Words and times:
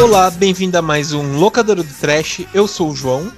Olá, 0.00 0.30
bem-vindo 0.30 0.78
a 0.78 0.82
mais 0.82 1.12
um 1.12 1.38
Locadora 1.38 1.82
do 1.82 1.94
Trash. 1.94 2.46
Eu 2.54 2.66
sou 2.66 2.90
o 2.90 2.96
João. 2.96 3.30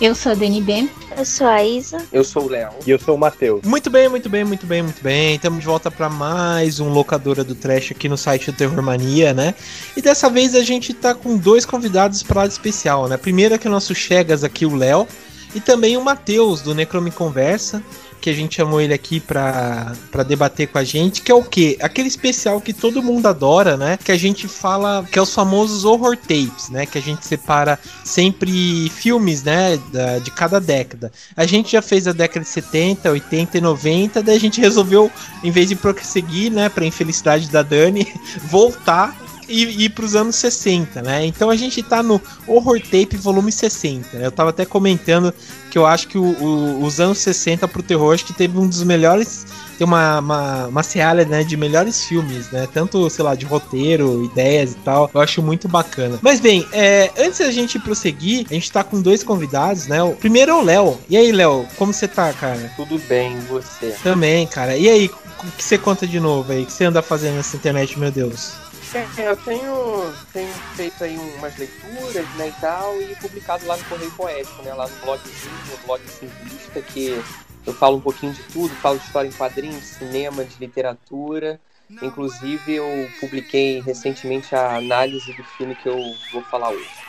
Eu 0.00 0.14
sou 0.14 0.32
a 0.32 0.34
Dani 0.34 0.60
Ben. 0.60 0.90
Eu 1.16 1.24
sou 1.24 1.46
a 1.46 1.62
Isa. 1.64 1.98
Eu 2.12 2.24
sou 2.24 2.44
o 2.44 2.48
Léo. 2.48 2.70
E 2.86 2.90
eu 2.90 2.98
sou 2.98 3.14
o 3.14 3.18
Matheus. 3.18 3.62
Muito 3.64 3.90
bem, 3.90 4.08
muito 4.08 4.28
bem, 4.28 4.44
muito 4.44 4.66
bem, 4.66 4.82
muito 4.82 5.02
bem. 5.02 5.36
Estamos 5.36 5.60
de 5.60 5.66
volta 5.66 5.90
para 5.90 6.08
mais 6.08 6.80
um 6.80 6.88
Locadora 6.88 7.44
do 7.44 7.54
Trash 7.54 7.92
aqui 7.92 8.08
no 8.08 8.16
site 8.16 8.50
do 8.50 8.56
Terror 8.56 8.82
Mania, 8.82 9.32
né? 9.32 9.54
E 9.96 10.02
dessa 10.02 10.28
vez 10.28 10.54
a 10.54 10.62
gente 10.62 10.92
tá 10.92 11.14
com 11.14 11.36
dois 11.36 11.64
convidados 11.64 12.22
para 12.22 12.46
especial, 12.46 13.06
né? 13.08 13.16
Primeiro 13.16 13.54
aqui 13.54 13.68
o 13.68 13.70
nosso 13.70 13.94
Chegas 13.94 14.42
aqui, 14.42 14.66
o 14.66 14.74
Léo. 14.74 15.06
E 15.54 15.60
também 15.60 15.96
o 15.96 16.02
Matheus, 16.02 16.60
do 16.60 16.74
Necrome 16.74 17.10
Conversa 17.10 17.82
que 18.20 18.30
a 18.30 18.34
gente 18.34 18.56
chamou 18.56 18.80
ele 18.80 18.92
aqui 18.92 19.20
pra 19.20 19.92
debater 20.26 20.68
com 20.68 20.78
a 20.78 20.84
gente, 20.84 21.22
que 21.22 21.30
é 21.30 21.34
o 21.34 21.42
quê? 21.42 21.76
Aquele 21.80 22.08
especial 22.08 22.60
que 22.60 22.72
todo 22.72 23.02
mundo 23.02 23.26
adora, 23.26 23.76
né? 23.76 23.98
Que 24.02 24.12
a 24.12 24.16
gente 24.16 24.48
fala, 24.48 25.06
que 25.10 25.18
é 25.18 25.22
os 25.22 25.34
famosos 25.34 25.84
horror 25.84 26.16
tapes, 26.16 26.68
né? 26.70 26.86
Que 26.86 26.98
a 26.98 27.02
gente 27.02 27.26
separa 27.26 27.78
sempre 28.04 28.90
filmes, 28.90 29.42
né? 29.42 29.78
Da, 29.92 30.18
de 30.18 30.30
cada 30.30 30.60
década. 30.60 31.12
A 31.36 31.46
gente 31.46 31.72
já 31.72 31.82
fez 31.82 32.06
a 32.06 32.12
década 32.12 32.40
de 32.40 32.50
70, 32.50 33.10
80 33.10 33.58
e 33.58 33.60
90, 33.60 34.22
daí 34.22 34.36
a 34.36 34.40
gente 34.40 34.60
resolveu, 34.60 35.10
em 35.42 35.50
vez 35.50 35.68
de 35.68 35.76
prosseguir, 35.76 36.50
né? 36.50 36.68
Pra 36.68 36.84
infelicidade 36.84 37.48
da 37.48 37.62
Dani, 37.62 38.06
voltar 38.50 39.27
e 39.48 39.84
ir 39.84 39.90
para 39.90 40.04
os 40.04 40.14
anos 40.14 40.36
60, 40.36 41.02
né? 41.02 41.24
Então 41.24 41.50
a 41.50 41.56
gente 41.56 41.82
tá 41.82 42.02
no 42.02 42.20
Horror 42.46 42.80
Tape 42.80 43.16
volume 43.16 43.50
60. 43.50 44.18
Né? 44.18 44.26
Eu 44.26 44.32
tava 44.32 44.50
até 44.50 44.64
comentando 44.64 45.32
que 45.70 45.78
eu 45.78 45.86
acho 45.86 46.08
que 46.08 46.18
o, 46.18 46.24
o, 46.24 46.84
os 46.84 47.00
anos 47.00 47.18
60 47.18 47.66
pro 47.68 47.82
terror 47.82 48.14
acho 48.14 48.24
que 48.24 48.32
teve 48.32 48.58
um 48.58 48.66
dos 48.66 48.82
melhores 48.82 49.46
tem 49.78 49.86
uma, 49.86 50.18
uma, 50.18 50.66
uma 50.66 50.82
seara, 50.82 51.24
né, 51.24 51.44
de 51.44 51.56
melhores 51.56 52.04
filmes, 52.04 52.50
né? 52.50 52.66
Tanto, 52.74 53.08
sei 53.08 53.24
lá, 53.24 53.36
de 53.36 53.46
roteiro, 53.46 54.24
ideias 54.24 54.72
e 54.72 54.74
tal. 54.76 55.08
Eu 55.14 55.20
acho 55.20 55.40
muito 55.40 55.68
bacana. 55.68 56.18
Mas 56.20 56.40
bem, 56.40 56.66
é, 56.72 57.12
antes 57.16 57.38
da 57.38 57.50
gente 57.52 57.78
prosseguir, 57.78 58.44
a 58.50 58.54
gente 58.54 58.72
tá 58.72 58.82
com 58.82 59.00
dois 59.00 59.22
convidados, 59.22 59.86
né? 59.86 60.02
O 60.02 60.14
primeiro 60.14 60.50
é 60.50 60.54
o 60.54 60.62
Léo. 60.62 60.98
E 61.08 61.16
aí, 61.16 61.30
Léo, 61.30 61.64
como 61.76 61.92
você 61.92 62.08
tá, 62.08 62.32
cara? 62.32 62.72
Tudo 62.74 62.98
bem, 63.08 63.38
você? 63.48 63.94
Também, 64.02 64.48
cara. 64.48 64.76
E 64.76 64.88
aí, 64.88 65.06
o 65.44 65.52
que 65.56 65.62
você 65.62 65.78
conta 65.78 66.08
de 66.08 66.18
novo 66.18 66.50
aí? 66.50 66.64
O 66.64 66.66
que 66.66 66.72
você 66.72 66.84
anda 66.84 67.00
fazendo 67.00 67.36
nessa 67.36 67.56
internet, 67.56 67.96
meu 67.96 68.10
Deus? 68.10 68.54
É, 68.94 69.28
eu 69.28 69.36
tenho, 69.36 70.14
tenho 70.32 70.52
feito 70.74 71.04
aí 71.04 71.16
umas 71.36 71.56
leituras, 71.58 72.26
né, 72.36 72.48
e 72.48 72.60
tal, 72.60 73.00
e 73.02 73.14
publicado 73.16 73.66
lá 73.66 73.76
no 73.76 73.84
Correio 73.84 74.10
Poético, 74.12 74.62
né, 74.62 74.72
lá 74.72 74.88
no 74.88 74.96
blogzinho, 74.96 75.52
no 75.70 75.86
blog 75.86 76.00
Civilista, 76.08 76.80
que 76.80 77.22
eu 77.66 77.74
falo 77.74 77.98
um 77.98 78.00
pouquinho 78.00 78.32
de 78.32 78.42
tudo, 78.44 78.74
falo 78.76 78.98
de 78.98 79.04
história 79.04 79.28
em 79.28 79.32
quadrinhos, 79.32 79.80
de 79.80 79.86
cinema, 79.86 80.42
de 80.42 80.58
literatura. 80.58 81.60
Inclusive, 82.02 82.74
eu 82.74 83.10
publiquei 83.20 83.80
recentemente 83.80 84.54
a 84.54 84.76
análise 84.76 85.32
do 85.32 85.44
filme 85.44 85.74
que 85.74 85.88
eu 85.88 85.98
vou 86.32 86.42
falar 86.44 86.70
hoje. 86.70 87.07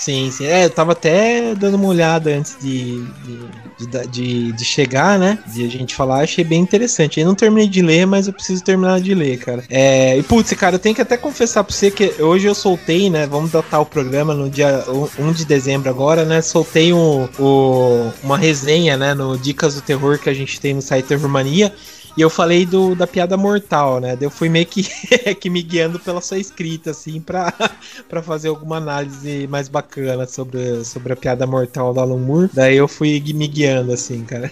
Sim, 0.00 0.30
sim. 0.30 0.46
É, 0.46 0.64
eu 0.64 0.70
tava 0.70 0.92
até 0.92 1.54
dando 1.54 1.74
uma 1.74 1.88
olhada 1.88 2.30
antes 2.30 2.56
de, 2.58 3.04
de, 3.78 4.06
de, 4.08 4.52
de, 4.52 4.64
chegar, 4.64 5.18
né? 5.18 5.38
De 5.52 5.62
a 5.62 5.68
gente 5.68 5.94
falar, 5.94 6.22
achei 6.22 6.42
bem 6.42 6.58
interessante. 6.62 7.20
Eu 7.20 7.26
não 7.26 7.34
terminei 7.34 7.68
de 7.68 7.82
ler, 7.82 8.06
mas 8.06 8.26
eu 8.26 8.32
preciso 8.32 8.64
terminar 8.64 8.98
de 9.02 9.14
ler, 9.14 9.36
cara. 9.36 9.62
É, 9.68 10.16
e 10.16 10.22
putz, 10.22 10.54
cara, 10.54 10.76
eu 10.76 10.78
tenho 10.78 10.94
que 10.94 11.02
até 11.02 11.18
confessar 11.18 11.62
pra 11.62 11.74
você 11.74 11.90
que 11.90 12.14
hoje 12.18 12.46
eu 12.46 12.54
soltei, 12.54 13.10
né? 13.10 13.26
Vamos 13.26 13.50
datar 13.50 13.82
o 13.82 13.84
programa 13.84 14.32
no 14.32 14.48
dia 14.48 14.82
1 15.18 15.32
de 15.32 15.44
dezembro 15.44 15.90
agora, 15.90 16.24
né? 16.24 16.40
Soltei 16.40 16.94
um, 16.94 17.28
um, 17.38 18.10
uma 18.22 18.38
resenha, 18.38 18.96
né? 18.96 19.12
No 19.12 19.36
Dicas 19.36 19.74
do 19.74 19.82
Terror 19.82 20.18
que 20.18 20.30
a 20.30 20.34
gente 20.34 20.58
tem 20.58 20.72
no 20.72 20.80
site 20.80 21.04
Terror 21.04 21.28
Mania. 21.28 21.74
E 22.16 22.20
eu 22.20 22.30
falei 22.30 22.66
do, 22.66 22.94
da 22.94 23.06
piada 23.06 23.36
mortal, 23.36 24.00
né? 24.00 24.16
Eu 24.20 24.30
fui 24.30 24.48
meio 24.48 24.66
que, 24.66 24.82
que 25.40 25.48
me 25.48 25.62
guiando 25.62 25.98
pela 25.98 26.20
sua 26.20 26.38
escrita, 26.38 26.90
assim, 26.90 27.20
pra, 27.20 27.52
pra 28.08 28.22
fazer 28.22 28.48
alguma 28.48 28.76
análise 28.76 29.46
mais 29.48 29.68
bacana 29.68 30.26
sobre, 30.26 30.84
sobre 30.84 31.12
a 31.12 31.16
piada 31.16 31.46
mortal 31.46 31.94
do 31.94 32.00
Alan 32.00 32.18
Moore. 32.18 32.50
Daí 32.52 32.76
eu 32.76 32.88
fui 32.88 33.22
me 33.34 33.46
guiando, 33.46 33.92
assim, 33.92 34.24
cara. 34.24 34.50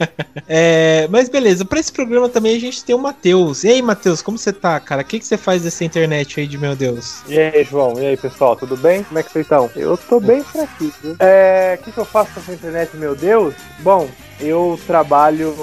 é, 0.46 1.08
mas 1.10 1.28
beleza, 1.28 1.64
pra 1.64 1.80
esse 1.80 1.92
programa 1.92 2.28
também 2.28 2.56
a 2.56 2.60
gente 2.60 2.84
tem 2.84 2.94
o 2.94 2.98
Matheus. 2.98 3.64
E 3.64 3.68
aí, 3.68 3.82
Matheus, 3.82 4.22
como 4.22 4.38
você 4.38 4.52
tá, 4.52 4.78
cara? 4.78 5.02
O 5.02 5.04
que, 5.04 5.18
que 5.18 5.26
você 5.26 5.36
faz 5.36 5.62
dessa 5.62 5.84
internet 5.84 6.40
aí 6.40 6.46
de 6.46 6.58
meu 6.58 6.76
Deus? 6.76 7.22
E 7.26 7.38
aí, 7.38 7.64
João? 7.64 7.98
E 7.98 8.06
aí, 8.06 8.16
pessoal? 8.16 8.54
Tudo 8.56 8.76
bem? 8.76 9.02
Como 9.04 9.18
é 9.18 9.22
que 9.22 9.32
vocês 9.32 9.44
estão? 9.44 9.70
Eu 9.74 9.96
tô 9.96 10.20
bem 10.20 10.42
fraquinho. 10.42 10.92
É, 11.18 11.78
o 11.80 11.84
que, 11.84 11.92
que 11.92 11.98
eu 11.98 12.04
faço 12.04 12.32
com 12.32 12.40
essa 12.40 12.52
internet, 12.52 12.96
meu 12.96 13.14
Deus? 13.14 13.54
Bom, 13.80 14.08
eu 14.40 14.78
trabalho, 14.86 15.54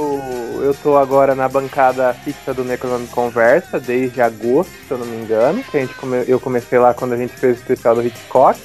eu 0.62 0.76
tô 0.84 0.98
agora 0.98 1.34
na 1.34 1.48
bancada 1.48 2.14
fixa 2.14 2.54
do 2.54 2.64
Necronome 2.64 3.08
Conversa 3.08 3.80
desde 3.80 4.22
agosto, 4.22 4.72
se 4.86 4.92
eu 4.92 4.98
não 4.98 5.06
me 5.06 5.24
engano. 5.24 5.64
Que 5.64 5.78
a 5.78 5.82
gente 5.82 5.94
come, 5.96 6.24
eu 6.28 6.40
comecei 6.40 6.78
lá 6.78 6.94
quando 6.94 7.14
a 7.14 7.18
gente 7.18 7.34
fez 7.34 7.58
o 7.58 7.62
especial 7.62 7.96
do 7.96 8.06
Hitchcock. 8.06 8.60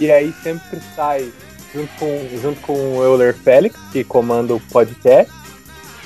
E 0.00 0.10
aí 0.10 0.34
sempre 0.42 0.80
sai 0.94 1.32
junto 1.72 1.90
com, 1.98 2.28
junto 2.40 2.60
com 2.60 2.98
o 2.98 3.02
Euler 3.02 3.34
Félix, 3.34 3.78
que 3.92 4.02
comanda 4.02 4.54
o 4.54 4.60
podcast. 4.60 5.32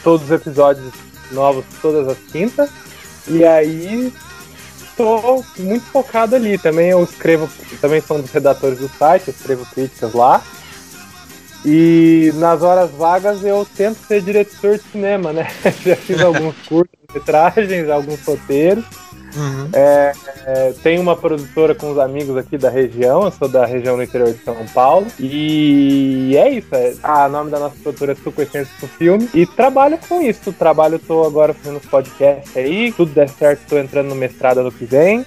Todos 0.03 0.27
os 0.27 0.31
episódios 0.31 0.93
novos 1.33 1.65
todas 1.81 2.09
as 2.09 2.19
quintas. 2.31 2.71
E 3.27 3.45
aí 3.45 4.13
tô 4.97 5.43
muito 5.59 5.87
focado 5.87 6.37
ali. 6.37 6.59
Também 6.59 6.91
eu 6.91 7.03
escrevo, 7.03 7.49
também 7.81 8.01
sou 8.01 8.19
um 8.19 8.21
dos 8.21 8.31
redatores 8.31 8.79
do 8.79 8.89
site, 8.89 9.31
escrevo 9.31 9.65
críticas 9.67 10.13
lá. 10.13 10.43
E 11.65 12.33
nas 12.37 12.63
horas 12.63 12.91
vagas 12.93 13.45
eu 13.45 13.67
tento 13.77 13.99
ser 14.07 14.23
diretor 14.23 14.79
de 14.79 14.85
cinema, 14.85 15.33
né? 15.33 15.47
Já 15.85 15.97
fiz 15.97 16.21
alguns 16.21 16.57
cursos, 16.67 16.95
metragens, 17.13 17.89
alguns 17.89 18.25
roteiros. 18.25 18.85
Uhum. 19.37 19.69
É, 19.73 20.13
é, 20.45 20.75
tem 20.83 20.99
uma 20.99 21.15
produtora 21.15 21.73
com 21.73 21.93
os 21.93 21.99
amigos 21.99 22.37
aqui 22.37 22.59
da 22.59 22.69
região, 22.69 23.23
eu 23.23 23.31
sou 23.31 23.49
da 23.49 23.65
região 23.65 23.97
do 23.97 24.03
interior 24.03 24.33
de 24.33 24.43
São 24.43 24.57
Paulo. 24.75 25.07
E 25.21 26.35
é 26.37 26.51
isso. 26.51 26.75
É, 26.75 26.95
o 27.05 27.29
nome 27.29 27.51
da 27.51 27.61
nossa 27.61 27.77
produtora 27.83 28.13
é 28.13 28.15
Sucoessência 28.17 28.73
do 28.81 28.89
Filme. 28.89 29.29
E 29.35 29.47
trabalho 29.47 29.99
com 30.09 30.21
isso. 30.21 30.53
Trabalho, 30.53 30.99
tô 30.99 31.25
agora 31.25 31.53
fazendo 31.55 31.79
os 31.79 31.87
podcasts 31.87 32.57
aí. 32.57 32.91
Tudo 32.93 33.13
der 33.13 33.29
certo, 33.29 33.69
tô 33.69 33.79
entrando 33.79 34.09
no 34.09 34.17
mestrado 34.17 34.61
ano 34.61 34.73
que 34.73 34.85
vem. 34.85 35.21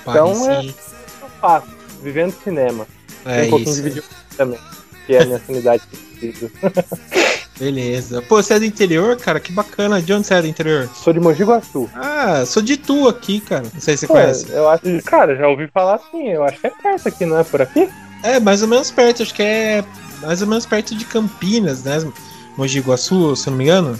Opa, 0.00 0.10
então 0.10 0.50
é 0.50 0.64
isso 0.64 0.94
que 1.18 1.24
eu 1.24 1.28
faço, 1.40 1.68
vivendo 2.02 2.32
cinema. 2.42 2.86
É 3.24 3.40
tem 3.40 3.46
um 3.46 3.50
pouquinho 3.50 3.70
isso. 3.70 3.82
de 3.82 3.88
vídeo 3.88 4.04
também 4.36 4.58
que 5.06 5.14
é 5.14 5.22
a 5.22 5.24
minha 5.24 5.36
afinidade 5.36 5.82
Beleza. 7.58 8.20
Pô, 8.22 8.42
você 8.42 8.54
é 8.54 8.58
do 8.58 8.64
interior, 8.64 9.16
cara? 9.16 9.40
Que 9.40 9.50
bacana. 9.50 10.02
De 10.02 10.12
onde 10.12 10.26
você 10.26 10.34
é 10.34 10.42
do 10.42 10.48
interior? 10.48 10.90
Sou 10.94 11.12
de 11.12 11.20
Mogi 11.20 11.42
Guaçu. 11.42 11.88
Ah, 11.94 12.44
sou 12.44 12.62
de 12.62 12.76
Tu 12.76 13.08
aqui, 13.08 13.40
cara. 13.40 13.64
Não 13.72 13.80
sei 13.80 13.96
se 13.96 14.00
você 14.00 14.06
Pô, 14.06 14.12
conhece. 14.14 14.46
Eu 14.50 14.68
acho, 14.68 14.82
cara, 15.04 15.34
já 15.36 15.48
ouvi 15.48 15.66
falar 15.68 15.94
assim. 15.96 16.28
Eu 16.28 16.44
acho 16.44 16.60
que 16.60 16.66
é 16.66 16.70
perto 16.70 17.08
aqui, 17.08 17.24
não 17.24 17.38
é 17.38 17.44
por 17.44 17.62
aqui? 17.62 17.88
É, 18.22 18.38
mais 18.40 18.60
ou 18.62 18.68
menos 18.68 18.90
perto. 18.90 19.22
Acho 19.22 19.34
que 19.34 19.42
é 19.42 19.84
mais 20.20 20.42
ou 20.42 20.48
menos 20.48 20.66
perto 20.66 20.94
de 20.94 21.04
Campinas, 21.06 21.82
né? 21.82 21.96
Mogi 22.58 22.80
Guaçu, 22.80 23.34
se 23.36 23.48
eu 23.48 23.52
não 23.52 23.58
me 23.58 23.64
engano. 23.64 23.98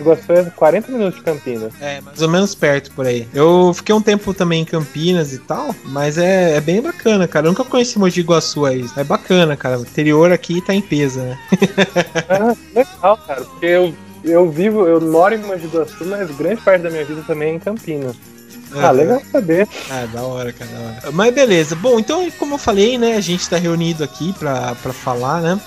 Mogi 0.00 0.02
Guaçu 0.02 0.32
é 0.32 0.44
40 0.50 0.92
minutos 0.92 1.18
de 1.18 1.24
Campinas. 1.24 1.72
É, 1.80 2.00
mais 2.00 2.20
ou 2.20 2.28
menos 2.28 2.54
perto 2.54 2.90
por 2.92 3.06
aí. 3.06 3.28
Eu 3.32 3.72
fiquei 3.74 3.94
um 3.94 4.02
tempo 4.02 4.32
também 4.34 4.62
em 4.62 4.64
Campinas 4.64 5.32
e 5.32 5.38
tal, 5.38 5.74
mas 5.84 6.18
é, 6.18 6.56
é 6.56 6.60
bem 6.60 6.80
bacana, 6.80 7.28
cara. 7.28 7.46
Eu 7.46 7.50
nunca 7.50 7.64
conheci 7.64 7.98
Mogi 7.98 8.22
Guaçu 8.22 8.64
aí. 8.64 8.84
É 8.96 9.04
bacana, 9.04 9.56
cara. 9.56 9.78
O 9.78 9.82
interior 9.82 10.32
aqui 10.32 10.60
tá 10.60 10.74
em 10.74 10.80
peso, 10.80 11.20
né? 11.20 11.38
ah, 12.28 12.56
legal, 12.74 13.18
cara. 13.26 13.42
Porque 13.42 13.66
eu, 13.66 13.94
eu 14.24 14.50
vivo, 14.50 14.86
eu 14.86 15.00
moro 15.00 15.34
em 15.34 15.38
Mogi 15.38 15.66
Guaçu, 15.66 16.04
mas 16.06 16.30
grande 16.36 16.62
parte 16.62 16.82
da 16.82 16.90
minha 16.90 17.04
vida 17.04 17.22
também 17.26 17.52
é 17.52 17.54
em 17.54 17.58
Campinas. 17.58 18.16
Ah, 18.72 18.88
ah 18.88 18.90
legal 18.90 19.20
saber. 19.30 19.68
Ah, 19.90 20.06
da 20.12 20.22
hora, 20.22 20.52
cara, 20.52 20.70
da 20.70 20.78
hora. 20.78 21.12
Mas 21.12 21.34
beleza. 21.34 21.74
Bom, 21.76 21.98
então, 21.98 22.30
como 22.32 22.54
eu 22.54 22.58
falei, 22.58 22.96
né, 22.96 23.16
a 23.16 23.20
gente 23.20 23.48
tá 23.48 23.56
reunido 23.56 24.04
aqui 24.04 24.32
pra, 24.34 24.74
pra 24.76 24.92
falar, 24.92 25.40
né? 25.40 25.60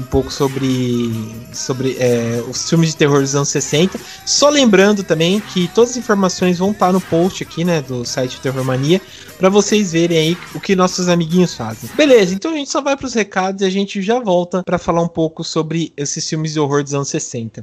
Um 0.00 0.02
pouco 0.02 0.32
sobre, 0.32 1.12
sobre 1.52 1.96
é, 1.98 2.42
os 2.48 2.68
filmes 2.68 2.90
de 2.90 2.96
terror 2.96 3.20
dos 3.20 3.34
anos 3.34 3.50
60. 3.50 3.98
Só 4.24 4.48
lembrando 4.48 5.04
também 5.04 5.40
que 5.40 5.68
todas 5.68 5.90
as 5.90 5.96
informações 5.98 6.58
vão 6.58 6.70
estar 6.70 6.92
no 6.92 7.00
post 7.00 7.42
aqui, 7.42 7.64
né, 7.64 7.82
do 7.82 8.04
site 8.04 8.40
Terror 8.40 8.64
Mania, 8.64 9.00
para 9.38 9.48
vocês 9.48 9.92
verem 9.92 10.18
aí 10.18 10.38
o 10.54 10.60
que 10.60 10.74
nossos 10.74 11.08
amiguinhos 11.08 11.54
fazem. 11.54 11.90
Beleza, 11.94 12.34
então 12.34 12.52
a 12.52 12.56
gente 12.56 12.70
só 12.70 12.80
vai 12.80 12.96
para 12.96 13.06
os 13.06 13.14
recados 13.14 13.62
e 13.62 13.64
a 13.64 13.70
gente 13.70 14.00
já 14.00 14.18
volta 14.18 14.62
para 14.64 14.78
falar 14.78 15.02
um 15.02 15.08
pouco 15.08 15.44
sobre 15.44 15.92
esses 15.96 16.26
filmes 16.28 16.54
de 16.54 16.60
horror 16.60 16.82
dos 16.82 16.94
anos 16.94 17.08
60. 17.08 17.62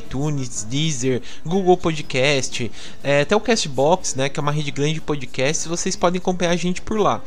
iTunes, 0.00 0.64
Deezer, 0.64 1.22
Google 1.44 1.76
Podcast, 1.76 2.70
é, 3.02 3.22
até 3.22 3.36
o 3.36 3.40
Castbox, 3.40 4.14
né, 4.16 4.28
que 4.28 4.40
é 4.40 4.42
uma 4.42 4.52
rede 4.52 4.70
grande 4.70 4.94
de 4.94 5.00
podcasts, 5.00 5.66
vocês 5.66 5.94
podem 5.94 6.18
acompanhar 6.18 6.50
a 6.50 6.56
gente 6.56 6.82
por 6.82 6.98
lá. 6.98 7.22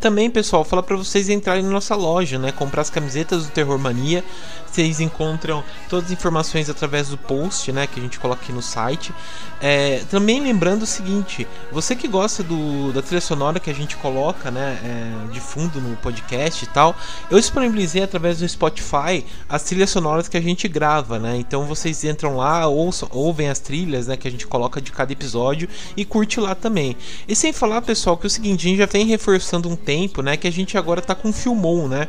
Também, 0.00 0.30
pessoal, 0.30 0.64
fala 0.64 0.82
para 0.82 0.96
vocês 0.96 1.30
entrarem 1.30 1.62
na 1.62 1.70
nossa 1.70 1.94
loja, 1.94 2.38
né? 2.38 2.52
Comprar 2.52 2.82
as 2.82 2.90
camisetas 2.90 3.46
do 3.46 3.50
Terror 3.50 3.78
Mania. 3.78 4.22
Vocês 4.74 4.98
encontram 4.98 5.62
todas 5.88 6.06
as 6.06 6.10
informações 6.10 6.68
através 6.68 7.08
do 7.08 7.16
post, 7.16 7.70
né? 7.70 7.86
Que 7.86 8.00
a 8.00 8.02
gente 8.02 8.18
coloca 8.18 8.42
aqui 8.42 8.50
no 8.50 8.60
site. 8.60 9.14
É, 9.60 10.02
também 10.10 10.40
lembrando 10.40 10.82
o 10.82 10.86
seguinte: 10.86 11.46
você 11.70 11.94
que 11.94 12.08
gosta 12.08 12.42
do, 12.42 12.92
da 12.92 13.00
trilha 13.00 13.20
sonora 13.20 13.60
que 13.60 13.70
a 13.70 13.72
gente 13.72 13.96
coloca, 13.96 14.50
né? 14.50 14.76
É, 14.82 15.32
de 15.32 15.38
fundo 15.38 15.80
no 15.80 15.96
podcast 15.98 16.64
e 16.64 16.66
tal, 16.66 16.96
eu 17.30 17.38
disponibilizei 17.38 18.02
através 18.02 18.40
do 18.40 18.48
Spotify 18.48 19.24
as 19.48 19.62
trilhas 19.62 19.90
sonoras 19.90 20.26
que 20.26 20.36
a 20.36 20.40
gente 20.40 20.66
grava, 20.66 21.20
né? 21.20 21.36
Então 21.36 21.66
vocês 21.66 22.02
entram 22.02 22.36
lá, 22.36 22.66
ouçam, 22.66 23.08
ouvem 23.12 23.48
as 23.48 23.60
trilhas, 23.60 24.08
né? 24.08 24.16
Que 24.16 24.26
a 24.26 24.30
gente 24.30 24.44
coloca 24.44 24.80
de 24.80 24.90
cada 24.90 25.12
episódio 25.12 25.68
e 25.96 26.04
curte 26.04 26.40
lá 26.40 26.52
também. 26.52 26.96
E 27.28 27.36
sem 27.36 27.52
falar, 27.52 27.80
pessoal, 27.82 28.16
que 28.16 28.26
é 28.26 28.28
o 28.28 28.30
seguinte: 28.30 28.66
a 28.66 28.70
gente 28.70 28.78
já 28.78 28.86
vem 28.86 29.06
reforçando 29.06 29.68
um 29.68 29.76
tempo, 29.76 30.20
né? 30.20 30.36
Que 30.36 30.48
a 30.48 30.52
gente 30.52 30.76
agora 30.76 31.00
tá 31.00 31.14
com 31.14 31.32
Filmon, 31.32 31.86
né? 31.86 32.08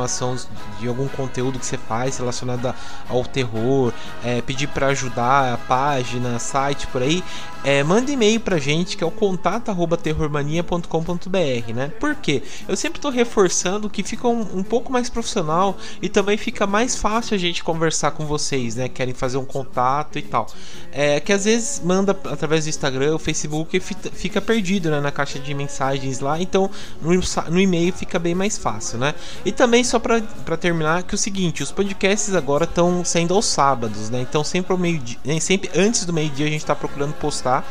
informação 0.01 0.35
de 0.79 0.87
algum 0.87 1.07
conteúdo 1.07 1.59
que 1.59 1.65
você 1.65 1.77
faz 1.77 2.17
relacionado 2.17 2.73
ao 3.07 3.23
terror, 3.23 3.93
é, 4.23 4.41
pedir 4.41 4.65
para 4.67 4.87
ajudar 4.87 5.53
a 5.53 5.57
página, 5.57 6.39
site 6.39 6.87
por 6.87 7.03
aí, 7.03 7.23
é, 7.63 7.83
manda 7.83 8.11
e-mail 8.11 8.39
pra 8.39 8.57
gente 8.57 8.97
que 8.97 9.03
é 9.03 9.07
o 9.07 9.11
contato@terrormania.com.br, 9.11 11.73
né? 11.75 11.91
Por 11.99 12.15
quê? 12.15 12.41
Eu 12.67 12.75
sempre 12.75 12.99
tô 12.99 13.11
reforçando 13.11 13.87
que 13.87 14.01
fica 14.01 14.27
um, 14.27 14.57
um, 14.57 14.63
pouco 14.63 14.91
mais 14.91 15.11
profissional 15.11 15.77
e 16.01 16.09
também 16.09 16.37
fica 16.37 16.65
mais 16.65 16.95
fácil 16.95 17.35
a 17.35 17.37
gente 17.37 17.63
conversar 17.63 18.09
com 18.11 18.25
vocês, 18.25 18.75
né? 18.75 18.89
Querem 18.89 19.13
fazer 19.13 19.37
um 19.37 19.45
contato 19.45 20.17
e 20.17 20.23
tal. 20.23 20.47
É 20.91 21.19
que 21.19 21.31
às 21.31 21.45
vezes 21.45 21.79
manda 21.85 22.19
através 22.25 22.65
do 22.65 22.69
Instagram, 22.69 23.13
o 23.15 23.19
Facebook 23.19 23.79
fica 23.79 24.41
perdido 24.41 24.89
né, 24.89 24.99
na 24.99 25.11
caixa 25.11 25.37
de 25.37 25.53
mensagens 25.53 26.19
lá, 26.19 26.41
então 26.41 26.67
no, 26.99 27.11
no 27.49 27.59
e-mail 27.59 27.93
fica 27.93 28.17
bem 28.17 28.33
mais 28.33 28.57
fácil, 28.57 28.97
né? 28.97 29.13
E 29.45 29.51
também 29.51 29.83
só 29.91 29.99
para 29.99 30.57
terminar 30.57 31.03
que 31.03 31.13
é 31.13 31.17
o 31.17 31.17
seguinte, 31.17 31.61
os 31.61 31.71
podcasts 31.71 32.33
agora 32.33 32.63
estão 32.63 33.03
saindo 33.03 33.33
aos 33.33 33.45
sábados, 33.45 34.09
né? 34.09 34.21
Então 34.21 34.43
sempre 34.43 34.71
ao 34.71 34.77
meio-dia, 34.77 35.17
sempre 35.41 35.69
antes 35.75 36.05
do 36.05 36.13
meio-dia 36.13 36.47
a 36.47 36.49
gente 36.49 36.65
tá 36.65 36.73
procurando 36.73 37.13
postar 37.13 37.65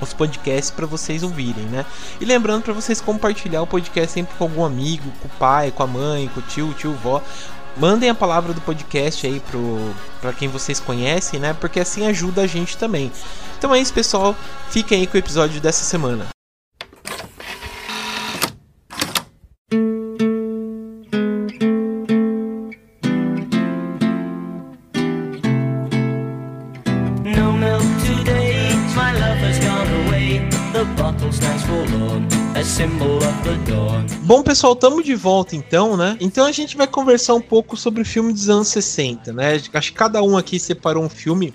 os 0.00 0.12
podcasts 0.12 0.70
para 0.70 0.86
vocês 0.86 1.24
ouvirem, 1.24 1.64
né? 1.64 1.84
E 2.20 2.24
lembrando 2.24 2.62
para 2.62 2.72
vocês 2.72 3.00
compartilhar 3.00 3.60
o 3.62 3.66
podcast 3.66 4.12
sempre 4.12 4.36
com 4.36 4.44
algum 4.44 4.64
amigo, 4.64 5.10
com 5.20 5.26
o 5.26 5.30
pai, 5.38 5.72
com 5.72 5.82
a 5.82 5.86
mãe, 5.86 6.30
com 6.32 6.38
o 6.38 6.42
tio, 6.44 6.72
tio, 6.74 6.94
vó. 7.02 7.20
Mandem 7.76 8.08
a 8.08 8.14
palavra 8.14 8.52
do 8.52 8.60
podcast 8.60 9.26
aí 9.26 9.40
pro 9.40 9.92
para 10.20 10.32
quem 10.32 10.48
vocês 10.48 10.78
conhecem, 10.78 11.40
né? 11.40 11.54
Porque 11.54 11.80
assim 11.80 12.06
ajuda 12.06 12.42
a 12.42 12.46
gente 12.46 12.76
também. 12.76 13.10
Então 13.58 13.74
é 13.74 13.80
isso, 13.80 13.92
pessoal. 13.92 14.36
Fiquem 14.70 15.00
aí 15.00 15.06
com 15.08 15.16
o 15.16 15.20
episódio 15.20 15.60
dessa 15.60 15.84
semana. 15.84 16.37
Pessoal, 34.58 34.72
estamos 34.72 35.04
de 35.04 35.14
volta 35.14 35.54
então, 35.54 35.96
né? 35.96 36.16
Então 36.18 36.44
a 36.44 36.50
gente 36.50 36.76
vai 36.76 36.88
conversar 36.88 37.32
um 37.32 37.40
pouco 37.40 37.76
sobre 37.76 38.02
o 38.02 38.04
filme 38.04 38.32
dos 38.32 38.48
anos 38.48 38.66
60, 38.66 39.32
né? 39.32 39.54
Acho 39.72 39.92
que 39.92 39.96
cada 39.96 40.20
um 40.20 40.36
aqui 40.36 40.58
separou 40.58 41.04
um 41.04 41.08
filme 41.08 41.54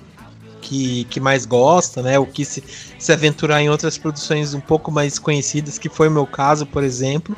que, 0.61 1.03
que 1.09 1.19
mais 1.19 1.45
gosta, 1.45 2.01
né? 2.01 2.17
O 2.17 2.25
que 2.25 2.45
se, 2.45 2.63
se 2.97 3.11
aventurar 3.11 3.61
em 3.61 3.69
outras 3.69 3.97
produções 3.97 4.53
um 4.53 4.61
pouco 4.61 4.89
mais 4.89 5.19
conhecidas, 5.19 5.77
que 5.77 5.89
foi 5.89 6.07
o 6.07 6.11
meu 6.11 6.25
caso, 6.25 6.65
por 6.65 6.81
exemplo. 6.81 7.35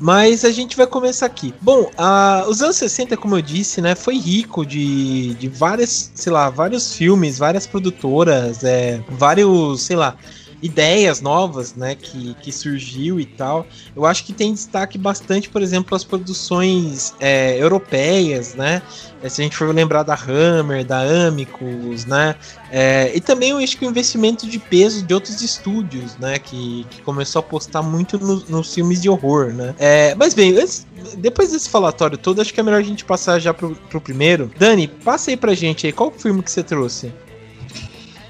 Mas 0.00 0.44
a 0.44 0.50
gente 0.50 0.76
vai 0.76 0.86
começar 0.88 1.26
aqui. 1.26 1.54
Bom, 1.60 1.88
a, 1.96 2.44
os 2.48 2.60
anos 2.60 2.74
60, 2.74 3.16
como 3.16 3.36
eu 3.36 3.42
disse, 3.42 3.80
né, 3.80 3.94
foi 3.94 4.18
rico 4.18 4.66
de, 4.66 5.34
de 5.34 5.46
várias, 5.46 6.10
sei 6.12 6.32
lá, 6.32 6.50
vários 6.50 6.92
filmes, 6.92 7.38
várias 7.38 7.68
produtoras, 7.68 8.64
é, 8.64 9.00
vários, 9.10 9.82
sei 9.82 9.94
lá, 9.94 10.16
ideias 10.64 11.20
novas, 11.20 11.74
né, 11.74 11.94
que, 11.94 12.34
que 12.40 12.50
surgiu 12.50 13.20
e 13.20 13.26
tal. 13.26 13.66
Eu 13.94 14.06
acho 14.06 14.24
que 14.24 14.32
tem 14.32 14.54
destaque 14.54 14.96
bastante, 14.96 15.50
por 15.50 15.60
exemplo, 15.60 15.94
as 15.94 16.02
produções 16.02 17.12
é, 17.20 17.62
europeias, 17.62 18.54
né? 18.54 18.80
É, 19.22 19.28
se 19.28 19.42
a 19.42 19.44
gente 19.44 19.56
for 19.56 19.74
lembrar 19.74 20.04
da 20.04 20.14
Hammer, 20.14 20.82
da 20.82 21.00
Amicus, 21.00 22.06
né? 22.06 22.34
É, 22.70 23.12
e 23.14 23.20
também 23.20 23.50
eu 23.50 23.58
acho 23.58 23.76
que 23.76 23.84
o 23.84 23.90
investimento 23.90 24.46
de 24.46 24.58
peso 24.58 25.02
de 25.02 25.12
outros 25.12 25.42
estúdios, 25.42 26.16
né? 26.16 26.38
Que, 26.38 26.86
que 26.88 27.02
começou 27.02 27.40
a 27.40 27.44
apostar 27.44 27.82
muito 27.82 28.18
no, 28.18 28.36
nos 28.48 28.72
filmes 28.72 29.02
de 29.02 29.10
horror, 29.10 29.52
né? 29.52 29.74
É, 29.78 30.14
mas 30.14 30.32
bem, 30.32 30.56
antes, 30.56 30.86
depois 31.18 31.52
desse 31.52 31.68
falatório 31.68 32.16
todo, 32.16 32.40
acho 32.40 32.54
que 32.54 32.60
é 32.60 32.62
melhor 32.62 32.80
a 32.80 32.84
gente 32.84 33.04
passar 33.04 33.38
já 33.38 33.52
pro, 33.52 33.74
pro 33.90 34.00
primeiro. 34.00 34.50
Dani, 34.58 34.88
passa 34.88 35.30
aí 35.30 35.36
pra 35.36 35.52
gente 35.52 35.86
aí, 35.86 35.92
qual 35.92 36.10
filme 36.10 36.42
que 36.42 36.50
você 36.50 36.62
trouxe? 36.62 37.12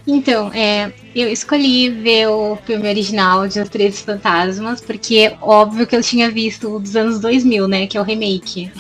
Então, 0.07 0.53
é, 0.53 0.93
eu 1.15 1.29
escolhi 1.31 1.89
ver 1.89 2.29
o 2.29 2.57
filme 2.57 2.87
original 2.89 3.49
de 3.49 3.59
Os 3.59 3.69
Três 3.71 4.01
Fantasmas, 4.01 4.81
porque 4.81 5.35
óbvio 5.41 5.87
que 5.87 5.97
eu 5.97 6.03
tinha 6.03 6.31
visto 6.31 6.77
o 6.77 6.79
dos 6.79 6.95
anos 6.95 7.21
2000, 7.21 7.67
né, 7.67 7.87
que 7.87 7.97
é 7.97 8.01
o 8.01 8.05
remake. 8.05 8.71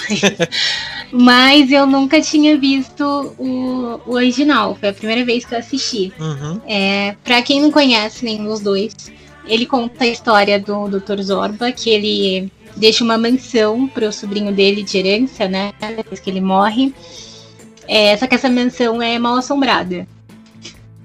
Mas 1.10 1.72
eu 1.72 1.86
nunca 1.86 2.20
tinha 2.20 2.58
visto 2.58 3.34
o, 3.38 4.00
o, 4.06 4.14
original, 4.14 4.74
foi 4.74 4.90
a 4.90 4.92
primeira 4.92 5.24
vez 5.24 5.44
que 5.46 5.54
eu 5.54 5.58
assisti. 5.58 6.12
Uhum. 6.18 6.60
É, 6.66 7.16
pra 7.24 7.40
quem 7.40 7.62
não 7.62 7.70
conhece 7.70 8.24
nenhum 8.24 8.44
dos 8.44 8.60
dois, 8.60 8.94
ele 9.46 9.64
conta 9.64 10.04
a 10.04 10.08
história 10.08 10.60
do 10.60 10.88
Dr. 10.88 11.22
Zorba, 11.22 11.72
que 11.72 11.88
ele 11.88 12.52
deixa 12.76 13.02
uma 13.02 13.16
mansão 13.16 13.88
pro 13.88 14.12
sobrinho 14.12 14.52
dele 14.52 14.82
de 14.82 14.98
herança, 14.98 15.48
né, 15.48 15.72
depois 15.96 16.20
que 16.20 16.28
ele 16.28 16.40
morre. 16.40 16.92
É, 17.88 18.16
só 18.16 18.26
que 18.26 18.34
essa 18.34 18.50
mansão 18.50 19.00
é 19.00 19.18
mal 19.18 19.36
assombrada. 19.36 20.06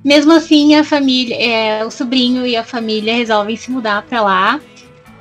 Mesmo 0.03 0.31
assim, 0.31 0.75
a 0.75 0.83
família, 0.83 1.35
é, 1.35 1.85
o 1.85 1.91
sobrinho 1.91 2.45
e 2.45 2.55
a 2.55 2.63
família 2.63 3.13
resolvem 3.13 3.55
se 3.55 3.69
mudar 3.69 4.01
para 4.03 4.21
lá, 4.21 4.61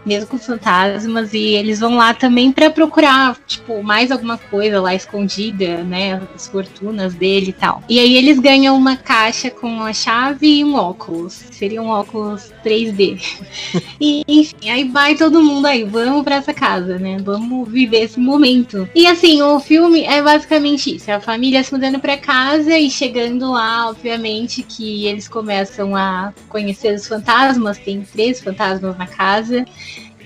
mesmo 0.08 0.30
com 0.30 0.36
os 0.36 0.46
fantasmas, 0.46 1.34
e 1.34 1.54
eles 1.54 1.80
vão 1.80 1.96
lá 1.96 2.14
também 2.14 2.50
para 2.50 2.70
procurar, 2.70 3.36
tipo, 3.46 3.82
mais 3.82 4.10
alguma 4.10 4.38
coisa 4.38 4.80
lá 4.80 4.94
escondida, 4.94 5.84
né? 5.84 6.20
As 6.34 6.48
fortunas 6.48 7.14
dele 7.14 7.50
e 7.50 7.52
tal. 7.52 7.82
E 7.88 8.00
aí 8.00 8.16
eles 8.16 8.38
ganham 8.38 8.74
uma 8.74 8.96
caixa 8.96 9.50
com 9.50 9.82
a 9.82 9.92
chave 9.92 10.60
e 10.60 10.64
um 10.64 10.74
óculos. 10.74 11.32
Seria 11.50 11.82
um 11.82 11.88
óculos 11.88 12.50
3D. 12.64 13.20
e, 14.00 14.22
enfim, 14.26 14.70
aí 14.70 14.84
vai 14.84 15.14
todo 15.14 15.42
mundo 15.42 15.66
aí, 15.66 15.84
vamos 15.84 16.24
para 16.24 16.36
essa 16.36 16.54
casa, 16.54 16.98
né? 16.98 17.18
Vamos 17.22 17.68
viver 17.68 18.04
esse 18.04 18.18
momento. 18.18 18.88
E 18.94 19.06
assim, 19.06 19.42
o 19.42 19.60
filme 19.60 20.04
é 20.04 20.22
basicamente 20.22 20.96
isso: 20.96 21.10
é 21.10 21.14
a 21.14 21.20
família 21.20 21.62
se 21.62 21.72
mudando 21.72 22.00
para 22.00 22.16
casa 22.16 22.78
e 22.78 22.90
chegando 22.90 23.50
lá, 23.52 23.90
obviamente, 23.90 24.62
que 24.62 25.06
eles 25.06 25.28
começam 25.28 25.94
a 25.94 26.32
conhecer 26.48 26.94
os 26.94 27.06
fantasmas. 27.06 27.76
Tem 27.78 28.00
três 28.00 28.40
fantasmas 28.40 28.96
na 28.96 29.06
casa. 29.06 29.66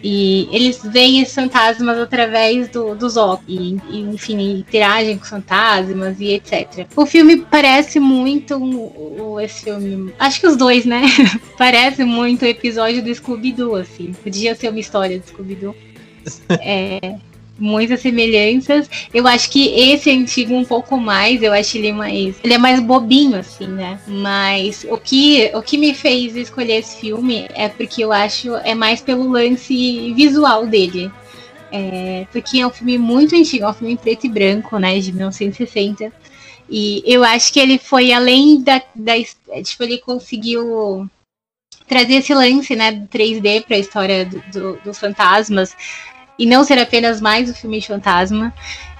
E 0.02 0.48
eles 0.50 0.80
veem 0.82 1.20
esses 1.20 1.34
fantasmas 1.34 1.98
através 1.98 2.68
do, 2.68 2.94
dos 2.94 3.16
óculos. 3.16 3.44
E, 3.48 3.78
e, 3.90 4.00
enfim, 4.00 4.58
interagem 4.58 5.16
com 5.16 5.24
fantasmas 5.24 6.20
e 6.20 6.32
etc. 6.32 6.86
O 6.96 7.06
filme 7.06 7.38
parece 7.38 8.00
muito 8.00 8.56
o, 8.56 9.40
esse 9.40 9.64
filme. 9.64 10.12
Acho 10.18 10.40
que 10.40 10.46
os 10.46 10.56
dois, 10.56 10.84
né? 10.84 11.02
parece 11.56 12.04
muito 12.04 12.42
o 12.42 12.48
episódio 12.48 13.02
do 13.02 13.14
Scooby-Doo, 13.14 13.76
assim. 13.76 14.12
Podia 14.12 14.54
ser 14.54 14.68
uma 14.68 14.80
história 14.80 15.18
do 15.18 15.26
Scooby-Doo. 15.26 15.76
É 16.60 17.16
muitas 17.58 18.00
semelhanças. 18.00 18.88
Eu 19.12 19.26
acho 19.26 19.50
que 19.50 19.68
esse 19.68 20.10
antigo 20.10 20.54
um 20.54 20.64
pouco 20.64 20.96
mais, 20.96 21.42
eu 21.42 21.52
acho 21.52 21.76
ele 21.78 21.92
mais, 21.92 22.36
ele 22.42 22.54
é 22.54 22.58
mais 22.58 22.80
bobinho 22.80 23.36
assim, 23.38 23.66
né? 23.66 24.00
Mas 24.06 24.84
o 24.88 24.98
que 24.98 25.50
o 25.54 25.62
que 25.62 25.78
me 25.78 25.94
fez 25.94 26.36
escolher 26.36 26.78
esse 26.78 27.00
filme 27.00 27.46
é 27.54 27.68
porque 27.68 28.04
eu 28.04 28.12
acho 28.12 28.54
é 28.56 28.74
mais 28.74 29.00
pelo 29.00 29.28
lance 29.30 30.12
visual 30.14 30.66
dele. 30.66 31.10
É, 31.74 32.26
porque 32.30 32.60
é 32.60 32.66
um 32.66 32.70
filme 32.70 32.98
muito 32.98 33.34
antigo, 33.34 33.64
é 33.64 33.70
um 33.70 33.72
filme 33.74 33.96
preto 33.96 34.26
e 34.26 34.28
branco, 34.28 34.78
né, 34.78 34.98
de 34.98 35.10
1960. 35.10 36.12
E 36.68 37.02
eu 37.06 37.24
acho 37.24 37.52
que 37.52 37.60
ele 37.60 37.78
foi 37.78 38.12
além 38.12 38.62
da, 38.62 38.82
da 38.94 39.14
tipo, 39.62 39.82
ele 39.82 39.98
conseguiu 39.98 41.08
trazer 41.86 42.14
esse 42.14 42.34
lance, 42.34 42.74
né, 42.74 42.92
do 42.92 43.06
3D 43.08 43.64
para 43.64 43.76
a 43.76 43.78
história 43.78 44.24
do, 44.24 44.42
do, 44.52 44.80
dos 44.82 44.98
fantasmas, 44.98 45.76
e 46.38 46.46
não 46.46 46.64
ser 46.64 46.78
apenas 46.78 47.20
mais 47.20 47.50
o 47.50 47.54
filme 47.54 47.80
fantasma. 47.80 48.52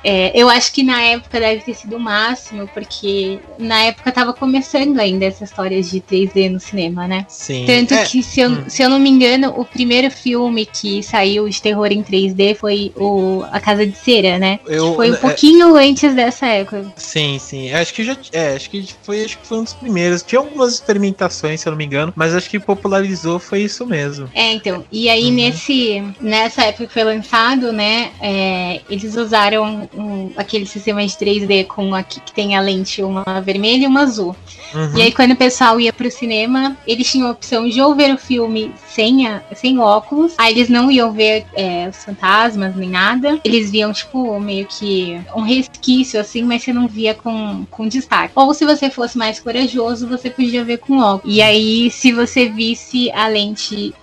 É, 0.05 0.33
eu 0.35 0.49
acho 0.49 0.73
que 0.73 0.83
na 0.83 1.01
época 1.03 1.39
deve 1.39 1.63
ter 1.63 1.75
sido 1.75 1.97
o 1.97 2.01
máximo, 2.01 2.69
porque 2.69 3.39
na 3.59 3.85
época 3.85 4.11
tava 4.13 4.33
começando 4.33 4.99
ainda 4.99 5.25
essa 5.25 5.45
história 5.45 5.81
de 5.83 6.01
3D 6.01 6.51
no 6.51 6.61
cinema, 6.61 7.07
né? 7.07 7.27
Sim. 7.29 7.65
Tanto 7.67 7.95
é. 7.95 8.05
que, 8.05 8.23
se 8.23 8.41
eu, 8.41 8.51
hum. 8.51 8.65
se 8.69 8.83
eu 8.83 8.91
não 8.91 8.99
me 8.99 9.11
engano, 9.11 9.53
o 9.57 9.65
primeiro 9.65 10.11
filme 10.11 10.67
que 10.67 11.03
saiu 11.03 11.49
de 11.49 11.61
terror 11.61 11.91
em 11.91 12.03
3D 12.03 12.57
foi 12.57 12.93
o 12.97 13.45
A 13.51 13.61
Casa 13.61 13.87
de 13.87 13.97
Cera, 13.97 14.39
né? 14.39 14.59
Eu, 14.67 14.95
foi 14.95 15.11
um 15.11 15.15
é, 15.15 15.19
pouquinho 15.19 15.77
antes 15.77 16.15
dessa 16.15 16.47
época. 16.47 16.93
Sim, 16.97 17.39
sim. 17.39 17.73
Acho 17.73 17.95
que 17.95 18.05
já. 18.05 18.17
É, 18.33 18.55
acho 18.55 18.71
que 18.71 18.89
foi, 19.03 19.25
acho 19.25 19.39
que 19.39 19.47
foi 19.47 19.59
um 19.59 19.65
dos 19.65 19.75
primeiros. 19.75 20.23
Tinha 20.23 20.41
algumas 20.41 20.75
experimentações, 20.75 21.61
se 21.61 21.69
eu 21.69 21.71
não 21.71 21.79
me 21.79 21.85
engano, 21.85 22.13
mas 22.17 22.35
acho 22.35 22.51
que 22.51 22.59
popularizou 22.59 23.39
foi 23.39 23.63
isso 23.63 23.87
mesmo. 23.87 24.29
É, 24.35 24.53
então. 24.53 24.85
E 24.91 25.09
aí, 25.09 25.27
uhum. 25.27 25.33
nesse, 25.33 26.03
nessa 26.21 26.63
época 26.63 26.87
que 26.87 26.93
foi 26.93 27.05
lançado, 27.05 27.73
né? 27.73 28.11
É, 28.21 28.81
eles 28.89 29.15
usaram 29.17 29.89
um, 29.95 30.31
aquele 30.37 30.67
sistema 30.67 31.05
de 31.07 31.13
3D 31.13 31.67
com 31.67 31.95
aqui 31.95 32.21
que 32.21 32.33
tem 32.33 32.57
a 32.57 32.61
lente 32.61 33.03
uma 33.03 33.41
vermelha 33.41 33.85
e 33.85 33.87
uma 33.87 34.03
azul. 34.03 34.37
Uhum. 34.75 34.97
E 34.97 35.03
aí 35.03 35.13
quando 35.13 35.33
o 35.33 35.37
pessoal 35.37 35.81
ia 35.81 35.93
pro 35.93 36.11
cinema, 36.11 36.77
eles 36.87 37.11
tinham 37.11 37.29
a 37.29 37.33
opção 37.33 37.69
de 37.69 37.81
ou 37.81 37.95
ver 37.95 38.15
o 38.15 38.19
filme 38.19 38.73
sem, 38.89 39.27
a, 39.27 39.43
sem 39.55 39.79
óculos, 39.79 40.35
aí 40.39 40.53
eles 40.53 40.69
não 40.69 40.91
iam 40.91 41.13
ver 41.13 41.45
é, 41.55 41.89
os 41.89 42.05
fantasmas 42.05 42.75
nem 42.77 42.89
nada. 42.89 43.39
Eles 43.45 43.71
viam, 43.71 43.93
tipo, 43.93 44.39
meio 44.41 44.67
que 44.67 45.21
um 45.35 45.43
resquício, 45.43 46.21
assim, 46.21 46.43
mas 46.43 46.63
você 46.63 46.73
não 46.73 46.87
via 46.87 47.15
com, 47.15 47.65
com 47.71 47.89
destaque. 47.89 48.33
Ou 48.35 48.53
se 48.55 48.65
você 48.65 48.91
fosse 48.91 49.17
mais 49.17 49.41
corajoso, 49.41 50.09
você 50.09 50.31
podia 50.31 50.65
ver 50.65 50.79
com 50.79 50.99
óculos. 50.99 51.37
E 51.37 51.43
aí, 51.43 51.91
se 51.91 52.13
você 52.13 52.49
visse 52.49 53.11
a 53.13 53.29
lente 53.29 53.95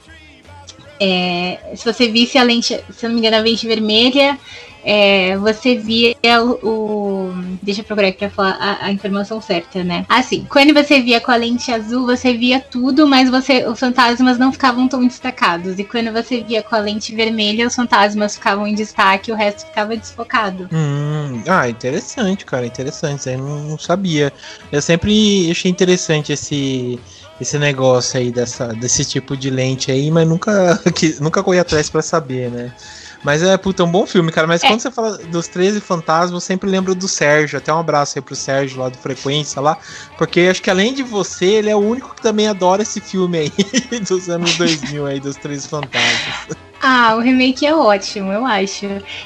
é, 0.99 1.57
se 1.75 1.85
você 1.85 2.09
visse 2.09 2.37
a 2.37 2.43
lente, 2.43 2.77
se 2.91 3.07
não 3.07 3.13
me 3.13 3.21
engano, 3.21 3.37
a 3.37 3.39
lente 3.39 3.65
vermelha, 3.65 4.37
é, 4.83 5.37
você 5.37 5.75
via 5.75 6.15
o, 6.41 6.67
o, 6.67 7.33
Deixa 7.61 7.81
eu 7.81 7.85
procurar 7.85 8.07
aqui 8.07 8.19
pra 8.19 8.29
falar 8.29 8.57
a, 8.59 8.85
a, 8.85 8.91
informação 8.91 9.41
certa, 9.41 9.83
né? 9.83 10.05
Assim, 10.07 10.45
quando 10.49 10.73
você 10.73 11.01
via 11.01 11.19
com 11.19 11.31
a 11.31 11.35
lente 11.35 11.71
azul, 11.71 12.05
você 12.05 12.33
via 12.33 12.59
tudo, 12.59 13.05
mas 13.07 13.29
você 13.29 13.65
os 13.67 13.79
fantasmas 13.79 14.37
não 14.37 14.51
ficavam 14.51 14.87
tão 14.87 15.05
destacados. 15.05 15.77
E 15.77 15.83
quando 15.83 16.11
você 16.11 16.41
via 16.41 16.63
com 16.63 16.75
a 16.75 16.79
lente 16.79 17.13
vermelha, 17.13 17.67
os 17.67 17.75
fantasmas 17.75 18.35
ficavam 18.35 18.65
em 18.65 18.75
destaque 18.75 19.29
e 19.29 19.33
o 19.33 19.37
resto 19.37 19.65
ficava 19.67 19.95
desfocado. 19.95 20.69
Hum, 20.71 21.43
ah, 21.47 21.69
interessante, 21.69 22.45
cara, 22.45 22.65
interessante. 22.65 23.29
Aí 23.29 23.37
não, 23.37 23.59
não 23.61 23.77
sabia. 23.77 24.31
Eu 24.71 24.81
sempre 24.81 25.49
achei 25.51 25.69
interessante 25.69 26.31
esse 26.31 26.99
esse 27.39 27.57
negócio 27.57 28.19
aí 28.19 28.31
dessa, 28.31 28.67
desse 28.67 29.05
tipo 29.05 29.37
de 29.37 29.49
lente 29.49 29.91
aí, 29.91 30.11
mas 30.11 30.27
nunca, 30.27 30.77
que, 30.93 31.15
nunca 31.21 31.41
corri 31.41 31.57
atrás 31.57 31.89
para 31.89 32.01
saber, 32.01 32.51
né? 32.51 32.73
Mas 33.23 33.43
é, 33.43 33.57
puta, 33.57 33.83
um 33.83 33.91
bom 33.91 34.05
filme, 34.05 34.31
cara. 34.31 34.47
Mas 34.47 34.63
é. 34.63 34.67
quando 34.67 34.79
você 34.79 34.91
fala 34.91 35.17
dos 35.17 35.47
13 35.47 35.81
fantasmas, 35.81 36.31
eu 36.31 36.39
sempre 36.39 36.69
lembro 36.69 36.95
do 36.95 37.07
Sérgio. 37.07 37.57
Até 37.57 37.73
um 37.73 37.79
abraço 37.79 38.17
aí 38.17 38.21
pro 38.21 38.35
Sérgio 38.35 38.79
lá 38.79 38.89
do 38.89 38.97
Frequência 38.97 39.61
lá. 39.61 39.77
Porque 40.17 40.41
acho 40.41 40.61
que 40.61 40.69
além 40.69 40.93
de 40.93 41.03
você, 41.03 41.45
ele 41.45 41.69
é 41.69 41.75
o 41.75 41.79
único 41.79 42.15
que 42.15 42.21
também 42.21 42.47
adora 42.47 42.81
esse 42.81 43.01
filme 43.01 43.37
aí 43.37 43.51
dos 44.07 44.29
anos 44.29 44.55
2000 44.57 45.05
aí, 45.05 45.19
dos 45.19 45.35
13 45.35 45.67
fantasmas. 45.67 46.57
Ah, 46.81 47.15
o 47.15 47.19
remake 47.19 47.65
é 47.65 47.75
ótimo, 47.75 48.31
eu 48.31 48.45
acho. 48.45 48.85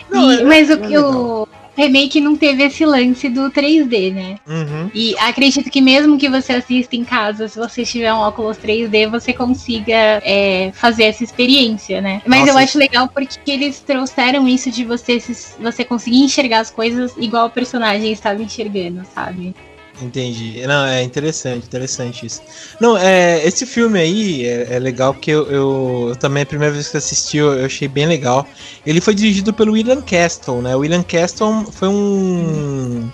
Não, 0.09 0.31
e, 0.31 0.41
é, 0.41 0.43
mas 0.43 0.69
o 0.71 0.77
que 0.77 0.97
o 0.97 1.47
remake 1.75 2.21
não 2.21 2.35
teve 2.35 2.63
esse 2.63 2.85
lance 2.85 3.29
do 3.29 3.49
3D, 3.51 4.13
né? 4.13 4.37
Uhum. 4.47 4.91
E 4.93 5.17
acredito 5.19 5.69
que 5.69 5.81
mesmo 5.81 6.17
que 6.17 6.29
você 6.29 6.53
assista 6.53 6.95
em 6.95 7.03
casa, 7.03 7.47
se 7.47 7.57
você 7.57 7.83
tiver 7.83 8.13
um 8.13 8.17
óculos 8.17 8.57
3D, 8.57 9.09
você 9.09 9.33
consiga 9.33 10.21
é, 10.23 10.71
fazer 10.73 11.05
essa 11.05 11.23
experiência, 11.23 12.01
né? 12.01 12.21
Mas 12.25 12.41
Nossa. 12.41 12.51
eu 12.51 12.57
acho 12.57 12.77
legal 12.77 13.07
porque 13.07 13.51
eles 13.51 13.79
trouxeram 13.79 14.47
isso 14.47 14.69
de 14.69 14.85
você, 14.85 15.19
você 15.59 15.83
conseguir 15.83 16.23
enxergar 16.23 16.59
as 16.59 16.69
coisas 16.69 17.15
igual 17.17 17.47
o 17.47 17.49
personagem 17.49 18.11
estava 18.11 18.41
enxergando, 18.41 19.01
sabe? 19.13 19.55
Entendi. 20.03 20.65
Não, 20.67 20.85
é 20.85 21.01
interessante, 21.01 21.65
interessante 21.65 22.25
isso. 22.25 22.41
Não, 22.79 22.97
é, 22.97 23.45
esse 23.47 23.65
filme 23.65 23.99
aí 23.99 24.45
é, 24.45 24.75
é 24.75 24.79
legal 24.79 25.13
porque 25.13 25.31
eu, 25.31 25.49
eu, 25.49 26.05
eu, 26.09 26.15
também, 26.17 26.43
a 26.43 26.45
primeira 26.45 26.73
vez 26.73 26.89
que 26.89 26.97
assisti, 26.97 27.37
eu, 27.37 27.53
eu, 27.53 27.65
achei 27.65 27.87
bem 27.87 28.05
legal. 28.05 28.45
Ele 28.85 28.99
foi 28.99 29.15
dirigido 29.15 29.53
pelo 29.53 29.73
William 29.73 30.01
Castle, 30.01 30.61
né? 30.61 30.75
O 30.75 30.79
William 30.79 31.03
Castle 31.03 31.65
foi 31.71 31.87
um, 31.87 33.09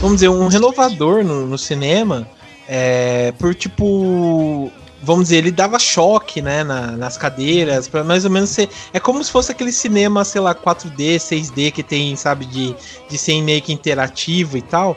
vamos 0.00 0.16
dizer, 0.16 0.28
um 0.28 0.46
renovador 0.48 1.24
no, 1.24 1.46
no 1.46 1.56
cinema, 1.56 2.28
é, 2.68 3.32
por 3.38 3.54
tipo 3.54 4.70
vamos 5.02 5.24
dizer, 5.24 5.36
ele 5.36 5.52
dava 5.52 5.78
choque, 5.78 6.42
né, 6.42 6.64
na, 6.64 6.92
nas 6.92 7.16
cadeiras, 7.16 7.86
para 7.86 8.02
mais 8.02 8.24
ou 8.24 8.30
menos 8.30 8.50
ser, 8.50 8.68
é 8.92 8.98
como 8.98 9.22
se 9.22 9.30
fosse 9.30 9.52
aquele 9.52 9.70
cinema, 9.70 10.24
sei 10.24 10.40
lá, 10.40 10.52
4D, 10.52 11.16
6D 11.16 11.70
que 11.70 11.82
tem, 11.82 12.16
sabe, 12.16 12.44
de, 12.46 12.74
de 13.08 13.16
ser 13.16 13.40
meio 13.40 13.62
que 13.62 13.72
interativo 13.72 14.56
e 14.56 14.62
tal. 14.62 14.96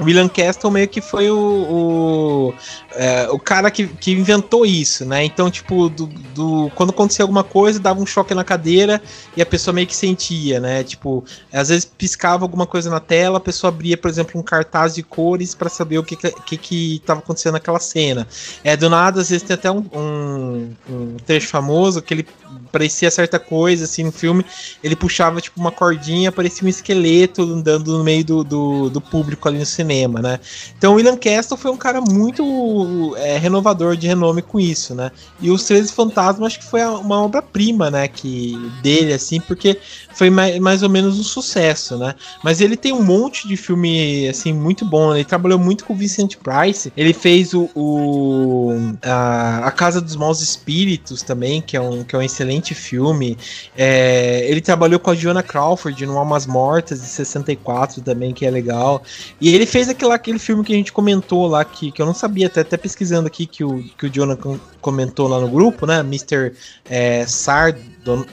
William 0.00 0.28
Castle 0.28 0.70
meio 0.70 0.88
que 0.88 1.00
foi 1.00 1.30
o, 1.30 1.36
o, 1.38 2.54
é, 2.94 3.28
o 3.30 3.38
cara 3.38 3.70
que, 3.70 3.86
que 3.86 4.12
inventou 4.12 4.64
isso, 4.64 5.04
né? 5.04 5.24
Então, 5.24 5.50
tipo, 5.50 5.88
do, 5.88 6.06
do, 6.06 6.70
quando 6.74 6.90
acontecia 6.90 7.22
alguma 7.22 7.44
coisa, 7.44 7.78
dava 7.78 8.00
um 8.00 8.06
choque 8.06 8.34
na 8.34 8.42
cadeira 8.42 9.00
e 9.36 9.42
a 9.42 9.46
pessoa 9.46 9.74
meio 9.74 9.86
que 9.86 9.94
sentia, 9.94 10.58
né? 10.58 10.82
Tipo, 10.82 11.24
às 11.52 11.68
vezes 11.68 11.84
piscava 11.84 12.44
alguma 12.44 12.66
coisa 12.66 12.90
na 12.90 13.00
tela, 13.00 13.38
a 13.38 13.40
pessoa 13.40 13.68
abria, 13.68 13.96
por 13.96 14.10
exemplo, 14.10 14.40
um 14.40 14.42
cartaz 14.42 14.94
de 14.94 15.02
cores 15.02 15.54
para 15.54 15.68
saber 15.68 15.98
o 15.98 16.04
que, 16.04 16.16
que, 16.16 16.56
que 16.56 17.02
acontecendo 17.06 17.52
naquela 17.52 17.80
cena. 17.80 18.26
É, 18.64 18.76
do 18.76 18.88
nada, 18.88 19.20
às 19.20 19.30
vezes 19.30 19.46
tem 19.46 19.54
até 19.54 19.70
um, 19.70 19.84
um, 19.92 20.70
um 20.88 21.16
trecho 21.24 21.48
famoso 21.48 22.00
que 22.00 22.14
ele 22.14 22.26
parecia 22.72 23.10
certa 23.10 23.38
coisa, 23.38 23.84
assim, 23.84 24.04
no 24.04 24.12
filme, 24.12 24.44
ele 24.82 24.96
puxava, 24.96 25.40
tipo, 25.40 25.60
uma 25.60 25.70
cordinha, 25.70 26.32
parecia 26.32 26.66
um 26.66 26.68
esqueleto 26.68 27.42
andando 27.42 27.98
no 27.98 28.04
meio 28.04 28.24
do, 28.24 28.44
do, 28.44 28.90
do 28.90 29.00
público 29.00 29.48
ali 29.48 29.58
no 29.58 29.66
cinema, 29.66 29.89
né? 30.20 30.38
Então, 30.76 30.92
o 30.92 30.96
William 30.96 31.16
Castle 31.16 31.56
foi 31.56 31.70
um 31.70 31.76
cara 31.76 32.00
muito 32.00 33.14
é, 33.16 33.36
renovador 33.36 33.96
de 33.96 34.06
renome 34.06 34.42
com 34.42 34.58
isso, 34.58 34.94
né? 34.94 35.10
E 35.40 35.50
Os 35.50 35.64
13 35.64 35.92
Fantasmas 35.92 36.46
acho 36.46 36.60
que 36.60 36.66
foi 36.66 36.82
uma 36.84 37.22
obra-prima, 37.22 37.90
né, 37.90 38.08
que, 38.08 38.56
dele, 38.82 39.12
assim, 39.12 39.40
porque 39.40 39.78
foi 40.14 40.30
mais, 40.30 40.58
mais 40.58 40.82
ou 40.82 40.88
menos 40.88 41.18
um 41.18 41.22
sucesso, 41.22 41.96
né? 41.96 42.14
Mas 42.42 42.60
ele 42.60 42.76
tem 42.76 42.92
um 42.92 43.02
monte 43.02 43.46
de 43.46 43.56
filme, 43.56 44.28
assim, 44.28 44.52
muito 44.52 44.84
bom, 44.84 45.10
né? 45.10 45.18
Ele 45.18 45.24
trabalhou 45.24 45.58
muito 45.58 45.84
com 45.84 45.92
o 45.92 45.96
Vincent 45.96 46.36
Price, 46.36 46.92
ele 46.96 47.12
fez 47.12 47.54
o, 47.54 47.70
o 47.74 48.96
a, 49.02 49.66
a 49.66 49.70
Casa 49.70 50.00
dos 50.00 50.16
Maus 50.16 50.40
Espíritos 50.40 51.22
também, 51.22 51.60
que 51.60 51.76
é 51.76 51.80
um, 51.80 52.04
que 52.04 52.14
é 52.14 52.18
um 52.18 52.22
excelente 52.22 52.74
filme. 52.74 53.38
É, 53.76 54.44
ele 54.48 54.60
trabalhou 54.60 54.98
com 54.98 55.10
a 55.10 55.14
Joanna 55.14 55.42
Crawford 55.42 56.04
no 56.06 56.18
Almas 56.18 56.46
Mortas 56.46 57.00
de 57.00 57.06
64 57.06 58.02
também, 58.02 58.32
que 58.32 58.44
é 58.44 58.50
legal. 58.50 59.02
E 59.40 59.54
ele 59.54 59.66
fez 59.66 59.79
aquele, 59.88 60.12
aquele 60.12 60.38
filme 60.38 60.64
que 60.64 60.72
a 60.72 60.76
gente 60.76 60.92
comentou 60.92 61.46
lá, 61.46 61.64
que, 61.64 61.90
que 61.90 62.00
eu 62.00 62.06
não 62.06 62.14
sabia, 62.14 62.46
até, 62.46 62.60
até 62.60 62.76
pesquisando 62.76 63.26
aqui, 63.26 63.46
que 63.46 63.64
o, 63.64 63.82
que 63.96 64.06
o 64.06 64.10
Jonathan 64.10 64.58
comentou 64.80 65.28
lá 65.28 65.40
no 65.40 65.48
grupo, 65.48 65.86
né? 65.86 66.00
Mr. 66.00 66.52
É, 66.84 67.26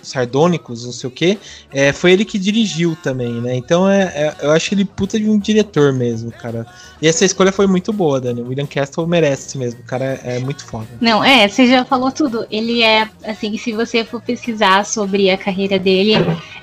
Sardônicos, 0.01 0.85
não 0.85 0.91
sei 0.91 1.07
o 1.07 1.11
que, 1.11 1.37
é, 1.71 1.91
foi 1.91 2.11
ele 2.11 2.25
que 2.25 2.39
dirigiu 2.39 2.97
também, 3.01 3.33
né? 3.33 3.55
Então 3.55 3.89
é, 3.89 4.03
é, 4.03 4.35
eu 4.41 4.51
acho 4.51 4.73
ele 4.73 4.85
puta 4.85 5.19
de 5.19 5.29
um 5.29 5.37
diretor 5.37 5.93
mesmo, 5.93 6.31
cara. 6.31 6.65
E 7.01 7.07
essa 7.07 7.25
escolha 7.25 7.51
foi 7.51 7.67
muito 7.67 7.93
boa, 7.93 8.19
Dani. 8.19 8.41
O 8.41 8.47
William 8.47 8.65
Castle 8.65 9.05
merece 9.07 9.57
mesmo, 9.57 9.81
o 9.81 9.83
cara 9.83 10.19
é, 10.23 10.37
é 10.37 10.39
muito 10.39 10.65
foda. 10.65 10.87
Não, 10.99 11.23
é, 11.23 11.47
você 11.47 11.67
já 11.67 11.85
falou 11.85 12.11
tudo. 12.11 12.45
Ele 12.49 12.81
é, 12.81 13.07
assim, 13.23 13.57
se 13.57 13.71
você 13.73 14.03
for 14.03 14.21
pesquisar 14.21 14.85
sobre 14.85 15.29
a 15.29 15.37
carreira 15.37 15.77
dele, 15.77 16.13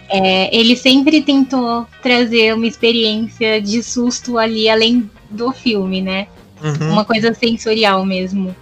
é, 0.09 0.57
ele 0.57 0.77
sempre 0.77 1.23
tentou 1.23 1.87
trazer 2.03 2.55
uma 2.55 2.67
experiência 2.67 3.61
de 3.61 3.83
susto 3.83 4.39
ali, 4.39 4.69
além 4.69 5.11
do 5.31 5.53
filme, 5.53 6.01
né? 6.01 6.27
Uhum. 6.63 6.93
Uma 6.93 7.05
coisa 7.05 7.35
sensorial 7.35 8.05
mesmo. 8.05 8.55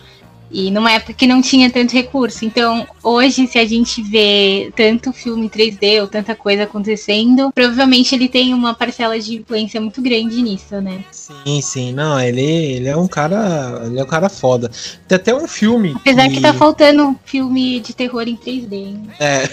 E 0.52 0.71
numa 0.71 0.92
época 0.92 1.14
que 1.14 1.26
não 1.26 1.40
tinha 1.40 1.71
tanto 1.71 1.92
recurso. 1.92 2.44
Então, 2.44 2.87
hoje, 3.02 3.47
se 3.47 3.59
a 3.59 3.66
gente 3.66 4.02
vê 4.02 4.71
tanto 4.76 5.12
filme 5.12 5.49
3D 5.49 6.00
ou 6.02 6.06
tanta 6.06 6.35
coisa 6.35 6.64
acontecendo, 6.64 7.50
provavelmente 7.54 8.14
ele 8.14 8.28
tem 8.28 8.52
uma 8.52 8.75
parcela 8.75 9.18
de 9.18 9.37
influência 9.37 9.80
muito 9.80 10.02
grande 10.02 10.42
nisso, 10.42 10.80
né? 10.80 11.02
Sim, 11.11 11.61
sim. 11.62 11.92
Não, 11.92 12.21
ele, 12.21 12.42
ele 12.42 12.88
é 12.88 12.97
um 12.97 13.09
cara. 13.09 13.82
Ele 13.87 13.99
é 13.99 14.02
um 14.02 14.06
cara 14.06 14.28
foda. 14.28 14.71
Tem 15.09 15.16
até 15.16 15.35
um 15.35 15.49
filme. 15.49 15.94
Apesar 15.97 16.28
que, 16.28 16.35
que 16.35 16.40
tá 16.40 16.52
faltando 16.52 17.18
filme 17.25 17.80
de 17.80 17.94
terror 17.94 18.28
em 18.28 18.37
3D, 18.37 18.73
hein? 18.73 19.09
É. 19.18 19.44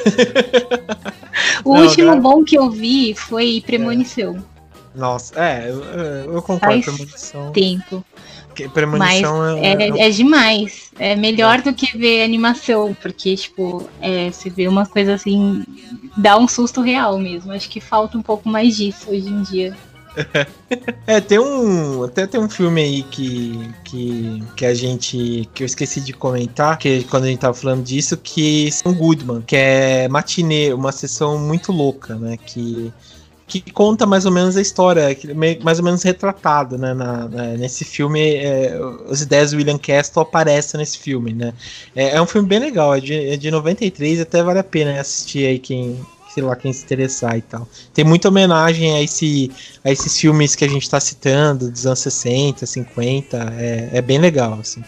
o 1.63 1.75
não, 1.75 1.83
último 1.83 2.07
não... 2.07 2.19
bom 2.21 2.43
que 2.43 2.57
eu 2.57 2.69
vi 2.69 3.13
foi 3.15 3.63
Premonição. 3.65 4.35
É. 4.55 4.59
Nossa, 4.95 5.33
é, 5.39 5.69
eu, 5.69 5.83
eu 6.33 6.41
concordo. 6.41 6.81
Faz 6.81 6.85
premonição. 6.85 7.51
tempo. 7.51 8.03
Premonição 8.67 9.37
Mas 9.39 9.57
é, 9.57 9.67
é, 9.67 9.89
é, 9.89 10.07
é, 10.07 10.09
demais. 10.09 10.91
É 10.99 11.15
melhor 11.15 11.61
do 11.61 11.73
que 11.73 11.97
ver 11.97 12.23
animação, 12.23 12.95
porque, 13.01 13.35
tipo, 13.35 13.87
é, 14.01 14.29
você 14.31 14.49
vê 14.49 14.67
uma 14.67 14.85
coisa 14.85 15.13
assim, 15.13 15.63
dá 16.17 16.37
um 16.37 16.47
susto 16.47 16.81
real 16.81 17.17
mesmo. 17.17 17.51
Acho 17.51 17.69
que 17.69 17.79
falta 17.79 18.17
um 18.17 18.21
pouco 18.21 18.49
mais 18.49 18.75
disso 18.75 19.09
hoje 19.09 19.29
em 19.29 19.41
dia. 19.43 19.75
é, 21.07 21.21
tem 21.21 21.39
um. 21.39 22.03
Até 22.03 22.25
tem 22.25 22.39
um 22.39 22.49
filme 22.49 22.81
aí 22.81 23.03
que, 23.03 23.71
que, 23.83 24.43
que 24.55 24.65
a 24.65 24.73
gente. 24.73 25.47
que 25.53 25.63
eu 25.63 25.65
esqueci 25.65 26.01
de 26.01 26.13
comentar, 26.13 26.77
que 26.77 27.03
quando 27.05 27.25
a 27.25 27.27
gente 27.27 27.39
tava 27.39 27.53
falando 27.53 27.83
disso, 27.83 28.17
que 28.17 28.71
são 28.71 28.93
Goodman, 28.93 29.41
que 29.41 29.55
é 29.55 30.07
matinê, 30.07 30.73
uma 30.73 30.91
sessão 30.91 31.37
muito 31.37 31.71
louca, 31.71 32.15
né? 32.15 32.37
Que 32.37 32.91
que 33.49 33.71
conta 33.71 34.05
mais 34.05 34.25
ou 34.25 34.31
menos 34.31 34.55
a 34.55 34.61
história, 34.61 35.17
mais 35.63 35.79
ou 35.79 35.85
menos 35.85 36.03
retratada, 36.03 36.77
né? 36.77 36.93
Na, 36.93 37.27
na, 37.27 37.43
nesse 37.57 37.83
filme, 37.83 38.35
é, 38.35 38.79
as 39.09 39.21
ideias 39.21 39.51
do 39.51 39.57
William 39.57 39.77
Castle 39.77 40.21
aparecem 40.21 40.79
nesse 40.79 40.99
filme, 40.99 41.33
né? 41.33 41.53
É, 41.95 42.15
é 42.17 42.21
um 42.21 42.27
filme 42.27 42.47
bem 42.47 42.59
legal, 42.59 42.95
é 42.95 42.99
de, 42.99 43.13
é 43.13 43.35
de 43.35 43.49
93, 43.49 44.21
até 44.21 44.43
vale 44.43 44.59
a 44.59 44.63
pena 44.63 44.99
assistir 44.99 45.47
aí 45.47 45.57
quem, 45.57 45.99
sei 46.33 46.43
lá, 46.43 46.55
quem 46.55 46.71
se 46.71 46.83
interessar 46.83 47.37
e 47.37 47.41
tal. 47.41 47.67
Tem 47.93 48.05
muita 48.05 48.27
homenagem 48.29 48.93
a, 48.93 49.01
esse, 49.01 49.51
a 49.83 49.91
esses 49.91 50.17
filmes 50.17 50.55
que 50.55 50.63
a 50.63 50.69
gente 50.69 50.83
está 50.83 50.99
citando, 50.99 51.71
dos 51.71 51.85
anos 51.85 51.99
60, 51.99 52.65
50, 52.65 53.37
é, 53.57 53.89
é 53.93 54.01
bem 54.01 54.19
legal, 54.19 54.59
assim. 54.59 54.83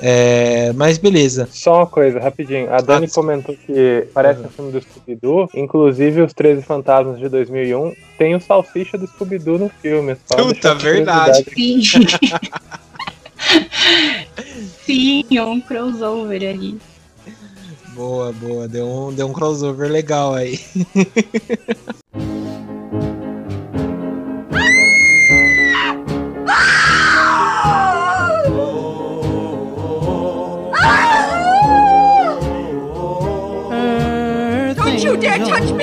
É, 0.00 0.72
mas 0.74 0.98
beleza. 0.98 1.48
Só 1.50 1.76
uma 1.76 1.86
coisa, 1.86 2.18
rapidinho. 2.20 2.72
A 2.72 2.80
Dani 2.80 3.06
ah, 3.06 3.14
comentou 3.14 3.56
que 3.56 4.06
parece 4.12 4.40
uhum. 4.40 4.46
um 4.46 4.50
filme 4.50 4.72
do 4.72 4.80
Scooby-Doo. 4.80 5.48
Inclusive, 5.54 6.22
Os 6.22 6.32
13 6.32 6.62
Fantasmas 6.62 7.18
de 7.18 7.28
2001 7.28 7.94
tem 8.18 8.34
o 8.34 8.40
Salsicha 8.40 8.98
do 8.98 9.06
Scooby-Doo 9.06 9.58
no 9.58 9.68
filme. 9.68 10.16
Puta, 10.28 10.74
verdade. 10.74 11.44
Sim. 11.54 11.80
Sim, 14.84 15.24
um 15.40 15.60
crossover 15.60 16.42
ali. 16.42 16.78
Boa, 17.94 18.32
boa. 18.32 18.66
Deu 18.66 18.86
um, 18.86 19.12
deu 19.12 19.28
um 19.28 19.32
crossover 19.32 19.90
legal 19.90 20.34
aí. 20.34 20.58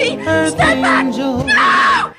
me! 0.02 0.50
Stand 0.50 0.82
back! 0.82 1.18
No! 1.18 2.12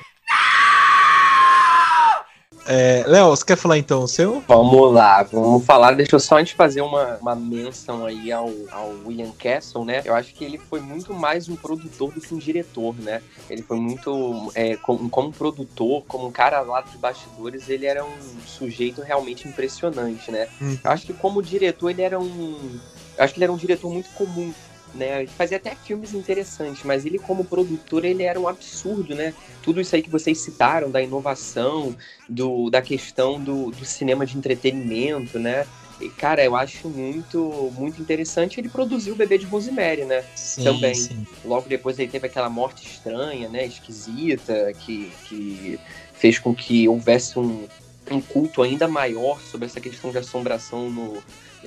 É, 2.65 3.03
Léo, 3.05 3.27
você 3.27 3.43
quer 3.43 3.57
falar 3.57 3.77
então 3.77 4.03
o 4.03 4.07
seu? 4.07 4.41
Vamos 4.47 4.93
lá, 4.93 5.21
vamos 5.23 5.65
falar. 5.65 5.91
Deixa 5.95 6.15
eu 6.15 6.19
só 6.19 6.37
antes 6.37 6.53
fazer 6.53 6.79
uma, 6.79 7.17
uma 7.17 7.35
menção 7.35 8.05
aí 8.05 8.31
ao, 8.31 8.49
ao 8.71 8.89
William 9.05 9.31
Castle, 9.37 9.83
né? 9.83 10.01
Eu 10.05 10.15
acho 10.15 10.33
que 10.33 10.45
ele 10.45 10.57
foi 10.57 10.79
muito 10.79 11.13
mais 11.13 11.49
um 11.49 11.57
produtor 11.57 12.13
do 12.13 12.21
que 12.21 12.33
um 12.33 12.37
diretor, 12.37 12.95
né? 12.99 13.21
Ele 13.49 13.61
foi 13.61 13.77
muito. 13.77 14.49
É, 14.55 14.77
como, 14.77 15.09
como 15.09 15.33
produtor, 15.33 16.03
como 16.07 16.27
um 16.27 16.31
cara 16.31 16.61
lá 16.61 16.79
dos 16.79 16.95
bastidores, 16.95 17.67
ele 17.67 17.85
era 17.85 18.03
um 18.05 18.17
sujeito 18.45 19.01
realmente 19.01 19.45
impressionante, 19.45 20.31
né? 20.31 20.47
Hum. 20.61 20.77
Eu 20.81 20.91
acho 20.91 21.05
que 21.05 21.13
como 21.13 21.43
diretor, 21.43 21.89
ele 21.89 22.01
era 22.01 22.17
um. 22.17 22.79
Eu 23.17 23.25
acho 23.25 23.33
que 23.33 23.39
ele 23.39 23.43
era 23.43 23.53
um 23.53 23.57
diretor 23.57 23.91
muito 23.91 24.09
comum 24.11 24.53
né? 24.93 25.21
Ele 25.21 25.27
fazia 25.27 25.57
até 25.57 25.75
filmes 25.75 26.13
interessantes, 26.13 26.83
mas 26.83 27.05
ele 27.05 27.19
como 27.19 27.45
produtor 27.45 28.05
ele 28.05 28.23
era 28.23 28.39
um 28.39 28.47
absurdo, 28.47 29.15
né? 29.15 29.33
Tudo 29.61 29.81
isso 29.81 29.95
aí 29.95 30.01
que 30.01 30.09
vocês 30.09 30.39
citaram 30.39 30.89
da 30.89 31.01
inovação, 31.01 31.95
do, 32.27 32.69
da 32.69 32.81
questão 32.81 33.41
do, 33.41 33.71
do 33.71 33.85
cinema 33.85 34.25
de 34.25 34.37
entretenimento, 34.37 35.39
né? 35.39 35.65
E, 36.01 36.09
cara, 36.09 36.43
eu 36.43 36.55
acho 36.55 36.89
muito, 36.89 37.71
muito 37.75 38.01
interessante. 38.01 38.59
Ele 38.59 38.69
produziu 38.69 39.13
o 39.13 39.17
Bebê 39.17 39.37
de 39.37 39.45
Rosemary, 39.45 40.05
né? 40.05 40.23
Sim, 40.35 40.63
Também. 40.63 40.95
Sim. 40.95 41.25
Logo 41.45 41.69
depois 41.69 41.97
ele 41.99 42.11
teve 42.11 42.27
aquela 42.27 42.49
morte 42.49 42.85
estranha, 42.85 43.47
né? 43.47 43.65
Esquisita, 43.65 44.73
que, 44.73 45.11
que 45.25 45.79
fez 46.13 46.39
com 46.39 46.53
que 46.53 46.87
houvesse 46.87 47.37
um, 47.37 47.67
um 48.11 48.21
culto 48.21 48.61
ainda 48.61 48.87
maior 48.87 49.39
sobre 49.41 49.65
essa 49.65 49.79
questão 49.79 50.11
de 50.11 50.17
assombração 50.17 50.89
no, 50.89 51.23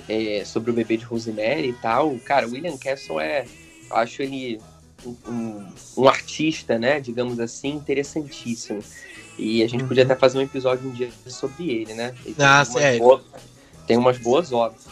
é, 0.08 0.44
sobre 0.44 0.70
o 0.70 0.74
bebê 0.74 0.96
de 0.96 1.04
Rosemary 1.04 1.70
e 1.70 1.72
tal, 1.74 2.16
cara, 2.24 2.46
o 2.46 2.52
William 2.52 2.76
Castle 2.76 3.20
é, 3.20 3.46
acho 3.90 4.22
ele 4.22 4.60
um, 5.04 5.66
um, 5.96 6.08
artista, 6.08 6.78
né, 6.78 7.00
digamos 7.00 7.38
assim, 7.40 7.70
interessantíssimo. 7.70 8.82
E 9.38 9.62
a 9.62 9.68
gente 9.68 9.82
uhum. 9.82 9.88
podia 9.88 10.04
até 10.04 10.14
fazer 10.14 10.38
um 10.38 10.42
episódio 10.42 10.88
um 10.88 10.92
dia 10.92 11.10
sobre 11.26 11.70
ele, 11.70 11.92
né? 11.92 12.14
Ele 12.24 12.34
ah, 12.38 12.64
sério? 12.64 13.00
Boas, 13.00 13.22
tem 13.86 13.96
umas 13.96 14.16
boas 14.16 14.50
obras. 14.50 14.86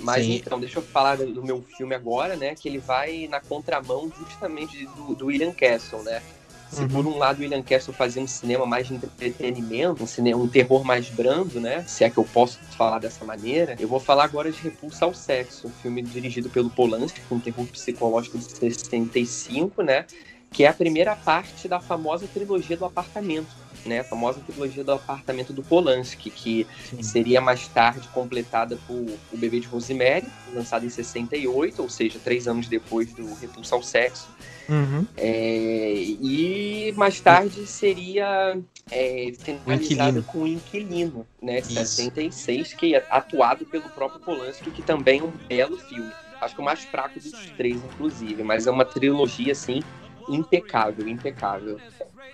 Mas 0.00 0.24
Sim. 0.24 0.36
então, 0.36 0.58
deixa 0.58 0.78
eu 0.78 0.82
falar 0.82 1.18
do 1.18 1.44
meu 1.44 1.62
filme 1.76 1.94
agora, 1.94 2.34
né? 2.34 2.54
Que 2.54 2.68
ele 2.68 2.78
vai 2.78 3.28
na 3.28 3.40
contramão 3.40 4.10
justamente 4.26 4.86
do, 4.96 5.14
do 5.14 5.26
William 5.26 5.52
Castle, 5.52 6.02
né? 6.02 6.22
Se 6.70 6.82
uhum. 6.82 6.88
por 6.88 7.06
um 7.06 7.16
lado 7.16 7.38
o 7.38 7.42
William 7.42 7.62
Castle 7.62 7.94
fazia 7.94 8.22
um 8.22 8.26
cinema 8.26 8.66
mais 8.66 8.86
de 8.86 8.94
entretenimento, 8.94 10.02
um, 10.02 10.06
cinema, 10.06 10.42
um 10.42 10.48
terror 10.48 10.84
mais 10.84 11.08
brando, 11.08 11.60
né? 11.60 11.82
Se 11.86 12.04
é 12.04 12.10
que 12.10 12.18
eu 12.18 12.24
posso 12.24 12.58
falar 12.76 12.98
dessa 12.98 13.24
maneira, 13.24 13.74
eu 13.78 13.88
vou 13.88 13.98
falar 13.98 14.24
agora 14.24 14.52
de 14.52 14.60
Repulsa 14.60 15.04
ao 15.04 15.14
Sexo, 15.14 15.68
um 15.68 15.70
filme 15.70 16.02
dirigido 16.02 16.50
pelo 16.50 16.68
Polanski, 16.68 17.20
um 17.30 17.40
terror 17.40 17.66
psicológico 17.66 18.38
de 18.38 18.44
65, 18.44 19.82
né? 19.82 20.04
Que 20.50 20.64
é 20.64 20.68
a 20.68 20.74
primeira 20.74 21.16
parte 21.16 21.68
da 21.68 21.80
famosa 21.80 22.26
trilogia 22.32 22.76
do 22.76 22.84
apartamento 22.84 23.48
né, 23.88 24.00
a 24.00 24.04
famosa 24.04 24.40
trilogia 24.40 24.84
do 24.84 24.92
apartamento 24.92 25.52
do 25.52 25.62
Polanski, 25.62 26.30
que 26.30 26.66
Sim. 26.90 27.02
seria 27.02 27.40
mais 27.40 27.66
tarde 27.66 28.06
completada 28.08 28.78
por 28.86 28.94
O 29.32 29.36
Bebê 29.36 29.58
de 29.58 29.66
Rosemary, 29.66 30.26
lançado 30.54 30.84
em 30.86 30.90
68, 30.90 31.82
ou 31.82 31.88
seja, 31.88 32.18
três 32.22 32.46
anos 32.46 32.68
depois 32.68 33.12
do 33.12 33.34
Repulsa 33.34 33.74
ao 33.74 33.82
Sexo. 33.82 34.28
Uhum. 34.68 35.06
É, 35.16 35.94
e 35.96 36.92
mais 36.94 37.18
tarde 37.20 37.66
seria 37.66 38.58
é, 38.90 39.32
finalizado 39.38 40.22
com 40.22 40.40
o 40.40 40.46
Inquilino, 40.46 41.26
né, 41.42 41.60
Isso. 41.60 41.72
66, 41.72 42.74
que 42.74 42.94
é 42.94 43.06
atuado 43.10 43.64
pelo 43.64 43.88
próprio 43.88 44.20
Polanski, 44.20 44.70
que 44.70 44.82
também 44.82 45.20
é 45.20 45.24
um 45.24 45.32
belo 45.48 45.78
filme. 45.78 46.12
Acho 46.40 46.54
que 46.54 46.60
o 46.60 46.64
mais 46.64 46.84
fraco 46.84 47.18
dos 47.18 47.32
três, 47.56 47.76
inclusive, 47.76 48.42
mas 48.44 48.66
é 48.66 48.70
uma 48.70 48.84
trilogia, 48.84 49.52
assim, 49.52 49.82
impecável, 50.28 51.08
impecável. 51.08 51.80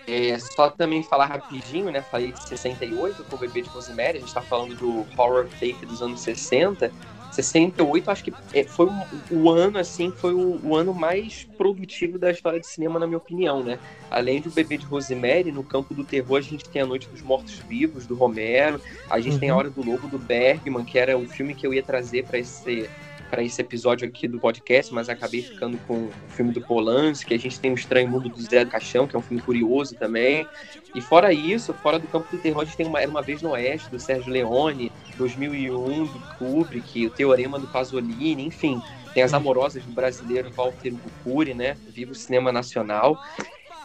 É, 0.07 0.37
só 0.37 0.69
também 0.69 1.01
falar 1.01 1.25
rapidinho, 1.25 1.91
né? 1.91 2.01
Falei 2.01 2.31
de 2.31 2.47
68 2.47 3.23
com 3.23 3.35
o 3.35 3.39
Bebê 3.39 3.61
de 3.61 3.69
Rosemary, 3.69 4.17
a 4.17 4.21
gente 4.21 4.33
tá 4.33 4.41
falando 4.41 4.75
do 4.75 5.05
horror 5.17 5.47
fake 5.47 5.85
dos 5.85 6.01
anos 6.01 6.21
60. 6.21 6.91
68, 7.35 8.09
acho 8.09 8.23
que 8.23 8.33
é, 8.53 8.63
foi 8.63 8.85
o, 8.85 8.93
o 9.29 9.49
ano, 9.51 9.77
assim, 9.77 10.11
foi 10.11 10.33
o, 10.33 10.59
o, 10.63 10.75
ano 10.75 10.93
mais 10.93 11.43
produtivo 11.57 12.17
da 12.17 12.31
história 12.31 12.59
de 12.59 12.67
cinema, 12.67 12.97
na 12.97 13.05
minha 13.05 13.17
opinião, 13.17 13.61
né? 13.61 13.77
Além 14.09 14.39
do 14.39 14.49
Bebê 14.49 14.77
de 14.77 14.85
Rosemary, 14.85 15.51
no 15.51 15.63
campo 15.63 15.93
do 15.93 16.03
terror, 16.03 16.37
a 16.37 16.41
gente 16.41 16.69
tem 16.69 16.81
A 16.81 16.85
Noite 16.85 17.09
dos 17.09 17.21
Mortos-Vivos, 17.21 18.05
do 18.05 18.15
Romero, 18.15 18.79
a 19.09 19.19
gente 19.19 19.33
uhum. 19.33 19.39
tem 19.39 19.49
A 19.49 19.55
Hora 19.55 19.69
do 19.69 19.83
Lobo, 19.83 20.07
do 20.07 20.17
Bergman, 20.17 20.85
que 20.85 20.97
era 20.97 21.17
um 21.17 21.27
filme 21.27 21.53
que 21.53 21.67
eu 21.67 21.73
ia 21.73 21.83
trazer 21.83 22.25
para 22.25 22.39
esse 22.39 22.89
para 23.29 23.43
esse 23.43 23.59
episódio 23.61 24.07
aqui 24.07 24.27
do 24.27 24.39
podcast, 24.39 24.93
mas 24.93 25.09
acabei 25.09 25.41
ficando 25.41 25.77
com 25.87 25.93
o 25.93 26.11
filme 26.29 26.51
do 26.51 26.61
Polanski, 26.61 27.27
que 27.27 27.33
a 27.33 27.39
gente 27.39 27.59
tem 27.59 27.71
o 27.71 27.75
Estranho 27.75 28.07
Mundo 28.07 28.29
do 28.29 28.41
Zé 28.41 28.63
do 28.63 28.71
Caixão, 28.71 29.07
que 29.07 29.15
é 29.15 29.19
um 29.19 29.21
filme 29.21 29.41
curioso 29.41 29.95
também. 29.95 30.47
E 30.93 31.01
fora 31.01 31.33
isso, 31.33 31.73
fora 31.73 31.99
do 31.99 32.07
campo 32.07 32.27
do 32.31 32.41
terror, 32.41 32.61
a 32.61 32.65
gente 32.65 32.77
tem 32.77 32.85
uma, 32.85 33.01
Era 33.01 33.09
Uma 33.09 33.21
Vez 33.21 33.41
no 33.41 33.49
Oeste, 33.51 33.89
do 33.89 33.99
Sérgio 33.99 34.31
Leone, 34.31 34.91
2001, 35.17 36.05
do 36.05 36.19
Kubrick, 36.37 37.07
o 37.07 37.09
Teorema 37.09 37.59
do 37.59 37.67
Pasolini, 37.67 38.45
enfim. 38.45 38.81
Tem 39.13 39.23
as 39.23 39.33
amorosas 39.33 39.83
do 39.83 39.91
brasileiro 39.91 40.51
Walter 40.51 40.91
Bucuri, 40.91 41.53
né? 41.53 41.75
Viva 41.87 42.11
o 42.11 42.15
cinema 42.15 42.51
nacional. 42.51 43.21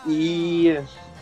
E... 0.06 0.76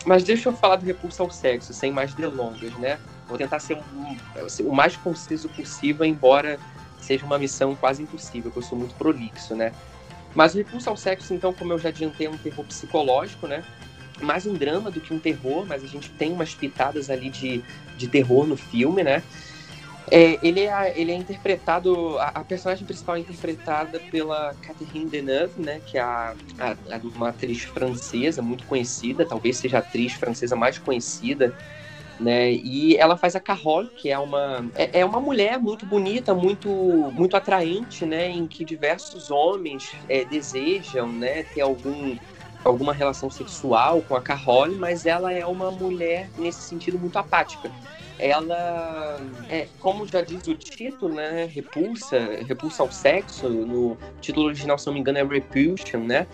Mas 0.05 0.25
deixa 0.25 0.49
eu 0.49 0.53
falar 0.53 0.77
do 0.77 0.87
Repulso 0.87 1.23
ao 1.23 1.31
Sexo, 1.31 1.75
sem 1.75 1.91
mais 1.91 2.15
delongas, 2.15 2.73
né? 2.79 2.99
Vou 3.29 3.37
tentar 3.37 3.59
ser 3.59 3.75
o, 3.75 4.65
o 4.65 4.75
mais 4.75 4.97
conciso 4.97 5.49
possível, 5.51 6.05
embora 6.07 6.59
seja 7.09 7.25
uma 7.25 7.39
missão 7.39 7.75
quase 7.75 8.03
impossível, 8.03 8.51
porque 8.51 8.59
eu 8.59 8.63
sou 8.63 8.79
muito 8.79 8.95
prolixo, 8.95 9.55
né? 9.55 9.73
Mas 10.35 10.55
o 10.55 10.59
Repulso 10.59 10.91
ao 10.91 10.97
Sexo, 10.97 11.33
então, 11.33 11.55
como 11.55 11.73
eu 11.73 11.79
já 11.79 11.89
adiantei, 11.89 12.27
é 12.27 12.31
um 12.31 12.37
terror 12.37 12.65
psicológico, 12.67 13.47
né? 13.47 13.65
Mais 14.21 14.47
um 14.47 14.53
drama 14.53 14.91
do 14.91 15.01
que 15.01 15.15
um 15.15 15.19
terror, 15.19 15.65
mas 15.67 15.83
a 15.83 15.87
gente 15.87 16.11
tem 16.11 16.33
umas 16.33 16.55
pitadas 16.55 17.09
ali 17.09 17.31
de, 17.31 17.65
de 17.97 18.09
terror 18.09 18.47
no 18.47 18.57
filme, 18.57 19.03
né? 19.03 19.23
É, 20.11 20.39
ele, 20.43 20.61
é, 20.61 20.93
ele 20.97 21.13
é 21.13 21.15
interpretado, 21.15 22.19
a, 22.19 22.29
a, 22.29 22.45
personagem 22.45 22.85
principal 22.85 23.17
é 23.17 23.21
interpretada 23.21 23.99
pela 24.11 24.55
Catherine 24.63 25.07
Deneuve, 25.07 25.61
né, 25.61 25.83
que 25.85 25.99
é 25.99 26.01
a, 26.01 26.35
a, 26.59 26.77
uma 27.15 27.29
atriz 27.29 27.65
francesa 27.65 28.41
muito 28.41 28.65
conhecida, 28.65 29.27
talvez 29.27 29.59
seja 29.59 29.77
a 29.77 29.81
atriz 29.81 30.15
francesa 30.15 30.57
mais 30.57 30.79
conhecida 30.79 31.55
né? 32.19 32.53
E 32.53 32.97
ela 32.97 33.17
faz 33.17 33.37
a 33.37 33.41
Carole, 33.41 33.91
que 33.97 34.11
é 34.11 34.19
uma 34.19 34.69
é, 34.75 35.01
é, 35.01 35.05
uma 35.05 35.21
mulher 35.21 35.59
muito 35.59 35.87
bonita, 35.87 36.35
muito 36.35 36.69
muito 37.15 37.37
atraente, 37.37 38.05
né? 38.07 38.29
Em 38.29 38.47
que 38.47 38.65
diversos 38.65 39.31
homens 39.31 39.93
é, 40.09 40.25
desejam, 40.25 41.13
né? 41.13 41.45
Ter 41.45 41.61
algum 41.61 42.17
alguma 42.65 42.93
relação 42.93 43.31
sexual 43.31 44.03
com 44.03 44.15
a 44.15 44.23
Carole, 44.23 44.75
mas 44.77 45.07
ela 45.07 45.33
é 45.33 45.47
uma 45.47 45.71
mulher 45.71 46.31
nesse 46.37 46.63
sentido 46.63 46.99
muito 46.99 47.19
apática 47.19 47.73
ela 48.19 49.21
é, 49.49 49.69
como 49.81 50.07
já 50.07 50.23
diz 50.23 50.47
o 50.47 50.55
título, 50.55 51.15
né, 51.15 51.45
repulsa, 51.45 52.19
repulsa 52.47 52.83
ao 52.83 52.91
sexo, 52.91 53.49
no 53.49 53.97
título 54.21 54.47
original, 54.47 54.79
se 54.79 54.87
não 54.87 54.95
me 54.95 55.01
engano, 55.01 55.19
é 55.19 55.25
Repulsion, 55.25 56.01
né? 56.01 56.27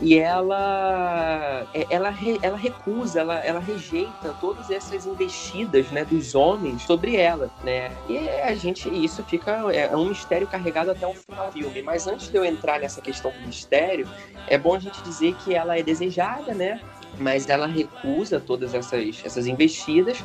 E 0.00 0.18
ela 0.18 1.68
é, 1.74 1.86
ela, 1.90 2.14
ela 2.42 2.56
recusa, 2.56 3.20
ela, 3.20 3.38
ela 3.40 3.60
rejeita 3.60 4.34
todas 4.40 4.70
essas 4.70 5.04
investidas, 5.06 5.90
né, 5.90 6.04
dos 6.04 6.34
homens 6.34 6.82
sobre 6.82 7.16
ela, 7.16 7.50
né? 7.62 7.90
E 8.08 8.18
a 8.18 8.54
gente 8.54 8.88
isso 8.88 9.22
fica 9.24 9.52
é 9.72 9.94
um 9.96 10.06
mistério 10.06 10.46
carregado 10.46 10.90
até 10.90 11.06
o 11.06 11.14
final 11.14 11.46
do 11.46 11.52
filme. 11.52 11.82
Mas 11.82 12.06
antes 12.06 12.28
de 12.28 12.36
eu 12.36 12.44
entrar 12.44 12.80
nessa 12.80 13.00
questão 13.00 13.30
do 13.30 13.46
mistério, 13.46 14.08
é 14.46 14.56
bom 14.56 14.74
a 14.74 14.78
gente 14.78 15.02
dizer 15.02 15.34
que 15.36 15.54
ela 15.54 15.78
é 15.78 15.82
desejada, 15.82 16.54
né? 16.54 16.80
Mas 17.18 17.48
ela 17.48 17.66
recusa 17.66 18.40
todas 18.40 18.74
essas, 18.74 19.22
essas 19.24 19.46
investidas 19.46 20.22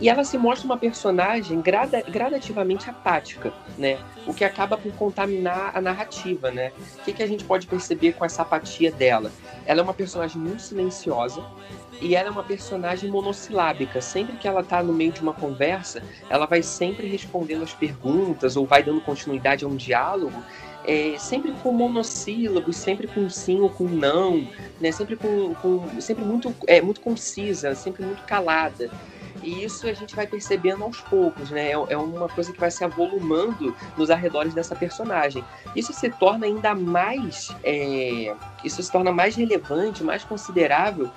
e 0.00 0.08
ela 0.08 0.24
se 0.24 0.38
mostra 0.38 0.66
uma 0.66 0.78
personagem 0.78 1.60
grada, 1.60 2.02
gradativamente 2.02 2.88
apática, 2.88 3.52
né? 3.76 3.98
O 4.26 4.32
que 4.32 4.44
acaba 4.44 4.76
por 4.76 4.92
contaminar 4.92 5.72
a 5.74 5.80
narrativa, 5.80 6.50
né? 6.50 6.72
O 7.00 7.04
que, 7.04 7.12
que 7.12 7.22
a 7.22 7.26
gente 7.26 7.44
pode 7.44 7.66
perceber 7.66 8.12
com 8.12 8.24
essa 8.24 8.42
apatia 8.42 8.90
dela? 8.90 9.30
Ela 9.66 9.80
é 9.80 9.82
uma 9.82 9.94
personagem 9.94 10.40
muito 10.40 10.62
silenciosa 10.62 11.44
e 12.00 12.16
ela 12.16 12.28
é 12.28 12.30
uma 12.30 12.42
personagem 12.42 13.10
monossilábica. 13.10 14.00
Sempre 14.00 14.36
que 14.36 14.48
ela 14.48 14.62
está 14.62 14.82
no 14.82 14.92
meio 14.92 15.12
de 15.12 15.20
uma 15.20 15.34
conversa, 15.34 16.02
ela 16.30 16.46
vai 16.46 16.62
sempre 16.62 17.06
respondendo 17.06 17.62
as 17.62 17.74
perguntas 17.74 18.56
ou 18.56 18.66
vai 18.66 18.82
dando 18.82 19.02
continuidade 19.02 19.64
a 19.64 19.68
um 19.68 19.76
diálogo 19.76 20.42
é, 20.84 21.16
sempre 21.18 21.52
com 21.52 21.72
monossílabos, 21.72 22.76
sempre 22.76 23.06
com 23.06 23.28
sim 23.28 23.60
ou 23.60 23.70
com 23.70 23.84
não, 23.84 24.48
né? 24.80 24.90
Sempre 24.90 25.16
com, 25.16 25.54
com 25.54 26.00
sempre 26.00 26.24
muito 26.24 26.54
é 26.66 26.80
muito 26.80 27.00
concisa, 27.00 27.74
sempre 27.74 28.04
muito 28.04 28.22
calada. 28.24 28.90
E 29.42 29.64
isso 29.64 29.86
a 29.86 29.92
gente 29.92 30.14
vai 30.14 30.26
percebendo 30.26 30.84
aos 30.84 31.00
poucos, 31.00 31.50
né? 31.50 31.68
É, 31.68 31.72
é 31.72 31.96
uma 31.96 32.28
coisa 32.28 32.52
que 32.52 32.60
vai 32.60 32.70
se 32.70 32.84
avolumando 32.84 33.74
nos 33.96 34.10
arredores 34.10 34.54
dessa 34.54 34.74
personagem. 34.74 35.44
Isso 35.74 35.92
se 35.92 36.10
torna 36.10 36.46
ainda 36.46 36.74
mais. 36.74 37.54
É... 37.62 38.34
Isso 38.64 38.82
se 38.82 38.90
torna 38.90 39.12
mais 39.12 39.36
relevante, 39.36 40.02
mais 40.02 40.24
considerável 40.24 41.10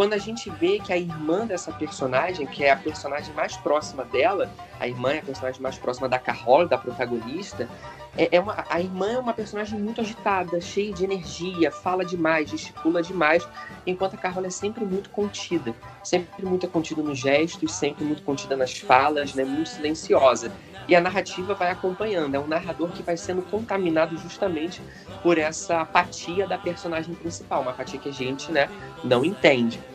quando 0.00 0.14
a 0.14 0.18
gente 0.18 0.48
vê 0.48 0.78
que 0.78 0.94
a 0.94 0.96
irmã 0.96 1.46
dessa 1.46 1.70
personagem, 1.70 2.46
que 2.46 2.64
é 2.64 2.70
a 2.70 2.76
personagem 2.76 3.34
mais 3.34 3.54
próxima 3.58 4.02
dela, 4.02 4.50
a 4.80 4.88
irmã 4.88 5.12
é 5.12 5.18
a 5.18 5.22
personagem 5.22 5.60
mais 5.60 5.76
próxima 5.76 6.08
da 6.08 6.18
Carol, 6.18 6.66
da 6.66 6.78
protagonista, 6.78 7.68
é, 8.16 8.34
é 8.34 8.40
uma, 8.40 8.64
a 8.70 8.80
irmã 8.80 9.12
é 9.12 9.18
uma 9.18 9.34
personagem 9.34 9.78
muito 9.78 10.00
agitada, 10.00 10.58
cheia 10.58 10.90
de 10.90 11.04
energia, 11.04 11.70
fala 11.70 12.02
demais, 12.02 12.48
gesticula 12.48 13.02
demais, 13.02 13.46
enquanto 13.86 14.14
a 14.14 14.16
Carol 14.16 14.42
é 14.46 14.48
sempre 14.48 14.86
muito 14.86 15.10
contida, 15.10 15.74
sempre 16.02 16.46
muito 16.46 16.66
contida 16.68 17.02
nos 17.02 17.18
gestos, 17.18 17.70
sempre 17.70 18.02
muito 18.02 18.22
contida 18.22 18.56
nas 18.56 18.78
falas, 18.78 19.34
né, 19.34 19.44
muito 19.44 19.68
silenciosa. 19.68 20.50
E 20.90 20.96
a 20.96 21.00
narrativa 21.00 21.54
vai 21.54 21.70
acompanhando, 21.70 22.34
é 22.34 22.40
um 22.40 22.48
narrador 22.48 22.90
que 22.90 23.00
vai 23.00 23.16
sendo 23.16 23.44
contaminado 23.44 24.16
justamente 24.16 24.82
por 25.22 25.38
essa 25.38 25.82
apatia 25.82 26.48
da 26.48 26.58
personagem 26.58 27.14
principal, 27.14 27.62
uma 27.62 27.70
apatia 27.70 28.00
que 28.00 28.08
a 28.08 28.12
gente 28.12 28.50
né, 28.50 28.68
não 29.00 29.24
entende. 29.24 29.86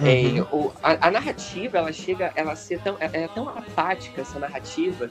Uhum. 0.00 0.06
É, 0.06 0.42
o, 0.52 0.72
a, 0.82 1.06
a, 1.06 1.10
narrativa, 1.10 1.78
ela 1.78 1.92
chega, 1.92 2.32
ela 2.34 2.56
ser 2.56 2.80
tão, 2.80 2.96
é, 2.98 3.24
é 3.24 3.28
tão 3.28 3.48
apática 3.48 4.22
essa 4.22 4.40
narrativa 4.40 5.08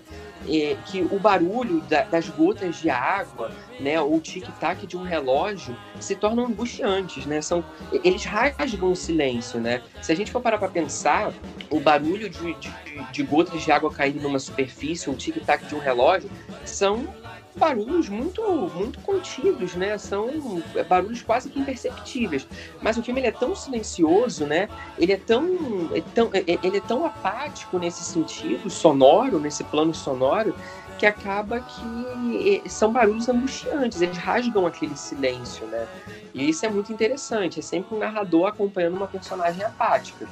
é, 0.47 0.75
que 0.85 1.01
o 1.09 1.17
barulho 1.17 1.79
da, 1.81 2.03
das 2.03 2.27
gotas 2.27 2.75
de 2.81 2.89
água, 2.89 3.51
né, 3.79 3.99
ou 4.01 4.17
o 4.17 4.19
tic-tac 4.19 4.85
de 4.85 4.97
um 4.97 5.03
relógio 5.03 5.75
se 6.01 6.15
tornam 6.15 6.45
angustiantes, 6.45 7.25
né? 7.25 7.41
São, 7.41 7.63
eles 8.03 8.25
rasgam 8.25 8.91
o 8.91 8.95
silêncio, 8.95 9.59
né? 9.59 9.81
Se 10.01 10.11
a 10.11 10.15
gente 10.15 10.31
for 10.31 10.41
parar 10.41 10.57
para 10.57 10.67
pensar, 10.67 11.31
o 11.69 11.79
barulho 11.79 12.29
de, 12.29 12.53
de, 12.55 12.71
de 13.11 13.23
gotas 13.23 13.61
de 13.61 13.71
água 13.71 13.89
caindo 13.89 14.21
numa 14.21 14.39
superfície, 14.39 15.09
o 15.09 15.15
tic-tac 15.15 15.65
de 15.65 15.75
um 15.75 15.79
relógio, 15.79 16.29
são 16.65 17.07
barulhos 17.55 18.09
muito 18.09 18.41
muito 18.75 18.99
contidos, 18.99 19.75
né? 19.75 19.97
São 19.97 20.61
barulhos 20.87 21.21
quase 21.21 21.49
que 21.49 21.59
imperceptíveis. 21.59 22.47
Mas 22.81 22.97
o 22.97 23.03
filme 23.03 23.19
ele 23.21 23.27
é 23.27 23.31
tão 23.31 23.55
silencioso, 23.55 24.45
né? 24.45 24.67
Ele 24.97 25.13
é 25.13 25.17
tão, 25.17 25.45
é 25.93 26.01
tão 26.13 26.29
é, 26.33 26.39
é, 26.39 26.59
ele 26.63 26.77
é 26.77 26.81
tão 26.81 27.05
apático 27.05 27.77
nesse 27.77 28.03
sentido 28.03 28.69
sonoro, 28.69 29.39
nesse 29.39 29.63
plano 29.63 29.93
sonoro, 29.93 30.55
que 30.97 31.05
acaba 31.05 31.59
que 31.59 32.61
é, 32.65 32.69
são 32.69 32.91
barulhos 32.91 33.27
angustiantes, 33.27 34.01
eles 34.01 34.17
rasgam 34.17 34.65
aquele 34.65 34.95
silêncio, 34.95 35.65
né? 35.67 35.87
E 36.33 36.49
isso 36.49 36.65
é 36.65 36.69
muito 36.69 36.91
interessante, 36.91 37.59
é 37.59 37.61
sempre 37.61 37.95
um 37.95 37.99
narrador 37.99 38.47
acompanhando 38.47 38.95
uma 38.95 39.07
personagem 39.07 39.63
apática. 39.63 40.27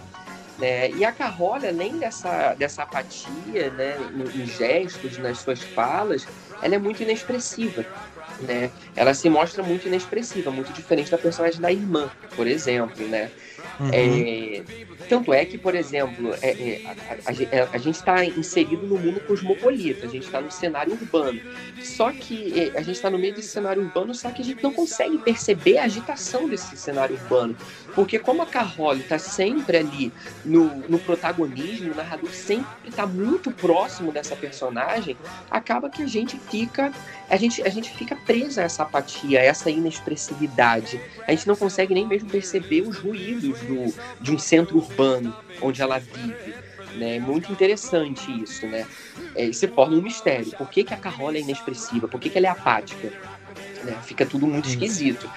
Né? 0.58 0.92
E 0.92 1.04
a 1.04 1.12
Carrola, 1.12 1.68
além 1.68 1.98
dessa, 1.98 2.54
dessa 2.54 2.84
apatia 2.84 3.72
né, 3.72 3.98
em 4.36 4.46
gestos, 4.46 5.18
nas 5.18 5.40
suas 5.40 5.60
falas, 5.60 6.28
ela 6.62 6.76
é 6.76 6.78
muito 6.78 7.04
inexpressiva. 7.04 7.86
Né? 8.42 8.72
Ela 8.96 9.14
se 9.14 9.30
mostra 9.30 9.62
muito 9.62 9.88
inexpressiva, 9.88 10.50
muito 10.52 10.72
diferente 10.74 11.12
da 11.12 11.18
personagem 11.18 11.62
da 11.62 11.72
irmã, 11.72 12.10
por 12.36 12.48
exemplo, 12.48 13.08
né? 13.08 13.30
Uhum. 13.80 13.90
É, 13.92 14.64
tanto 15.08 15.34
é 15.34 15.46
que, 15.46 15.58
por 15.58 15.76
exemplo, 15.76 16.34
é, 16.42 16.50
é, 16.50 16.82
a, 16.86 16.92
a, 16.92 17.70
a, 17.74 17.78
gente 17.78 17.96
está 17.96 18.24
inserido 18.26 18.86
no 18.88 18.98
mundo 18.98 19.20
cosmopolita, 19.22 20.06
a 20.06 20.10
gente 20.10 20.26
está 20.26 20.42
no 20.42 20.52
cenário 20.52 20.94
urbano. 20.94 21.40
Só 21.82 22.12
que 22.12 22.60
é, 22.60 22.78
a 22.78 22.82
gente 22.82 22.96
está 22.96 23.10
no 23.10 23.18
meio 23.18 23.34
desse 23.34 23.50
cenário 23.50 23.84
urbano, 23.84 24.14
só 24.14 24.30
que 24.32 24.42
a 24.42 24.46
gente 24.46 24.64
não 24.64 24.74
consegue 24.74 25.18
perceber 25.18 25.78
a 25.78 25.84
agitação 25.84 26.48
desse 26.48 26.76
cenário 26.78 27.16
urbano. 27.16 27.56
Porque 27.94 28.18
como 28.18 28.42
a 28.42 28.46
Carole 28.46 29.02
está 29.02 29.20
sempre 29.20 29.78
ali 29.78 30.12
no, 30.46 30.76
no 30.88 31.00
protagonismo, 31.00 31.92
o 31.92 31.96
narrador 31.96 32.32
sempre 32.32 32.90
está 32.90 33.06
muito 33.06 33.52
próximo 33.52 34.12
dessa 34.12 34.36
personagem, 34.36 35.18
acaba 35.50 35.90
que 35.90 36.02
a 36.02 36.08
gente 36.08 36.38
fica 36.38 36.92
a 37.32 37.38
gente, 37.38 37.64
a 37.64 37.70
gente 37.70 37.90
fica 37.92 38.14
presa 38.14 38.62
a 38.62 38.66
essa 38.66 38.84
apatia, 38.84 39.40
a 39.40 39.44
essa 39.44 39.70
inexpressividade. 39.70 41.00
A 41.26 41.32
gente 41.32 41.48
não 41.48 41.56
consegue 41.56 41.94
nem 41.94 42.06
mesmo 42.06 42.30
perceber 42.30 42.82
os 42.82 42.98
ruídos 42.98 43.58
do, 43.62 43.94
de 44.20 44.34
um 44.34 44.38
centro 44.38 44.78
urbano 44.78 44.91
onde 45.62 45.82
ela 45.82 46.00
vive. 46.00 46.56
Né? 46.96 47.18
É 47.18 47.20
muito 47.20 47.52
interessante 47.52 48.32
isso, 48.42 48.68
né? 48.68 48.86
É, 49.36 49.52
se 49.52 49.68
torna 49.68 49.96
um 49.96 50.02
mistério. 50.02 50.52
Por 50.58 50.70
que, 50.70 50.84
que 50.84 50.94
a 50.94 50.98
Carrola 50.98 51.38
é 51.38 51.42
inexpressiva? 51.42 52.08
Por 52.08 52.20
que, 52.20 52.30
que 52.30 52.38
ela 52.38 52.48
é 52.48 52.50
apática? 52.50 53.12
Né? 53.84 53.98
Fica 54.04 54.26
tudo 54.26 54.46
muito 54.46 54.68
esquisito. 54.68 55.30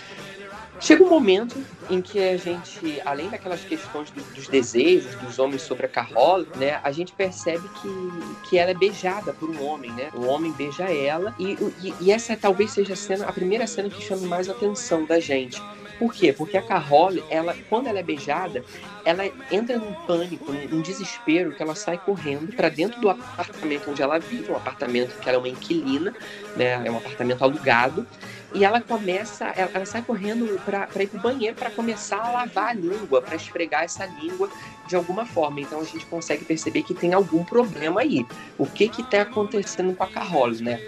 Chega 0.80 1.04
um 1.04 1.08
momento 1.08 1.56
em 1.88 2.02
que 2.02 2.18
a 2.18 2.36
gente, 2.36 3.00
além 3.04 3.30
daquelas 3.30 3.60
questões 3.60 4.10
do, 4.10 4.20
dos 4.34 4.48
desejos 4.48 5.14
dos 5.14 5.38
homens 5.38 5.62
sobre 5.62 5.86
a 5.86 5.88
Carrola, 5.88 6.46
né, 6.56 6.80
a 6.82 6.90
gente 6.90 7.12
percebe 7.12 7.66
que, 7.80 8.48
que 8.48 8.58
ela 8.58 8.72
é 8.72 8.74
beijada 8.74 9.32
por 9.32 9.48
um 9.48 9.64
homem, 9.64 9.92
né? 9.92 10.10
O 10.12 10.26
homem 10.26 10.52
beija 10.52 10.84
ela 10.84 11.34
e, 11.38 11.56
e, 11.80 11.94
e 12.00 12.12
essa 12.12 12.36
talvez 12.36 12.72
seja 12.72 12.94
a, 12.94 12.96
cena, 12.96 13.26
a 13.26 13.32
primeira 13.32 13.66
cena 13.66 13.88
que 13.88 14.02
chame 14.02 14.26
mais 14.26 14.48
a 14.48 14.52
atenção 14.52 15.04
da 15.04 15.20
gente. 15.20 15.62
Por 15.98 16.12
quê? 16.12 16.32
Porque 16.32 16.56
a 16.56 16.62
Carole, 16.62 17.22
ela, 17.30 17.56
quando 17.68 17.86
ela 17.86 17.98
é 17.98 18.02
beijada, 18.02 18.64
ela 19.04 19.24
entra 19.50 19.78
num 19.78 19.92
pânico, 20.06 20.52
num 20.52 20.80
desespero, 20.80 21.54
que 21.54 21.62
ela 21.62 21.74
sai 21.74 21.98
correndo 21.98 22.54
para 22.54 22.68
dentro 22.68 23.00
do 23.00 23.10
apartamento 23.10 23.90
onde 23.90 24.02
ela 24.02 24.18
vive, 24.18 24.50
um 24.50 24.56
apartamento 24.56 25.18
que 25.20 25.28
ela 25.28 25.36
é 25.36 25.38
uma 25.38 25.48
inquilina, 25.48 26.14
né? 26.56 26.82
É 26.84 26.90
um 26.90 26.96
apartamento 26.96 27.42
alugado. 27.42 28.06
E 28.54 28.64
ela 28.64 28.80
começa, 28.80 29.46
ela, 29.56 29.70
ela 29.74 29.84
sai 29.84 30.02
correndo 30.02 30.60
para 30.64 31.02
ir 31.02 31.08
pro 31.08 31.20
banheiro 31.20 31.56
para 31.56 31.70
começar 31.70 32.18
a 32.18 32.30
lavar 32.30 32.68
a 32.68 32.72
língua, 32.72 33.20
para 33.20 33.34
esfregar 33.34 33.82
essa 33.82 34.06
língua 34.06 34.48
de 34.86 34.94
alguma 34.94 35.26
forma. 35.26 35.60
Então 35.60 35.80
a 35.80 35.84
gente 35.84 36.06
consegue 36.06 36.44
perceber 36.44 36.84
que 36.84 36.94
tem 36.94 37.12
algum 37.12 37.44
problema 37.44 38.00
aí. 38.00 38.24
O 38.56 38.64
que 38.64 38.88
que 38.88 39.02
tá 39.02 39.22
acontecendo 39.22 39.94
com 39.96 40.04
a 40.04 40.06
Carole, 40.06 40.62
né? 40.62 40.80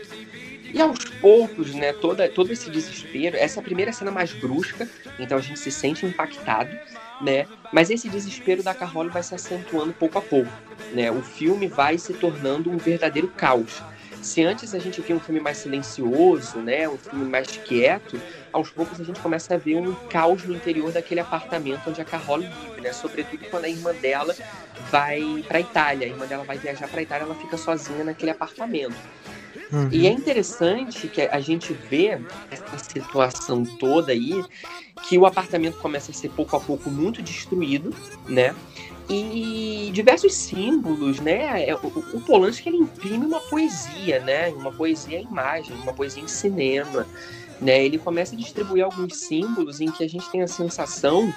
E 0.77 0.83
aos 0.83 1.07
poucos, 1.23 1.75
né, 1.75 1.95
toda, 1.95 2.29
todo 2.29 2.53
esse 2.53 2.69
desespero, 2.69 3.35
essa 3.35 3.59
é 3.59 3.62
a 3.62 3.65
primeira 3.65 3.95
cena 3.95 4.11
mais 4.11 4.35
brusca, 4.35 4.87
então 5.19 5.39
a 5.39 5.41
gente 5.41 5.59
se 5.59 5.71
sente 5.71 6.05
impactado, 6.05 6.71
né? 7.19 7.47
Mas 7.73 7.89
esse 7.89 8.11
desespero 8.11 8.62
da 8.62 8.75
Carole 8.75 9.09
vai 9.09 9.23
se 9.23 9.35
acentuando 9.35 9.95
pouco 9.95 10.19
a 10.19 10.21
pouco, 10.21 10.53
né? 10.93 11.11
O 11.11 11.23
filme 11.23 11.67
vai 11.67 11.97
se 11.97 12.12
tornando 12.12 12.71
um 12.71 12.77
verdadeiro 12.77 13.29
caos. 13.29 13.83
Se 14.21 14.45
antes 14.45 14.75
a 14.75 14.79
gente 14.79 15.01
via 15.01 15.17
um 15.17 15.21
filme 15.21 15.41
mais 15.41 15.57
silencioso, 15.57 16.59
né, 16.59 16.87
um 16.87 16.99
filme 16.99 17.25
mais 17.25 17.47
quieto, 17.47 18.21
aos 18.53 18.69
poucos 18.69 19.01
a 19.01 19.05
gente 19.05 19.21
começa 19.21 19.55
a 19.55 19.57
ver 19.57 19.77
um 19.77 19.95
caos 20.11 20.45
no 20.45 20.55
interior 20.55 20.93
daquele 20.93 21.21
apartamento 21.21 21.89
onde 21.89 22.03
a 22.03 22.05
Carole 22.05 22.47
vive, 22.61 22.83
né? 22.83 22.93
Sobretudo 22.93 23.47
quando 23.47 23.65
a 23.65 23.69
irmã 23.71 23.95
dela 23.95 24.37
vai 24.91 25.43
para 25.49 25.59
Itália, 25.59 26.07
a 26.07 26.11
irmã 26.11 26.27
dela 26.27 26.45
vai 26.45 26.59
viajar 26.59 26.87
para 26.87 27.01
Itália, 27.01 27.25
ela 27.25 27.35
fica 27.35 27.57
sozinha 27.57 28.05
naquele 28.05 28.31
apartamento. 28.31 28.95
E 29.90 30.07
é 30.07 30.11
interessante 30.11 31.09
que 31.09 31.23
a 31.23 31.40
gente 31.40 31.73
vê 31.73 32.19
essa 32.51 32.79
situação 32.79 33.64
toda 33.64 34.12
aí, 34.12 34.45
que 35.09 35.19
o 35.19 35.27
apartamento 35.27 35.79
começa 35.79 36.11
a 36.11 36.14
ser 36.14 36.31
pouco 36.31 36.57
a 36.57 36.61
pouco 36.61 36.90
muito 36.90 37.23
destruído, 37.23 37.95
né? 38.29 38.55
E 39.09 39.90
diversos 39.92 40.35
símbolos, 40.35 41.21
né? 41.21 41.69
É, 41.69 41.75
o, 41.75 41.87
o 41.87 42.21
Polanski 42.21 42.69
ele 42.69 42.79
imprime 42.79 43.25
uma 43.25 43.40
poesia, 43.40 44.21
né? 44.21 44.49
Uma 44.49 44.73
poesia 44.73 45.21
em 45.21 45.25
imagem, 45.25 45.77
uma 45.77 45.92
poesia 45.92 46.23
em 46.23 46.29
cinema, 46.29 47.07
né? 47.61 47.85
Ele 47.85 47.99
começa 47.99 48.35
a 48.35 48.38
distribuir 48.38 48.85
alguns 48.85 49.16
símbolos 49.16 49.81
em 49.81 49.90
que 49.90 50.03
a 50.03 50.09
gente 50.09 50.29
tem 50.31 50.42
a 50.42 50.49
sensação, 50.49 51.33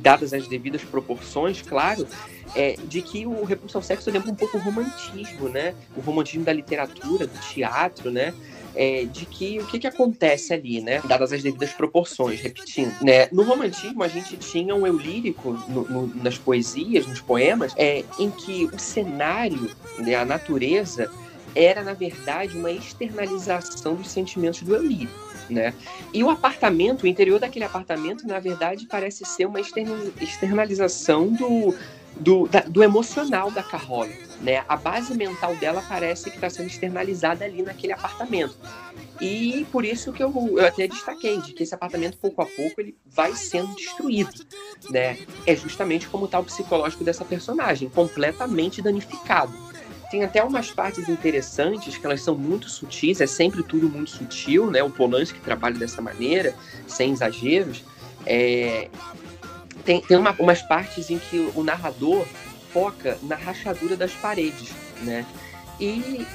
dadas 0.00 0.32
as 0.32 0.46
devidas 0.46 0.82
proporções, 0.82 1.62
claro, 1.62 2.06
é, 2.54 2.76
de 2.84 3.02
que 3.02 3.26
o 3.26 3.44
Repulso 3.44 3.76
ao 3.76 3.82
Sexo 3.82 4.10
lembra 4.10 4.30
um 4.30 4.34
pouco 4.34 4.56
o 4.56 4.60
romantismo, 4.60 5.48
né? 5.48 5.74
O 5.96 6.00
romantismo 6.00 6.44
da 6.44 6.52
literatura, 6.52 7.26
do 7.26 7.38
teatro, 7.38 8.10
né? 8.10 8.34
É, 8.74 9.04
de 9.04 9.26
que 9.26 9.58
o 9.58 9.66
que, 9.66 9.78
que 9.78 9.86
acontece 9.86 10.52
ali, 10.52 10.80
né? 10.80 11.00
Dadas 11.04 11.32
as 11.32 11.42
devidas 11.42 11.72
proporções, 11.72 12.40
repetindo, 12.40 12.94
né? 13.02 13.28
No 13.32 13.42
romantismo 13.42 14.02
a 14.02 14.08
gente 14.08 14.36
tinha 14.36 14.74
um 14.74 14.86
eu 14.86 14.96
lírico 14.96 15.52
no, 15.68 15.82
no, 15.88 16.14
nas 16.22 16.38
poesias, 16.38 17.06
nos 17.06 17.20
poemas, 17.20 17.72
é, 17.76 18.04
em 18.18 18.30
que 18.30 18.66
o 18.66 18.78
cenário, 18.78 19.70
né, 19.98 20.14
a 20.14 20.24
natureza, 20.24 21.10
era 21.54 21.82
na 21.82 21.92
verdade 21.92 22.56
uma 22.56 22.70
externalização 22.70 23.96
dos 23.96 24.10
sentimentos 24.10 24.62
do 24.62 24.76
eu 24.76 24.82
lírico. 24.82 25.27
Né? 25.48 25.74
E 26.12 26.22
o 26.22 26.30
apartamento, 26.30 27.04
o 27.04 27.06
interior 27.06 27.38
daquele 27.38 27.64
apartamento, 27.64 28.26
na 28.26 28.38
verdade, 28.38 28.86
parece 28.86 29.24
ser 29.24 29.46
uma 29.46 29.60
externalização 29.60 31.32
do, 31.32 31.74
do, 32.16 32.46
da, 32.48 32.60
do 32.60 32.82
emocional 32.82 33.50
da 33.50 33.62
Carole. 33.62 34.28
Né? 34.40 34.62
A 34.68 34.76
base 34.76 35.14
mental 35.16 35.56
dela 35.56 35.82
parece 35.88 36.30
que 36.30 36.36
está 36.36 36.48
sendo 36.48 36.66
externalizada 36.66 37.44
ali 37.44 37.62
naquele 37.62 37.92
apartamento. 37.92 38.56
E 39.20 39.66
por 39.72 39.84
isso 39.84 40.12
que 40.12 40.22
eu, 40.22 40.32
eu 40.56 40.64
até 40.64 40.86
destaquei, 40.86 41.40
de 41.40 41.52
que 41.52 41.64
esse 41.64 41.74
apartamento, 41.74 42.18
pouco 42.18 42.40
a 42.40 42.46
pouco, 42.46 42.80
ele 42.80 42.96
vai 43.04 43.34
sendo 43.34 43.74
destruído. 43.74 44.46
Né? 44.90 45.18
É 45.44 45.56
justamente 45.56 46.08
como 46.08 46.26
está 46.26 46.38
o 46.38 46.44
psicológico 46.44 47.02
dessa 47.02 47.24
personagem, 47.24 47.88
completamente 47.88 48.80
danificado. 48.80 49.52
Tem 50.10 50.24
até 50.24 50.42
umas 50.42 50.70
partes 50.70 51.08
interessantes 51.08 51.98
que 51.98 52.06
elas 52.06 52.22
são 52.22 52.34
muito 52.34 52.68
sutis, 52.68 53.20
é 53.20 53.26
sempre 53.26 53.62
tudo 53.62 53.88
muito 53.88 54.10
sutil, 54.10 54.70
né? 54.70 54.82
O 54.82 54.90
Polanski 54.90 55.38
trabalha 55.40 55.78
dessa 55.78 56.00
maneira, 56.00 56.54
sem 56.86 57.12
exageros. 57.12 57.84
É, 58.24 58.88
tem, 59.84 60.00
tem 60.00 60.16
uma, 60.16 60.34
umas 60.38 60.62
partes 60.62 61.10
em 61.10 61.18
que 61.18 61.50
o 61.54 61.62
narrador 61.62 62.26
foca 62.72 63.18
na 63.22 63.36
rachadura 63.36 63.96
das 63.96 64.12
paredes, 64.12 64.70
né? 65.02 65.26
E 65.78 66.26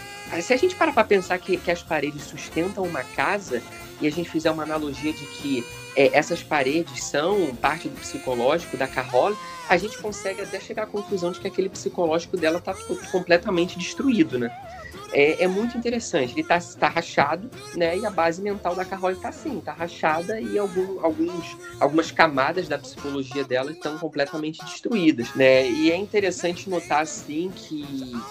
se 0.42 0.54
a 0.54 0.58
gente 0.58 0.76
parar 0.76 0.94
para 0.94 1.04
pensar 1.04 1.38
que, 1.38 1.58
que 1.58 1.72
as 1.72 1.84
paredes 1.84 2.24
sustentam 2.24 2.84
uma 2.84 3.04
casa 3.04 3.62
e 4.02 4.08
a 4.08 4.12
gente 4.12 4.30
fizer 4.30 4.52
uma 4.52 4.64
analogia 4.64 5.14
de 5.14 5.26
que 5.26 5.64
é, 5.96 6.18
essas 6.18 6.44
paredes 6.44 7.04
são 7.04 7.56
parte 7.56 7.88
do 7.88 8.00
psicológico 8.00 8.78
da 8.78 8.88
Carole, 8.88 9.36
a 9.70 9.78
gente 9.78 9.98
consegue 9.98 10.42
até 10.42 10.60
chegar 10.60 10.84
à 10.84 10.88
conclusão 10.88 11.32
de 11.32 11.40
que 11.40 11.48
aquele 11.48 11.70
psicológico 11.70 12.36
dela 12.36 12.58
está 12.58 12.74
completamente 13.12 13.78
destruído, 13.78 14.38
né? 14.38 14.52
é, 15.14 15.44
é 15.44 15.48
muito 15.48 15.78
interessante. 15.78 16.34
Ele 16.34 16.42
está 16.42 16.60
tá 16.78 16.90
rachado, 16.90 17.50
né? 17.76 17.98
E 17.98 18.06
a 18.06 18.10
base 18.10 18.42
mental 18.42 18.76
da 18.76 18.84
Carol 18.84 19.12
está 19.12 19.30
assim, 19.30 19.60
está 19.60 19.72
rachada 19.72 20.42
e 20.42 20.58
algum, 20.58 21.00
alguns, 21.06 21.56
algumas 21.80 22.12
camadas 22.12 22.68
da 22.68 22.78
psicologia 22.78 23.44
dela 23.44 23.72
estão 23.72 23.98
completamente 23.98 24.66
destruídas, 24.66 25.34
né? 25.36 25.70
E 25.70 25.92
é 25.92 25.96
interessante 25.96 26.70
notar, 26.70 27.02
assim, 27.02 27.52
que, 27.56 27.86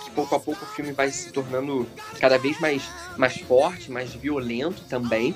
que 0.05 0.11
pouco 0.11 0.35
a 0.35 0.41
pouco 0.41 0.65
o 0.65 0.69
filme 0.69 0.93
vai 0.93 1.11
se 1.11 1.31
tornando 1.31 1.87
cada 2.19 2.37
vez 2.37 2.59
mais, 2.61 2.83
mais 3.17 3.41
forte, 3.41 3.91
mais 3.91 4.13
violento 4.13 4.83
também. 4.89 5.35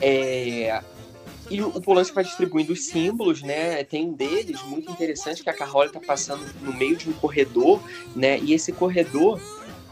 É, 0.00 0.82
e 1.50 1.60
o 1.60 1.80
Polanski 1.80 2.14
vai 2.14 2.22
distribuindo 2.22 2.72
os 2.72 2.86
símbolos, 2.86 3.42
né? 3.42 3.82
Tem 3.82 4.06
um 4.06 4.12
deles 4.12 4.62
muito 4.62 4.90
interessante 4.90 5.42
que 5.42 5.50
a 5.50 5.52
Carol 5.52 5.84
está 5.84 5.98
passando 5.98 6.44
no 6.62 6.72
meio 6.72 6.96
de 6.96 7.08
um 7.10 7.12
corredor, 7.12 7.80
né? 8.14 8.38
E 8.38 8.54
esse 8.54 8.70
corredor 8.70 9.40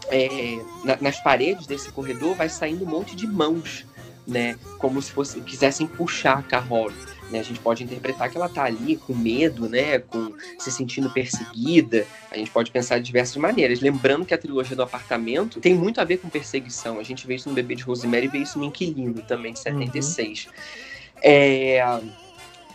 é, 0.09 0.63
na, 0.85 0.97
nas 1.01 1.21
paredes 1.21 1.67
desse 1.67 1.91
corredor 1.91 2.37
vai 2.37 2.49
saindo 2.49 2.85
um 2.85 2.89
monte 2.89 3.17
de 3.17 3.27
mãos, 3.27 3.85
né? 4.25 4.57
Como 4.79 5.03
se 5.03 5.11
fosse 5.11 5.41
quisessem 5.41 5.87
puxar 5.87 6.39
a 6.39 6.43
Carol. 6.43 6.93
Né? 7.31 7.41
A 7.41 7.43
gente 7.43 7.61
pode 7.61 7.83
interpretar 7.83 8.31
que 8.31 8.37
ela 8.37 8.47
está 8.47 8.65
ali 8.65 8.97
com 8.97 9.15
medo, 9.15 9.69
né? 9.69 9.99
Com 9.99 10.33
se 10.61 10.71
sentindo 10.71 11.11
perseguida. 11.11 12.07
A 12.31 12.39
gente 12.39 12.53
pode 12.53 12.71
pensar 12.71 12.99
de 12.99 13.05
diversas 13.05 13.37
maneiras. 13.37 13.81
Lembrando 13.81 14.25
que 14.25 14.33
a 14.33 14.39
trilogia 14.39 14.77
do 14.77 14.83
apartamento 14.83 15.61
tem 15.61 15.75
muito 15.75 16.01
a 16.01 16.05
ver 16.05 16.19
com 16.19 16.29
perseguição. 16.29 17.01
A 17.01 17.03
gente 17.03 17.27
vê 17.27 17.35
isso 17.35 17.49
no 17.49 17.55
Bebê 17.55 17.75
de 17.75 17.83
Rosemary 17.83 18.27
e 18.27 18.29
vê 18.29 18.39
isso 18.39 18.59
no 18.59 18.65
Inquilino 18.65 19.23
também, 19.23 19.53
de 19.53 19.59
76. 19.59 20.47
Uhum. 20.47 20.53
É 21.23 21.83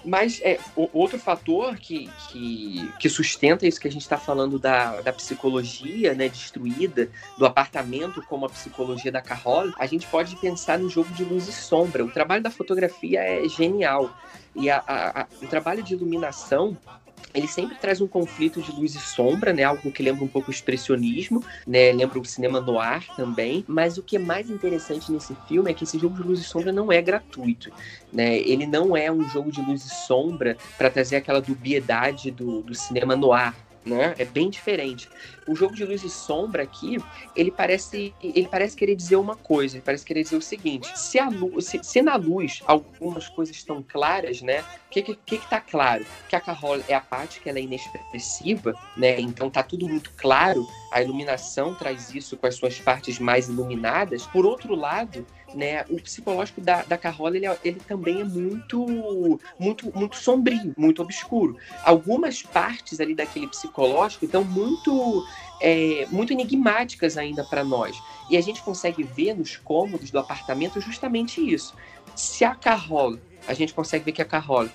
mas 0.06 0.42
é, 0.44 0.60
o, 0.76 0.90
outro 0.92 1.18
fator 1.18 1.78
que, 1.78 2.10
que, 2.30 2.92
que, 3.00 3.10
sustenta 3.10 3.66
isso 3.66 3.80
que 3.80 3.88
a 3.88 3.92
gente 3.92 4.02
está 4.02 4.18
falando 4.18 4.60
da, 4.60 5.00
da 5.02 5.14
psicologia 5.14 6.14
né, 6.14 6.28
destruída, 6.28 7.10
do 7.38 7.46
apartamento 7.46 8.22
como 8.24 8.46
a 8.46 8.50
psicologia 8.50 9.12
da 9.12 9.22
Carol, 9.22 9.72
a 9.80 9.86
gente 9.86 10.06
pode 10.08 10.36
pensar 10.36 10.78
no 10.78 10.90
jogo 10.90 11.10
de 11.14 11.24
luz 11.24 11.48
e 11.48 11.54
sombra. 11.54 12.04
O 12.04 12.12
trabalho 12.12 12.44
da 12.44 12.52
fotografia 12.52 13.22
é 13.22 13.48
genial. 13.48 14.14
E 14.56 14.70
a, 14.70 14.84
a, 14.86 15.22
a, 15.22 15.28
o 15.42 15.48
trabalho 15.48 15.82
de 15.82 15.94
iluminação 15.94 16.78
ele 17.34 17.48
sempre 17.48 17.76
traz 17.76 18.00
um 18.00 18.08
conflito 18.08 18.62
de 18.62 18.72
luz 18.72 18.96
e 18.96 19.00
sombra, 19.00 19.52
né? 19.52 19.64
Algo 19.64 19.92
que 19.92 20.04
lembra 20.04 20.24
um 20.24 20.28
pouco 20.28 20.50
o 20.50 20.54
expressionismo, 20.54 21.44
né? 21.66 21.92
Lembra 21.92 22.20
o 22.20 22.26
cinema 22.26 22.62
noir 22.62 23.04
também. 23.16 23.66
Mas 23.68 23.98
o 23.98 24.04
que 24.04 24.18
é 24.18 24.20
mais 24.20 24.50
interessante 24.50 25.12
nesse 25.12 25.36
filme 25.48 25.72
é 25.72 25.74
que 25.74 25.84
esse 25.84 25.98
jogo 25.98 26.16
de 26.16 26.24
luz 26.24 26.40
e 26.40 26.44
sombra 26.44 26.72
não 26.72 26.92
é 26.92 27.02
gratuito, 27.02 27.72
né? 28.12 28.38
Ele 28.38 28.68
não 28.68 28.96
é 28.96 29.12
um 29.12 29.28
jogo 29.28 29.52
de 29.52 29.62
luz 29.62 29.84
e 29.86 29.90
sombra 29.90 30.58
para 30.78 30.90
trazer 30.90 31.16
aquela 31.16 31.42
dubiedade 31.42 32.30
do, 32.30 32.62
do 32.62 32.76
cinema 32.76 33.16
noir, 33.16 33.54
né? 33.86 34.16
É 34.18 34.26
bem 34.26 34.50
diferente. 34.50 35.10
O 35.48 35.56
jogo 35.56 35.76
de 35.76 35.86
luz 35.86 36.04
e 36.04 36.10
sombra 36.10 36.64
aqui, 36.64 36.98
ele 37.36 37.52
parece, 37.52 38.14
ele 38.22 38.48
parece 38.48 38.76
querer 38.76 38.96
dizer 38.96 39.18
uma 39.18 39.36
coisa, 39.36 39.76
ele 39.76 39.84
parece 39.84 40.06
querer 40.06 40.24
dizer 40.24 40.38
o 40.38 40.42
seguinte: 40.42 40.88
se, 40.98 41.20
a 41.20 41.30
luz, 41.30 41.66
se, 41.66 41.80
se 41.84 42.02
na 42.02 42.16
luz 42.16 42.62
algumas 42.66 43.28
coisas 43.28 43.56
estão 43.56 43.84
claras, 43.84 44.42
né? 44.42 44.62
O 44.62 44.90
que, 44.90 45.02
que, 45.02 45.38
que 45.38 45.50
tá 45.50 45.60
claro? 45.60 46.06
Que 46.30 46.36
a 46.36 46.40
Carol 46.40 46.80
é 46.88 46.94
apática, 46.94 47.50
ela 47.50 47.60
é 47.60 47.64
inexpressiva, 47.64 48.74
né? 48.96 49.20
Então 49.20 49.50
tá 49.50 49.64
tudo 49.64 49.88
muito 49.88 50.12
claro, 50.16 50.66
a 50.92 51.02
iluminação 51.02 51.74
traz 51.74 52.14
isso 52.14 52.38
com 52.38 52.48
as 52.48 52.56
suas 52.56 52.80
partes 52.80 53.20
mais 53.20 53.50
iluminadas. 53.50 54.26
Por 54.28 54.46
outro 54.46 54.76
lado, 54.76 55.26
né, 55.54 55.86
o 55.90 55.96
psicológico 56.02 56.62
da, 56.62 56.84
da 56.84 56.98
Carola, 56.98 57.38
ele, 57.38 57.46
é, 57.46 57.58
ele 57.64 57.80
também 57.88 58.22
é 58.22 58.24
muito, 58.24 59.40
muito, 59.60 59.92
muito 59.96 60.16
sombrio, 60.16 60.74
muito 60.78 61.02
obscuro. 61.02 61.58
Algumas 61.84 62.42
partes 62.42 63.00
ali 63.00 63.16
daquele 63.16 63.48
psicológico 63.48 64.26
estão 64.26 64.44
muito, 64.44 65.26
é, 65.62 66.08
muito 66.12 66.34
enigmáticas 66.34 67.18
ainda 67.18 67.44
para 67.44 67.64
nós. 67.64 67.96
E 68.30 68.38
a 68.38 68.42
gente 68.42 68.62
consegue 68.62 69.04
ver 69.04 69.36
nos 69.36 69.56
cômodos 69.58 70.12
do 70.12 70.20
apartamento 70.20 70.82
justamente 70.82 71.42
isso. 71.42 71.76
Se 72.16 72.44
a 72.44 72.56
Carol 72.56 73.18
a 73.48 73.54
gente 73.54 73.74
consegue 73.74 74.06
ver 74.06 74.12
que 74.14 74.22
a 74.22 74.26
Carol 74.26 74.68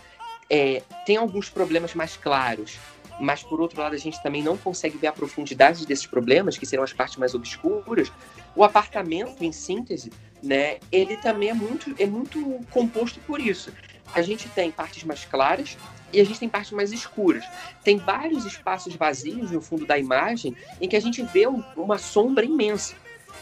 é, 0.50 0.82
tem 1.04 1.16
alguns 1.16 1.48
problemas 1.48 1.94
mais 1.94 2.16
claros, 2.16 2.78
mas 3.20 3.42
por 3.42 3.60
outro 3.60 3.80
lado 3.80 3.94
a 3.94 3.98
gente 3.98 4.22
também 4.22 4.42
não 4.42 4.56
consegue 4.56 4.96
ver 4.96 5.08
a 5.08 5.12
profundidade 5.12 5.86
desses 5.86 6.06
problemas, 6.06 6.56
que 6.56 6.66
serão 6.66 6.84
as 6.84 6.92
partes 6.92 7.16
mais 7.16 7.34
obscuras. 7.34 8.12
O 8.54 8.62
apartamento, 8.62 9.42
em 9.42 9.52
síntese, 9.52 10.10
né, 10.42 10.78
ele 10.90 11.16
também 11.16 11.50
é 11.50 11.54
muito, 11.54 11.94
é 11.98 12.06
muito 12.06 12.60
composto 12.70 13.20
por 13.20 13.40
isso. 13.40 13.72
A 14.14 14.22
gente 14.22 14.48
tem 14.48 14.70
partes 14.70 15.04
mais 15.04 15.24
claras 15.24 15.76
e 16.12 16.20
a 16.20 16.24
gente 16.24 16.40
tem 16.40 16.48
partes 16.48 16.72
mais 16.72 16.92
escuras. 16.92 17.44
Tem 17.84 17.98
vários 17.98 18.44
espaços 18.44 18.94
vazios 18.94 19.50
no 19.50 19.60
fundo 19.60 19.84
da 19.84 19.98
imagem 19.98 20.56
em 20.80 20.88
que 20.88 20.96
a 20.96 21.00
gente 21.00 21.22
vê 21.22 21.46
uma 21.76 21.98
sombra 21.98 22.44
imensa. 22.44 22.94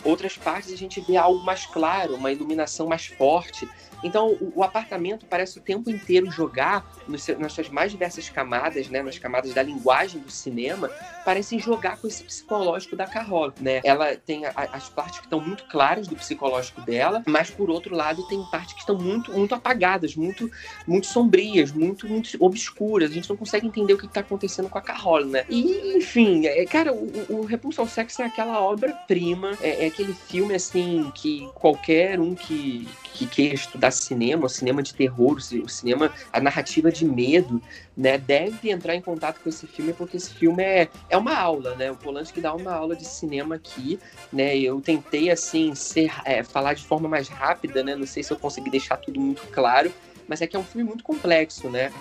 Outras 0.04 0.37
partes 0.37 0.72
a 0.72 0.76
gente 0.76 1.00
vê 1.00 1.16
algo 1.16 1.44
mais 1.44 1.66
claro, 1.66 2.16
uma 2.16 2.32
iluminação 2.32 2.87
mais 2.87 3.06
forte. 3.06 3.68
Então, 4.02 4.30
o, 4.32 4.52
o, 4.56 4.62
apartamento 4.62 5.26
parece 5.26 5.59
o 5.59 5.62
tempo 5.62 5.90
inteiro 5.90 6.30
jogar 6.30 6.87
nas 7.09 7.52
suas 7.52 7.68
mais 7.68 7.90
diversas 7.90 8.28
camadas, 8.28 8.88
né, 8.88 9.02
nas 9.02 9.18
camadas 9.18 9.52
da 9.54 9.62
linguagem 9.62 10.20
do 10.20 10.30
cinema, 10.30 10.90
parecem 11.24 11.59
jogar 11.59 11.98
com 11.98 12.06
esse 12.06 12.22
psicológico 12.22 12.96
da 12.96 13.06
Carol, 13.06 13.52
né? 13.61 13.80
Ela 13.85 14.16
tem 14.16 14.46
a, 14.46 14.52
as 14.54 14.88
partes 14.88 15.18
que 15.18 15.26
estão 15.26 15.40
muito 15.40 15.64
claras 15.64 16.06
do 16.06 16.16
psicológico 16.16 16.80
dela, 16.82 17.22
mas 17.26 17.50
por 17.50 17.70
outro 17.70 17.94
lado 17.94 18.26
tem 18.28 18.42
partes 18.50 18.74
que 18.74 18.80
estão 18.80 18.96
muito, 18.96 19.32
muito 19.32 19.54
apagadas, 19.54 20.14
muito, 20.14 20.50
muito 20.87 21.06
sombrias, 21.06 21.72
muito, 21.72 22.06
muito 22.09 22.37
obscuras. 22.40 23.11
A 23.11 23.14
gente 23.14 23.28
não 23.28 23.37
consegue 23.37 23.66
entender 23.66 23.94
o 23.94 23.98
que 23.98 24.06
está 24.06 24.20
acontecendo 24.20 24.68
com 24.68 24.78
a 24.78 24.82
Carol, 24.82 25.24
né? 25.24 25.44
E, 25.48 25.96
enfim, 25.96 26.46
é, 26.46 26.64
cara, 26.64 26.92
o, 26.92 27.40
o 27.40 27.44
Repulso 27.44 27.80
ao 27.80 27.88
Sexo 27.88 28.22
é 28.22 28.26
aquela 28.26 28.61
obra-prima, 28.61 29.56
é, 29.61 29.85
é 29.85 29.87
aquele 29.88 30.12
filme 30.14 30.54
assim 30.54 31.11
que 31.14 31.48
qualquer 31.54 32.20
um 32.20 32.35
que, 32.35 32.88
que 33.14 33.26
queira 33.26 33.54
estudar 33.54 33.90
cinema, 33.96 34.46
o 34.46 34.48
cinema 34.48 34.82
de 34.82 34.94
terror, 34.94 35.37
o 35.37 35.68
cinema, 35.68 36.12
a 36.32 36.40
narrativa 36.40 36.90
de 36.90 37.04
medo, 37.04 37.61
né, 37.96 38.18
deve 38.18 38.70
entrar 38.70 38.94
em 38.94 39.00
contato 39.00 39.40
com 39.40 39.48
esse 39.48 39.66
filme, 39.66 39.92
porque 39.92 40.16
esse 40.16 40.32
filme 40.35 40.62
é, 40.62 40.88
é 41.09 41.16
uma 41.16 41.37
aula, 41.37 41.74
né? 41.74 41.90
O 41.90 41.96
Polanski 41.96 42.40
dá 42.40 42.54
uma 42.54 42.72
aula 42.72 42.94
de 42.94 43.04
cinema 43.04 43.54
aqui, 43.54 43.98
né? 44.32 44.56
Eu 44.56 44.80
tentei, 44.80 45.30
assim, 45.30 45.74
ser, 45.74 46.12
é, 46.24 46.42
falar 46.42 46.74
de 46.74 46.85
forma 46.85 47.09
mais 47.09 47.28
rápida, 47.28 47.82
né? 47.82 47.96
Não 47.96 48.06
sei 48.06 48.22
se 48.22 48.32
eu 48.32 48.38
consegui 48.38 48.70
deixar 48.70 48.96
tudo 48.98 49.20
muito 49.20 49.42
claro, 49.48 49.92
mas 50.28 50.42
é 50.42 50.46
que 50.46 50.56
é 50.56 50.59
um 50.59 50.64
filme 50.64 50.87
muito 50.87 51.02
complexo, 51.02 51.68
né? 51.68 51.92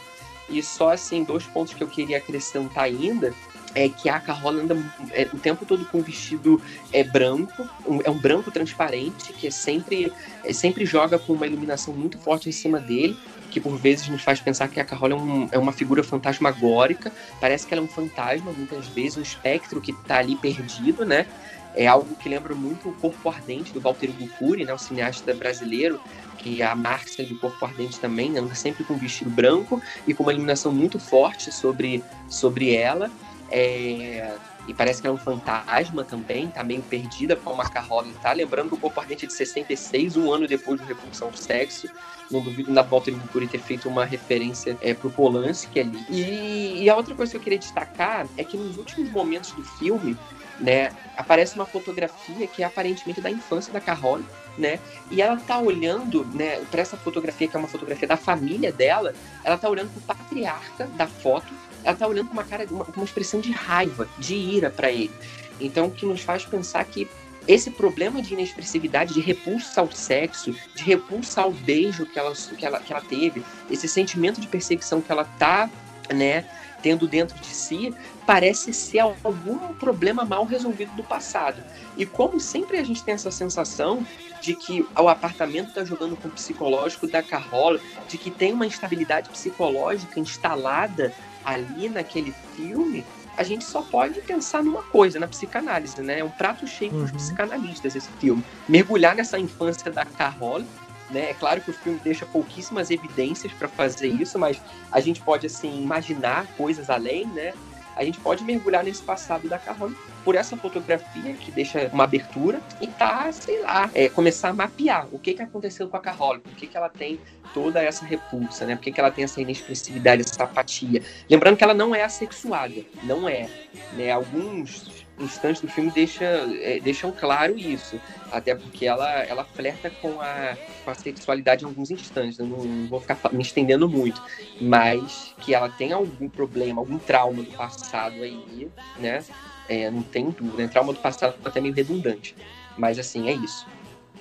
E 0.50 0.62
só, 0.62 0.92
assim, 0.92 1.24
dois 1.24 1.46
pontos 1.46 1.74
que 1.74 1.84
eu 1.84 1.88
queria 1.88 2.18
acrescentar 2.18 2.84
ainda 2.84 3.34
é 3.76 3.90
que 3.90 4.08
a 4.08 4.20
Carrola 4.20 4.64
anda 4.64 4.78
é, 5.12 5.28
o 5.34 5.38
tempo 5.38 5.66
todo 5.66 5.86
com 5.86 6.00
um 6.00 6.02
vestido 6.02 6.62
é 6.92 7.04
branco, 7.04 7.68
um, 7.86 8.00
é 8.04 8.10
um 8.10 8.18
branco 8.18 8.50
transparente, 8.50 9.34
que 9.34 9.48
é 9.48 9.52
sempre, 9.52 10.12
é, 10.44 10.54
sempre 10.54 10.86
joga 10.86 11.20
com 11.20 11.34
uma 11.34 11.46
iluminação 11.46 11.94
muito 11.94 12.18
forte 12.18 12.48
em 12.48 12.54
cima 12.54 12.80
dele, 12.80 13.18
que 13.52 13.60
por 13.60 13.78
vezes 13.78 14.08
nos 14.08 14.22
faz 14.22 14.40
pensar 14.40 14.70
que 14.70 14.80
a 14.80 14.86
Carrola 14.86 15.14
é, 15.14 15.16
um, 15.16 15.50
é 15.52 15.60
uma 15.60 15.74
figura 15.74 16.04
fantasmagórica, 16.04 17.12
parece 17.40 17.68
que 17.68 17.74
ela 17.74 17.82
é 17.82 17.86
um 17.86 17.90
fantasma, 17.90 18.52
muitas 18.52 18.88
vezes, 18.88 19.18
um 19.18 19.22
espectro 19.22 19.82
que 19.82 19.92
está 19.92 20.20
ali 20.20 20.36
perdido, 20.36 21.06
né? 21.06 21.28
É 21.76 21.86
algo 21.86 22.16
que 22.16 22.30
lembra 22.30 22.56
muito 22.56 22.88
o 22.88 22.94
Corpo 22.94 23.28
Ardente, 23.28 23.74
do 23.74 23.82
Walter 23.82 24.10
Gucuri, 24.12 24.64
né, 24.64 24.74
o 24.74 24.78
cineasta 24.78 25.34
brasileiro, 25.34 26.00
que 26.38 26.62
a 26.62 26.74
Marxa 26.74 27.24
do 27.24 27.38
Corpo 27.38 27.66
Ardente 27.66 28.00
também 28.00 28.38
anda 28.38 28.56
sempre 28.56 28.86
com 28.86 28.94
um 28.94 28.98
vestido 28.98 29.30
branco 29.30 29.82
e 30.08 30.14
com 30.14 30.24
uma 30.24 30.32
iluminação 30.32 30.72
muito 30.72 30.98
forte 31.00 31.52
sobre, 31.52 32.02
sobre 32.30 32.74
ela. 32.74 33.12
É, 33.58 34.36
e 34.68 34.74
parece 34.74 35.02
que 35.02 35.08
é 35.08 35.12
um 35.12 35.18
fantasma 35.18 36.04
também, 36.04 36.50
tá 36.50 36.62
meio 36.62 36.82
perdida 36.82 37.38
como 37.38 37.62
a 37.62 37.70
Carrola 37.70 38.08
tá. 38.22 38.34
Lembrando 38.34 38.68
que 38.68 38.76
o 38.76 38.78
Corpo 38.78 39.00
Ardente 39.00 39.26
de 39.26 39.32
66, 39.32 40.18
um 40.18 40.30
ano 40.30 40.46
depois 40.46 40.82
do 40.82 40.86
Repulsão 40.86 41.32
do 41.32 41.38
Sexo. 41.38 41.88
Não 42.30 42.42
duvido 42.42 42.70
na 42.70 42.82
volta 42.82 43.10
de 43.10 43.18
Mercúrio 43.18 43.48
ter 43.48 43.60
feito 43.60 43.88
uma 43.88 44.04
referência 44.04 44.76
é, 44.82 44.94
pro 44.94 45.10
Polanski 45.10 45.80
ali. 45.80 46.06
E, 46.10 46.84
e 46.84 46.90
a 46.90 46.98
outra 46.98 47.16
coisa 47.16 47.32
que 47.32 47.38
eu 47.38 47.42
queria 47.42 47.60
destacar 47.60 48.28
é 48.36 48.44
que 48.44 48.58
nos 48.58 48.78
últimos 48.78 49.10
momentos 49.10 49.52
do 49.52 49.64
filme, 49.64 50.18
né, 50.60 50.92
aparece 51.16 51.56
uma 51.56 51.66
fotografia 51.66 52.46
que 52.48 52.62
é 52.62 52.66
aparentemente 52.66 53.22
da 53.22 53.32
infância 53.32 53.72
da 53.72 53.80
Carroll, 53.80 54.22
né? 54.58 54.80
E 55.12 55.22
ela 55.22 55.38
tá 55.38 55.60
olhando, 55.60 56.26
né, 56.34 56.60
para 56.72 56.82
essa 56.82 56.98
fotografia 56.98 57.48
que 57.48 57.56
é 57.56 57.60
uma 57.60 57.70
fotografia 57.70 58.08
da 58.08 58.18
família 58.18 58.72
dela, 58.72 59.14
ela 59.44 59.58
tá 59.58 59.70
olhando 59.70 59.92
pro 59.94 60.02
patriarca 60.02 60.88
da 60.98 61.08
foto 61.08 61.54
ela 61.86 61.96
tá 61.96 62.08
olhando 62.08 62.28
com 62.28 62.34
uma 62.34 62.44
cara, 62.44 62.66
uma, 62.70 62.84
uma 62.84 63.06
expressão 63.06 63.40
de 63.40 63.52
raiva, 63.52 64.10
de 64.18 64.36
ira 64.36 64.72
para 64.72 64.92
ele. 64.92 65.12
Então, 65.60 65.86
o 65.86 65.92
que 65.92 66.06
nos 66.06 66.22
faz 66.22 66.44
pensar 66.44 66.84
que 66.84 67.08
esse 67.48 67.70
problema 67.70 68.24
de 68.24 68.34
inexpressividade, 68.34 69.14
de 69.14 69.22
repulsa 69.22 69.80
ao 69.80 69.92
sexo, 69.92 70.52
de 70.76 70.84
repulsa 70.84 71.44
ao 71.44 71.52
beijo 71.52 72.08
que 72.08 72.18
ela, 72.18 72.34
que 72.34 72.66
ela, 72.66 72.80
que 72.80 72.92
ela 72.92 73.02
teve, 73.04 73.44
esse 73.70 73.88
sentimento 73.88 74.42
de 74.42 74.48
perseguição 74.48 75.00
que 75.00 75.12
ela 75.12 75.26
tá, 75.38 75.70
né, 76.12 76.44
tendo 76.82 77.08
dentro 77.08 77.40
de 77.40 77.48
si, 77.48 77.94
parece 78.26 78.74
ser 78.74 79.00
algum 79.00 79.74
problema 79.76 80.26
mal 80.26 80.44
resolvido 80.44 80.92
do 80.96 81.04
passado. 81.04 81.64
E 81.96 82.06
como 82.06 82.40
sempre 82.40 82.80
a 82.80 82.84
gente 82.84 83.04
tem 83.04 83.14
essa 83.14 83.30
sensação 83.30 84.06
de 84.42 84.56
que 84.56 84.86
o 84.98 85.08
apartamento 85.08 85.70
está 85.70 85.84
jogando 85.84 86.16
com 86.16 86.28
o 86.28 86.32
psicológico 86.32 87.08
da 87.08 87.22
Carrola, 87.22 87.80
de 88.08 88.18
que 88.18 88.32
tem 88.32 88.54
uma 88.54 88.66
instabilidade 88.66 89.30
psicológica 89.30 90.20
instalada 90.20 91.14
ali 91.46 91.88
naquele 91.88 92.34
filme, 92.56 93.06
a 93.38 93.44
gente 93.44 93.64
só 93.66 93.82
pode 93.82 94.22
pensar 94.22 94.64
numa 94.64 94.82
coisa, 94.84 95.20
na 95.20 95.28
psicanálise, 95.28 96.02
né? 96.02 96.20
É 96.20 96.24
um 96.24 96.30
prato 96.30 96.66
cheio 96.66 96.92
uhum. 96.92 97.06
para 97.06 97.06
os 97.06 97.24
psicanalistas 97.24 97.96
esse 97.96 98.10
filme. 98.20 98.44
Mergulhar 98.68 99.16
nessa 99.16 99.38
infância 99.38 99.92
da 99.92 100.06
Carol, 100.06 100.62
né? 101.10 101.30
É 101.30 101.34
claro 101.34 101.62
que 101.62 101.70
o 101.70 101.74
filme 101.74 102.00
deixa 102.04 102.26
pouquíssimas 102.26 102.90
evidências 102.90 103.52
para 103.54 103.68
fazer 103.68 104.08
isso, 104.08 104.40
mas 104.40 104.60
a 104.92 105.00
gente 105.00 105.22
pode 105.22 105.46
assim 105.46 105.82
imaginar 105.82 106.48
coisas 106.58 106.90
além, 106.90 107.26
né? 107.28 107.54
A 107.96 108.04
gente 108.04 108.20
pode 108.20 108.44
mergulhar 108.44 108.84
nesse 108.84 109.02
passado 109.02 109.48
da 109.48 109.58
Carol 109.58 109.92
por 110.24 110.36
essa 110.36 110.58
fotografia 110.58 111.34
que 111.34 111.52
deixa 111.52 111.90
uma 111.94 112.04
abertura 112.04 112.60
e 112.82 112.88
tá, 112.88 113.32
sei 113.32 113.62
lá, 113.62 113.90
é, 113.94 114.10
começar 114.10 114.50
a 114.50 114.54
mapear 114.54 115.08
o 115.12 115.20
que, 115.20 115.34
que 115.34 115.42
aconteceu 115.42 115.88
com 115.88 115.98
a 115.98 116.00
Carol, 116.00 116.40
por 116.40 116.54
que, 116.54 116.68
que 116.68 116.76
ela 116.76 116.90
tem 116.90 117.20
toda 117.54 117.82
essa 117.82 118.06
repulsa, 118.06 118.66
né? 118.66 118.76
Por 118.76 118.84
que, 118.84 118.92
que 118.92 119.00
ela 119.00 119.12
tem 119.12 119.24
essa 119.24 119.40
inexpressividade, 119.40 120.24
essa 120.24 120.44
apatia. 120.44 121.02
Lembrando 121.30 121.56
que 121.56 121.64
ela 121.64 121.74
não 121.74 121.96
é 121.96 122.04
assexuada, 122.04 122.82
não 123.04 123.30
é. 123.30 123.48
Né? 123.94 124.12
Alguns 124.12 125.05
instantes 125.20 125.62
do 125.62 125.68
filme 125.68 125.92
deixa, 125.92 126.26
é, 126.26 126.80
deixam 126.80 127.12
claro 127.12 127.58
isso. 127.58 128.00
Até 128.32 128.56
porque 128.56 128.86
ela, 128.86 129.10
ela 129.24 129.44
flerta 129.46 129.90
com 129.90 130.20
a, 130.20 130.58
com 130.84 130.92
a 130.92 130.96
sexualidade 130.96 131.64
em 131.64 131.68
alguns 131.68 131.92
instantes. 131.92 132.40
Eu 132.40 132.46
não, 132.46 132.64
não 132.64 132.88
vou 132.88 133.00
ficar 133.00 133.18
me 133.32 133.42
estendendo 133.42 133.88
muito. 133.88 134.22
Mas 134.60 135.34
que 135.40 135.54
ela 135.54 135.70
tem 135.70 135.94
algum 135.94 136.28
problema, 136.28 136.82
algum 136.82 136.98
trauma 136.98 137.44
do 137.44 137.52
passado 137.52 138.16
aí, 138.24 138.70
né? 139.00 139.24
É, 139.68 139.90
não 139.90 140.04
tem 140.04 140.30
dúvida. 140.30 140.64
Né? 140.64 140.68
Trauma 140.68 140.94
do 140.94 141.00
passado 141.00 141.36
é 141.44 141.48
até 141.48 141.62
meio 141.62 141.74
redundante. 141.74 142.36
Mas 142.78 143.00
assim, 143.00 143.30
é 143.30 143.34
isso. 143.34 143.66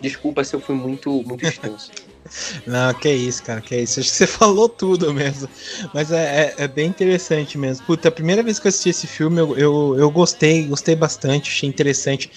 Desculpa 0.01 0.45
se 0.45 0.55
eu 0.55 0.61
fui 0.61 0.75
muito, 0.75 1.11
muito 1.23 1.45
extenso. 1.45 1.91
Não, 2.67 2.93
que 2.95 3.11
isso, 3.13 3.43
cara, 3.43 3.61
que 3.61 3.77
isso. 3.77 4.01
Acho 4.01 4.11
que 4.11 4.17
você 4.17 4.27
falou 4.29 4.69
tudo 4.69 5.13
mesmo. 5.13 5.49
Mas 5.93 6.11
é, 6.11 6.55
é, 6.59 6.65
é, 6.65 6.69
bem 6.69 6.89
interessante 6.89 7.59
mesmo. 7.59 7.87
Puta, 7.87 8.09
a 8.09 8.13
primeira 8.13 8.43
vez 8.43 8.59
que 8.59 8.67
eu 8.67 8.71
assisti 8.71 8.89
esse 8.91 9.07
filme, 9.07 9.41
eu, 9.41 9.57
eu, 9.57 9.97
eu 9.99 10.11
gostei, 10.11 10.67
gostei 10.67 10.95
bastante, 10.97 11.51
achei 11.51 11.69
interessante 11.69 12.31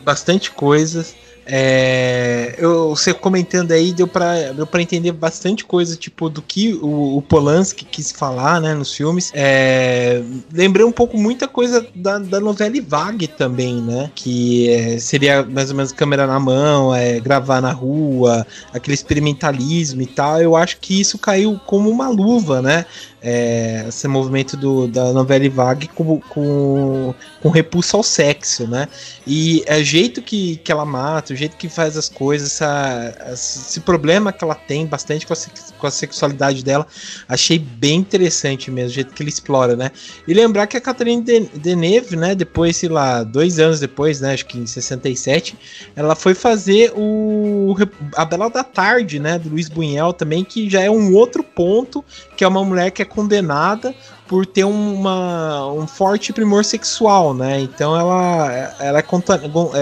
bastante 0.00 0.50
coisas. 0.50 1.16
É, 1.44 2.54
eu, 2.58 2.90
você 2.90 3.12
comentando 3.12 3.72
aí 3.72 3.92
deu 3.92 4.06
para 4.06 4.52
deu 4.52 4.68
entender 4.80 5.12
bastante 5.12 5.64
coisa, 5.64 5.96
tipo, 5.96 6.28
do 6.28 6.40
que 6.40 6.74
o, 6.74 7.16
o 7.18 7.22
Polanski 7.22 7.84
quis 7.84 8.12
falar, 8.12 8.60
né, 8.60 8.74
nos 8.74 8.94
filmes. 8.94 9.30
É, 9.34 10.22
lembrei 10.52 10.84
um 10.84 10.92
pouco 10.92 11.18
muita 11.18 11.48
coisa 11.48 11.86
da, 11.94 12.18
da 12.18 12.40
novela 12.40 12.72
Vague 12.86 13.26
também, 13.26 13.82
né, 13.82 14.10
que 14.14 14.70
é, 14.70 14.98
seria 14.98 15.42
mais 15.42 15.70
ou 15.70 15.76
menos 15.76 15.92
câmera 15.92 16.26
na 16.26 16.38
mão, 16.38 16.94
é, 16.94 17.18
gravar 17.18 17.60
na 17.60 17.72
rua, 17.72 18.46
aquele 18.72 18.94
experimentalismo 18.94 20.02
e 20.02 20.06
tal. 20.06 20.40
Eu 20.40 20.54
acho 20.56 20.78
que 20.78 21.00
isso 21.00 21.18
caiu 21.18 21.60
como 21.66 21.90
uma 21.90 22.08
luva, 22.08 22.62
né, 22.62 22.86
é, 23.22 23.84
esse 23.88 24.08
movimento 24.08 24.56
do, 24.56 24.88
da 24.88 25.12
novela 25.12 25.48
Vague 25.48 25.88
com, 25.88 26.20
com, 26.20 27.14
com 27.40 27.48
repulso 27.48 27.96
ao 27.96 28.02
sexo, 28.02 28.66
né? 28.66 28.88
E 29.26 29.62
é 29.66 29.78
o 29.78 29.84
jeito 29.84 30.20
que, 30.20 30.56
que 30.56 30.72
ela 30.72 30.84
mata, 30.84 31.32
o 31.32 31.36
jeito 31.36 31.56
que 31.56 31.68
faz 31.68 31.96
as 31.96 32.08
coisas, 32.08 32.48
essa, 32.48 33.32
esse 33.32 33.80
problema 33.80 34.32
que 34.32 34.42
ela 34.42 34.54
tem 34.54 34.86
bastante 34.86 35.26
com 35.26 35.32
a, 35.32 35.36
com 35.78 35.86
a 35.86 35.90
sexualidade 35.90 36.64
dela, 36.64 36.86
achei 37.28 37.58
bem 37.58 38.00
interessante 38.00 38.70
mesmo, 38.70 38.90
o 38.90 38.94
jeito 38.94 39.14
que 39.14 39.22
ele 39.22 39.30
explora, 39.30 39.76
né? 39.76 39.90
E 40.26 40.34
lembrar 40.34 40.66
que 40.66 40.76
a 40.76 40.80
Catherine 40.80 41.22
Deneuve, 41.54 42.16
né, 42.16 42.34
depois, 42.34 42.76
sei 42.76 42.88
lá, 42.88 43.22
dois 43.22 43.58
anos 43.58 43.78
depois, 43.78 44.20
né, 44.20 44.34
acho 44.34 44.46
que 44.46 44.58
em 44.58 44.66
67, 44.66 45.56
ela 45.94 46.14
foi 46.14 46.34
fazer 46.34 46.92
o 46.96 47.76
A 48.16 48.24
Bela 48.24 48.48
da 48.48 48.64
Tarde, 48.64 49.20
né, 49.20 49.38
do 49.38 49.48
Luiz 49.48 49.68
Buñuel 49.68 50.12
também, 50.12 50.44
que 50.44 50.68
já 50.68 50.80
é 50.82 50.90
um 50.90 51.14
outro 51.14 51.42
ponto, 51.42 52.04
que 52.42 52.44
é 52.44 52.48
uma 52.48 52.64
mulher 52.64 52.90
que 52.90 53.00
é 53.00 53.04
condenada 53.04 53.94
por 54.26 54.44
ter 54.44 54.64
uma, 54.64 55.72
um 55.72 55.86
forte 55.86 56.32
primor 56.32 56.64
sexual, 56.64 57.32
né? 57.32 57.60
Então 57.60 57.96
ela, 57.96 58.74
ela 58.80 58.98
é, 58.98 59.04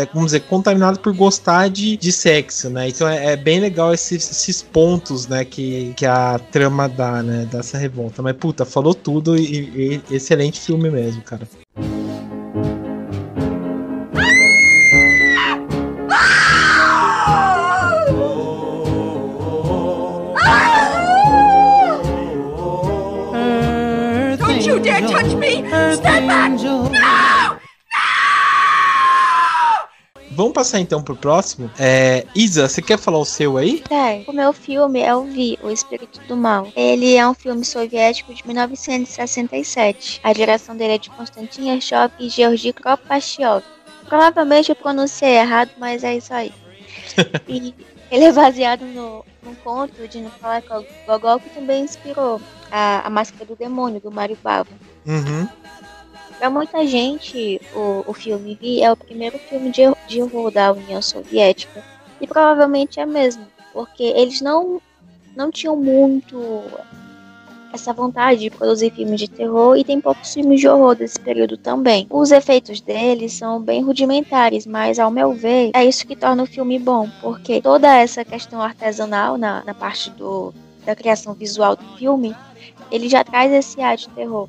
é 0.03 0.07
vamos 0.13 0.27
dizer, 0.27 0.41
contaminada 0.41 0.99
por 0.99 1.15
gostar 1.15 1.71
de, 1.71 1.97
de 1.97 2.13
sexo, 2.13 2.69
né? 2.69 2.91
Então 2.91 3.09
é, 3.09 3.33
é 3.33 3.37
bem 3.37 3.61
legal 3.61 3.95
esses, 3.95 4.31
esses, 4.31 4.61
pontos, 4.61 5.27
né, 5.27 5.43
que, 5.43 5.95
que 5.97 6.05
a 6.05 6.39
trama 6.39 6.87
dá, 6.87 7.23
né, 7.23 7.49
dessa 7.51 7.79
revolta. 7.79 8.21
Mas 8.21 8.37
puta, 8.37 8.67
falou 8.67 8.93
tudo 8.93 9.39
e, 9.39 10.03
e 10.11 10.15
excelente 10.15 10.61
filme 10.61 10.91
mesmo, 10.91 11.23
cara. 11.23 11.49
Vamos 30.31 30.53
passar 30.53 30.79
então 30.79 31.03
pro 31.03 31.17
próximo. 31.17 31.69
É, 31.79 32.25
Isa, 32.35 32.69
você 32.69 32.81
quer 32.81 32.97
falar 32.97 33.19
o 33.19 33.25
seu 33.25 33.59
aí? 33.59 33.83
É, 33.91 34.23
o 34.27 34.33
meu 34.33 34.53
filme 34.53 35.01
é 35.01 35.15
o 35.15 35.25
Vi, 35.25 35.59
O 35.63 35.69
Espírito 35.69 36.21
do 36.29 36.37
Mal. 36.37 36.69
Ele 36.77 37.17
é 37.17 37.29
um 37.29 37.35
filme 37.35 37.65
soviético 37.65 38.33
de 38.33 38.47
1967. 38.47 40.21
A 40.23 40.33
direção 40.33 40.77
dele 40.77 40.95
é 40.95 40.99
de 40.99 41.11
Konstantin 41.11 41.69
Yershov 41.69 42.13
e 42.21 42.29
Georgi 42.29 42.73
Kropashiov. 42.73 43.65
Provavelmente 44.09 44.71
eu 44.71 44.77
pronunciei 44.77 45.39
errado, 45.39 45.73
mas 45.77 46.05
é 46.05 46.17
isso 46.17 46.33
aí. 46.33 46.53
e 47.49 47.75
ele 48.11 48.25
é 48.25 48.33
baseado 48.33 48.85
no, 48.85 49.25
num 49.43 49.55
conto 49.57 50.07
de 50.07 50.21
Nikolai 50.21 50.63
Gogol 51.07 51.41
que 51.41 51.51
também 51.51 51.83
inspirou 51.83 52.41
a, 52.71 53.07
a 53.07 53.11
Máscara 53.11 53.45
do 53.45 53.57
Demônio, 53.57 54.01
do 54.01 54.11
Mario 54.11 54.39
Bava. 54.43 54.71
Uhum. 55.07 55.49
Para 56.41 56.49
muita 56.49 56.87
gente, 56.87 57.61
o, 57.75 58.03
o 58.07 58.15
filme 58.15 58.59
Vi 58.59 58.83
é 58.83 58.91
o 58.91 58.97
primeiro 58.97 59.39
filme 59.39 59.71
de, 59.71 59.83
de 60.09 60.23
horror 60.23 60.51
da 60.51 60.73
União 60.73 61.03
Soviética. 61.03 61.85
E 62.19 62.27
provavelmente 62.27 62.99
é 62.99 63.05
mesmo, 63.05 63.47
porque 63.75 64.05
eles 64.05 64.41
não, 64.41 64.81
não 65.37 65.51
tinham 65.51 65.77
muito 65.77 66.63
essa 67.75 67.93
vontade 67.93 68.41
de 68.41 68.49
produzir 68.51 68.91
filmes 68.91 69.21
de 69.21 69.29
terror 69.29 69.77
e 69.77 69.85
tem 69.85 70.01
poucos 70.01 70.33
filmes 70.33 70.61
de 70.61 70.67
horror 70.67 70.95
desse 70.95 71.21
período 71.21 71.59
também. 71.59 72.07
Os 72.09 72.31
efeitos 72.31 72.81
deles 72.81 73.35
são 73.35 73.61
bem 73.61 73.83
rudimentares, 73.83 74.65
mas 74.65 74.99
ao 74.99 75.11
meu 75.11 75.35
ver, 75.35 75.73
é 75.75 75.85
isso 75.85 76.07
que 76.07 76.17
torna 76.17 76.45
o 76.45 76.47
filme 76.47 76.79
bom, 76.79 77.07
porque 77.21 77.61
toda 77.61 77.95
essa 77.95 78.25
questão 78.25 78.63
artesanal 78.63 79.37
na, 79.37 79.63
na 79.63 79.75
parte 79.75 80.09
do, 80.13 80.55
da 80.87 80.97
criação 80.97 81.35
visual 81.35 81.77
do 81.77 81.85
filme, 81.99 82.35
ele 82.91 83.11
já 83.11 83.23
traz 83.23 83.53
esse 83.53 83.79
ar 83.83 83.99
de 83.99 84.09
terror 84.09 84.49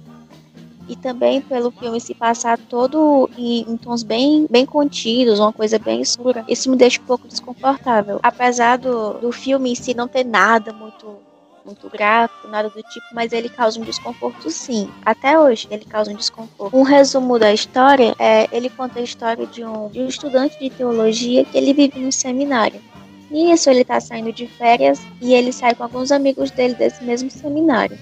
e 0.92 0.96
também 0.98 1.40
pelo 1.40 1.72
filme 1.72 2.02
se 2.02 2.14
passar 2.14 2.58
todo 2.58 3.30
em, 3.38 3.62
em, 3.62 3.78
tons 3.78 4.04
bem, 4.04 4.46
bem 4.50 4.66
contidos, 4.66 5.40
uma 5.40 5.54
coisa 5.54 5.80
bem 5.80 6.02
escura. 6.02 6.44
Isso 6.50 6.70
me 6.70 6.76
deixa 6.76 7.00
um 7.02 7.06
pouco 7.06 7.30
desconfortável. 7.30 8.20
Apesar 8.22 8.78
do, 8.78 9.14
do 9.14 9.32
filme 9.32 9.72
em 9.72 9.76
si 9.76 9.94
não 9.94 10.08
ter 10.08 10.26
nada 10.26 10.74
muito 10.74 11.16
muito 11.64 11.88
gráfico, 11.90 12.48
nada 12.48 12.70
do 12.70 12.82
tipo, 12.82 13.06
mas 13.14 13.32
ele 13.32 13.48
causa 13.48 13.80
um 13.80 13.84
desconforto 13.84 14.50
sim. 14.50 14.90
Até 15.06 15.40
hoje 15.40 15.68
ele 15.70 15.86
causa 15.86 16.12
um 16.12 16.16
desconforto. 16.16 16.76
Um 16.76 16.82
resumo 16.82 17.38
da 17.38 17.54
história 17.54 18.16
é 18.20 18.50
ele 18.52 18.68
conta 18.68 19.00
a 19.00 19.04
história 19.04 19.46
de 19.46 19.64
um, 19.64 19.88
de 19.88 20.02
um 20.02 20.08
estudante 20.08 20.60
de 20.60 20.72
teologia 20.72 21.46
que 21.46 21.58
ele 21.58 21.72
vive 21.72 22.00
num 22.00 22.12
seminário. 22.12 22.82
Nisso 23.30 23.70
ele 23.70 23.82
está 23.82 24.02
saindo 24.02 24.34
de 24.34 24.48
férias 24.48 25.00
e 25.22 25.34
ele 25.36 25.54
sai 25.54 25.74
com 25.74 25.84
alguns 25.84 26.12
amigos 26.12 26.52
dele 26.52 26.74
desse 26.74 27.02
mesmo 27.04 27.30
seminário. 27.30 27.98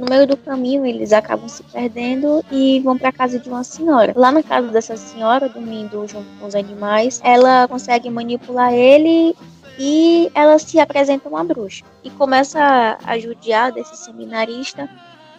No 0.00 0.06
meio 0.08 0.26
do 0.26 0.34
caminho, 0.34 0.86
eles 0.86 1.12
acabam 1.12 1.46
se 1.46 1.62
perdendo 1.62 2.42
e 2.50 2.80
vão 2.80 2.96
para 2.96 3.12
casa 3.12 3.38
de 3.38 3.50
uma 3.50 3.62
senhora. 3.62 4.14
Lá 4.16 4.32
na 4.32 4.42
casa 4.42 4.68
dessa 4.68 4.96
senhora, 4.96 5.46
dormindo 5.46 6.08
junto 6.08 6.26
com 6.38 6.46
os 6.46 6.54
animais, 6.54 7.20
ela 7.22 7.68
consegue 7.68 8.08
manipular 8.08 8.72
ele 8.72 9.36
e 9.78 10.30
ela 10.34 10.58
se 10.58 10.80
apresenta 10.80 11.28
uma 11.28 11.44
bruxa 11.44 11.84
e 12.02 12.08
começa 12.08 12.96
a 13.04 13.18
judiar 13.18 13.72
desse 13.72 13.94
seminarista, 13.94 14.88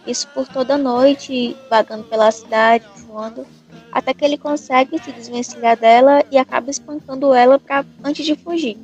isso 0.06 0.28
por 0.28 0.46
toda 0.46 0.78
noite, 0.78 1.56
vagando 1.68 2.04
pela 2.04 2.30
cidade, 2.30 2.84
voando, 3.08 3.44
até 3.90 4.14
que 4.14 4.24
ele 4.24 4.38
consegue 4.38 4.96
se 5.02 5.10
desvencilhar 5.10 5.76
dela 5.76 6.24
e 6.30 6.38
acaba 6.38 6.70
espancando 6.70 7.34
ela 7.34 7.60
antes 8.04 8.24
de 8.24 8.36
fugir. 8.36 8.78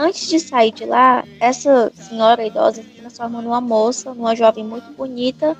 Antes 0.00 0.30
de 0.30 0.40
sair 0.40 0.72
de 0.72 0.86
lá, 0.86 1.22
essa 1.38 1.92
senhora 1.94 2.46
idosa 2.46 2.82
se 2.82 2.88
transforma 2.88 3.42
numa 3.42 3.60
moça, 3.60 4.14
numa 4.14 4.34
jovem 4.34 4.64
muito 4.64 4.90
bonita. 4.92 5.54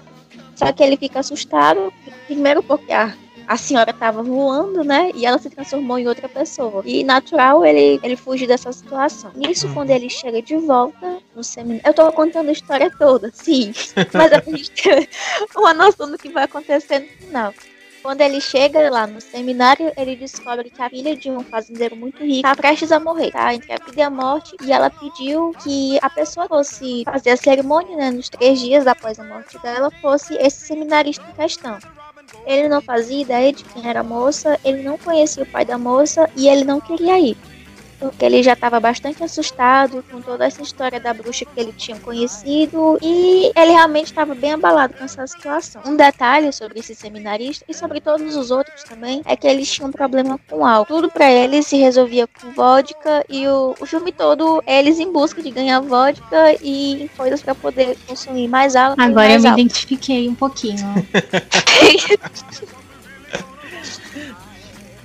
Só 0.56 0.72
que 0.72 0.82
ele 0.82 0.96
fica 0.96 1.20
assustado, 1.20 1.92
primeiro 2.24 2.62
porque 2.62 2.90
a, 2.90 3.14
a 3.46 3.58
senhora 3.58 3.90
estava 3.90 4.22
voando, 4.22 4.82
né? 4.82 5.10
E 5.14 5.26
ela 5.26 5.38
se 5.38 5.50
transformou 5.50 5.98
em 5.98 6.08
outra 6.08 6.26
pessoa. 6.26 6.82
E 6.86 7.04
natural 7.04 7.66
ele, 7.66 8.00
ele 8.02 8.16
fugir 8.16 8.46
dessa 8.46 8.72
situação. 8.72 9.30
Nisso, 9.34 9.66
uhum. 9.66 9.74
quando 9.74 9.90
ele 9.90 10.08
chega 10.08 10.40
de 10.40 10.56
volta 10.56 11.18
no 11.36 11.44
seminário. 11.44 11.82
Eu 11.86 11.92
tô 11.92 12.10
contando 12.10 12.48
a 12.48 12.52
história 12.52 12.90
toda, 12.98 13.30
sim. 13.34 13.74
Mas 14.14 14.32
a 14.32 14.40
gente 14.40 14.70
ter 14.70 15.06
uma 15.54 15.74
noção 15.74 16.10
do 16.10 16.16
que 16.16 16.30
vai 16.30 16.44
acontecer 16.44 17.00
no 17.00 17.26
final. 17.26 17.54
Quando 18.02 18.22
ele 18.22 18.40
chega 18.40 18.88
lá 18.88 19.06
no 19.06 19.20
seminário, 19.20 19.92
ele 19.96 20.16
descobre 20.16 20.70
que 20.70 20.80
a 20.80 20.88
filha 20.88 21.14
de 21.14 21.30
um 21.30 21.40
fazendeiro 21.40 21.94
muito 21.94 22.22
rico 22.22 22.36
está 22.36 22.56
prestes 22.56 22.90
a 22.90 22.98
morrer, 22.98 23.30
tá? 23.30 23.54
Entre 23.54 23.70
a 23.72 23.76
vida 23.76 24.00
e 24.00 24.02
a 24.02 24.10
morte. 24.10 24.56
E 24.62 24.72
ela 24.72 24.88
pediu 24.88 25.52
que 25.62 25.98
a 26.00 26.08
pessoa 26.08 26.48
fosse 26.48 27.04
fazer 27.04 27.30
a 27.30 27.36
cerimônia, 27.36 27.96
né, 27.96 28.10
nos 28.10 28.30
três 28.30 28.58
dias 28.58 28.86
após 28.86 29.18
a 29.18 29.24
morte 29.24 29.58
dela, 29.58 29.90
fosse 30.00 30.34
esse 30.36 30.66
seminarista 30.66 31.24
em 31.28 31.34
questão. 31.34 31.78
Ele 32.46 32.68
não 32.68 32.80
fazia 32.80 33.20
ideia 33.20 33.52
de 33.52 33.64
quem 33.64 33.86
era 33.86 34.00
a 34.00 34.04
moça, 34.04 34.58
ele 34.64 34.82
não 34.82 34.96
conhecia 34.96 35.42
o 35.42 35.46
pai 35.46 35.64
da 35.64 35.76
moça 35.76 36.30
e 36.36 36.48
ele 36.48 36.64
não 36.64 36.80
queria 36.80 37.18
ir 37.18 37.36
porque 38.00 38.24
ele 38.24 38.42
já 38.42 38.54
estava 38.54 38.80
bastante 38.80 39.22
assustado 39.22 40.02
com 40.10 40.22
toda 40.22 40.46
essa 40.46 40.62
história 40.62 40.98
da 40.98 41.12
bruxa 41.12 41.44
que 41.44 41.60
ele 41.60 41.72
tinha 41.72 41.98
conhecido 42.00 42.98
e 43.02 43.52
ele 43.54 43.72
realmente 43.72 44.06
estava 44.06 44.34
bem 44.34 44.52
abalado 44.52 44.94
com 44.94 45.04
essa 45.04 45.26
situação. 45.26 45.82
Um 45.86 45.94
detalhe 45.94 46.50
sobre 46.52 46.80
esse 46.80 46.94
seminarista 46.94 47.64
e 47.68 47.74
sobre 47.74 48.00
todos 48.00 48.34
os 48.34 48.50
outros 48.50 48.82
também 48.84 49.20
é 49.26 49.36
que 49.36 49.46
eles 49.46 49.70
tinham 49.70 49.90
um 49.90 49.92
problema 49.92 50.40
com 50.48 50.64
álcool. 50.64 50.94
Tudo 50.94 51.10
para 51.10 51.30
eles 51.30 51.66
se 51.66 51.76
resolvia 51.76 52.26
com 52.26 52.50
vodka 52.52 53.24
e 53.28 53.46
o, 53.46 53.74
o 53.78 53.86
filme 53.86 54.10
todo 54.10 54.62
eles 54.66 54.98
em 54.98 55.12
busca 55.12 55.42
de 55.42 55.50
ganhar 55.50 55.80
vodka 55.80 56.54
e 56.62 57.10
coisas 57.16 57.42
para 57.42 57.54
poder 57.54 57.96
consumir 58.06 58.48
mais 58.48 58.74
álcool. 58.74 59.00
Agora 59.00 59.28
mais 59.28 59.44
eu 59.44 59.52
me 59.52 59.62
identifiquei 59.62 60.28
um 60.28 60.34
pouquinho. 60.34 60.86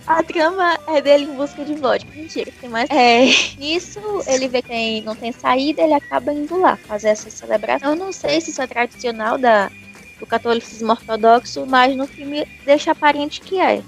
A 0.07 0.21
trama 0.21 0.77
é 0.87 1.01
dele 1.01 1.23
em 1.23 1.35
busca 1.35 1.65
de 1.65 1.73
vodka. 1.75 2.09
Mentira, 2.13 2.51
tem 2.61 2.69
mais. 2.69 2.89
É, 2.91 3.25
nisso, 3.57 3.99
ele 4.27 4.47
vê 4.47 4.61
que 4.61 5.01
não 5.01 5.15
tem 5.15 5.31
saída, 5.31 5.81
ele 5.81 5.93
acaba 5.93 6.31
indo 6.31 6.59
lá 6.59 6.75
fazer 6.77 7.09
essa 7.09 7.29
celebração. 7.29 7.91
Eu 7.91 7.95
não 7.95 8.11
sei 8.11 8.39
se 8.39 8.51
isso 8.51 8.61
é 8.61 8.67
tradicional 8.67 9.37
da, 9.37 9.71
do 10.19 10.25
catolicismo 10.25 10.91
ortodoxo, 10.91 11.65
mas 11.65 11.95
no 11.95 12.05
filme 12.05 12.47
deixa 12.63 12.91
aparente 12.91 13.41
que 13.41 13.59
é. 13.59 13.81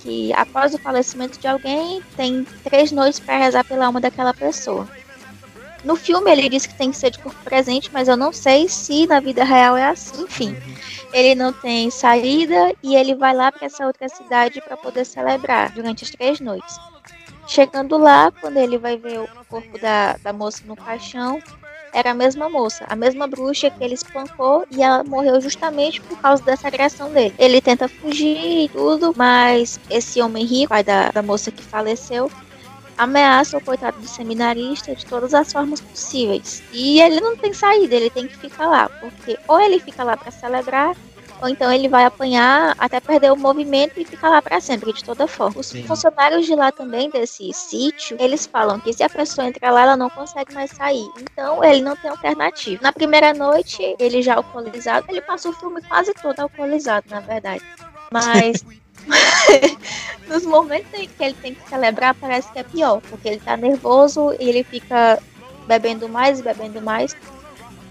Que 0.00 0.34
após 0.34 0.74
o 0.74 0.78
falecimento 0.78 1.38
de 1.38 1.46
alguém, 1.46 2.02
tem 2.14 2.46
três 2.62 2.92
noites 2.92 3.18
para 3.18 3.38
rezar 3.38 3.64
pela 3.64 3.86
alma 3.86 4.00
daquela 4.00 4.34
pessoa. 4.34 4.86
No 5.84 5.96
filme 5.96 6.30
ele 6.30 6.48
diz 6.48 6.66
que 6.66 6.74
tem 6.74 6.90
que 6.90 6.96
ser 6.96 7.10
de 7.10 7.18
corpo 7.18 7.38
presente, 7.44 7.90
mas 7.92 8.08
eu 8.08 8.16
não 8.16 8.32
sei 8.32 8.68
se 8.68 9.06
na 9.06 9.20
vida 9.20 9.44
real 9.44 9.76
é 9.76 9.86
assim. 9.86 10.22
Enfim, 10.24 10.56
ele 11.12 11.34
não 11.34 11.52
tem 11.52 11.90
saída 11.90 12.74
e 12.82 12.96
ele 12.96 13.14
vai 13.14 13.34
lá 13.34 13.52
para 13.52 13.66
essa 13.66 13.86
outra 13.86 14.08
cidade 14.08 14.60
para 14.62 14.76
poder 14.76 15.04
celebrar 15.04 15.70
durante 15.72 16.04
as 16.04 16.10
três 16.10 16.40
noites. 16.40 16.76
Chegando 17.46 17.98
lá, 17.98 18.32
quando 18.40 18.56
ele 18.56 18.78
vai 18.78 18.96
ver 18.96 19.20
o 19.20 19.28
corpo 19.48 19.78
da, 19.78 20.16
da 20.22 20.32
moça 20.32 20.62
no 20.66 20.74
caixão, 20.74 21.38
era 21.92 22.10
a 22.10 22.14
mesma 22.14 22.48
moça, 22.48 22.84
a 22.88 22.96
mesma 22.96 23.28
bruxa 23.28 23.70
que 23.70 23.84
ele 23.84 23.94
espancou 23.94 24.66
e 24.70 24.82
ela 24.82 25.04
morreu 25.04 25.40
justamente 25.40 26.00
por 26.00 26.18
causa 26.18 26.42
dessa 26.42 26.66
agressão 26.66 27.12
dele. 27.12 27.34
Ele 27.38 27.60
tenta 27.60 27.86
fugir 27.86 28.64
e 28.64 28.68
tudo, 28.68 29.14
mas 29.16 29.78
esse 29.88 30.20
homem 30.20 30.44
rico, 30.44 30.70
pai 30.70 30.82
da, 30.82 31.10
da 31.10 31.22
moça 31.22 31.52
que 31.52 31.62
faleceu, 31.62 32.30
ameaça 32.96 33.58
o 33.58 33.60
coitado 33.60 33.98
do 34.00 34.08
seminarista 34.08 34.94
de 34.94 35.06
todas 35.06 35.34
as 35.34 35.50
formas 35.52 35.80
possíveis. 35.80 36.62
E 36.72 37.00
ele 37.00 37.20
não 37.20 37.36
tem 37.36 37.52
saída, 37.52 37.94
ele 37.94 38.10
tem 38.10 38.26
que 38.26 38.36
ficar 38.36 38.66
lá, 38.68 38.88
porque 39.00 39.38
ou 39.48 39.60
ele 39.60 39.80
fica 39.80 40.04
lá 40.04 40.16
para 40.16 40.30
celebrar, 40.30 40.94
ou 41.40 41.48
então 41.48 41.70
ele 41.70 41.88
vai 41.88 42.04
apanhar 42.04 42.74
até 42.78 43.00
perder 43.00 43.32
o 43.32 43.36
movimento 43.36 44.00
e 44.00 44.04
ficar 44.04 44.30
lá 44.30 44.40
para 44.40 44.60
sempre, 44.60 44.92
de 44.92 45.04
toda 45.04 45.26
forma. 45.26 45.60
Os 45.60 45.66
Sim. 45.66 45.86
funcionários 45.86 46.46
de 46.46 46.54
lá 46.54 46.72
também, 46.72 47.10
desse 47.10 47.52
sítio, 47.52 48.16
eles 48.20 48.46
falam 48.46 48.80
que 48.80 48.92
se 48.92 49.02
a 49.02 49.10
pessoa 49.10 49.46
entrar 49.48 49.70
lá, 49.70 49.82
ela 49.82 49.96
não 49.96 50.08
consegue 50.08 50.54
mais 50.54 50.70
sair. 50.70 51.06
Então 51.20 51.62
ele 51.62 51.82
não 51.82 51.96
tem 51.96 52.10
alternativa. 52.10 52.82
Na 52.82 52.92
primeira 52.92 53.34
noite, 53.34 53.94
ele 53.98 54.22
já 54.22 54.36
alcoolizado, 54.36 55.06
ele 55.10 55.20
passa 55.20 55.48
o 55.48 55.52
filme 55.52 55.82
quase 55.82 56.14
todo 56.14 56.40
alcoolizado, 56.40 57.06
na 57.10 57.20
verdade. 57.20 57.62
Mas 58.12 58.64
nos 60.28 60.44
momentos 60.44 60.92
em 60.94 61.08
que 61.08 61.24
ele 61.24 61.34
tem 61.34 61.54
que 61.54 61.68
celebrar, 61.68 62.14
parece 62.14 62.50
que 62.52 62.58
é 62.58 62.62
pior, 62.62 63.00
porque 63.02 63.28
ele 63.28 63.40
tá 63.40 63.56
nervoso 63.56 64.34
e 64.38 64.48
ele 64.48 64.64
fica 64.64 65.20
bebendo 65.66 66.08
mais 66.08 66.40
e 66.40 66.42
bebendo 66.42 66.80
mais. 66.80 67.14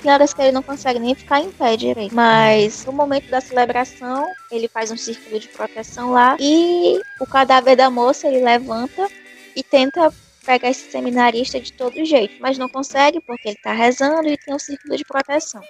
Tem 0.01 0.11
horas 0.11 0.33
que 0.33 0.41
ele 0.41 0.51
não 0.51 0.61
consegue 0.61 0.99
nem 0.99 1.15
ficar 1.15 1.39
em 1.39 1.49
pé 1.49 1.77
direito. 1.77 2.13
Mas 2.13 2.85
no 2.85 2.91
momento 2.91 3.29
da 3.29 3.39
celebração, 3.39 4.27
ele 4.51 4.67
faz 4.67 4.91
um 4.91 4.97
círculo 4.97 5.39
de 5.39 5.47
proteção 5.47 6.11
lá 6.11 6.35
e 6.39 6.99
o 7.21 7.25
cadáver 7.25 7.77
da 7.77 7.89
moça 7.89 8.27
ele 8.27 8.43
levanta 8.43 9.07
e 9.55 9.63
tenta 9.63 10.13
pegar 10.45 10.69
esse 10.69 10.91
seminarista 10.91 11.59
de 11.59 11.71
todo 11.71 12.03
jeito, 12.03 12.35
mas 12.41 12.57
não 12.57 12.67
consegue 12.67 13.21
porque 13.21 13.47
ele 13.47 13.55
está 13.55 13.71
rezando 13.71 14.27
e 14.27 14.37
tem 14.37 14.53
um 14.53 14.59
círculo 14.59 14.97
de 14.97 15.05
proteção. 15.05 15.61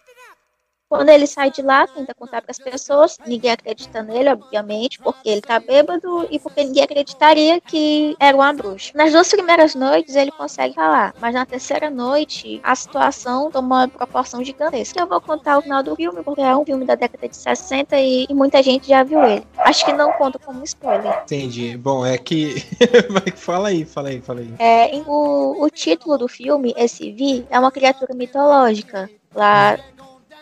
Quando 0.94 1.10
ele 1.10 1.26
sai 1.26 1.50
de 1.50 1.64
lá, 1.64 1.88
tenta 1.88 2.14
contar 2.14 2.44
para 2.44 2.52
as 2.52 2.60
pessoas, 2.60 3.18
ninguém 3.26 3.50
acredita 3.50 4.04
nele, 4.04 4.30
obviamente, 4.30 5.00
porque 5.00 5.28
ele 5.28 5.42
tá 5.42 5.60
bêbado 5.60 6.28
e 6.30 6.38
porque 6.38 6.64
ninguém 6.64 6.84
acreditaria 6.84 7.60
que 7.60 8.16
era 8.20 8.38
uma 8.38 8.54
bruxa. 8.54 8.92
Nas 8.94 9.12
duas 9.12 9.28
primeiras 9.28 9.74
noites 9.74 10.16
ele 10.16 10.30
consegue 10.30 10.76
falar, 10.76 11.16
mas 11.20 11.34
na 11.34 11.48
terceira 11.48 11.90
noite 11.90 12.62
a 12.64 12.76
situação 12.76 13.50
toma 13.50 13.76
uma 13.76 13.88
proporção 13.88 14.44
gigantesca. 14.44 15.02
Eu 15.02 15.08
vou 15.08 15.20
contar 15.20 15.58
o 15.58 15.64
final 15.64 15.82
do 15.82 15.96
filme, 15.96 16.22
porque 16.22 16.42
é 16.42 16.56
um 16.56 16.64
filme 16.64 16.86
da 16.86 16.94
década 16.94 17.28
de 17.28 17.38
60 17.38 18.00
e, 18.00 18.28
e 18.30 18.34
muita 18.36 18.62
gente 18.62 18.88
já 18.88 19.02
viu 19.02 19.24
ele. 19.24 19.44
Acho 19.58 19.84
que 19.86 19.94
não 19.94 20.12
conta 20.14 20.38
como 20.38 20.64
spoiler. 20.64 21.24
Entendi. 21.24 21.76
Bom, 21.76 22.06
é 22.06 22.20
que. 22.20 22.64
fala 23.36 23.70
aí, 23.70 23.84
fala 23.84 24.10
aí, 24.10 24.22
fala 24.22 24.42
aí. 24.42 24.54
É, 24.60 24.96
o, 25.08 25.60
o 25.60 25.70
título 25.72 26.20
do 26.20 26.28
filme, 26.28 26.72
esse 26.78 27.12
Vi, 27.12 27.48
é 27.50 27.58
uma 27.58 27.72
criatura 27.72 28.14
mitológica. 28.14 29.10
Lá 29.36 29.80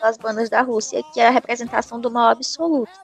das 0.02 0.18
bandas 0.18 0.50
da 0.50 0.62
Rússia, 0.62 1.04
que 1.14 1.20
é 1.22 1.28
a 1.28 1.32
representação 1.32 2.02
do 2.02 2.12
mal 2.12 2.30
absoluto. 2.30 3.00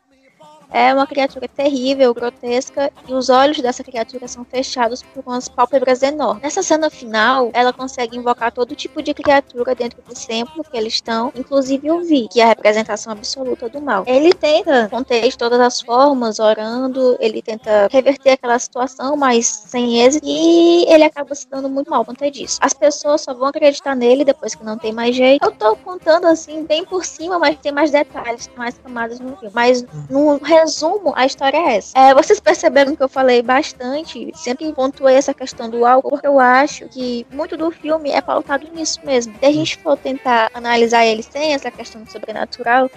É 0.72 0.94
uma 0.94 1.08
criatura 1.08 1.48
terrível, 1.48 2.14
grotesca, 2.14 2.92
e 3.08 3.14
os 3.14 3.30
olhos 3.30 3.60
dessa 3.60 3.84
criatura 3.84 4.28
são 4.28 4.44
fechados 4.44 5.02
por 5.02 5.24
umas 5.26 5.48
pálpebras 5.48 6.02
enormes. 6.04 6.44
Nessa 6.44 6.62
cena 6.62 6.90
final, 6.90 7.50
ela 7.54 7.72
consegue 7.72 8.18
invocar 8.18 8.52
todo 8.52 8.76
tipo 8.76 9.02
de 9.02 9.14
criatura 9.14 9.74
dentro 9.74 10.02
do 10.02 10.14
templo 10.14 10.64
que 10.64 10.78
eles 10.78 10.94
estão, 10.94 11.32
inclusive 11.36 11.90
o 11.92 12.04
Vi, 12.04 12.28
que 12.30 12.42
é 12.42 12.44
a 12.44 12.48
representação 12.48 13.12
absoluta 13.14 13.70
do 13.70 13.82
mal. 13.82 14.04
Ele 14.06 14.34
tenta 14.34 14.88
conter 14.90 15.28
de 15.28 15.38
todas 15.38 15.60
as 15.60 15.82
formas, 15.82 16.40
orando, 16.40 17.18
ele 17.20 17.42
tenta 17.42 17.88
reverter 17.92 18.32
aquela 18.32 18.60
situação, 18.60 19.16
mas 19.16 19.46
sem 19.46 20.02
êxito, 20.02 20.26
e 20.28 20.86
ele 20.88 21.04
acaba 21.04 21.34
se 21.34 21.48
dando 21.50 21.70
muito 21.70 21.90
mal 21.90 22.04
conta 22.04 22.30
disso. 22.30 22.60
As 22.62 22.74
pessoas 22.74 23.22
só 23.22 23.34
vão 23.34 23.48
acreditar 23.48 23.96
nele 23.96 24.26
depois 24.26 24.56
que 24.56 24.64
não 24.64 24.78
tem 24.78 24.92
mais 24.92 25.16
jeito. 25.16 25.44
Eu 25.44 25.52
tô 25.52 25.76
contando 25.78 26.26
assim, 26.26 26.64
bem 26.64 26.86
por 26.86 27.06
cima, 27.06 27.40
mas 27.40 27.58
tem 27.60 27.72
mais 27.72 27.92
detalhes, 27.92 28.50
mais 28.56 28.78
camadas 28.78 29.20
no 29.20 29.36
filme. 29.38 29.52
Mas 29.54 29.86
no 30.10 30.38
resumo, 30.60 31.14
a 31.16 31.26
história 31.26 31.58
é 31.58 31.78
essa. 31.78 31.98
É, 31.98 32.14
vocês 32.14 32.40
perceberam 32.40 32.96
que 32.96 33.04
eu 33.04 33.10
falei 33.10 33.42
bastante, 33.42 34.32
sempre 34.36 34.72
pontuei 34.74 35.16
essa 35.16 35.34
questão 35.34 35.70
do 35.70 35.86
álcool, 35.86 36.10
porque 36.10 36.28
eu 36.28 36.40
acho 36.40 36.88
que 36.90 37.26
muito 37.32 37.56
do 37.56 37.70
filme 37.72 38.10
é 38.12 38.22
pautado 38.22 38.68
nisso 38.74 39.00
mesmo. 39.04 39.34
Se 39.40 39.46
a 39.46 39.52
gente 39.52 39.78
for 39.78 39.98
tentar 39.98 40.50
analisar 40.54 41.06
ele 41.06 41.24
sem 41.24 41.54
essa 41.54 41.70
questão 41.70 42.04
do 42.04 42.12
sobrenatural, 42.12 42.90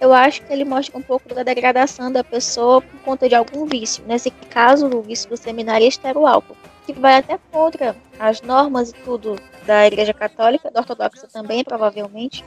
eu 0.00 0.12
acho 0.12 0.42
que 0.42 0.52
ele 0.52 0.64
mostra 0.64 0.98
um 0.98 1.02
pouco 1.02 1.34
da 1.34 1.42
degradação 1.42 2.12
da 2.12 2.22
pessoa 2.22 2.82
por 2.82 3.00
conta 3.00 3.28
de 3.28 3.34
algum 3.34 3.64
vício. 3.64 4.04
Nesse 4.06 4.30
caso, 4.30 4.86
o 4.86 5.02
vício 5.02 5.28
do 5.30 5.36
seminarista 5.36 6.08
era 6.08 6.18
o 6.18 6.26
álcool, 6.26 6.56
que 6.84 6.92
vai 6.92 7.16
até 7.16 7.38
contra 7.50 7.96
as 8.18 8.42
normas 8.42 8.90
e 8.90 8.94
tudo 9.04 9.36
da 9.64 9.86
Igreja 9.86 10.12
Católica, 10.12 10.70
da 10.70 10.80
Ortodoxa 10.80 11.26
também, 11.32 11.64
provavelmente. 11.64 12.44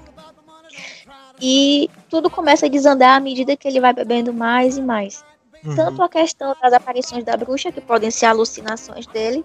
E 1.41 1.89
tudo 2.09 2.29
começa 2.29 2.65
a 2.65 2.69
desandar 2.69 3.17
à 3.17 3.19
medida 3.19 3.55
que 3.55 3.67
ele 3.67 3.79
vai 3.79 3.93
bebendo 3.93 4.33
mais 4.33 4.77
e 4.77 4.81
mais. 4.81 5.23
Uhum. 5.63 5.75
Tanto 5.75 6.01
a 6.01 6.09
questão 6.09 6.55
das 6.61 6.73
aparições 6.73 7.23
da 7.23 7.35
bruxa, 7.35 7.71
que 7.71 7.81
podem 7.81 8.09
ser 8.11 8.27
alucinações 8.27 9.05
dele, 9.07 9.43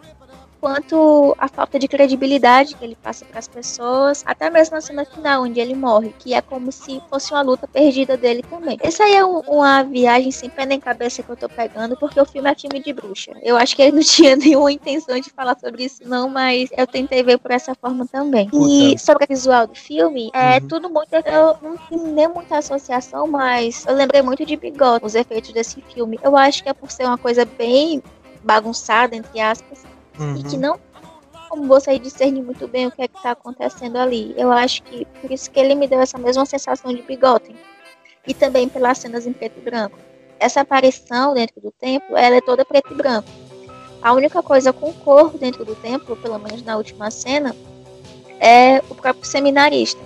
quanto 0.64 1.36
a 1.38 1.46
falta 1.46 1.78
de 1.78 1.86
credibilidade 1.86 2.74
que 2.74 2.82
ele 2.82 2.96
passa 2.96 3.22
para 3.26 3.38
as 3.38 3.46
pessoas, 3.46 4.22
até 4.24 4.48
mesmo 4.48 4.74
na 4.74 4.80
cena 4.80 5.04
final, 5.04 5.42
onde 5.42 5.60
ele 5.60 5.74
morre, 5.74 6.14
que 6.18 6.32
é 6.32 6.40
como 6.40 6.72
se 6.72 7.02
fosse 7.10 7.34
uma 7.34 7.42
luta 7.42 7.68
perdida 7.68 8.16
dele 8.16 8.42
também. 8.48 8.78
Essa 8.80 9.04
aí 9.04 9.14
é 9.14 9.22
um, 9.22 9.40
uma 9.40 9.82
viagem 9.82 10.30
sem 10.30 10.48
pé 10.48 10.64
nem 10.64 10.80
cabeça 10.80 11.22
que 11.22 11.28
eu 11.28 11.36
tô 11.36 11.50
pegando, 11.50 11.98
porque 11.98 12.18
o 12.18 12.24
filme 12.24 12.50
é 12.50 12.54
filme 12.54 12.82
de 12.82 12.94
bruxa. 12.94 13.32
Eu 13.42 13.58
acho 13.58 13.76
que 13.76 13.82
ele 13.82 13.92
não 13.96 14.02
tinha 14.02 14.36
nenhuma 14.36 14.72
intenção 14.72 15.20
de 15.20 15.28
falar 15.28 15.54
sobre 15.60 15.84
isso, 15.84 16.00
não, 16.06 16.30
mas 16.30 16.70
eu 16.74 16.86
tentei 16.86 17.22
ver 17.22 17.36
por 17.36 17.50
essa 17.50 17.74
forma 17.74 18.06
também. 18.06 18.48
E 18.54 18.98
sobre 18.98 19.24
o 19.24 19.28
visual 19.28 19.66
do 19.66 19.74
filme, 19.74 20.30
é 20.32 20.54
uhum. 20.54 20.66
tudo 20.66 20.88
muito. 20.88 21.12
Eu 21.12 21.58
não 21.60 21.76
tenho 21.76 22.06
nem 22.06 22.26
muita 22.26 22.56
associação, 22.56 23.26
mas 23.26 23.84
eu 23.84 23.94
lembrei 23.94 24.22
muito 24.22 24.46
de 24.46 24.56
Bigode, 24.56 25.04
os 25.04 25.14
efeitos 25.14 25.52
desse 25.52 25.82
filme. 25.82 26.18
Eu 26.22 26.34
acho 26.34 26.62
que 26.62 26.70
é 26.70 26.72
por 26.72 26.90
ser 26.90 27.04
uma 27.04 27.18
coisa 27.18 27.44
bem 27.44 28.02
bagunçada, 28.42 29.14
entre 29.14 29.40
aspas, 29.40 29.84
uhum. 30.18 30.36
e 30.36 30.42
que 30.44 30.56
não 30.56 30.78
como 31.48 31.66
você 31.66 31.98
discernir 31.98 32.42
muito 32.42 32.66
bem 32.66 32.86
o 32.86 32.90
que 32.90 33.02
é 33.02 33.06
que 33.06 33.16
está 33.16 33.30
acontecendo 33.30 33.96
ali. 33.96 34.34
Eu 34.36 34.50
acho 34.50 34.82
que 34.82 35.04
por 35.20 35.30
isso 35.30 35.50
que 35.50 35.60
ele 35.60 35.74
me 35.74 35.86
deu 35.86 36.00
essa 36.00 36.18
mesma 36.18 36.44
sensação 36.44 36.92
de 36.92 37.02
Bigotten. 37.02 37.54
E 38.26 38.34
também 38.34 38.68
pelas 38.68 38.98
cenas 38.98 39.26
em 39.26 39.32
preto 39.32 39.60
e 39.60 39.62
branco. 39.62 39.96
Essa 40.40 40.62
aparição 40.62 41.34
dentro 41.34 41.60
do 41.60 41.70
templo, 41.70 42.16
ela 42.16 42.36
é 42.36 42.40
toda 42.40 42.64
preto 42.64 42.92
e 42.92 42.96
branco. 42.96 43.28
A 44.02 44.12
única 44.12 44.42
coisa 44.42 44.72
com 44.72 44.92
cor 44.92 45.30
dentro 45.38 45.64
do 45.64 45.76
templo, 45.76 46.16
pelo 46.16 46.38
menos 46.38 46.62
na 46.62 46.76
última 46.76 47.10
cena, 47.10 47.54
é 48.40 48.78
o 48.90 48.94
próprio 48.94 49.24
seminarista 49.24 50.00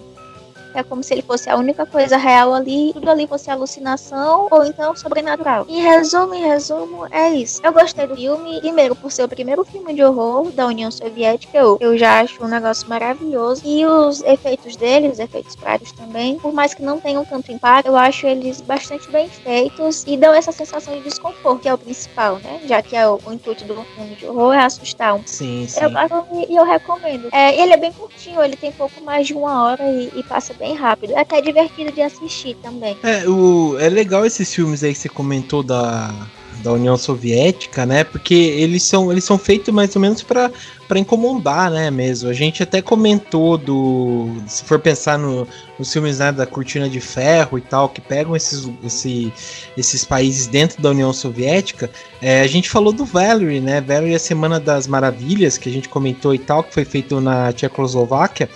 é 0.78 0.82
como 0.82 1.02
se 1.02 1.12
ele 1.12 1.22
fosse 1.22 1.50
a 1.50 1.56
única 1.56 1.84
coisa 1.84 2.16
real 2.16 2.54
ali, 2.54 2.92
tudo 2.92 3.10
ali 3.10 3.26
fosse 3.26 3.50
alucinação 3.50 4.48
ou 4.50 4.64
então 4.64 4.94
sobrenatural. 4.96 5.66
Em 5.68 5.80
resumo, 5.80 6.34
em 6.34 6.42
resumo, 6.42 7.06
é 7.10 7.30
isso. 7.30 7.60
Eu 7.64 7.72
gostei 7.72 8.06
do 8.06 8.16
filme, 8.16 8.60
primeiro 8.60 8.94
por 8.94 9.10
ser 9.10 9.24
o 9.24 9.28
primeiro 9.28 9.64
filme 9.64 9.94
de 9.94 10.02
horror 10.02 10.50
da 10.52 10.66
União 10.66 10.90
Soviética, 10.90 11.58
eu, 11.58 11.78
eu 11.80 11.98
já 11.98 12.20
acho 12.20 12.42
um 12.44 12.48
negócio 12.48 12.88
maravilhoso. 12.88 13.62
E 13.64 13.84
os 13.84 14.22
efeitos 14.22 14.76
dele, 14.76 15.08
os 15.08 15.18
efeitos 15.18 15.56
práticos 15.56 15.92
também, 15.92 16.38
por 16.38 16.52
mais 16.52 16.74
que 16.74 16.82
não 16.82 17.00
tenham 17.00 17.24
tanto 17.24 17.52
impacto, 17.52 17.88
eu 17.88 17.96
acho 17.96 18.26
eles 18.26 18.60
bastante 18.60 19.10
bem 19.10 19.28
feitos 19.28 20.04
e 20.06 20.16
dão 20.16 20.34
essa 20.34 20.52
sensação 20.52 20.94
de 20.94 21.02
desconforto, 21.02 21.60
que 21.60 21.68
é 21.68 21.74
o 21.74 21.78
principal, 21.78 22.36
né? 22.36 22.60
Já 22.66 22.82
que 22.82 22.96
é 22.96 23.08
o, 23.08 23.18
o 23.24 23.32
intuito 23.32 23.64
do 23.64 23.82
filme 23.94 24.14
de 24.14 24.26
horror 24.26 24.54
é 24.54 24.64
assustar 24.64 25.14
um. 25.14 25.22
Sim, 25.26 25.66
sim. 25.68 25.80
Eu, 25.80 25.90
e 25.90 26.54
eu, 26.54 26.60
eu 26.60 26.64
recomendo. 26.64 27.28
É, 27.32 27.60
ele 27.60 27.72
é 27.72 27.76
bem 27.76 27.92
curtinho, 27.92 28.42
ele 28.42 28.56
tem 28.56 28.72
pouco 28.72 29.00
mais 29.02 29.26
de 29.26 29.34
uma 29.34 29.64
hora 29.64 29.84
e, 29.90 30.12
e 30.14 30.22
passa 30.22 30.54
bem 30.54 30.67
rápido. 30.74 31.12
É 31.12 31.20
até 31.20 31.40
divertido 31.40 31.92
de 31.92 32.02
assistir 32.02 32.56
também. 32.62 32.96
É, 33.02 33.28
o, 33.28 33.76
é 33.78 33.88
legal 33.88 34.24
esses 34.24 34.52
filmes 34.52 34.82
aí 34.82 34.92
que 34.92 34.98
você 34.98 35.08
comentou 35.08 35.62
da, 35.62 36.12
da 36.62 36.72
União 36.72 36.96
Soviética, 36.96 37.86
né? 37.86 38.04
Porque 38.04 38.34
eles 38.34 38.82
são, 38.82 39.10
eles 39.10 39.24
são 39.24 39.38
feitos 39.38 39.72
mais 39.72 39.94
ou 39.94 40.02
menos 40.02 40.22
para 40.22 40.50
incomodar, 40.96 41.70
né, 41.70 41.90
mesmo. 41.90 42.28
A 42.28 42.32
gente 42.32 42.62
até 42.62 42.82
comentou 42.82 43.56
do, 43.56 44.28
se 44.46 44.64
for 44.64 44.78
pensar 44.78 45.18
no, 45.18 45.46
nos 45.78 45.92
filmes 45.92 46.18
né, 46.18 46.32
da 46.32 46.46
Cortina 46.46 46.88
de 46.88 47.00
Ferro 47.00 47.58
e 47.58 47.60
tal, 47.60 47.88
que 47.88 48.00
pegam 48.00 48.34
esses, 48.34 48.68
esse, 48.84 49.32
esses 49.76 50.04
países 50.04 50.46
dentro 50.46 50.82
da 50.82 50.90
União 50.90 51.12
Soviética, 51.12 51.90
é, 52.20 52.40
a 52.40 52.46
gente 52.46 52.68
falou 52.68 52.92
do 52.92 53.04
Valerie, 53.04 53.60
né? 53.60 53.80
Valerie 53.80 54.14
a 54.14 54.18
Semana 54.18 54.58
das 54.58 54.86
Maravilhas, 54.86 55.58
que 55.58 55.68
a 55.68 55.72
gente 55.72 55.88
comentou 55.88 56.34
e 56.34 56.38
tal, 56.38 56.62
que 56.62 56.74
foi 56.74 56.84
feito 56.84 57.20
na 57.20 57.52
Tchecoslováquia 57.52 58.48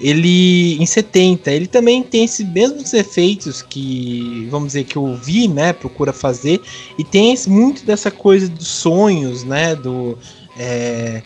ele 0.00 0.80
em 0.80 0.86
70, 0.86 1.50
ele 1.50 1.66
também 1.66 2.02
tem 2.02 2.24
esses 2.24 2.46
mesmos 2.46 2.92
efeitos 2.92 3.62
que, 3.62 4.46
vamos 4.50 4.68
dizer, 4.68 4.84
que 4.84 4.98
o 4.98 5.14
Vi, 5.14 5.48
né, 5.48 5.72
procura 5.72 6.12
fazer, 6.12 6.60
e 6.98 7.04
tem 7.04 7.34
muito 7.48 7.84
dessa 7.84 8.10
coisa 8.10 8.48
dos 8.48 8.68
sonhos, 8.68 9.42
né, 9.42 9.74
do, 9.74 10.18
é, 10.58 11.22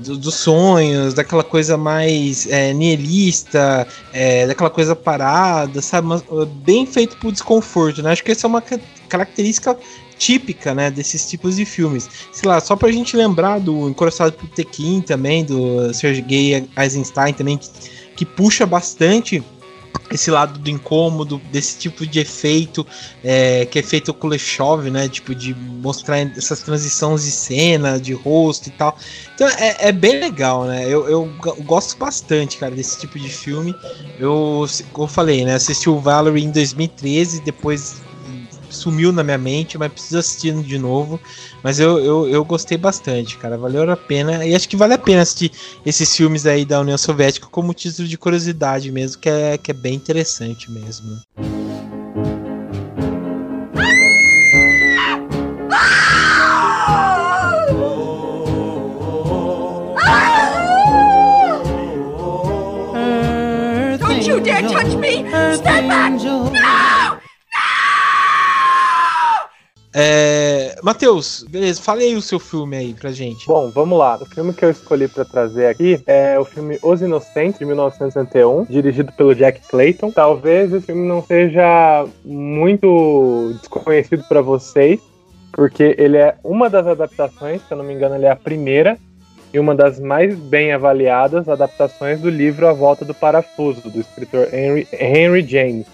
do, 0.00 0.16
dos 0.16 0.34
sonhos, 0.34 1.14
daquela 1.14 1.44
coisa 1.44 1.76
mais 1.76 2.46
é, 2.48 2.72
nihilista, 2.72 3.86
é, 4.12 4.46
daquela 4.46 4.70
coisa 4.70 4.96
parada, 4.96 5.80
sabe, 5.80 6.08
Mas, 6.08 6.22
bem 6.64 6.86
feito 6.86 7.16
pro 7.18 7.30
desconforto, 7.30 8.02
né, 8.02 8.10
acho 8.10 8.24
que 8.24 8.32
essa 8.32 8.46
é 8.46 8.48
uma 8.48 8.62
característica 9.08 9.78
típica, 10.18 10.74
né, 10.74 10.90
desses 10.90 11.28
tipos 11.30 11.54
de 11.54 11.64
filmes. 11.64 12.10
Sei 12.32 12.48
lá, 12.48 12.58
só 12.58 12.74
pra 12.74 12.90
gente 12.90 13.16
lembrar 13.16 13.60
do 13.60 13.88
Encoraçado 13.88 14.32
por 14.32 14.48
Tequim 14.48 15.00
também, 15.00 15.44
do 15.44 15.94
Sergei 15.94 16.66
Eisenstein 16.76 17.32
também, 17.32 17.56
que 17.56 17.68
que 18.18 18.26
puxa 18.26 18.66
bastante 18.66 19.40
esse 20.10 20.28
lado 20.28 20.58
do 20.58 20.68
incômodo, 20.68 21.40
desse 21.52 21.78
tipo 21.78 22.04
de 22.04 22.18
efeito 22.18 22.84
é, 23.22 23.64
que 23.64 23.78
é 23.78 23.82
feito 23.82 24.12
com 24.12 24.22
Kuleshov, 24.22 24.90
né? 24.90 25.08
Tipo, 25.08 25.36
de 25.36 25.54
mostrar 25.54 26.18
essas 26.18 26.60
transições 26.62 27.22
de 27.22 27.30
cena, 27.30 28.00
de 28.00 28.12
rosto 28.14 28.66
e 28.66 28.72
tal. 28.72 28.98
Então 29.36 29.46
é, 29.46 29.88
é 29.88 29.92
bem 29.92 30.18
legal, 30.18 30.64
né? 30.64 30.84
Eu, 30.84 31.08
eu, 31.08 31.32
gosto 31.60 31.96
bastante, 31.96 32.56
cara, 32.56 32.74
desse 32.74 32.98
tipo 32.98 33.20
de 33.20 33.28
filme. 33.28 33.72
Eu, 34.18 34.66
como 34.92 35.04
eu 35.06 35.08
falei, 35.08 35.44
né? 35.44 35.54
Assisti 35.54 35.88
o 35.88 36.00
Valerie 36.00 36.44
em 36.44 36.50
2013, 36.50 37.42
depois 37.42 38.02
sumiu 38.70 39.12
na 39.12 39.22
minha 39.24 39.38
mente, 39.38 39.78
mas 39.78 39.92
preciso 39.92 40.18
assistir 40.18 40.54
de 40.62 40.78
novo. 40.78 41.20
Mas 41.62 41.80
eu, 41.80 41.98
eu, 41.98 42.28
eu 42.28 42.44
gostei 42.44 42.78
bastante, 42.78 43.36
cara. 43.36 43.56
Valeu 43.56 43.90
a 43.90 43.96
pena. 43.96 44.44
E 44.44 44.54
acho 44.54 44.68
que 44.68 44.76
vale 44.76 44.94
a 44.94 44.98
pena 44.98 45.22
assistir 45.22 45.50
esses 45.84 46.14
filmes 46.14 46.46
aí 46.46 46.64
da 46.64 46.80
União 46.80 46.98
Soviética 46.98 47.46
como 47.50 47.74
título 47.74 48.06
de 48.06 48.18
curiosidade 48.18 48.90
mesmo, 48.90 49.20
que 49.20 49.28
é, 49.28 49.58
que 49.58 49.70
é 49.70 49.74
bem 49.74 49.94
interessante 49.94 50.70
mesmo. 50.70 51.18
Don't 63.98 64.26
you 64.26 64.40
dare 64.40 64.62
touch 64.62 64.96
me! 64.96 65.24
Step 65.56 65.88
back! 65.88 66.08
No! 66.24 67.18
É, 70.00 70.76
Matheus, 70.80 71.44
beleza, 71.50 71.82
fale 71.82 72.04
aí 72.04 72.14
o 72.14 72.22
seu 72.22 72.38
filme 72.38 72.76
aí 72.76 72.94
pra 72.94 73.10
gente. 73.10 73.44
Bom, 73.48 73.68
vamos 73.68 73.98
lá. 73.98 74.16
O 74.16 74.26
filme 74.26 74.54
que 74.54 74.64
eu 74.64 74.70
escolhi 74.70 75.08
para 75.08 75.24
trazer 75.24 75.66
aqui 75.66 76.00
é 76.06 76.38
o 76.38 76.44
filme 76.44 76.78
Os 76.80 77.02
Inocentes, 77.02 77.58
de 77.58 77.64
1961, 77.64 78.64
dirigido 78.66 79.10
pelo 79.14 79.34
Jack 79.34 79.60
Clayton. 79.68 80.12
Talvez 80.12 80.72
esse 80.72 80.86
filme 80.86 81.04
não 81.04 81.20
seja 81.20 82.06
muito 82.24 83.56
desconhecido 83.60 84.22
para 84.28 84.40
vocês, 84.40 85.00
porque 85.50 85.96
ele 85.98 86.16
é 86.16 86.36
uma 86.44 86.70
das 86.70 86.86
adaptações, 86.86 87.60
se 87.66 87.72
eu 87.72 87.78
não 87.78 87.84
me 87.84 87.92
engano, 87.92 88.14
ele 88.14 88.26
é 88.26 88.30
a 88.30 88.36
primeira 88.36 88.96
e 89.52 89.58
uma 89.58 89.74
das 89.74 89.98
mais 89.98 90.38
bem 90.38 90.72
avaliadas 90.72 91.48
adaptações 91.48 92.20
do 92.20 92.30
livro 92.30 92.68
A 92.68 92.72
Volta 92.72 93.04
do 93.04 93.14
Parafuso, 93.14 93.90
do 93.90 93.98
escritor 93.98 94.46
Henry, 94.54 94.86
Henry 94.92 95.44
James. 95.44 95.86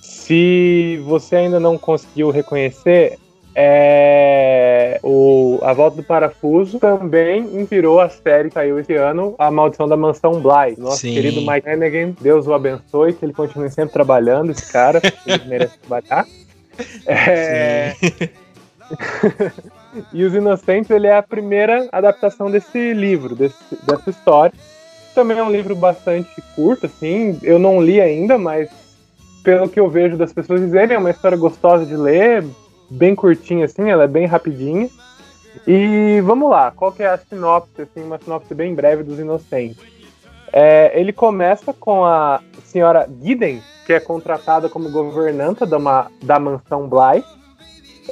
Se 0.00 1.00
você 1.04 1.36
ainda 1.36 1.60
não 1.60 1.78
conseguiu 1.78 2.30
reconhecer, 2.30 3.16
é... 3.60 5.00
o 5.02 5.58
A 5.62 5.72
Volta 5.72 5.96
do 5.96 6.04
Parafuso 6.04 6.78
também 6.78 7.40
inspirou 7.60 8.00
a 8.00 8.08
série 8.08 8.48
que 8.48 8.54
saiu 8.54 8.78
esse 8.78 8.94
ano, 8.94 9.34
A 9.36 9.50
Maldição 9.50 9.88
da 9.88 9.96
Mansão 9.96 10.40
Bly. 10.40 10.76
Nosso 10.78 10.98
Sim. 10.98 11.14
querido 11.14 11.40
Mike 11.40 11.68
Hannigan, 11.68 12.14
Deus 12.20 12.46
o 12.46 12.54
abençoe, 12.54 13.14
que 13.14 13.24
ele 13.24 13.32
continue 13.32 13.68
sempre 13.68 13.92
trabalhando, 13.92 14.52
esse 14.52 14.72
cara, 14.72 15.02
ele 15.26 15.44
merece 15.46 15.76
trabalhar. 15.78 16.24
É... 17.04 17.94
e 20.14 20.24
Os 20.24 20.34
Inocentes, 20.34 20.90
ele 20.90 21.08
é 21.08 21.16
a 21.16 21.22
primeira 21.22 21.88
adaptação 21.90 22.48
desse 22.48 22.94
livro, 22.94 23.34
desse, 23.34 23.56
dessa 23.84 24.08
história. 24.08 24.54
Também 25.16 25.36
é 25.36 25.42
um 25.42 25.50
livro 25.50 25.74
bastante 25.74 26.30
curto, 26.54 26.86
assim, 26.86 27.36
eu 27.42 27.58
não 27.58 27.82
li 27.82 28.00
ainda, 28.00 28.38
mas 28.38 28.70
pelo 29.42 29.68
que 29.68 29.80
eu 29.80 29.90
vejo 29.90 30.16
das 30.16 30.32
pessoas 30.32 30.60
dizerem, 30.60 30.94
é 30.94 30.98
uma 30.98 31.10
história 31.10 31.36
gostosa 31.36 31.84
de 31.84 31.96
ler, 31.96 32.44
bem 32.90 33.14
curtinha 33.14 33.64
assim, 33.64 33.90
ela 33.90 34.04
é 34.04 34.08
bem 34.08 34.26
rapidinha. 34.26 34.88
E 35.66 36.20
vamos 36.24 36.50
lá, 36.50 36.70
qual 36.70 36.92
que 36.92 37.02
é 37.02 37.08
a 37.08 37.18
sinopse, 37.18 37.82
assim, 37.82 38.02
uma 38.02 38.18
sinopse 38.18 38.54
bem 38.54 38.74
breve 38.74 39.02
dos 39.02 39.18
Inocentes. 39.18 39.78
É, 40.52 40.98
ele 40.98 41.12
começa 41.12 41.72
com 41.72 42.04
a 42.04 42.40
senhora 42.64 43.08
Giddens, 43.22 43.62
que 43.86 43.92
é 43.92 44.00
contratada 44.00 44.68
como 44.68 44.90
governanta 44.90 45.66
da, 45.66 45.76
uma, 45.76 46.10
da 46.22 46.38
mansão 46.38 46.88
Bly. 46.88 47.24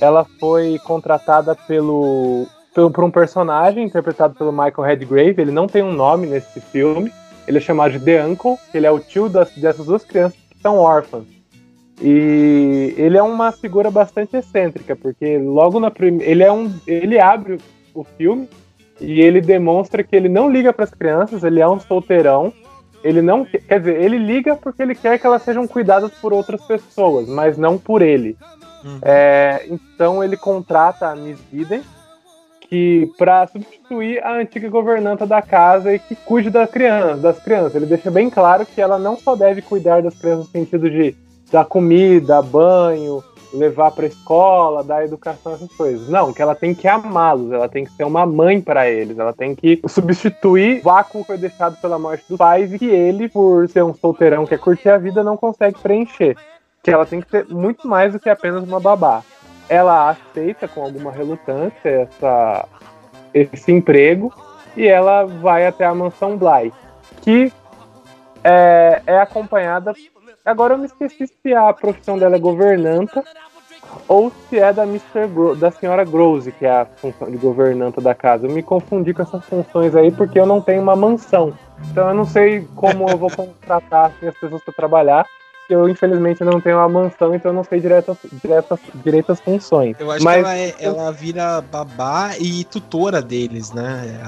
Ela 0.01 0.27
foi 0.39 0.79
contratada 0.85 1.55
pelo, 1.55 2.47
pelo, 2.75 2.91
por 2.91 3.05
um 3.05 3.11
personagem 3.11 3.85
interpretado 3.85 4.35
pelo 4.35 4.53
Michael 4.53 4.83
Redgrave. 4.83 5.41
Ele 5.41 5.53
não 5.53 5.67
tem 5.67 5.83
um 5.83 5.93
nome 5.93 6.27
nesse 6.27 6.61
filme. 6.61 7.11
Ele 7.47 7.59
é 7.59 7.61
chamado 7.61 7.93
de 7.93 8.01
The 8.01 8.27
Uncle, 8.27 8.57
ele 8.75 8.87
é 8.87 8.91
o 8.91 8.99
tio 8.99 9.29
das, 9.29 9.51
dessas 9.53 9.87
duas 9.87 10.05
crianças 10.05 10.47
são 10.61 10.79
órfãs. 10.79 11.36
E 12.01 12.95
ele 12.97 13.17
é 13.17 13.23
uma 13.23 13.53
figura 13.53 13.91
bastante 13.91 14.37
excêntrica, 14.37 14.95
porque 14.95 15.39
logo 15.39 15.81
na 15.81 15.91
primeira. 15.91 16.31
Ele 16.31 16.43
é 16.43 16.53
um. 16.53 16.73
Ele 16.87 17.19
abre 17.19 17.59
o 17.95 18.05
filme 18.05 18.49
e 19.01 19.21
ele 19.21 19.41
demonstra 19.41 20.03
que 20.03 20.15
ele 20.15 20.29
não 20.29 20.51
liga 20.51 20.73
para 20.73 20.85
as 20.85 20.91
crianças, 20.91 21.43
ele 21.43 21.61
é 21.61 21.69
um 21.69 21.81
solteirão. 21.81 22.53
Ele 23.03 23.23
não. 23.23 23.45
Quer 23.45 23.79
dizer, 23.79 24.03
ele 24.03 24.19
liga 24.19 24.57
porque 24.57 24.83
ele 24.83 24.95
quer 24.95 25.19
que 25.19 25.27
elas 25.27 25.43
sejam 25.43 25.67
cuidadas 25.67 26.11
por 26.21 26.33
outras 26.33 26.61
pessoas, 26.67 27.29
mas 27.29 27.57
não 27.57 27.79
por 27.79 28.03
ele. 28.03 28.37
Uhum. 28.85 28.99
É, 29.03 29.67
então 29.71 30.23
ele 30.23 30.37
contrata 30.37 31.09
a 31.09 31.17
Miss 31.17 31.39
Gideon 31.53 31.81
que 32.69 33.11
para 33.17 33.47
substituir 33.47 34.23
a 34.25 34.39
antiga 34.39 34.69
governanta 34.69 35.27
da 35.27 35.41
casa 35.41 35.95
e 35.95 35.99
que 35.99 36.17
cuide 36.17 36.51
das 36.51 36.71
crianças, 36.71 37.23
das 37.23 37.39
crianças. 37.39 37.75
Ele 37.75 37.87
deixa 37.87 38.11
bem 38.11 38.29
claro 38.29 38.67
que 38.67 38.81
ela 38.81 38.99
não 38.99 39.17
só 39.17 39.37
deve 39.37 39.63
cuidar 39.63 40.03
das 40.03 40.15
crianças 40.17 40.47
no 40.47 40.51
sentido 40.51 40.91
de 40.91 41.15
dar 41.51 41.65
comida, 41.65 42.43
banho, 42.43 43.23
levar 43.53 43.91
para 43.91 44.07
escola, 44.07 44.83
dar 44.83 45.05
educação, 45.05 45.55
essas 45.55 45.73
coisas. 45.73 46.09
Não, 46.09 46.33
que 46.33 46.43
ela 46.43 46.55
tem 46.55 46.75
que 46.75 46.87
amá-los, 46.89 47.53
ela 47.53 47.69
tem 47.69 47.85
que 47.85 47.93
ser 47.93 48.05
uma 48.05 48.27
mãe 48.27 48.61
para 48.61 48.89
eles, 48.89 49.19
ela 49.19 49.33
tem 49.33 49.55
que 49.55 49.81
substituir 49.89 50.81
o 50.81 50.83
vácuo 50.83 51.21
que 51.21 51.27
foi 51.27 51.39
deixado 51.39 51.81
pela 51.81 51.99
morte 51.99 52.25
dos 52.29 52.39
pais 52.39 52.73
e 52.73 52.79
que 52.79 52.87
ele, 52.87 53.29
por 53.29 53.69
ser 53.69 53.85
um 53.85 53.95
solteirão 53.95 54.45
que 54.45 54.51
quer 54.51 54.59
curtir 54.59 54.89
a 54.89 54.99
vida, 54.99 55.23
não 55.23 55.37
consegue 55.37 55.79
preencher. 55.79 56.37
Que 56.83 56.91
ela 56.91 57.07
tem 57.07 57.21
que 57.21 57.31
ser 57.31 57.47
muito 57.49 57.89
mais 57.89 58.13
do 58.13 58.21
que 58.21 58.31
apenas 58.31 58.63
uma 58.63 58.79
babá 58.79 59.23
ela 59.69 60.11
aceita 60.11 60.69
com 60.69 60.83
alguma 60.83 61.11
relutância 61.11 61.89
essa, 61.89 62.69
esse 63.35 63.73
emprego 63.73 64.33
e 64.77 64.87
ela 64.87 65.25
vai 65.25 65.67
até 65.67 65.85
a 65.85 65.95
mansão 65.95 66.37
Bly, 66.37 66.73
que 67.23 67.53
é, 68.45 69.03
é 69.07 69.19
acompanhada. 69.19 69.95
Agora 70.47 70.75
eu 70.75 70.79
me 70.79 70.87
esqueci 70.87 71.27
se 71.27 71.53
a 71.53 71.73
profissão 71.73 72.17
dela 72.17 72.37
é 72.37 72.39
governanta 72.39 73.25
ou 74.07 74.31
se 74.49 74.61
é 74.61 74.73
da, 74.73 74.85
Mr. 74.85 75.27
Gro 75.27 75.57
da 75.57 75.73
senhora 75.73 76.05
Grose, 76.05 76.53
que 76.53 76.65
é 76.65 76.71
a 76.71 76.85
função 76.85 77.29
de 77.29 77.37
governanta 77.37 78.01
da 78.01 78.15
casa. 78.15 78.47
Eu 78.47 78.53
me 78.53 78.63
confundi 78.63 79.13
com 79.13 79.23
essas 79.23 79.45
funções 79.45 79.97
aí 79.97 80.13
porque 80.13 80.39
eu 80.39 80.47
não 80.47 80.61
tenho 80.61 80.81
uma 80.81 80.95
mansão. 80.95 81.53
Então 81.91 82.09
eu 82.09 82.15
não 82.15 82.25
sei 82.25 82.67
como 82.77 83.11
eu 83.11 83.19
vou 83.19 83.29
contratar 83.29 84.07
assim, 84.07 84.29
as 84.29 84.39
pessoas 84.39 84.63
para 84.63 84.73
trabalhar 84.73 85.27
eu 85.69 85.89
infelizmente 85.89 86.43
não 86.45 86.61
tenho 86.61 86.77
uma 86.77 86.89
mansão, 86.89 87.35
então 87.35 87.51
eu 87.51 87.55
não 87.55 87.65
sei 87.65 87.81
diretas, 87.81 88.17
diretas, 88.33 88.79
direitas 88.95 89.41
funções. 89.41 89.99
Eu 89.99 90.11
acho 90.11 90.25
Mas... 90.25 90.37
que 90.37 90.41
ela, 90.41 90.57
é, 90.57 90.75
ela 90.79 91.13
vira 91.13 91.61
babá 91.61 92.31
e 92.39 92.65
tutora 92.65 93.21
deles, 93.21 93.73
né? 93.73 94.21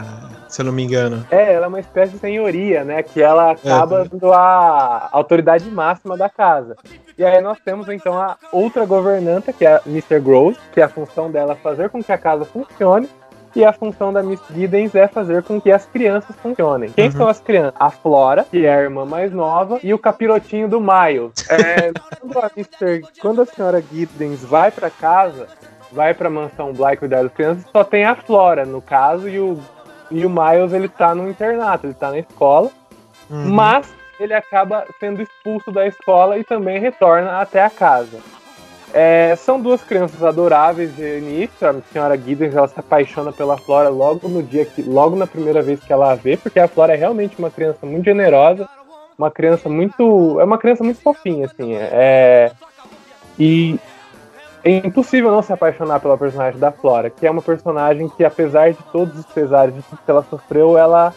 Se 0.49 0.61
eu 0.61 0.67
não 0.67 0.73
me 0.73 0.83
engano. 0.83 1.25
É, 1.31 1.55
ela 1.55 1.67
é 1.67 1.69
uma 1.69 1.81
espécie 1.81 2.13
de 2.13 2.19
senhoria, 2.19 2.85
né? 2.85 3.03
Que 3.03 3.23
ela 3.23 3.53
acaba 3.53 4.03
é. 4.03 4.09
sendo 4.09 4.33
a 4.33 5.09
autoridade 5.13 5.71
máxima 5.71 6.17
da 6.17 6.29
casa. 6.29 6.77
E 7.17 7.25
aí 7.25 7.41
nós 7.41 7.59
temos 7.65 7.89
então 7.89 8.19
a 8.19 8.37
outra 8.53 8.87
governanta, 8.87 9.53
que 9.53 9.67
é 9.67 9.77
a 9.77 9.83
Mr. 9.87 10.21
Grove, 10.21 10.57
que 10.73 10.81
é 10.81 10.85
a 10.85 10.89
função 10.89 11.31
dela 11.31 11.57
fazer 11.57 11.89
com 11.91 12.03
que 12.03 12.13
a 12.13 12.19
casa 12.19 12.45
funcione 12.45 13.09
e 13.55 13.65
a 13.65 13.73
função 13.73 14.13
da 14.13 14.23
Miss 14.23 14.41
Giddens 14.55 14.95
é 14.95 15.07
fazer 15.07 15.43
com 15.43 15.61
que 15.61 15.71
as 15.71 15.87
crianças 15.87 16.35
funcionem. 16.37 16.91
Quem 16.91 17.07
uhum. 17.07 17.13
são 17.13 17.29
as 17.29 17.41
crianças? 17.41 17.75
A 17.79 17.91
Flora, 17.91 18.45
que 18.51 18.65
é 18.65 18.75
a 18.75 18.83
irmã 18.83 19.05
mais 19.05 19.33
nova, 19.33 19.79
e 19.83 19.93
o 19.93 19.99
capirotinho 19.99 20.69
do 20.69 20.81
Miles. 20.81 21.33
É, 21.59 21.93
quando, 22.21 22.39
a 22.39 22.51
Mister, 22.57 23.03
quando 23.21 23.43
a 23.43 23.47
senhora 23.47 23.83
Giddens 23.83 24.45
vai 24.45 24.71
para 24.71 24.91
casa, 24.91 25.49
vai 25.91 26.15
pra 26.15 26.31
mansão 26.31 26.73
Black 26.73 26.99
cuidar 26.99 27.23
das 27.23 27.33
crianças, 27.33 27.65
só 27.73 27.83
tem 27.83 28.05
a 28.05 28.15
Flora, 28.15 28.65
no 28.65 28.81
caso, 28.81 29.29
e 29.29 29.41
o, 29.41 29.59
e 30.11 30.25
o 30.25 30.31
Miles, 30.31 30.73
ele 30.73 30.89
tá 30.89 31.15
no 31.15 31.29
internato, 31.29 31.87
ele 31.87 31.95
tá 31.95 32.11
na 32.11 32.19
escola, 32.19 32.71
uhum. 33.29 33.51
mas 33.51 33.93
ele 34.21 34.35
acaba 34.35 34.85
sendo 34.99 35.23
expulso 35.23 35.71
da 35.71 35.87
escola 35.87 36.39
e 36.39 36.45
também 36.45 36.79
retorna 36.79 37.41
até 37.41 37.63
a 37.63 37.71
casa. 37.71 38.19
É, 38.93 39.37
são 39.37 39.61
duas 39.61 39.83
crianças 39.83 40.23
adoráveis 40.23 40.95
de 40.97 41.19
início. 41.19 41.69
A 41.69 41.75
senhora 41.93 42.17
Giddens 42.17 42.55
ela 42.55 42.69
se 42.69 42.79
apaixona 42.79 43.33
pela 43.33 43.57
Flora 43.59 43.89
logo 43.89 44.29
no 44.29 44.43
dia 44.43 44.65
que, 44.65 44.83
logo 44.83 45.17
na 45.17 45.27
primeira 45.27 45.63
vez 45.63 45.81
que 45.81 45.93
ela 45.93 46.13
a 46.13 46.15
vê, 46.15 46.37
porque 46.37 46.59
a 46.59 46.69
Flora 46.69 46.95
é 46.95 46.97
realmente 46.97 47.39
uma 47.39 47.51
criança 47.51 47.85
muito 47.85 48.05
generosa, 48.05 48.69
uma 49.19 49.31
criança 49.31 49.69
muito, 49.69 50.41
é 50.41 50.45
uma 50.45 50.59
criança 50.59 50.83
muito 50.83 51.01
fofinha 51.01 51.47
assim. 51.47 51.75
É, 51.75 52.53
e 53.39 53.79
é 54.65 54.87
impossível 54.87 55.31
não 55.31 55.43
se 55.43 55.53
apaixonar 55.53 56.01
pela 56.01 56.17
personagem 56.17 56.59
da 56.59 56.73
Flora, 56.73 57.11
que 57.11 57.27
é 57.27 57.31
uma 57.31 57.43
personagem 57.43 58.09
que 58.09 58.25
apesar 58.25 58.73
de 58.73 58.83
todos 58.93 59.19
os 59.19 59.27
pesares 59.27 59.75
que 59.75 60.11
ela 60.11 60.25
sofreu, 60.29 60.77
ela 60.77 61.15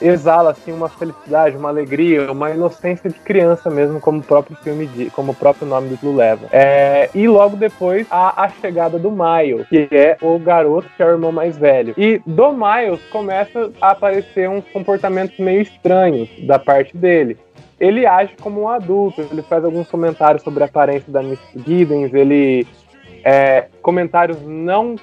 exala 0.00 0.50
assim 0.50 0.72
uma 0.72 0.88
felicidade, 0.88 1.56
uma 1.56 1.68
alegria, 1.68 2.30
uma 2.30 2.50
inocência 2.50 3.10
de 3.10 3.18
criança 3.20 3.70
mesmo, 3.70 4.00
como 4.00 4.20
o 4.20 4.22
próprio 4.22 4.56
filme 4.56 5.10
como 5.10 5.32
o 5.32 5.34
próprio 5.34 5.66
nome 5.66 5.88
do 5.88 5.94
título 5.94 6.16
leva. 6.16 6.46
É, 6.52 7.10
e 7.14 7.26
logo 7.28 7.56
depois 7.56 8.06
a, 8.10 8.44
a 8.44 8.48
chegada 8.48 8.98
do 8.98 9.10
Miles, 9.10 9.68
que 9.68 9.88
é 9.90 10.16
o 10.20 10.38
garoto 10.38 10.88
que 10.96 11.02
é 11.02 11.06
o 11.06 11.10
irmão 11.10 11.32
mais 11.32 11.56
velho. 11.56 11.94
E 11.96 12.20
do 12.26 12.52
Miles 12.52 13.00
começa 13.10 13.70
a 13.80 13.90
aparecer 13.90 14.48
uns 14.48 14.64
comportamentos 14.68 15.38
meio 15.38 15.62
estranhos 15.62 16.28
da 16.46 16.58
parte 16.58 16.96
dele 16.96 17.38
ele 17.78 18.06
age 18.06 18.34
como 18.40 18.62
um 18.62 18.68
adulto, 18.70 19.20
ele 19.20 19.42
faz 19.42 19.62
alguns 19.62 19.86
comentários 19.88 20.42
sobre 20.42 20.62
a 20.62 20.66
aparência 20.66 21.12
da 21.12 21.22
Miss 21.22 21.38
Giddens, 21.54 22.14
ele 22.14 22.66
é, 23.22 23.66
comentários 23.82 24.40
não 24.42 24.96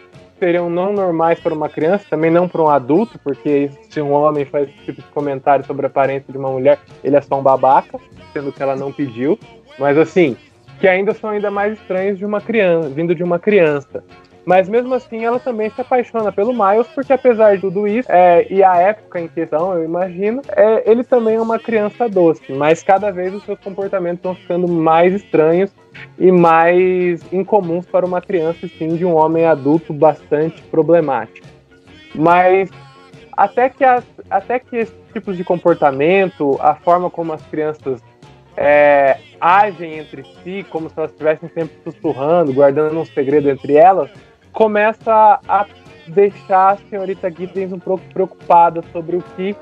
seriam 0.43 0.69
não 0.69 0.91
normais 0.91 1.39
para 1.39 1.53
uma 1.53 1.69
criança, 1.69 2.03
também 2.09 2.29
não 2.29 2.49
para 2.49 2.61
um 2.61 2.67
adulto, 2.67 3.17
porque 3.23 3.69
se 3.89 4.01
um 4.01 4.11
homem 4.11 4.43
faz 4.43 4.67
esse 4.67 4.77
tipo 4.79 5.01
de 5.01 5.07
comentário 5.07 5.65
sobre 5.65 5.85
a 5.85 5.87
aparência 5.87 6.25
de 6.29 6.37
uma 6.37 6.51
mulher, 6.51 6.79
ele 7.01 7.15
é 7.15 7.21
só 7.21 7.39
um 7.39 7.41
babaca, 7.41 7.97
sendo 8.33 8.51
que 8.51 8.61
ela 8.61 8.75
não 8.75 8.91
pediu. 8.91 9.39
Mas 9.79 9.97
assim, 9.97 10.35
que 10.81 10.87
ainda 10.87 11.13
são 11.13 11.29
ainda 11.29 11.49
mais 11.49 11.79
estranhos 11.79 12.17
de 12.17 12.25
uma 12.25 12.41
criança, 12.41 12.89
vindo 12.89 13.15
de 13.15 13.23
uma 13.23 13.39
criança. 13.39 14.03
Mas 14.45 14.67
mesmo 14.67 14.93
assim, 14.93 15.23
ela 15.23 15.39
também 15.39 15.69
se 15.69 15.79
apaixona 15.79 16.31
pelo 16.31 16.53
Miles, 16.53 16.87
porque 16.93 17.13
apesar 17.13 17.55
de 17.55 17.61
tudo 17.61 17.87
isso, 17.87 18.11
é, 18.11 18.45
e 18.49 18.61
a 18.61 18.75
época 18.75 19.21
em 19.21 19.27
questão, 19.27 19.73
eu 19.73 19.85
imagino, 19.85 20.41
é, 20.49 20.89
ele 20.89 21.03
também 21.03 21.35
é 21.35 21.41
uma 21.41 21.57
criança 21.57 22.09
doce, 22.09 22.51
mas 22.51 22.83
cada 22.83 23.09
vez 23.09 23.33
os 23.33 23.43
seus 23.43 23.59
comportamentos 23.59 24.19
estão 24.19 24.35
ficando 24.35 24.67
mais 24.67 25.13
estranhos 25.13 25.71
e 26.19 26.31
mais 26.31 27.21
incomuns 27.31 27.85
para 27.85 28.05
uma 28.05 28.21
criança, 28.21 28.67
sim, 28.67 28.95
de 28.95 29.05
um 29.05 29.15
homem 29.15 29.45
adulto 29.45 29.93
bastante 29.93 30.61
problemático. 30.63 31.47
Mas 32.13 32.69
até 33.31 33.69
que, 33.69 33.83
as, 33.83 34.03
até 34.29 34.59
que 34.59 34.75
esses 34.75 34.95
tipos 35.13 35.37
de 35.37 35.43
comportamento, 35.43 36.57
a 36.59 36.75
forma 36.75 37.09
como 37.09 37.31
as 37.31 37.41
crianças 37.47 38.01
é, 38.55 39.17
agem 39.39 39.97
entre 39.97 40.23
si 40.43 40.65
como 40.69 40.89
se 40.89 40.95
elas 40.97 41.11
estivessem 41.11 41.49
sempre 41.49 41.75
sussurrando, 41.83 42.53
guardando 42.53 42.99
um 42.99 43.05
segredo 43.05 43.49
entre 43.49 43.75
elas, 43.75 44.09
começa 44.54 45.39
a 45.47 45.66
deixar 46.08 46.74
a 46.74 46.78
senhorita 46.89 47.30
Giddens 47.30 47.74
um 47.74 47.80
pouco 47.80 48.04
preocupada 48.14 48.82
sobre 48.91 49.18
o 49.18 49.22
que 49.36 49.56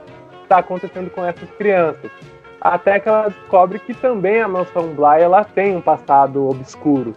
está 0.43 0.57
acontecendo 0.57 1.09
com 1.09 1.25
essas 1.25 1.49
crianças. 1.51 2.11
Até 2.59 2.99
que 2.99 3.09
ela 3.09 3.29
descobre 3.29 3.79
que 3.79 3.93
também 3.93 4.41
a 4.41 4.47
mansão 4.47 4.89
Bly 4.89 5.21
ela 5.21 5.43
tem 5.43 5.75
um 5.75 5.81
passado 5.81 6.47
obscuro. 6.47 7.13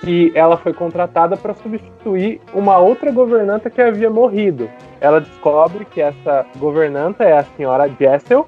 Que 0.00 0.32
ela 0.34 0.56
foi 0.56 0.72
contratada 0.72 1.36
para 1.36 1.54
substituir 1.54 2.40
uma 2.54 2.78
outra 2.78 3.10
governanta 3.10 3.68
que 3.68 3.82
havia 3.82 4.08
morrido. 4.08 4.70
Ela 5.00 5.20
descobre 5.20 5.84
que 5.84 6.00
essa 6.00 6.46
governanta 6.56 7.24
é 7.24 7.36
a 7.36 7.44
senhora 7.44 7.90
Jessel, 7.98 8.46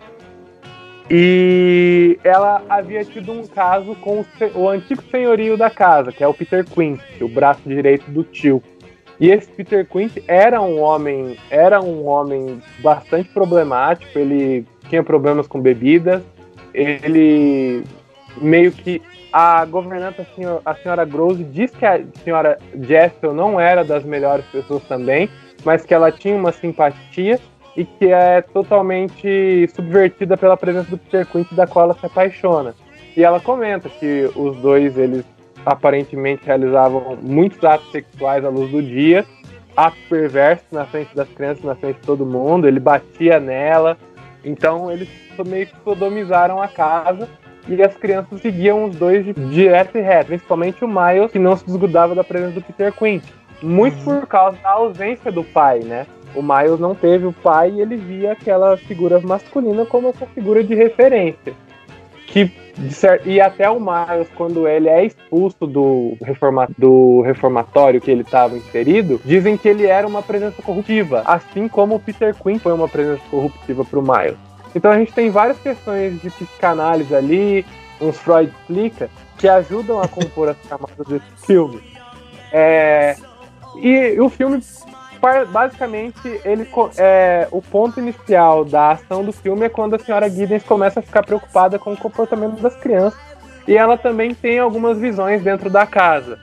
e 1.10 2.20
ela 2.22 2.62
havia 2.68 3.04
tido 3.04 3.32
um 3.32 3.44
caso 3.44 3.96
com 3.96 4.20
o, 4.20 4.26
o, 4.54 4.68
antigo 4.68 5.02
senhorio 5.10 5.56
da 5.56 5.68
casa, 5.68 6.12
que 6.12 6.22
é 6.22 6.28
o 6.28 6.32
Peter 6.32 6.64
Quint, 6.64 7.00
o 7.20 7.28
braço 7.28 7.62
direito 7.66 8.08
do 8.12 8.22
tio. 8.22 8.62
E 9.18 9.28
esse 9.28 9.50
Peter 9.50 9.84
Quint 9.84 10.22
era 10.28 10.62
um 10.62 10.80
homem, 10.80 11.36
era 11.50 11.80
um 11.80 12.06
homem 12.06 12.62
bastante 12.78 13.28
problemático, 13.30 14.16
ele 14.16 14.64
tinha 14.88 15.02
problemas 15.02 15.48
com 15.48 15.60
bebidas, 15.60 16.22
ele 16.72 17.82
meio 18.40 18.70
que 18.70 19.02
a 19.32 19.64
governanta, 19.64 20.24
a 20.64 20.74
senhora 20.76 21.04
Grosse, 21.04 21.42
diz 21.42 21.72
que 21.72 21.84
a 21.84 22.00
senhora 22.22 22.56
Jessel 22.82 23.34
não 23.34 23.60
era 23.60 23.84
das 23.84 24.04
melhores 24.04 24.44
pessoas 24.46 24.84
também, 24.84 25.28
mas 25.64 25.84
que 25.84 25.92
ela 25.92 26.12
tinha 26.12 26.36
uma 26.36 26.52
simpatia 26.52 27.38
e 27.80 27.84
que 27.86 28.12
é 28.12 28.42
totalmente 28.42 29.66
subvertida 29.74 30.36
pela 30.36 30.54
presença 30.54 30.90
do 30.90 30.98
Peter 30.98 31.26
Quint, 31.26 31.50
da 31.54 31.66
qual 31.66 31.86
ela 31.86 31.94
se 31.94 32.04
apaixona. 32.04 32.74
E 33.16 33.24
ela 33.24 33.40
comenta 33.40 33.88
que 33.88 34.30
os 34.36 34.54
dois, 34.58 34.98
eles 34.98 35.24
aparentemente 35.64 36.44
realizavam 36.44 37.16
muitos 37.22 37.64
atos 37.64 37.90
sexuais 37.90 38.44
à 38.44 38.50
luz 38.50 38.70
do 38.70 38.82
dia, 38.82 39.24
atos 39.74 39.98
perversos 40.10 40.66
na 40.70 40.84
frente 40.84 41.16
das 41.16 41.28
crianças, 41.30 41.64
na 41.64 41.74
frente 41.74 41.96
de 41.96 42.06
todo 42.06 42.26
mundo, 42.26 42.68
ele 42.68 42.78
batia 42.78 43.40
nela, 43.40 43.96
então 44.44 44.92
eles 44.92 45.08
meio 45.46 45.66
que 45.66 45.74
sodomizaram 45.82 46.60
a 46.60 46.68
casa 46.68 47.26
e 47.66 47.82
as 47.82 47.96
crianças 47.96 48.42
seguiam 48.42 48.84
os 48.84 48.94
dois 48.94 49.24
de 49.24 49.32
direto 49.32 49.96
e 49.96 50.02
reto, 50.02 50.26
principalmente 50.26 50.84
o 50.84 50.88
Miles, 50.88 51.32
que 51.32 51.38
não 51.38 51.56
se 51.56 51.64
desgrudava 51.64 52.14
da 52.14 52.22
presença 52.22 52.52
do 52.52 52.62
Peter 52.62 52.92
Quint. 52.92 53.24
Muito 53.62 53.96
uhum. 53.98 54.20
por 54.20 54.26
causa 54.26 54.58
da 54.58 54.70
ausência 54.70 55.32
do 55.32 55.42
pai, 55.42 55.80
né? 55.80 56.06
O 56.34 56.42
Miles 56.42 56.78
não 56.78 56.94
teve 56.94 57.26
o 57.26 57.32
pai 57.32 57.70
e 57.70 57.80
ele 57.80 57.96
via 57.96 58.32
aquela 58.32 58.76
figura 58.76 59.20
masculina 59.20 59.84
como 59.84 60.08
essa 60.08 60.26
figura 60.26 60.62
de 60.62 60.74
referência. 60.74 61.52
Que, 62.26 62.52
e 63.24 63.40
até 63.40 63.68
o 63.68 63.80
Miles, 63.80 64.28
quando 64.36 64.68
ele 64.68 64.88
é 64.88 65.04
expulso 65.04 65.66
do, 65.66 66.16
reforma, 66.22 66.68
do 66.78 67.22
reformatório 67.22 68.00
que 68.00 68.10
ele 68.10 68.22
estava 68.22 68.56
inserido, 68.56 69.20
dizem 69.24 69.56
que 69.56 69.68
ele 69.68 69.86
era 69.86 70.06
uma 70.06 70.22
presença 70.22 70.62
corruptiva, 70.62 71.22
assim 71.26 71.66
como 71.66 71.96
o 71.96 72.00
Peter 72.00 72.34
Quinn 72.34 72.58
foi 72.58 72.72
uma 72.72 72.88
presença 72.88 73.22
corruptiva 73.30 73.84
para 73.84 73.98
o 73.98 74.02
Miles. 74.02 74.38
Então 74.74 74.92
a 74.92 74.98
gente 74.98 75.12
tem 75.12 75.30
várias 75.30 75.58
questões 75.58 76.20
de 76.22 76.30
psicanálise 76.30 77.14
ali, 77.14 77.66
uns 78.00 78.16
Freud 78.18 78.52
explica, 78.60 79.10
que 79.36 79.48
ajudam 79.48 80.00
a 80.00 80.06
compor 80.06 80.50
as 80.50 80.56
camadas 80.68 81.06
desse 81.08 81.46
filme. 81.46 81.82
É, 82.52 83.16
e 83.76 84.20
o 84.20 84.28
filme 84.28 84.60
basicamente, 85.50 86.40
ele 86.44 86.68
é, 86.96 87.46
o 87.50 87.60
ponto 87.60 88.00
inicial 88.00 88.64
da 88.64 88.92
ação 88.92 89.24
do 89.24 89.32
filme 89.32 89.66
é 89.66 89.68
quando 89.68 89.94
a 89.94 89.98
senhora 89.98 90.30
Giddens 90.30 90.62
começa 90.62 91.00
a 91.00 91.02
ficar 91.02 91.22
preocupada 91.24 91.78
com 91.78 91.92
o 91.92 91.96
comportamento 91.96 92.60
das 92.60 92.74
crianças 92.76 93.20
e 93.68 93.76
ela 93.76 93.96
também 93.96 94.34
tem 94.34 94.58
algumas 94.58 94.98
visões 94.98 95.42
dentro 95.42 95.68
da 95.68 95.86
casa. 95.86 96.38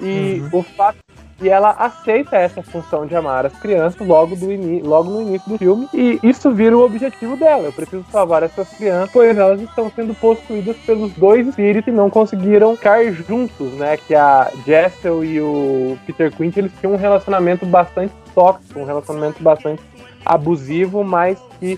E 0.00 0.40
uhum. 0.40 0.60
o 0.60 0.62
fato 0.62 0.98
e 1.42 1.48
ela 1.48 1.70
aceita 1.70 2.36
essa 2.36 2.62
função 2.62 3.04
de 3.04 3.16
amar 3.16 3.44
as 3.44 3.52
crianças 3.58 4.06
logo, 4.06 4.36
do 4.36 4.46
logo 4.88 5.10
no 5.10 5.22
início 5.22 5.50
do 5.50 5.58
filme. 5.58 5.88
E 5.92 6.20
isso 6.22 6.52
vira 6.52 6.76
o 6.76 6.84
objetivo 6.84 7.36
dela. 7.36 7.64
Eu 7.64 7.72
preciso 7.72 8.04
salvar 8.12 8.44
essas 8.44 8.68
crianças, 8.68 9.10
pois 9.12 9.36
elas 9.36 9.60
estão 9.60 9.90
sendo 9.90 10.14
possuídas 10.14 10.76
pelos 10.86 11.12
dois 11.14 11.48
espíritos 11.48 11.92
e 11.92 11.96
não 11.96 12.08
conseguiram 12.08 12.76
ficar 12.76 13.04
juntos, 13.12 13.72
né? 13.72 13.96
Que 13.96 14.14
a 14.14 14.52
Jessel 14.64 15.24
e 15.24 15.40
o 15.40 15.98
Peter 16.06 16.30
Quint, 16.30 16.56
eles 16.56 16.72
tinham 16.78 16.94
um 16.94 16.98
relacionamento 16.98 17.66
bastante 17.66 18.14
tóxico, 18.32 18.78
um 18.78 18.84
relacionamento 18.84 19.42
bastante 19.42 19.82
abusivo, 20.24 21.02
mas 21.02 21.40
que 21.58 21.76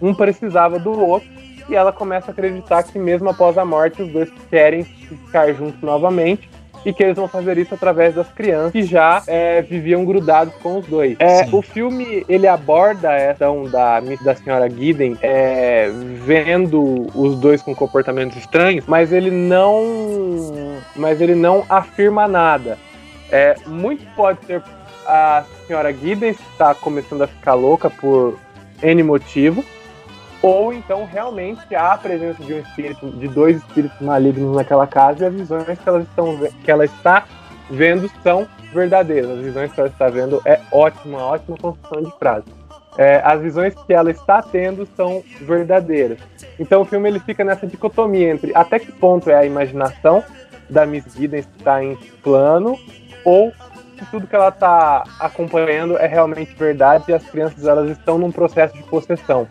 um 0.00 0.14
precisava 0.14 0.78
do 0.78 0.98
outro. 0.98 1.28
E 1.68 1.74
ela 1.74 1.92
começa 1.92 2.30
a 2.30 2.32
acreditar 2.32 2.82
que 2.82 2.98
mesmo 2.98 3.28
após 3.28 3.58
a 3.58 3.64
morte, 3.64 4.02
os 4.02 4.10
dois 4.10 4.30
querem 4.48 4.84
ficar 4.84 5.52
juntos 5.52 5.80
novamente 5.82 6.48
e 6.84 6.92
que 6.92 7.02
eles 7.02 7.16
vão 7.16 7.28
fazer 7.28 7.58
isso 7.58 7.74
através 7.74 8.14
das 8.14 8.28
crianças 8.28 8.72
que 8.72 8.82
já 8.82 9.22
é, 9.26 9.62
viviam 9.62 10.04
grudados 10.04 10.54
com 10.62 10.78
os 10.78 10.86
dois. 10.86 11.16
É, 11.18 11.46
o 11.52 11.62
filme 11.62 12.24
ele 12.28 12.46
aborda 12.46 13.12
essa 13.12 13.46
da, 13.70 14.00
da 14.00 14.34
senhora 14.34 14.66
Guiden 14.68 15.16
é, 15.22 15.90
vendo 16.24 17.08
os 17.14 17.36
dois 17.38 17.62
com 17.62 17.74
comportamentos 17.74 18.36
estranhos, 18.36 18.84
mas 18.86 19.12
ele 19.12 19.30
não, 19.30 20.80
mas 20.96 21.20
ele 21.20 21.34
não 21.34 21.64
afirma 21.68 22.26
nada. 22.26 22.78
É, 23.30 23.54
muito 23.66 24.04
pode 24.14 24.44
ser 24.46 24.62
a 25.06 25.44
senhora 25.66 25.90
Guiden 25.90 26.30
está 26.30 26.74
começando 26.74 27.22
a 27.22 27.26
ficar 27.26 27.54
louca 27.54 27.90
por 27.90 28.38
N 28.82 29.02
motivo, 29.02 29.64
ou 30.42 30.72
então 30.72 31.04
realmente 31.04 31.74
há 31.74 31.92
a 31.92 31.98
presença 31.98 32.42
de 32.42 32.52
um 32.52 32.58
espírito, 32.58 33.10
de 33.10 33.28
dois 33.28 33.58
espíritos 33.58 34.00
malignos 34.00 34.56
naquela 34.56 34.86
casa 34.86 35.22
e 35.22 35.26
as 35.26 35.34
visões 35.34 35.78
que 35.78 35.88
ela, 35.88 36.00
estão, 36.00 36.38
que 36.64 36.70
ela 36.70 36.84
está 36.84 37.24
vendo 37.70 38.10
são 38.22 38.46
verdadeiras. 38.72 39.30
As 39.30 39.38
visões 39.38 39.72
que 39.72 39.78
ela 39.78 39.88
está 39.88 40.08
vendo 40.08 40.42
é 40.44 40.60
ótima, 40.72 41.18
ótima 41.18 41.56
construção 41.56 42.02
de 42.02 42.18
frase. 42.18 42.46
É, 42.98 43.22
as 43.24 43.40
visões 43.40 43.74
que 43.74 43.94
ela 43.94 44.10
está 44.10 44.42
tendo 44.42 44.86
são 44.96 45.22
verdadeiras. 45.40 46.18
Então 46.58 46.82
o 46.82 46.84
filme 46.84 47.08
ele 47.08 47.20
fica 47.20 47.44
nessa 47.44 47.66
dicotomia 47.66 48.30
entre 48.30 48.52
até 48.54 48.78
que 48.78 48.92
ponto 48.92 49.30
é 49.30 49.34
a 49.34 49.46
imaginação 49.46 50.22
da 50.68 50.84
Miss 50.84 51.04
Giddens 51.14 51.46
está 51.56 51.82
em 51.82 51.96
plano 52.22 52.78
ou 53.24 53.52
se 53.98 54.04
tudo 54.10 54.26
que 54.26 54.34
ela 54.34 54.48
está 54.48 55.04
acompanhando 55.20 55.96
é 55.96 56.06
realmente 56.06 56.54
verdade 56.54 57.04
e 57.08 57.14
as 57.14 57.24
crianças 57.24 57.64
elas 57.64 57.90
estão 57.90 58.18
num 58.18 58.32
processo 58.32 58.74
de 58.76 58.82
possessão. 58.82 59.46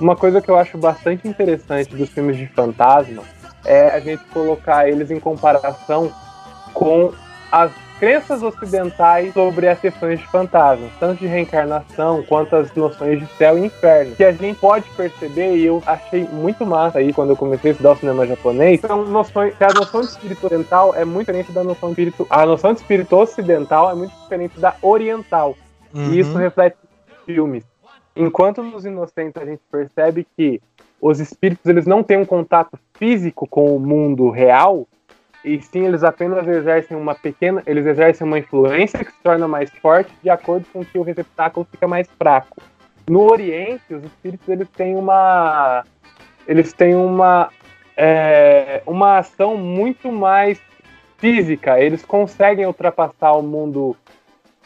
Uma 0.00 0.16
coisa 0.16 0.40
que 0.40 0.50
eu 0.50 0.56
acho 0.56 0.76
bastante 0.76 1.26
interessante 1.28 1.94
dos 1.94 2.08
filmes 2.08 2.36
de 2.36 2.46
fantasma 2.48 3.22
é 3.64 3.88
a 3.88 4.00
gente 4.00 4.22
colocar 4.32 4.88
eles 4.88 5.10
em 5.10 5.20
comparação 5.20 6.12
com 6.72 7.12
as 7.50 7.70
crenças 7.98 8.42
ocidentais 8.42 9.32
sobre 9.32 9.68
as 9.68 9.78
questões 9.78 10.18
de 10.18 10.26
fantasmas, 10.26 10.90
tanto 10.98 11.20
de 11.20 11.26
reencarnação 11.26 12.22
quanto 12.24 12.56
as 12.56 12.74
noções 12.74 13.20
de 13.20 13.26
céu 13.38 13.56
e 13.56 13.66
inferno, 13.66 14.16
que 14.16 14.24
a 14.24 14.32
gente 14.32 14.58
pode 14.58 14.88
perceber, 14.90 15.56
e 15.56 15.64
eu 15.64 15.82
achei 15.86 16.24
muito 16.24 16.66
massa 16.66 16.98
aí 16.98 17.12
quando 17.12 17.30
eu 17.30 17.36
comecei 17.36 17.70
a 17.70 17.72
estudar 17.72 17.92
o 17.92 17.96
cinema 17.96 18.26
japonês, 18.26 18.80
são 18.80 19.04
noções, 19.04 19.56
que 19.56 19.64
a 19.64 19.72
noção 19.72 20.00
de 20.00 20.08
espírito 20.08 20.44
oriental 20.44 20.94
é 20.94 21.04
muito 21.04 21.28
diferente 21.28 21.52
da 21.52 21.62
noção 21.62 21.90
de 21.90 21.92
espírito, 21.92 22.26
a 22.28 22.44
noção 22.44 22.72
de 22.74 22.80
espírito 22.80 23.16
ocidental 23.16 23.90
é 23.90 23.94
muito 23.94 24.12
diferente 24.22 24.58
da 24.58 24.74
oriental, 24.82 25.56
uhum. 25.94 26.12
e 26.12 26.18
isso 26.18 26.36
reflete 26.36 26.76
filmes. 27.24 27.64
Enquanto 28.16 28.62
nos 28.62 28.84
inocentes 28.84 29.40
a 29.42 29.44
gente 29.44 29.62
percebe 29.70 30.26
que 30.36 30.60
os 31.00 31.20
espíritos 31.20 31.66
eles 31.66 31.86
não 31.86 32.02
têm 32.02 32.16
um 32.16 32.24
contato 32.24 32.78
físico 32.94 33.46
com 33.46 33.74
o 33.74 33.80
mundo 33.80 34.30
real, 34.30 34.86
e 35.44 35.60
sim 35.60 35.84
eles 35.84 36.02
apenas 36.02 36.46
exercem 36.48 36.96
uma 36.96 37.14
pequena, 37.14 37.62
eles 37.66 37.84
exercem 37.84 38.26
uma 38.26 38.38
influência 38.38 39.04
que 39.04 39.12
se 39.12 39.22
torna 39.22 39.46
mais 39.46 39.70
forte 39.82 40.10
de 40.22 40.30
acordo 40.30 40.66
com 40.72 40.84
que 40.84 40.96
o 40.96 41.02
receptáculo 41.02 41.66
fica 41.70 41.86
mais 41.86 42.08
fraco. 42.18 42.56
No 43.06 43.30
Oriente, 43.30 43.92
os 43.92 44.02
espíritos 44.02 44.48
eles 44.48 44.68
têm 44.70 44.96
uma, 44.96 45.84
eles 46.46 46.72
têm 46.72 46.94
uma, 46.94 47.50
é, 47.96 48.82
uma 48.86 49.18
ação 49.18 49.58
muito 49.58 50.10
mais 50.10 50.58
física. 51.18 51.78
Eles 51.78 52.02
conseguem 52.02 52.64
ultrapassar 52.64 53.32
o 53.32 53.42
mundo 53.42 53.94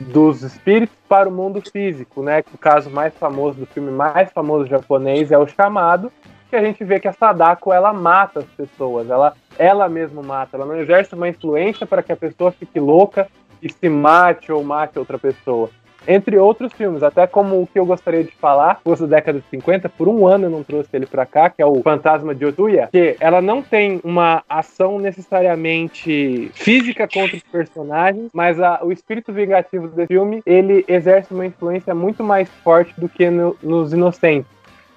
dos 0.00 0.42
espíritos 0.42 0.96
para 1.08 1.28
o 1.28 1.32
mundo 1.32 1.60
físico, 1.60 2.22
né? 2.22 2.42
O 2.52 2.58
caso 2.58 2.88
mais 2.90 3.14
famoso 3.14 3.58
do 3.58 3.66
filme 3.66 3.90
mais 3.90 4.30
famoso 4.30 4.66
japonês 4.66 5.30
é 5.32 5.38
o 5.38 5.46
Chamado, 5.46 6.12
que 6.48 6.56
a 6.56 6.64
gente 6.64 6.82
vê 6.84 7.00
que 7.00 7.08
a 7.08 7.12
Sadako 7.12 7.72
ela 7.72 7.92
mata 7.92 8.40
as 8.40 8.46
pessoas, 8.46 9.10
ela 9.10 9.34
ela 9.58 9.88
mesma 9.88 10.22
mata, 10.22 10.56
ela 10.56 10.66
não 10.66 10.76
exerce 10.76 11.14
uma 11.14 11.28
influência 11.28 11.86
para 11.86 12.02
que 12.02 12.12
a 12.12 12.16
pessoa 12.16 12.52
fique 12.52 12.78
louca 12.78 13.28
e 13.60 13.70
se 13.70 13.88
mate 13.88 14.52
ou 14.52 14.62
mate 14.62 14.98
outra 14.98 15.18
pessoa 15.18 15.68
entre 16.08 16.38
outros 16.38 16.72
filmes, 16.72 17.02
até 17.02 17.26
como 17.26 17.60
o 17.60 17.66
que 17.66 17.78
eu 17.78 17.84
gostaria 17.84 18.24
de 18.24 18.32
falar, 18.32 18.80
fosse 18.82 19.02
da 19.02 19.16
década 19.16 19.40
de 19.40 19.44
50, 19.50 19.90
por 19.90 20.08
um 20.08 20.26
ano 20.26 20.46
eu 20.46 20.50
não 20.50 20.62
trouxe 20.62 20.88
ele 20.94 21.04
pra 21.04 21.26
cá, 21.26 21.50
que 21.50 21.60
é 21.60 21.66
o 21.66 21.82
Fantasma 21.82 22.34
de 22.34 22.46
Otuya, 22.46 22.88
que 22.90 23.14
ela 23.20 23.42
não 23.42 23.62
tem 23.62 24.00
uma 24.02 24.42
ação 24.48 24.98
necessariamente 24.98 26.50
física 26.54 27.06
contra 27.06 27.36
os 27.36 27.42
personagens, 27.42 28.30
mas 28.32 28.58
a, 28.58 28.80
o 28.82 28.90
espírito 28.90 29.34
vingativo 29.34 29.88
desse 29.88 30.08
filme, 30.08 30.42
ele 30.46 30.82
exerce 30.88 31.34
uma 31.34 31.44
influência 31.44 31.94
muito 31.94 32.24
mais 32.24 32.48
forte 32.64 32.98
do 32.98 33.08
que 33.08 33.28
no, 33.28 33.54
nos 33.62 33.92
Inocentes, 33.92 34.50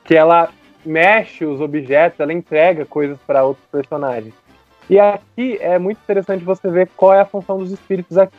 que 0.06 0.16
ela 0.16 0.50
mexe 0.86 1.44
os 1.46 1.60
objetos, 1.60 2.22
ela 2.22 2.32
entrega 2.32 2.86
coisas 2.86 3.20
para 3.28 3.44
outros 3.44 3.66
personagens. 3.70 4.34
E 4.90 4.98
aqui 4.98 5.58
é 5.60 5.78
muito 5.78 6.00
interessante 6.00 6.44
você 6.44 6.70
ver 6.70 6.90
qual 6.96 7.14
é 7.14 7.20
a 7.20 7.26
função 7.26 7.58
dos 7.58 7.72
espíritos 7.72 8.18
aqui. 8.18 8.34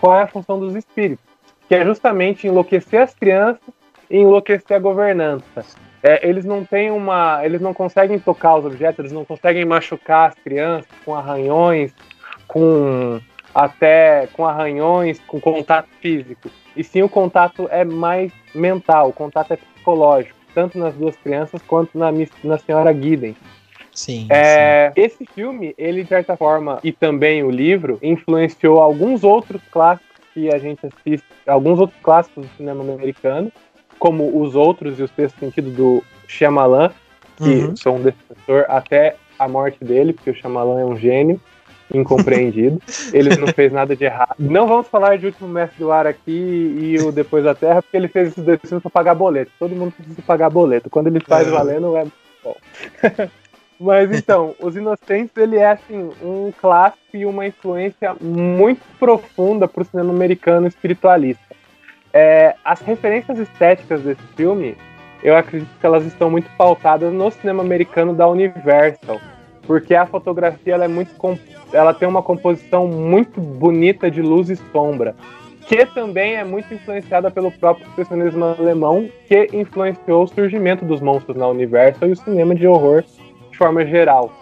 Qual 0.00 0.16
é 0.16 0.22
a 0.22 0.26
função 0.26 0.58
dos 0.58 0.74
espíritos? 0.74 1.31
Que 1.72 1.76
é 1.76 1.84
justamente 1.86 2.46
enlouquecer 2.46 3.00
as 3.00 3.14
crianças 3.14 3.62
e 4.10 4.18
enlouquecer 4.18 4.76
a 4.76 4.78
governança. 4.78 5.64
É, 6.02 6.28
eles 6.28 6.44
não 6.44 6.66
têm 6.66 6.90
uma. 6.90 7.40
Eles 7.42 7.62
não 7.62 7.72
conseguem 7.72 8.18
tocar 8.18 8.56
os 8.56 8.66
objetos, 8.66 8.98
eles 8.98 9.12
não 9.12 9.24
conseguem 9.24 9.64
machucar 9.64 10.28
as 10.28 10.34
crianças 10.34 10.90
com 11.02 11.14
arranhões, 11.14 11.94
com 12.46 13.18
até 13.54 14.28
com 14.34 14.46
arranhões, 14.46 15.18
com 15.20 15.40
contato 15.40 15.88
físico. 15.98 16.50
E 16.76 16.84
sim 16.84 17.00
o 17.00 17.08
contato 17.08 17.66
é 17.70 17.86
mais 17.86 18.30
mental, 18.54 19.08
o 19.08 19.12
contato 19.14 19.54
é 19.54 19.56
psicológico, 19.56 20.36
tanto 20.54 20.76
nas 20.76 20.92
duas 20.92 21.16
crianças 21.16 21.62
quanto 21.62 21.96
na, 21.96 22.12
na 22.44 22.58
senhora 22.58 22.92
Guiden. 22.92 23.34
Sim, 23.94 24.26
é, 24.28 24.92
sim. 24.94 25.02
Esse 25.02 25.24
filme, 25.24 25.74
ele 25.78 26.02
de 26.02 26.10
certa 26.10 26.36
forma, 26.36 26.80
e 26.84 26.92
também 26.92 27.42
o 27.42 27.50
livro, 27.50 27.98
influenciou 28.02 28.78
alguns 28.78 29.24
outros 29.24 29.62
clássicos 29.70 30.11
que 30.32 30.52
a 30.52 30.58
gente 30.58 30.80
assiste, 30.86 31.26
alguns 31.46 31.78
outros 31.78 31.98
clássicos 32.02 32.46
do 32.46 32.56
cinema 32.56 32.82
americano, 32.82 33.50
como 33.98 34.40
Os 34.40 34.54
Outros 34.54 34.98
e 34.98 35.02
o 35.02 35.08
Sexto 35.08 35.38
Sentido 35.38 35.70
do 35.70 36.04
Shyamalan, 36.26 36.90
que 37.36 37.44
uhum. 37.44 37.76
sou 37.76 37.96
um 37.96 38.02
defensor 38.02 38.64
até 38.68 39.16
a 39.38 39.48
morte 39.48 39.84
dele, 39.84 40.12
porque 40.12 40.30
o 40.30 40.34
Shyamalan 40.34 40.80
é 40.80 40.84
um 40.84 40.96
gênio 40.96 41.40
incompreendido. 41.92 42.80
ele 43.12 43.36
não 43.36 43.48
fez 43.48 43.72
nada 43.72 43.94
de 43.94 44.04
errado. 44.04 44.34
Não 44.38 44.66
vamos 44.66 44.88
falar 44.88 45.18
de 45.18 45.26
Último 45.26 45.48
Mestre 45.48 45.78
do 45.78 45.92
Ar 45.92 46.06
aqui 46.06 46.30
e 46.30 46.96
o 47.00 47.12
Depois 47.12 47.44
da 47.44 47.54
Terra, 47.54 47.82
porque 47.82 47.96
ele 47.96 48.08
fez 48.08 48.28
esses 48.28 48.44
dois 48.44 48.60
filmes 48.60 48.82
para 48.82 48.90
pagar 48.90 49.14
boleto. 49.14 49.52
Todo 49.58 49.74
mundo 49.74 49.92
precisa 49.92 50.22
pagar 50.22 50.50
boleto. 50.50 50.90
Quando 50.90 51.08
ele 51.08 51.20
faz 51.20 51.46
é. 51.46 51.50
valendo, 51.50 51.96
é 51.96 52.06
bom. 52.42 52.56
Mas 53.82 54.16
então, 54.16 54.54
Os 54.62 54.76
Inocentes, 54.76 55.36
ele 55.36 55.56
é 55.56 55.72
assim, 55.72 56.10
um 56.22 56.52
clássico 56.60 57.16
e 57.16 57.26
uma 57.26 57.46
influência 57.46 58.14
muito 58.20 58.80
profunda 58.98 59.66
para 59.66 59.82
o 59.82 59.84
cinema 59.84 60.12
americano 60.12 60.68
espiritualista. 60.68 61.42
É, 62.12 62.54
as 62.64 62.80
referências 62.80 63.38
estéticas 63.38 64.02
desse 64.02 64.22
filme, 64.36 64.76
eu 65.22 65.36
acredito 65.36 65.70
que 65.80 65.86
elas 65.86 66.04
estão 66.04 66.30
muito 66.30 66.48
pautadas 66.56 67.12
no 67.12 67.30
cinema 67.30 67.62
americano 67.62 68.14
da 68.14 68.28
Universal, 68.28 69.20
porque 69.66 69.94
a 69.94 70.06
fotografia 70.06 70.74
ela 70.74 70.84
é 70.84 70.88
muito 70.88 71.12
ela 71.72 71.94
tem 71.94 72.06
uma 72.06 72.22
composição 72.22 72.86
muito 72.86 73.40
bonita 73.40 74.10
de 74.10 74.20
luz 74.20 74.50
e 74.50 74.56
sombra, 74.56 75.16
que 75.66 75.86
também 75.86 76.36
é 76.36 76.44
muito 76.44 76.72
influenciada 76.74 77.30
pelo 77.30 77.50
próprio 77.50 77.86
expressionismo 77.86 78.44
alemão, 78.44 79.08
que 79.26 79.48
influenciou 79.54 80.24
o 80.24 80.28
surgimento 80.28 80.84
dos 80.84 81.00
monstros 81.00 81.36
na 81.36 81.48
Universal 81.48 82.10
e 82.10 82.12
o 82.12 82.16
cinema 82.16 82.54
de 82.54 82.66
horror 82.66 83.02
forma 83.62 83.86
geral. 83.86 84.32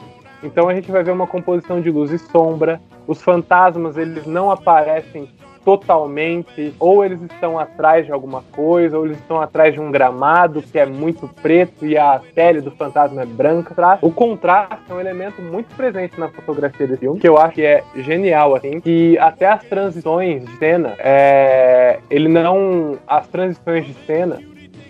Então 0.42 0.66
a 0.66 0.74
gente 0.74 0.90
vai 0.90 1.02
ver 1.02 1.10
uma 1.10 1.26
composição 1.26 1.78
de 1.82 1.90
luz 1.90 2.10
e 2.10 2.18
sombra. 2.18 2.80
Os 3.06 3.20
fantasmas 3.20 3.98
eles 3.98 4.26
não 4.26 4.50
aparecem 4.50 5.28
totalmente, 5.62 6.74
ou 6.80 7.04
eles 7.04 7.20
estão 7.20 7.58
atrás 7.58 8.06
de 8.06 8.12
alguma 8.12 8.42
coisa, 8.50 8.96
ou 8.96 9.04
eles 9.04 9.18
estão 9.18 9.38
atrás 9.38 9.74
de 9.74 9.80
um 9.80 9.90
gramado 9.90 10.62
que 10.62 10.78
é 10.78 10.86
muito 10.86 11.28
preto 11.42 11.84
e 11.84 11.98
a 11.98 12.18
pele 12.34 12.62
do 12.62 12.70
fantasma 12.70 13.20
é 13.20 13.26
branca. 13.26 13.98
O 14.00 14.10
contraste 14.10 14.84
é 14.88 14.94
um 14.94 15.00
elemento 15.00 15.42
muito 15.42 15.74
presente 15.76 16.18
na 16.18 16.28
fotografia 16.28 16.86
desse 16.86 17.00
filme, 17.00 17.20
que 17.20 17.28
eu 17.28 17.36
acho 17.36 17.56
que 17.56 17.62
é 17.62 17.84
genial, 17.96 18.54
assim, 18.54 18.80
e 18.86 19.18
até 19.18 19.48
as 19.48 19.62
transições 19.64 20.46
de 20.46 20.56
cena, 20.56 20.94
é... 20.98 21.98
ele 22.08 22.28
não... 22.28 22.96
As 23.06 23.28
transições 23.28 23.84
de 23.84 23.92
cena, 24.06 24.38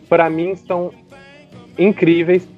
para 0.08 0.30
mim, 0.30 0.54
são 0.54 0.92
incríveis, 1.76 2.48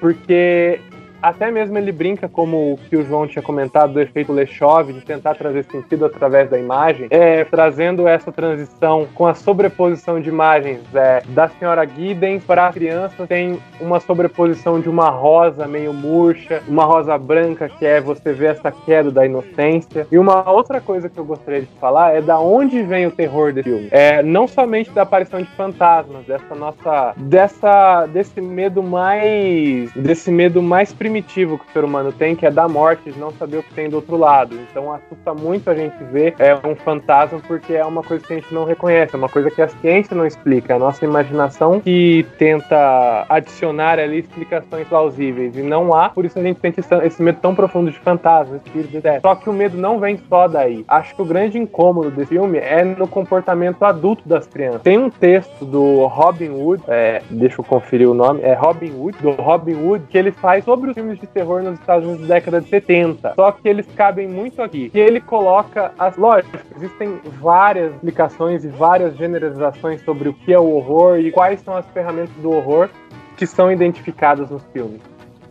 porque 0.00 0.80
até 1.22 1.50
mesmo 1.50 1.78
ele 1.78 1.92
brinca, 1.92 2.28
como 2.28 2.72
o 2.72 2.76
que 2.76 2.96
o 2.96 3.04
João 3.04 3.26
tinha 3.26 3.42
comentado, 3.42 3.92
do 3.92 4.00
efeito 4.00 4.32
Lechov, 4.32 4.92
de 4.92 5.00
tentar 5.00 5.36
trazer 5.36 5.64
sentido 5.64 6.04
através 6.04 6.50
da 6.50 6.58
imagem, 6.58 7.06
é, 7.10 7.44
trazendo 7.44 8.08
essa 8.08 8.32
transição 8.32 9.06
com 9.14 9.26
a 9.26 9.34
sobreposição 9.34 10.20
de 10.20 10.28
imagens 10.28 10.80
é, 10.94 11.22
da 11.28 11.48
senhora 11.48 11.86
Giddens 11.86 12.42
para 12.42 12.66
a 12.66 12.72
criança, 12.72 13.26
tem 13.26 13.60
uma 13.80 14.00
sobreposição 14.00 14.80
de 14.80 14.88
uma 14.88 15.10
rosa 15.10 15.66
meio 15.68 15.92
murcha, 15.92 16.60
uma 16.66 16.84
rosa 16.84 17.16
branca, 17.16 17.68
que 17.68 17.86
é 17.86 18.00
você 18.00 18.32
ver 18.32 18.56
essa 18.56 18.72
queda 18.72 19.10
da 19.10 19.24
inocência. 19.24 20.06
E 20.10 20.18
uma 20.18 20.50
outra 20.50 20.80
coisa 20.80 21.08
que 21.08 21.18
eu 21.18 21.24
gostaria 21.24 21.60
de 21.60 21.68
falar 21.80 22.16
é 22.16 22.20
da 22.20 22.40
onde 22.40 22.82
vem 22.82 23.06
o 23.06 23.10
terror 23.10 23.52
desse 23.52 23.68
filme. 23.68 23.88
É, 23.92 24.22
não 24.22 24.48
somente 24.48 24.90
da 24.90 25.02
aparição 25.02 25.40
de 25.40 25.48
fantasmas, 25.50 26.24
dessa 26.26 26.54
nossa. 26.54 27.14
dessa. 27.16 28.06
desse 28.06 28.40
medo 28.40 28.82
mais. 28.82 29.92
desse 29.94 30.30
medo 30.30 30.60
mais 30.60 30.92
primitivo 30.92 31.11
primitivo 31.12 31.58
que 31.58 31.66
o 31.68 31.72
ser 31.72 31.84
humano 31.84 32.10
tem, 32.10 32.34
que 32.34 32.46
é 32.46 32.50
da 32.50 32.66
morte, 32.66 33.12
de 33.12 33.18
não 33.18 33.30
saber 33.32 33.58
o 33.58 33.62
que 33.62 33.74
tem 33.74 33.90
do 33.90 33.96
outro 33.96 34.16
lado. 34.16 34.58
Então 34.70 34.92
assusta 34.92 35.34
muito 35.34 35.68
a 35.68 35.74
gente 35.74 36.02
ver 36.04 36.34
é, 36.38 36.54
um 36.66 36.74
fantasma 36.74 37.38
porque 37.46 37.74
é 37.74 37.84
uma 37.84 38.02
coisa 38.02 38.26
que 38.26 38.32
a 38.32 38.36
gente 38.36 38.52
não 38.54 38.64
reconhece, 38.64 39.14
é 39.14 39.18
uma 39.18 39.28
coisa 39.28 39.50
que 39.50 39.60
a 39.60 39.68
ciência 39.68 40.16
não 40.16 40.26
explica, 40.26 40.74
a 40.74 40.78
nossa 40.78 41.04
imaginação 41.04 41.80
que 41.80 42.26
tenta 42.38 43.26
adicionar 43.28 43.98
ali 43.98 44.20
explicações 44.20 44.88
plausíveis. 44.88 45.54
E 45.56 45.62
não 45.62 45.94
há, 45.94 46.08
por 46.08 46.24
isso 46.24 46.38
a 46.38 46.42
gente 46.42 46.58
tem 46.60 46.72
esse 47.04 47.22
medo 47.22 47.38
tão 47.42 47.54
profundo 47.54 47.90
de 47.90 47.98
fantasmas, 47.98 48.62
espíritos, 48.64 48.94
etc. 48.94 49.20
Só 49.20 49.34
que 49.34 49.50
o 49.50 49.52
medo 49.52 49.76
não 49.76 50.00
vem 50.00 50.18
só 50.28 50.48
daí. 50.48 50.84
Acho 50.88 51.14
que 51.14 51.22
o 51.22 51.26
grande 51.26 51.58
incômodo 51.58 52.10
desse 52.10 52.30
filme 52.30 52.58
é 52.58 52.82
no 52.84 53.06
comportamento 53.06 53.82
adulto 53.82 54.26
das 54.26 54.46
crianças. 54.46 54.82
Tem 54.82 54.98
um 54.98 55.10
texto 55.10 55.66
do 55.66 56.06
Robin 56.06 56.50
Wood, 56.50 56.82
é, 56.88 57.20
deixa 57.28 57.60
eu 57.60 57.64
conferir 57.64 58.08
o 58.08 58.14
nome, 58.14 58.40
é 58.42 58.54
Robin 58.54 58.92
Wood, 58.92 59.18
do 59.18 59.30
Robin 59.32 59.74
Wood, 59.74 60.06
que 60.08 60.16
ele 60.16 60.30
faz 60.30 60.64
sobre 60.64 60.90
os 60.90 60.96
filmes 61.02 61.18
de 61.18 61.26
terror 61.26 61.62
nos 61.62 61.78
Estados 61.78 62.06
Unidos 62.06 62.28
da 62.28 62.34
década 62.36 62.60
de 62.60 62.68
70. 62.68 63.34
Só 63.34 63.52
que 63.52 63.68
eles 63.68 63.86
cabem 63.96 64.28
muito 64.28 64.62
aqui. 64.62 64.90
E 64.94 64.98
ele 64.98 65.20
coloca 65.20 65.92
as. 65.98 66.16
Lógico, 66.16 66.56
existem 66.76 67.20
várias 67.40 67.92
explicações 67.94 68.64
e 68.64 68.68
várias 68.68 69.16
generalizações 69.16 70.00
sobre 70.02 70.28
o 70.28 70.34
que 70.34 70.52
é 70.52 70.58
o 70.58 70.70
horror 70.70 71.18
e 71.18 71.32
quais 71.32 71.60
são 71.60 71.76
as 71.76 71.86
ferramentas 71.90 72.34
do 72.36 72.50
horror 72.50 72.88
que 73.36 73.46
são 73.46 73.72
identificadas 73.72 74.50
nos 74.50 74.62
filmes. 74.72 75.00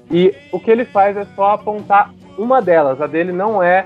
E 0.09 0.33
o 0.51 0.59
que 0.59 0.71
ele 0.71 0.85
faz 0.85 1.17
é 1.17 1.25
só 1.35 1.51
apontar 1.51 2.13
uma 2.37 2.61
delas. 2.61 3.01
A 3.01 3.07
dele 3.07 3.31
não 3.31 3.61
é 3.61 3.85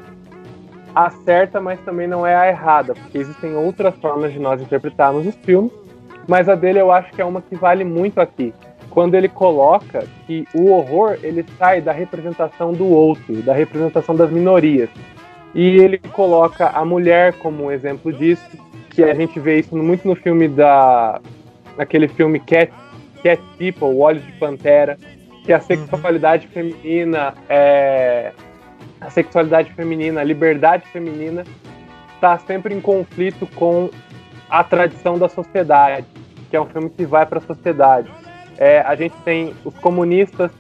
a 0.94 1.10
certa, 1.10 1.60
mas 1.60 1.80
também 1.82 2.08
não 2.08 2.26
é 2.26 2.36
a 2.36 2.48
errada, 2.48 2.94
porque 2.94 3.18
existem 3.18 3.56
outras 3.56 3.96
formas 3.98 4.32
de 4.32 4.40
nós 4.40 4.62
interpretarmos 4.62 5.28
os 5.28 5.36
filmes, 5.36 5.72
mas 6.28 6.48
a 6.48 6.56
dele 6.56 6.80
eu 6.80 6.92
acho 6.92 7.12
que 7.12 7.22
é 7.22 7.26
uma 7.26 7.42
que 7.42 7.56
vale 7.56 7.84
muito 7.84 8.22
aqui 8.22 8.54
quando 8.96 9.16
ele 9.16 9.28
coloca 9.28 10.08
que 10.26 10.48
o 10.54 10.72
horror 10.72 11.18
ele 11.22 11.46
sai 11.60 11.82
da 11.82 11.92
representação 11.92 12.72
do 12.72 12.88
outro, 12.88 13.42
da 13.42 13.54
representação 13.54 14.16
das 14.16 14.32
minorias. 14.32 14.90
E 15.54 15.78
ele 15.80 15.98
coloca 15.98 16.70
a 16.70 16.86
mulher 16.86 17.34
como 17.40 17.66
um 17.66 17.72
exemplo 17.72 18.14
disso, 18.14 18.48
que 18.92 19.04
a 19.04 19.14
gente 19.14 19.38
vê 19.38 19.60
isso 19.60 19.76
muito 19.76 20.08
no 20.08 20.16
filme 20.16 20.48
da 20.48 21.20
naquele 21.78 22.08
filme 22.08 22.40
Cat, 22.40 22.72
Cat 23.22 23.44
People, 23.58 24.00
Olhos 24.00 24.26
de 24.26 24.32
Pantera, 24.34 24.98
que 25.44 25.52
a 25.52 25.60
sexualidade 25.60 26.48
feminina 26.48 27.34
é 27.50 28.32
a 29.02 29.10
sexualidade 29.10 29.74
feminina, 29.74 30.22
a 30.22 30.24
liberdade 30.24 30.88
feminina 30.88 31.44
está 32.14 32.38
sempre 32.38 32.74
em 32.74 32.80
conflito 32.80 33.46
com 33.56 33.90
a 34.50 34.64
tradição 34.64 35.20
da 35.20 35.28
sociedade, 35.28 36.08
que 36.50 36.56
é 36.56 36.62
um 36.62 36.66
filme 36.66 36.90
que 36.90 37.06
vai 37.06 37.26
para 37.26 37.40
a 37.40 37.42
sociedade. 37.42 38.10
É, 38.58 38.80
a 38.82 38.96
gente 38.96 39.16
tem 39.24 39.54
os 39.64 39.78
comunistas 39.80 40.52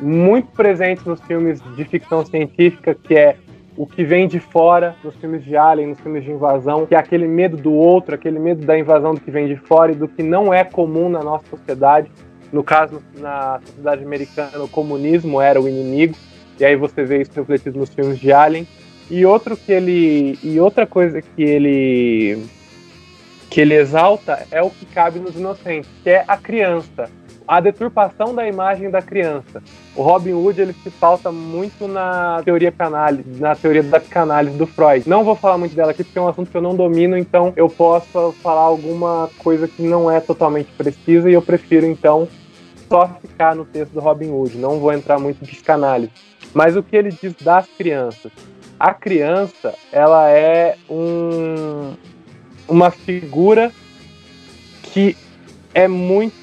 muito 0.00 0.48
presentes 0.52 1.04
nos 1.04 1.20
filmes 1.22 1.60
de 1.76 1.84
ficção 1.84 2.24
científica, 2.24 2.94
que 2.94 3.14
é 3.14 3.36
o 3.76 3.86
que 3.86 4.04
vem 4.04 4.28
de 4.28 4.38
fora, 4.38 4.94
nos 5.02 5.14
filmes 5.16 5.44
de 5.44 5.56
Alien, 5.56 5.88
nos 5.88 6.00
filmes 6.00 6.24
de 6.24 6.30
invasão, 6.30 6.86
que 6.86 6.94
é 6.94 6.98
aquele 6.98 7.26
medo 7.26 7.56
do 7.56 7.72
outro, 7.72 8.14
aquele 8.14 8.38
medo 8.38 8.66
da 8.66 8.78
invasão 8.78 9.14
do 9.14 9.20
que 9.20 9.30
vem 9.30 9.46
de 9.46 9.56
fora 9.56 9.92
e 9.92 9.94
do 9.94 10.06
que 10.06 10.22
não 10.22 10.52
é 10.52 10.64
comum 10.64 11.08
na 11.08 11.22
nossa 11.22 11.44
sociedade. 11.48 12.10
No 12.52 12.62
caso, 12.62 13.02
na 13.16 13.60
sociedade 13.64 14.04
americana, 14.04 14.62
o 14.62 14.68
comunismo 14.68 15.40
era 15.40 15.60
o 15.60 15.68
inimigo, 15.68 16.14
e 16.60 16.64
aí 16.64 16.76
você 16.76 17.02
vê 17.02 17.22
isso 17.22 17.32
refletido 17.34 17.78
nos 17.78 17.88
filmes 17.88 18.18
de 18.18 18.30
Alien. 18.30 18.66
E 19.10 19.24
outro 19.24 19.56
que 19.56 19.72
ele 19.72 20.38
e 20.42 20.60
outra 20.60 20.86
coisa 20.86 21.20
que 21.20 21.42
ele 21.42 22.46
que 23.50 23.60
ele 23.60 23.74
exalta 23.74 24.46
é 24.50 24.62
o 24.62 24.70
que 24.70 24.86
cabe 24.86 25.18
nos 25.18 25.36
inocentes, 25.36 25.90
que 26.02 26.10
é 26.10 26.24
a 26.26 26.36
criança 26.36 27.10
a 27.52 27.60
deturpação 27.60 28.34
da 28.34 28.48
imagem 28.48 28.88
da 28.88 29.02
criança. 29.02 29.62
O 29.94 30.00
Robin 30.00 30.32
Hood 30.32 30.58
ele 30.58 30.72
se 30.72 30.90
pauta 30.90 31.30
muito 31.30 31.86
na 31.86 32.40
teoria 32.42 32.72
canálise, 32.72 33.38
na 33.38 33.54
teoria 33.54 33.82
da 33.82 34.00
psicanálise 34.00 34.56
do 34.56 34.66
Freud. 34.66 35.06
Não 35.06 35.22
vou 35.22 35.36
falar 35.36 35.58
muito 35.58 35.76
dela 35.76 35.90
aqui 35.90 36.02
porque 36.02 36.18
é 36.18 36.22
um 36.22 36.28
assunto 36.28 36.50
que 36.50 36.56
eu 36.56 36.62
não 36.62 36.74
domino, 36.74 37.14
então 37.14 37.52
eu 37.54 37.68
posso 37.68 38.32
falar 38.42 38.62
alguma 38.62 39.28
coisa 39.36 39.68
que 39.68 39.82
não 39.82 40.10
é 40.10 40.18
totalmente 40.18 40.72
precisa 40.78 41.28
e 41.28 41.34
eu 41.34 41.42
prefiro 41.42 41.84
então 41.84 42.26
só 42.88 43.06
ficar 43.20 43.54
no 43.54 43.66
texto 43.66 43.92
do 43.92 44.00
Robin 44.00 44.30
Hood. 44.30 44.56
Não 44.56 44.80
vou 44.80 44.90
entrar 44.90 45.18
muito 45.18 45.44
em 45.44 45.46
psicanálise. 45.46 46.10
Mas 46.54 46.74
o 46.74 46.82
que 46.82 46.96
ele 46.96 47.10
diz 47.10 47.34
das 47.34 47.66
crianças? 47.76 48.32
A 48.80 48.94
criança, 48.94 49.74
ela 49.92 50.30
é 50.30 50.78
um, 50.88 51.92
uma 52.66 52.90
figura 52.90 53.70
que 54.84 55.14
é 55.74 55.86
muito 55.86 56.41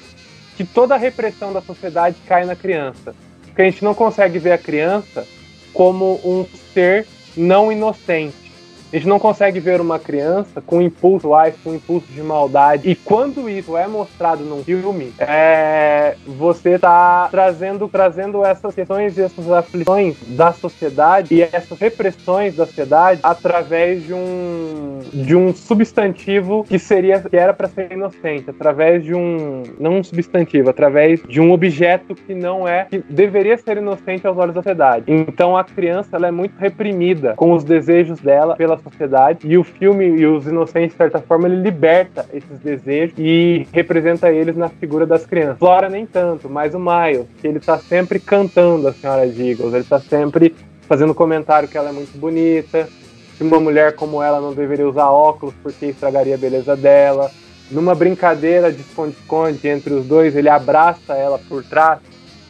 que 0.60 0.64
toda 0.66 0.94
a 0.94 0.98
repressão 0.98 1.54
da 1.54 1.62
sociedade 1.62 2.16
cai 2.26 2.44
na 2.44 2.54
criança. 2.54 3.14
Porque 3.46 3.62
a 3.62 3.64
gente 3.64 3.82
não 3.82 3.94
consegue 3.94 4.38
ver 4.38 4.52
a 4.52 4.58
criança 4.58 5.26
como 5.72 6.20
um 6.22 6.44
ser 6.74 7.06
não 7.34 7.72
inocente. 7.72 8.49
A 8.92 8.96
gente 8.96 9.06
não 9.06 9.20
consegue 9.20 9.60
ver 9.60 9.80
uma 9.80 10.00
criança 10.00 10.60
com 10.60 10.82
impulso 10.82 11.28
life, 11.28 11.58
com 11.62 11.72
impulso 11.72 12.06
de 12.08 12.22
maldade. 12.22 12.90
E 12.90 12.96
quando 12.96 13.48
isso 13.48 13.76
é 13.76 13.86
mostrado 13.86 14.42
num 14.44 14.64
filme, 14.64 15.12
é, 15.18 16.16
você 16.26 16.70
está 16.70 17.28
trazendo, 17.30 17.88
trazendo 17.88 18.44
essas 18.44 18.74
questões 18.74 19.16
e 19.16 19.22
essas 19.22 19.50
aflições 19.50 20.16
da 20.28 20.52
sociedade 20.52 21.34
e 21.34 21.42
essas 21.42 21.78
repressões 21.78 22.56
da 22.56 22.66
sociedade 22.66 23.20
através 23.22 24.04
de 24.04 24.12
um 24.12 24.98
de 25.12 25.36
um 25.36 25.54
substantivo 25.54 26.64
que 26.64 26.78
seria 26.78 27.20
que 27.20 27.36
era 27.36 27.52
para 27.52 27.68
ser 27.68 27.92
inocente, 27.92 28.50
através 28.50 29.04
de 29.04 29.14
um 29.14 29.62
não 29.78 29.98
um 29.98 30.04
substantivo, 30.04 30.70
através 30.70 31.22
de 31.22 31.40
um 31.40 31.52
objeto 31.52 32.14
que 32.14 32.34
não 32.34 32.66
é 32.66 32.86
que 32.86 32.98
deveria 33.08 33.56
ser 33.56 33.76
inocente 33.76 34.26
aos 34.26 34.36
olhos 34.36 34.54
da 34.54 34.62
sociedade. 34.62 35.04
Então 35.06 35.56
a 35.56 35.62
criança 35.62 36.16
ela 36.16 36.26
é 36.26 36.30
muito 36.30 36.56
reprimida 36.58 37.34
com 37.36 37.52
os 37.52 37.62
desejos 37.62 38.18
dela 38.20 38.56
pela 38.56 38.79
sociedade 38.80 39.46
e 39.46 39.56
o 39.56 39.64
filme 39.64 40.06
e 40.06 40.26
os 40.26 40.46
inocentes 40.46 40.92
de 40.92 40.96
certa 40.96 41.20
forma 41.20 41.48
ele 41.48 41.62
liberta 41.62 42.26
esses 42.32 42.58
desejos 42.58 43.14
e 43.18 43.66
representa 43.72 44.30
eles 44.30 44.56
na 44.56 44.68
figura 44.68 45.06
das 45.06 45.24
crianças. 45.26 45.58
Flora 45.58 45.88
nem 45.88 46.06
tanto, 46.06 46.48
mas 46.48 46.74
o 46.74 46.78
Miles, 46.78 47.26
que 47.40 47.46
ele 47.46 47.60
tá 47.60 47.78
sempre 47.78 48.18
cantando 48.18 48.88
a 48.88 48.92
senhora 48.92 49.28
Diggles, 49.28 49.74
ele 49.74 49.84
tá 49.84 50.00
sempre 50.00 50.54
fazendo 50.82 51.14
comentário 51.14 51.68
que 51.68 51.78
ela 51.78 51.90
é 51.90 51.92
muito 51.92 52.18
bonita, 52.18 52.88
que 53.36 53.44
uma 53.44 53.60
mulher 53.60 53.94
como 53.94 54.22
ela 54.22 54.40
não 54.40 54.52
deveria 54.52 54.88
usar 54.88 55.08
óculos 55.08 55.54
porque 55.62 55.86
estragaria 55.86 56.34
a 56.34 56.38
beleza 56.38 56.76
dela. 56.76 57.30
Numa 57.70 57.94
brincadeira 57.94 58.72
de 58.72 58.80
esconde-esconde 58.80 59.68
entre 59.68 59.94
os 59.94 60.04
dois, 60.04 60.34
ele 60.34 60.48
abraça 60.48 61.14
ela 61.14 61.38
por 61.38 61.62
trás 61.62 62.00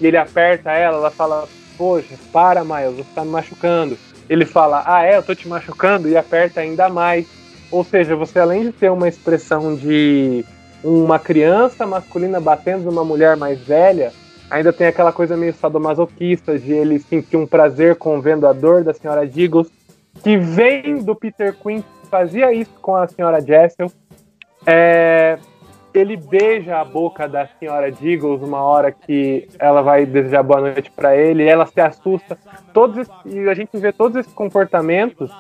e 0.01 0.07
ele 0.07 0.17
aperta 0.17 0.73
ela, 0.73 0.97
ela 0.97 1.11
fala: 1.11 1.47
Poxa, 1.77 2.15
para, 2.33 2.65
Miles, 2.65 2.97
você 2.97 3.15
tá 3.15 3.25
me 3.25 3.31
machucando 3.31 3.99
ele 4.31 4.47
fala, 4.47 4.85
ah 4.87 5.05
é, 5.05 5.17
eu 5.17 5.25
tô 5.25 5.35
te 5.35 5.49
machucando, 5.49 6.09
e 6.09 6.17
aperta 6.17 6.61
ainda 6.61 6.89
mais. 6.89 7.27
Ou 7.69 7.83
seja, 7.83 8.15
você 8.15 8.39
além 8.39 8.63
de 8.63 8.73
ter 8.73 8.89
uma 8.89 9.09
expressão 9.09 9.75
de 9.75 10.45
uma 10.85 11.19
criança 11.19 11.85
masculina 11.85 12.41
batendo 12.41 12.85
numa 12.85 13.05
mulher 13.05 13.37
mais 13.37 13.59
velha, 13.59 14.13
ainda 14.49 14.73
tem 14.73 14.87
aquela 14.87 15.13
coisa 15.13 15.37
meio 15.37 15.53
sadomasoquista 15.53 16.57
de 16.57 16.71
ele 16.73 17.01
sentir 17.01 17.37
um 17.37 17.47
prazer 17.47 17.97
com 17.97 18.21
vendo 18.21 18.47
a 18.47 18.53
dor 18.53 18.85
da 18.85 18.95
senhora 18.95 19.27
Diggles, 19.27 19.69
que 20.23 20.37
vem 20.37 21.03
do 21.03 21.17
Peter 21.17 21.53
Quinn, 21.53 21.83
que 21.83 22.09
fazia 22.09 22.53
isso 22.53 22.73
com 22.81 22.95
a 22.95 23.09
senhora 23.09 23.41
Jessel. 23.41 23.91
É, 24.65 25.39
ele 25.93 26.17
beija 26.17 26.79
a 26.79 26.85
boca 26.85 27.29
da 27.29 27.47
senhora 27.47 27.91
Diggles 27.91 28.43
uma 28.43 28.63
hora 28.63 28.93
que 28.93 29.49
ela 29.59 29.83
vai 29.83 30.07
desejar 30.07 30.43
boa 30.43 30.61
noite 30.61 30.91
para 30.91 31.17
ele, 31.17 31.47
ela 31.47 31.67
se 31.67 31.81
assusta. 31.81 32.39
Todos 32.73 33.09
e 33.25 33.49
a 33.49 33.55
gente 33.55 33.77
vê 33.77 33.93
todos 33.93 34.17
esses 34.17 34.33
comportamentos 34.33 35.31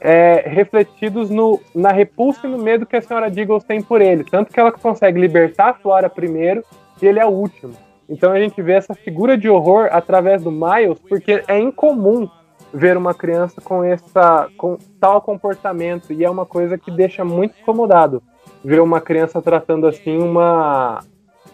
é, 0.00 0.44
refletidos 0.46 1.30
no, 1.30 1.60
na 1.74 1.92
repulsa 1.92 2.46
e 2.46 2.50
no 2.50 2.58
medo 2.58 2.86
que 2.86 2.96
a 2.96 3.02
senhora 3.02 3.30
Diggles 3.30 3.64
tem 3.64 3.80
por 3.80 4.00
ele. 4.00 4.24
Tanto 4.24 4.52
que 4.52 4.58
ela 4.58 4.72
consegue 4.72 5.20
libertar 5.20 5.70
a 5.70 5.74
Flora 5.74 6.10
primeiro 6.10 6.64
e 7.00 7.06
ele 7.06 7.20
é 7.20 7.26
o 7.26 7.30
último. 7.30 7.74
Então 8.08 8.32
a 8.32 8.40
gente 8.40 8.60
vê 8.60 8.72
essa 8.72 8.94
figura 8.94 9.38
de 9.38 9.48
horror 9.48 9.88
através 9.90 10.42
do 10.42 10.50
Miles, 10.50 10.98
porque 11.08 11.42
é 11.48 11.58
incomum 11.58 12.28
ver 12.72 12.96
uma 12.96 13.14
criança 13.14 13.60
com 13.60 13.84
essa 13.84 14.48
com 14.58 14.76
tal 14.98 15.22
comportamento 15.22 16.12
e 16.12 16.24
é 16.24 16.28
uma 16.28 16.44
coisa 16.44 16.76
que 16.76 16.90
deixa 16.90 17.24
muito 17.24 17.54
incomodado 17.60 18.20
ver 18.64 18.80
uma 18.80 19.00
criança 19.00 19.42
tratando 19.42 19.86
assim 19.86 20.16
uma. 20.16 21.00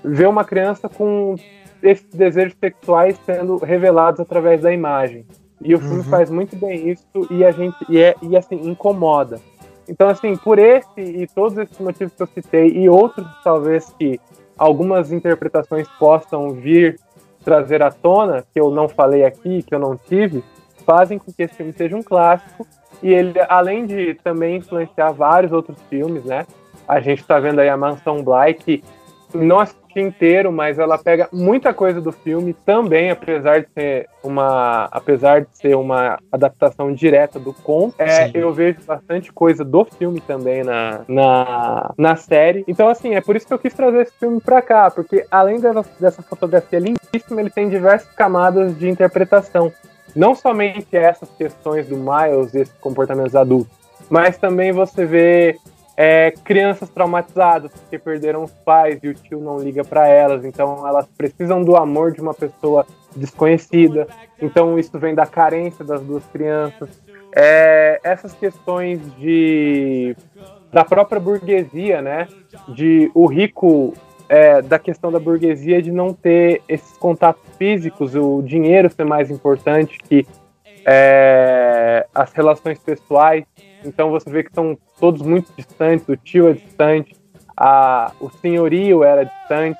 ver 0.05 0.29
uma 0.29 0.45
criança 0.45 0.89
com 0.89 1.35
esses 1.83 2.09
desejos 2.15 2.57
sexuais 2.59 3.19
sendo 3.27 3.57
revelados 3.57 4.21
através 4.21 4.63
da 4.63 4.73
imagem. 4.73 5.27
E 5.61 5.75
o 5.75 5.79
uhum. 5.79 5.89
filme 5.89 6.05
faz 6.05 6.31
muito 6.31 6.57
bem 6.57 6.91
isso 6.91 7.27
e 7.31 7.45
a 7.45 7.51
gente 7.51 7.77
e, 7.89 7.99
é, 7.99 8.15
e 8.23 8.37
assim 8.37 8.57
incomoda. 8.69 9.41
Então 9.89 10.09
assim, 10.09 10.37
por 10.37 10.59
esse 10.59 11.01
e 11.01 11.27
todos 11.27 11.59
esses 11.59 11.79
motivos 11.79 12.15
que 12.15 12.23
eu 12.23 12.27
citei 12.29 12.69
e 12.69 12.89
outros 12.89 13.27
talvez 13.43 13.93
que 13.99 14.21
algumas 14.57 15.11
interpretações 15.11 15.89
possam 15.99 16.51
vir 16.51 16.99
trazer 17.45 17.83
à 17.83 17.91
tona, 17.91 18.45
que 18.53 18.61
eu 18.61 18.71
não 18.71 18.89
falei 18.89 19.25
aqui, 19.25 19.63
que 19.63 19.75
eu 19.75 19.79
não 19.79 19.97
tive, 19.97 20.45
fazem 20.85 21.19
com 21.19 21.33
que 21.33 21.43
esse 21.43 21.55
filme 21.55 21.73
seja 21.73 21.97
um 21.97 22.03
clássico 22.03 22.67
e 23.03 23.13
ele 23.13 23.35
além 23.49 23.87
de 23.87 24.15
também 24.23 24.57
influenciar 24.57 25.13
vários 25.13 25.51
outros 25.53 25.79
filmes, 25.89 26.25
né? 26.25 26.47
A 26.91 26.99
gente 26.99 27.21
está 27.21 27.39
vendo 27.39 27.61
aí 27.61 27.69
a 27.69 27.77
Mansão 27.77 28.21
Bly, 28.21 28.55
que 28.55 28.83
não 29.33 29.61
assisti 29.61 30.01
inteiro, 30.01 30.51
mas 30.51 30.77
ela 30.77 30.99
pega 30.99 31.29
muita 31.33 31.73
coisa 31.73 32.01
do 32.01 32.11
filme 32.11 32.53
também, 32.53 33.13
apesar 33.13 33.61
de 33.61 33.69
ser 33.73 34.09
uma, 34.25 34.89
apesar 34.91 35.43
de 35.43 35.49
ser 35.53 35.77
uma 35.77 36.19
adaptação 36.33 36.93
direta 36.93 37.39
do 37.39 37.53
conto. 37.53 37.95
É, 37.97 38.33
eu 38.35 38.53
vejo 38.53 38.81
bastante 38.85 39.33
coisa 39.33 39.65
do 39.65 39.85
filme 39.85 40.21
também 40.21 40.65
na, 40.65 41.03
na, 41.07 41.95
na 41.97 42.17
série. 42.17 42.65
Então, 42.67 42.89
assim, 42.89 43.15
é 43.15 43.21
por 43.21 43.37
isso 43.37 43.47
que 43.47 43.55
eu 43.55 43.59
quis 43.59 43.73
trazer 43.73 44.03
esse 44.03 44.13
filme 44.19 44.41
pra 44.41 44.61
cá, 44.61 44.91
porque 44.91 45.25
além 45.31 45.61
dessa, 45.61 45.85
dessa 46.01 46.23
fotografia 46.23 46.81
lindíssima, 46.81 47.41
ele 47.41 47.51
tem 47.51 47.69
diversas 47.69 48.11
camadas 48.15 48.77
de 48.77 48.89
interpretação. 48.89 49.73
Não 50.17 50.35
somente 50.35 50.97
essas 50.97 51.31
questões 51.39 51.87
do 51.87 51.97
Miles 51.97 52.53
e 52.53 52.63
esses 52.63 52.75
comportamentos 52.81 53.37
adultos, 53.37 53.73
mas 54.11 54.37
também 54.37 54.73
você 54.73 55.07
vê 55.07 55.57
é, 56.03 56.33
crianças 56.45 56.89
traumatizadas 56.89 57.71
porque 57.73 57.99
perderam 57.99 58.43
os 58.43 58.53
pais 58.53 58.99
e 59.03 59.09
o 59.09 59.13
tio 59.13 59.39
não 59.39 59.59
liga 59.59 59.85
para 59.85 60.09
elas, 60.09 60.47
então 60.47 60.89
elas 60.89 61.07
precisam 61.15 61.63
do 61.63 61.77
amor 61.77 62.11
de 62.13 62.23
uma 62.23 62.33
pessoa 62.33 62.87
desconhecida. 63.15 64.07
Então 64.41 64.79
isso 64.79 64.99
vem 64.99 65.15
da 65.15 65.27
carência 65.27 65.85
das 65.85 66.01
duas 66.01 66.25
crianças. 66.33 66.89
É, 67.37 68.01
essas 68.03 68.33
questões 68.33 68.99
de 69.17 70.17
da 70.73 70.87
própria 70.87 71.21
burguesia, 71.21 72.01
né? 72.01 72.29
De 72.75 73.11
o 73.13 73.27
rico 73.27 73.93
é, 74.27 74.63
da 74.63 74.79
questão 74.79 75.13
da 75.13 75.21
burguesia 75.21 75.83
de 75.83 75.93
não 75.93 76.15
ter 76.15 76.63
esses 76.67 76.97
contatos 76.97 77.43
físicos, 77.59 78.15
o 78.15 78.41
dinheiro 78.41 78.89
ser 78.89 79.05
mais 79.05 79.31
importante 79.31 79.99
que 79.99 80.27
é, 80.85 82.07
as 82.15 82.33
relações 82.33 82.79
pessoais. 82.79 83.45
Então 83.85 84.11
você 84.11 84.29
vê 84.31 84.43
que 84.43 84.53
são 84.53 84.77
todos 84.99 85.23
muito 85.23 85.51
distantes, 85.57 86.07
o 86.09 86.17
tio 86.17 86.49
é 86.49 86.53
distante, 86.53 87.17
a, 87.57 88.13
o 88.21 88.31
senhorio 88.31 89.03
era 89.05 89.25
distante, 89.25 89.79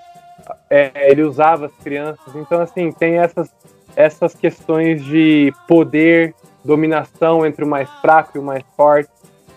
é, 0.69 1.11
ele 1.11 1.23
usava 1.23 1.67
as 1.67 1.73
crianças. 1.83 2.35
Então, 2.35 2.61
assim, 2.61 2.93
tem 2.93 3.19
essas, 3.19 3.51
essas 3.97 4.35
questões 4.35 5.05
de 5.05 5.53
poder, 5.67 6.35
dominação 6.65 7.47
entre 7.47 7.65
o 7.65 7.69
mais 7.69 7.89
fraco 8.01 8.33
e 8.37 8.39
o 8.39 8.43
mais 8.43 8.63
forte. 8.77 9.11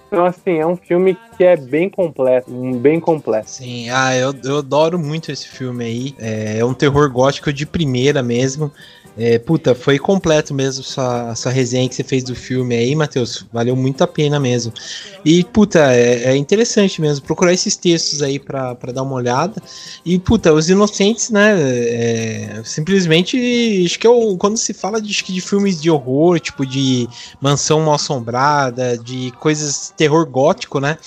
Então, 0.07 0.25
assim, 0.25 0.59
é 0.59 0.67
um 0.67 0.75
filme 0.75 1.17
que 1.35 1.43
é 1.43 1.57
bem 1.57 1.89
completo, 1.89 2.51
bem 2.75 2.99
completo. 2.99 3.49
Sim, 3.49 3.89
ah, 3.89 4.15
eu, 4.15 4.33
eu 4.43 4.59
adoro 4.59 4.99
muito 4.99 5.31
esse 5.31 5.47
filme 5.47 5.83
aí. 5.83 6.15
É, 6.19 6.59
é 6.59 6.65
um 6.65 6.73
terror 6.73 7.11
gótico 7.11 7.51
de 7.51 7.65
primeira 7.65 8.21
mesmo. 8.21 8.71
É, 9.15 9.37
puta, 9.37 9.75
foi 9.75 9.99
completo 9.99 10.53
mesmo 10.53 10.83
essa, 10.83 11.29
essa 11.31 11.49
resenha 11.51 11.87
que 11.87 11.93
você 11.93 12.03
fez 12.03 12.23
do 12.23 12.35
filme 12.35 12.75
aí, 12.75 12.95
Matheus. 12.95 13.45
Valeu 13.53 13.75
muito 13.75 14.03
a 14.03 14.07
pena 14.07 14.39
mesmo. 14.39 14.73
E, 15.23 15.43
puta, 15.43 15.93
é, 15.93 16.31
é 16.31 16.35
interessante 16.35 16.99
mesmo 16.99 17.23
procurar 17.23 17.53
esses 17.53 17.75
textos 17.75 18.23
aí 18.23 18.39
pra 18.39 18.73
dar 18.93 19.03
uma 19.03 19.13
olhada. 19.13 19.61
E, 20.03 20.17
puta, 20.17 20.51
os 20.51 20.67
inocentes, 20.67 21.29
né? 21.29 21.53
É, 21.59 22.61
simplesmente, 22.65 23.83
acho 23.85 23.99
que 23.99 24.07
eu, 24.07 24.35
quando 24.39 24.57
se 24.57 24.73
fala 24.73 24.99
de, 24.99 25.13
de 25.13 25.41
filmes 25.41 25.79
de 25.79 25.91
horror, 25.91 26.39
tipo 26.39 26.65
de 26.65 27.07
mansão 27.39 27.81
mal 27.81 27.95
assombrada, 27.95 28.97
de 28.97 29.31
coisas 29.39 29.93
terror 29.95 30.25
gótico, 30.25 30.79
né? 30.79 30.97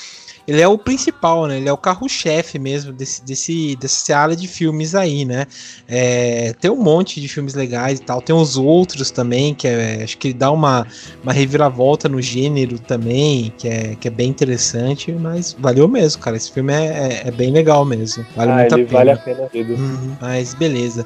Ele 0.46 0.60
é 0.60 0.68
o 0.68 0.78
principal, 0.78 1.46
né? 1.46 1.56
Ele 1.56 1.68
é 1.68 1.72
o 1.72 1.76
carro-chefe 1.76 2.58
mesmo 2.58 2.92
desse, 2.92 3.24
desse, 3.24 3.76
dessa 3.76 4.16
área 4.16 4.36
de 4.36 4.46
filmes 4.46 4.94
aí, 4.94 5.24
né? 5.24 5.46
É, 5.88 6.52
tem 6.60 6.70
um 6.70 6.82
monte 6.82 7.20
de 7.20 7.28
filmes 7.28 7.54
legais 7.54 7.98
e 7.98 8.02
tal. 8.02 8.22
Tem 8.22 8.34
os 8.34 8.56
outros 8.56 9.10
também, 9.10 9.54
que 9.54 9.66
é, 9.66 10.02
acho 10.04 10.16
que 10.16 10.28
ele 10.28 10.34
dá 10.34 10.50
uma, 10.50 10.86
uma 11.22 11.32
reviravolta 11.32 12.08
no 12.08 12.22
gênero 12.22 12.78
também, 12.78 13.52
que 13.58 13.68
é, 13.68 13.96
que 13.96 14.06
é 14.06 14.10
bem 14.10 14.28
interessante, 14.28 15.12
mas 15.12 15.56
valeu 15.58 15.88
mesmo, 15.88 16.22
cara. 16.22 16.36
Esse 16.36 16.52
filme 16.52 16.72
é, 16.72 17.22
é, 17.24 17.28
é 17.28 17.30
bem 17.30 17.50
legal 17.50 17.84
mesmo. 17.84 18.24
Vale 18.36 18.52
ah, 18.52 18.56
muito 18.56 18.74
a 18.74 18.78
pena. 18.78 18.88
Vale 18.90 19.10
a 19.10 19.16
pena. 19.16 19.48
Uhum, 19.54 20.16
mas 20.20 20.54
beleza. 20.54 21.04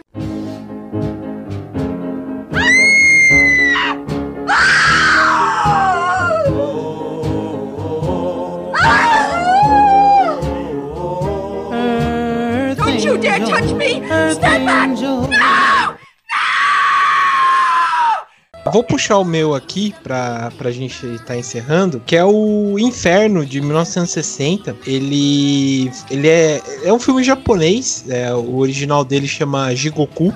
Vou 18.72 18.84
puxar 18.84 19.18
o 19.18 19.24
meu 19.24 19.54
aqui 19.54 19.92
pra, 20.02 20.52
pra 20.56 20.70
gente 20.70 21.04
estar 21.06 21.24
tá 21.24 21.36
encerrando, 21.36 22.00
que 22.06 22.14
é 22.14 22.24
o 22.24 22.78
Inferno 22.78 23.44
de 23.44 23.60
1960. 23.60 24.76
Ele, 24.86 25.90
ele 26.10 26.28
é, 26.28 26.62
é 26.84 26.92
um 26.92 26.98
filme 27.00 27.24
japonês, 27.24 28.04
é, 28.08 28.32
o 28.32 28.58
original 28.58 29.04
dele 29.04 29.26
chama 29.26 29.74
Jigoku. 29.74 30.32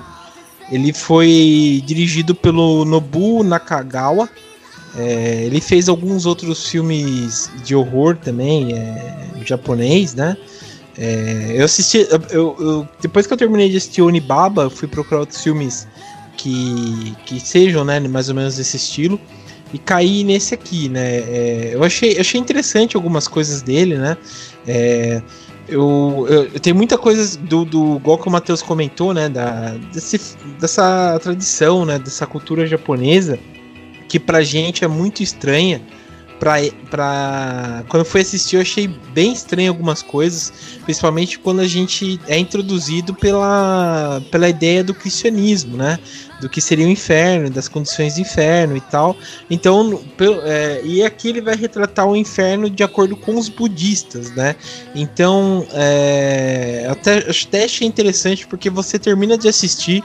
Ele 0.69 0.91
foi 0.91 1.81
dirigido 1.85 2.35
pelo 2.35 2.83
Nobu 2.83 3.43
Nakagawa. 3.43 4.27
É, 4.97 5.43
ele 5.45 5.61
fez 5.61 5.87
alguns 5.87 6.25
outros 6.25 6.67
filmes 6.67 7.49
de 7.63 7.75
horror 7.75 8.17
também, 8.17 8.73
é, 8.73 9.25
japonês, 9.45 10.13
né? 10.13 10.35
É, 10.97 11.55
eu 11.55 11.65
assisti. 11.65 12.07
Eu, 12.31 12.55
eu, 12.59 12.87
depois 13.01 13.27
que 13.27 13.33
eu 13.33 13.37
terminei 13.37 13.69
de 13.69 13.77
assistir 13.77 14.01
Onibaba, 14.01 14.69
fui 14.69 14.87
procurar 14.87 15.21
outros 15.21 15.41
filmes 15.41 15.87
que, 16.37 17.15
que 17.25 17.39
sejam, 17.39 17.83
né, 17.83 17.99
mais 17.99 18.29
ou 18.29 18.35
menos 18.35 18.55
desse 18.55 18.77
estilo. 18.77 19.19
E 19.73 19.79
caí 19.79 20.23
nesse 20.23 20.53
aqui, 20.53 20.87
né? 20.87 21.17
É, 21.17 21.71
eu 21.73 21.83
achei, 21.83 22.17
achei 22.17 22.39
interessante 22.39 22.95
algumas 22.95 23.27
coisas 23.27 23.61
dele, 23.61 23.97
né? 23.97 24.15
É, 24.65 25.21
eu, 25.67 26.25
eu, 26.29 26.43
eu, 26.45 26.59
tenho 26.59 26.75
muita 26.75 26.97
coisa 26.97 27.37
do, 27.39 27.65
do 27.65 27.95
igual 27.97 28.17
que 28.17 28.27
o 28.27 28.31
Matheus 28.31 28.61
comentou, 28.61 29.13
né? 29.13 29.27
Da, 29.27 29.75
desse, 29.91 30.37
dessa 30.59 31.19
tradição, 31.21 31.83
né? 31.83 31.99
Dessa 31.99 32.25
cultura 32.25 32.65
japonesa 32.65 33.39
que 34.07 34.19
pra 34.19 34.41
gente 34.43 34.85
é 34.85 34.87
muito 34.87 35.23
estranha 35.23 35.81
pra, 36.39 36.55
pra. 36.89 37.83
Quando 37.87 38.01
eu 38.01 38.09
fui 38.09 38.21
assistir, 38.21 38.55
eu 38.55 38.61
achei 38.61 38.87
bem 38.87 39.33
estranho 39.33 39.69
algumas 39.69 40.01
coisas, 40.01 40.51
principalmente 40.83 41.39
quando 41.39 41.59
a 41.59 41.67
gente 41.67 42.19
é 42.27 42.37
introduzido 42.37 43.13
pela, 43.13 44.21
pela 44.31 44.49
ideia 44.49 44.83
do 44.83 44.93
cristianismo, 44.93 45.77
né? 45.77 45.99
Do 46.41 46.49
que 46.49 46.59
seria 46.59 46.85
o 46.85 46.89
inferno, 46.89 47.49
das 47.49 47.67
condições 47.67 48.15
do 48.15 48.21
inferno 48.21 48.75
e 48.75 48.81
tal. 48.81 49.15
Então, 49.49 50.03
pelo, 50.17 50.41
é, 50.43 50.81
e 50.83 51.03
aqui 51.03 51.29
ele 51.29 51.41
vai 51.41 51.55
retratar 51.55 52.05
o 52.07 52.15
inferno 52.15 52.69
de 52.69 52.83
acordo 52.83 53.15
com 53.15 53.37
os 53.37 53.47
budistas, 53.47 54.31
né? 54.31 54.55
Então, 54.93 55.65
é, 55.71 56.87
até, 56.89 57.29
até 57.29 57.63
achei 57.63 57.87
interessante 57.87 58.45
porque 58.45 58.69
você 58.69 58.99
termina 58.99 59.37
de 59.37 59.47
assistir 59.47 60.03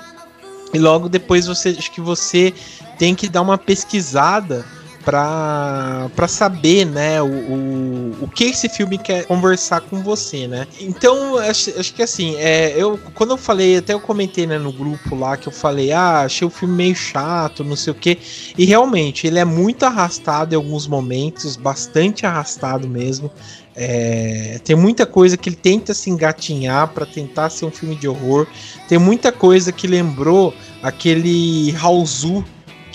e 0.73 0.79
logo 0.79 1.09
depois 1.09 1.47
você 1.47 1.71
acho 1.71 1.91
que 1.91 2.01
você 2.01 2.55
tem 2.97 3.15
que 3.15 3.29
dar 3.29 3.43
uma 3.43 3.59
pesquisada 3.59 4.65
para 5.05 6.29
saber, 6.29 6.85
né, 6.85 7.21
o, 7.23 7.27
o, 7.27 8.17
o 8.23 8.29
que 8.29 8.45
esse 8.45 8.69
filme 8.69 8.99
quer 8.99 9.25
conversar 9.25 9.81
com 9.81 10.03
você, 10.03 10.47
né? 10.47 10.67
Então, 10.81 11.39
acho, 11.39 11.79
acho 11.79 11.95
que 11.95 12.03
assim, 12.03 12.37
é, 12.37 12.75
eu, 12.77 12.99
quando 13.15 13.31
eu 13.31 13.37
falei, 13.37 13.79
até 13.79 13.95
eu 13.95 14.01
comentei 14.01 14.47
né, 14.47 14.59
no 14.59 14.73
grupo 14.73 15.15
lá, 15.15 15.37
que 15.37 15.49
eu 15.49 15.53
falei, 15.53 15.93
ah, 15.93 16.21
achei 16.21 16.47
o 16.47 16.51
filme 16.51 16.75
meio 16.75 16.95
chato, 16.95 17.65
não 17.65 17.77
sei 17.77 17.93
o 17.93 17.97
que, 17.97 18.19
e 18.57 18.65
realmente, 18.65 19.27
ele 19.27 19.39
é 19.39 19.45
muito 19.45 19.85
arrastado 19.85 20.55
em 20.55 20.57
alguns 20.57 20.87
momentos, 20.87 21.57
bastante 21.57 22.27
arrastado 22.27 22.87
mesmo. 22.87 23.31
É, 23.75 24.61
tem 24.65 24.77
muita 24.77 25.07
coisa 25.07 25.37
que 25.37 25.49
ele 25.49 25.57
tenta 25.57 25.95
se 25.95 26.11
engatinhar 26.11 26.89
para 26.89 27.07
tentar 27.07 27.49
ser 27.49 27.65
um 27.65 27.71
filme 27.71 27.95
de 27.95 28.09
horror. 28.09 28.47
Tem 28.89 28.99
muita 28.99 29.33
coisa 29.33 29.73
que 29.73 29.87
lembrou 29.87 30.53
aquele 30.83 31.71
Raulzu 31.71 32.45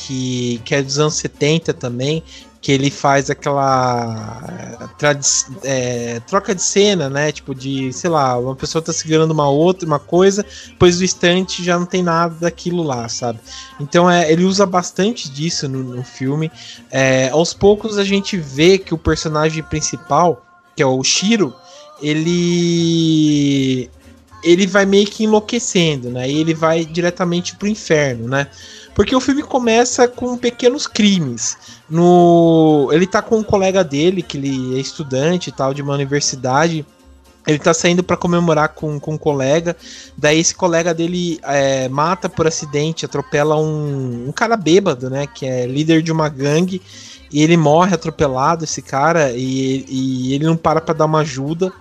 que, 0.05 0.61
que 0.63 0.75
é 0.75 0.83
dos 0.83 0.99
anos 0.99 1.15
70 1.15 1.73
também, 1.73 2.23
que 2.61 2.71
ele 2.71 2.91
faz 2.91 3.29
aquela 3.29 4.87
é, 5.63 6.19
troca 6.21 6.53
de 6.53 6.61
cena, 6.61 7.09
né? 7.09 7.31
Tipo 7.31 7.55
de, 7.55 7.91
sei 7.91 8.09
lá, 8.09 8.37
uma 8.37 8.55
pessoa 8.55 8.81
tá 8.81 8.93
segurando 8.93 9.31
uma 9.31 9.49
outra, 9.49 9.87
uma 9.87 9.99
coisa, 9.99 10.45
depois 10.67 10.97
do 10.99 11.03
instante 11.03 11.63
já 11.63 11.77
não 11.77 11.85
tem 11.85 12.03
nada 12.03 12.35
daquilo 12.41 12.83
lá, 12.83 13.09
sabe? 13.09 13.39
Então 13.79 14.09
é, 14.09 14.31
ele 14.31 14.43
usa 14.43 14.65
bastante 14.65 15.29
disso 15.29 15.67
no, 15.67 15.83
no 15.83 16.03
filme. 16.03 16.51
É, 16.91 17.29
aos 17.29 17.53
poucos 17.53 17.97
a 17.97 18.03
gente 18.03 18.37
vê 18.37 18.77
que 18.77 18.93
o 18.93 18.97
personagem 18.97 19.63
principal, 19.63 20.45
que 20.75 20.83
é 20.83 20.85
o 20.85 21.03
Shiro, 21.03 21.53
ele 22.01 23.89
ele 24.43 24.67
vai 24.67 24.85
meio 24.85 25.07
que 25.07 25.23
enlouquecendo, 25.23 26.11
né? 26.11 26.29
E 26.29 26.39
ele 26.39 26.53
vai 26.53 26.85
diretamente 26.85 27.55
pro 27.55 27.67
inferno, 27.67 28.27
né? 28.27 28.47
Porque 28.95 29.13
o 29.13 29.19
filme 29.19 29.43
começa 29.43 30.07
com 30.07 30.37
pequenos 30.37 30.87
crimes. 30.87 31.57
No, 31.89 32.89
ele 32.93 33.05
tá 33.05 33.21
com 33.21 33.37
um 33.37 33.43
colega 33.43 33.83
dele, 33.83 34.23
que 34.23 34.37
ele 34.37 34.77
é 34.77 34.79
estudante 34.79 35.49
e 35.49 35.51
tal, 35.51 35.73
de 35.73 35.81
uma 35.81 35.93
universidade. 35.93 36.85
Ele 37.45 37.59
tá 37.59 37.73
saindo 37.73 38.01
para 38.01 38.15
comemorar 38.15 38.69
com, 38.69 38.97
com 38.97 39.15
um 39.15 39.17
colega. 39.17 39.75
Daí 40.17 40.39
esse 40.39 40.55
colega 40.55 40.93
dele 40.93 41.39
é, 41.43 41.89
mata 41.89 42.29
por 42.29 42.47
acidente, 42.47 43.05
atropela 43.05 43.57
um, 43.57 44.29
um 44.29 44.31
cara 44.31 44.55
bêbado, 44.55 45.09
né? 45.09 45.27
Que 45.27 45.45
é 45.45 45.67
líder 45.67 46.01
de 46.01 46.11
uma 46.11 46.29
gangue. 46.29 46.81
E 47.29 47.43
ele 47.43 47.57
morre 47.57 47.93
atropelado, 47.93 48.63
esse 48.63 48.81
cara, 48.81 49.33
e, 49.33 49.85
e 49.89 50.33
ele 50.33 50.45
não 50.45 50.55
para 50.55 50.79
pra 50.79 50.93
dar 50.93 51.05
uma 51.05 51.19
ajuda. 51.19 51.71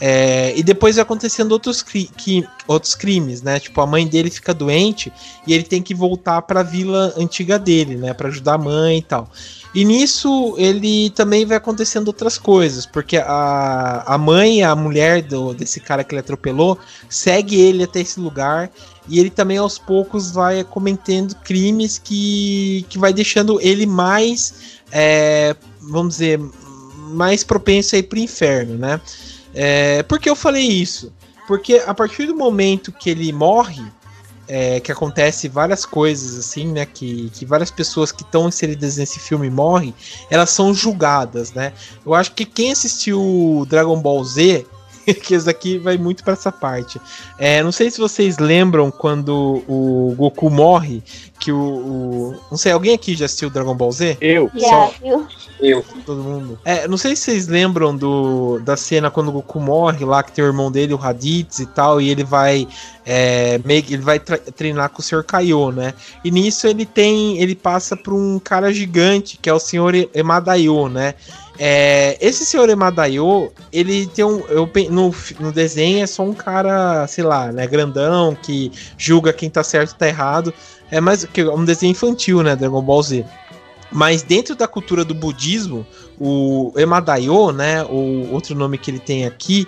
É, 0.00 0.56
e 0.56 0.62
depois 0.62 0.96
vai 0.96 1.02
acontecendo 1.02 1.52
outros, 1.52 1.82
cri 1.82 2.08
que, 2.16 2.46
outros 2.66 2.94
crimes, 2.94 3.42
né? 3.42 3.58
Tipo, 3.58 3.80
a 3.80 3.86
mãe 3.86 4.06
dele 4.06 4.30
fica 4.30 4.54
doente 4.54 5.12
e 5.46 5.52
ele 5.52 5.64
tem 5.64 5.82
que 5.82 5.94
voltar 5.94 6.42
para 6.42 6.60
a 6.60 6.62
vila 6.62 7.12
antiga 7.16 7.58
dele, 7.58 7.96
né? 7.96 8.14
Para 8.14 8.28
ajudar 8.28 8.54
a 8.54 8.58
mãe 8.58 8.98
e 8.98 9.02
tal. 9.02 9.28
E 9.74 9.84
nisso 9.84 10.54
ele 10.56 11.10
também 11.10 11.44
vai 11.44 11.56
acontecendo 11.56 12.08
outras 12.08 12.38
coisas, 12.38 12.86
porque 12.86 13.18
a, 13.18 14.04
a 14.06 14.16
mãe, 14.16 14.62
a 14.62 14.74
mulher 14.74 15.22
do, 15.22 15.52
desse 15.52 15.80
cara 15.80 16.02
que 16.02 16.14
ele 16.14 16.20
atropelou, 16.20 16.78
segue 17.08 17.60
ele 17.60 17.84
até 17.84 18.00
esse 18.00 18.18
lugar 18.18 18.70
e 19.08 19.18
ele 19.18 19.30
também 19.30 19.56
aos 19.56 19.78
poucos 19.78 20.30
vai 20.30 20.62
cometendo 20.64 21.34
crimes 21.36 21.98
que, 21.98 22.86
que 22.88 22.98
vai 22.98 23.12
deixando 23.12 23.60
ele 23.60 23.84
mais, 23.84 24.80
é, 24.92 25.56
vamos 25.80 26.14
dizer, 26.14 26.40
mais 27.10 27.42
propenso 27.42 27.94
a 27.94 27.98
ir 27.98 28.04
pro 28.04 28.18
inferno, 28.18 28.76
né? 28.76 29.00
É, 29.60 30.04
por 30.04 30.20
que 30.20 30.30
eu 30.30 30.36
falei 30.36 30.62
isso? 30.62 31.12
Porque 31.48 31.82
a 31.84 31.92
partir 31.92 32.26
do 32.26 32.36
momento 32.36 32.92
que 32.92 33.10
ele 33.10 33.32
morre, 33.32 33.82
é, 34.46 34.78
que 34.78 34.92
acontece 34.92 35.48
várias 35.48 35.84
coisas 35.84 36.38
assim, 36.38 36.68
né? 36.68 36.86
Que, 36.86 37.28
que 37.30 37.44
várias 37.44 37.68
pessoas 37.68 38.12
que 38.12 38.22
estão 38.22 38.46
inseridas 38.46 38.98
nesse 38.98 39.18
filme 39.18 39.50
morrem, 39.50 39.92
elas 40.30 40.50
são 40.50 40.72
julgadas, 40.72 41.52
né? 41.52 41.72
Eu 42.06 42.14
acho 42.14 42.32
que 42.34 42.44
quem 42.44 42.70
assistiu 42.70 43.66
Dragon 43.68 44.00
Ball 44.00 44.22
Z, 44.22 44.64
que 45.24 45.34
esse 45.34 45.50
aqui 45.50 45.76
vai 45.76 45.98
muito 45.98 46.22
para 46.22 46.34
essa 46.34 46.52
parte. 46.52 47.00
É, 47.36 47.60
não 47.60 47.72
sei 47.72 47.90
se 47.90 47.98
vocês 47.98 48.38
lembram 48.38 48.92
quando 48.92 49.64
o 49.66 50.14
Goku 50.16 50.48
morre, 50.50 51.02
que 51.38 51.52
o, 51.52 51.58
o, 51.58 52.40
Não 52.50 52.58
sei, 52.58 52.72
alguém 52.72 52.94
aqui 52.94 53.14
já 53.14 53.26
assistiu 53.26 53.48
Dragon 53.48 53.74
Ball 53.74 53.92
Z? 53.92 54.18
Eu. 54.20 54.50
Já, 54.54 54.90
Eu. 55.60 55.84
Todo 56.04 56.22
mundo. 56.22 56.58
É, 56.64 56.88
não 56.88 56.96
sei 56.96 57.14
se 57.14 57.22
vocês 57.22 57.46
lembram 57.46 57.96
do, 57.96 58.58
da 58.60 58.76
cena 58.76 59.10
quando 59.10 59.28
o 59.28 59.32
Goku 59.32 59.60
morre 59.60 60.04
lá, 60.04 60.22
que 60.22 60.32
tem 60.32 60.44
o 60.44 60.48
irmão 60.48 60.70
dele, 60.70 60.94
o 60.94 60.96
Raditz 60.96 61.60
e 61.60 61.66
tal, 61.66 62.00
e 62.00 62.08
ele 62.10 62.24
vai. 62.24 62.66
É, 63.06 63.60
meio, 63.64 63.84
ele 63.88 64.02
vai 64.02 64.18
treinar 64.18 64.90
com 64.90 65.00
o 65.00 65.02
Sr. 65.02 65.24
Kaiô, 65.24 65.70
né? 65.70 65.94
E 66.24 66.30
nisso 66.30 66.66
ele 66.66 66.84
tem. 66.84 67.38
Ele 67.40 67.54
passa 67.54 67.96
por 67.96 68.12
um 68.12 68.38
cara 68.38 68.72
gigante, 68.72 69.38
que 69.40 69.48
é 69.48 69.52
o 69.52 69.60
Sr. 69.60 70.08
Emadaio, 70.14 70.88
né? 70.88 71.14
É, 71.60 72.16
esse 72.20 72.44
senhor 72.44 72.70
Emadaio, 72.70 73.50
ele 73.72 74.06
tem 74.06 74.24
um. 74.24 74.38
Eu, 74.46 74.70
no, 74.90 75.12
no 75.40 75.50
desenho 75.50 76.04
é 76.04 76.06
só 76.06 76.22
um 76.22 76.32
cara, 76.32 77.04
sei 77.08 77.24
lá, 77.24 77.50
né, 77.50 77.66
grandão, 77.66 78.36
que 78.40 78.70
julga 78.96 79.32
quem 79.32 79.50
tá 79.50 79.64
certo 79.64 79.90
e 79.90 79.96
tá 79.96 80.06
errado. 80.06 80.54
É 80.90 81.00
mais 81.00 81.24
que 81.24 81.44
um 81.44 81.64
desenho 81.64 81.92
infantil, 81.92 82.42
né? 82.42 82.56
Dragon 82.56 82.82
Ball 82.82 83.02
Z. 83.02 83.24
Mas 83.90 84.22
dentro 84.22 84.54
da 84.54 84.68
cultura 84.68 85.04
do 85.04 85.14
budismo, 85.14 85.86
o 86.18 86.72
Emadaio, 86.76 87.52
né? 87.52 87.84
O 87.84 88.32
outro 88.32 88.54
nome 88.54 88.78
que 88.78 88.90
ele 88.90 88.98
tem 88.98 89.24
aqui, 89.24 89.66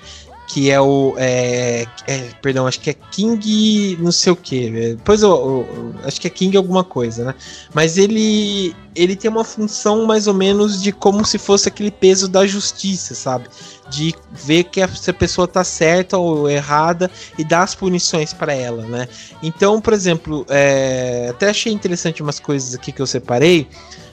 que 0.52 0.68
é 0.68 0.80
o. 0.80 1.14
É, 1.16 1.86
é, 2.08 2.18
perdão, 2.42 2.66
acho 2.66 2.80
que 2.80 2.90
é 2.90 2.94
King. 2.94 3.96
não 4.00 4.10
sei 4.10 4.32
o 4.32 4.36
que. 4.36 4.94
Depois 4.96 5.22
eu, 5.22 5.30
eu, 5.30 5.94
Acho 6.04 6.20
que 6.20 6.26
é 6.26 6.30
King 6.30 6.56
alguma 6.56 6.82
coisa, 6.82 7.24
né? 7.24 7.34
Mas 7.72 7.96
ele. 7.96 8.74
Ele 8.92 9.14
tem 9.14 9.30
uma 9.30 9.44
função 9.44 10.04
mais 10.04 10.26
ou 10.26 10.34
menos 10.34 10.82
de 10.82 10.90
como 10.90 11.24
se 11.24 11.38
fosse 11.38 11.68
aquele 11.68 11.92
peso 11.92 12.26
da 12.26 12.44
justiça, 12.44 13.14
sabe? 13.14 13.48
De 13.88 14.12
ver 14.32 14.64
que 14.64 14.84
se 14.88 15.10
a 15.10 15.14
pessoa 15.14 15.46
tá 15.46 15.62
certa 15.62 16.18
ou 16.18 16.50
errada 16.50 17.08
e 17.38 17.44
dar 17.44 17.62
as 17.62 17.72
punições 17.72 18.32
para 18.32 18.52
ela, 18.52 18.84
né? 18.86 19.08
Então, 19.40 19.80
por 19.80 19.92
exemplo, 19.92 20.44
é, 20.48 21.28
até 21.30 21.48
achei 21.48 21.72
interessante 21.72 22.20
umas 22.20 22.40
coisas 22.40 22.74
aqui 22.74 22.90
que 22.90 23.00
eu 23.00 23.06
separei. 23.06 23.68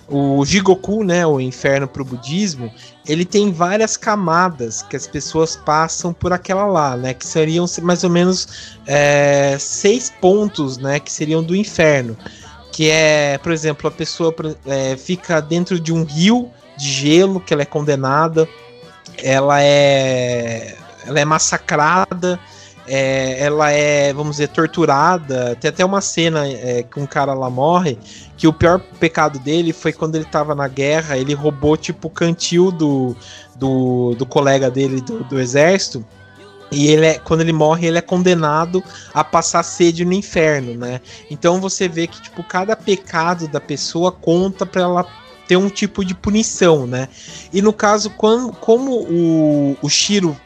O 0.09 0.45
Jigoku, 0.45 1.03
né, 1.03 1.27
o 1.27 1.39
inferno 1.39 1.85
para 1.85 2.01
o 2.01 2.05
budismo, 2.05 2.71
ele 3.05 3.25
tem 3.25 3.51
várias 3.51 3.97
camadas 3.97 4.81
que 4.81 4.95
as 4.95 5.05
pessoas 5.05 5.57
passam 5.57 6.13
por 6.13 6.31
aquela 6.31 6.65
lá, 6.65 6.95
né, 6.95 7.13
que 7.13 7.25
seriam 7.25 7.65
mais 7.81 8.05
ou 8.05 8.09
menos 8.09 8.77
é, 8.85 9.57
seis 9.59 10.09
pontos, 10.21 10.77
né, 10.77 10.99
que 10.99 11.11
seriam 11.11 11.43
do 11.43 11.53
inferno, 11.53 12.17
que 12.71 12.89
é, 12.89 13.37
por 13.39 13.51
exemplo, 13.51 13.89
a 13.89 13.91
pessoa 13.91 14.33
é, 14.65 14.95
fica 14.95 15.41
dentro 15.41 15.77
de 15.77 15.91
um 15.91 16.05
rio 16.05 16.49
de 16.77 16.89
gelo, 16.89 17.41
que 17.41 17.53
ela 17.53 17.63
é 17.63 17.65
condenada, 17.65 18.47
ela 19.21 19.61
é, 19.61 20.77
ela 21.05 21.19
é 21.19 21.25
massacrada, 21.25 22.39
é, 22.88 23.43
ela 23.43 23.71
é, 23.71 24.13
vamos 24.13 24.38
dizer, 24.38 24.47
torturada. 24.47 25.55
Tem 25.59 25.69
até 25.69 25.83
uma 25.83 26.01
cena 26.01 26.47
é, 26.47 26.83
que 26.83 26.99
um 26.99 27.05
cara 27.05 27.33
lá 27.33 27.49
morre, 27.49 27.97
que 28.38 28.47
o 28.47 28.53
pior 28.53 28.79
pecado 28.99 29.39
dele 29.39 29.73
foi 29.73 29.91
quando 29.91 30.15
ele 30.15 30.26
tava 30.26 30.55
na 30.55 30.68
guerra, 30.68 31.18
ele 31.18 31.34
roubou 31.34 31.76
tipo 31.76 32.07
o 32.07 32.11
cantil 32.11 32.72
do, 32.72 33.15
do, 33.55 34.15
do 34.15 34.26
colega 34.26 34.72
dele 34.72 35.01
do, 35.01 35.23
do 35.23 35.39
exército. 35.39 36.05
E 36.72 36.88
ele 36.88 37.05
é, 37.05 37.19
quando 37.19 37.41
ele 37.41 37.53
morre, 37.53 37.88
ele 37.88 37.97
é 37.97 38.01
condenado 38.01 38.84
a 39.14 39.23
passar 39.23 39.64
sede 39.64 40.03
no 40.03 40.14
inferno, 40.14 40.73
né? 40.76 40.99
Então 41.31 41.61
você 41.61 41.88
vê 41.88 42.07
que 42.07 42.22
tipo 42.22 42.43
cada 42.43 42.76
pecado 42.76 43.47
da 43.47 43.59
pessoa 43.59 44.11
conta 44.11 44.65
para 44.65 44.81
ela 44.81 45.05
ter 45.47 45.55
um 45.55 45.69
tipo 45.69 46.03
de 46.03 46.14
punição, 46.14 46.85
né? 46.85 47.07
E 47.53 47.61
no 47.61 47.72
caso, 47.72 48.09
quando, 48.11 48.51
como 48.51 48.91
o, 48.91 49.77
o 49.81 49.89
Shiro 49.89 50.38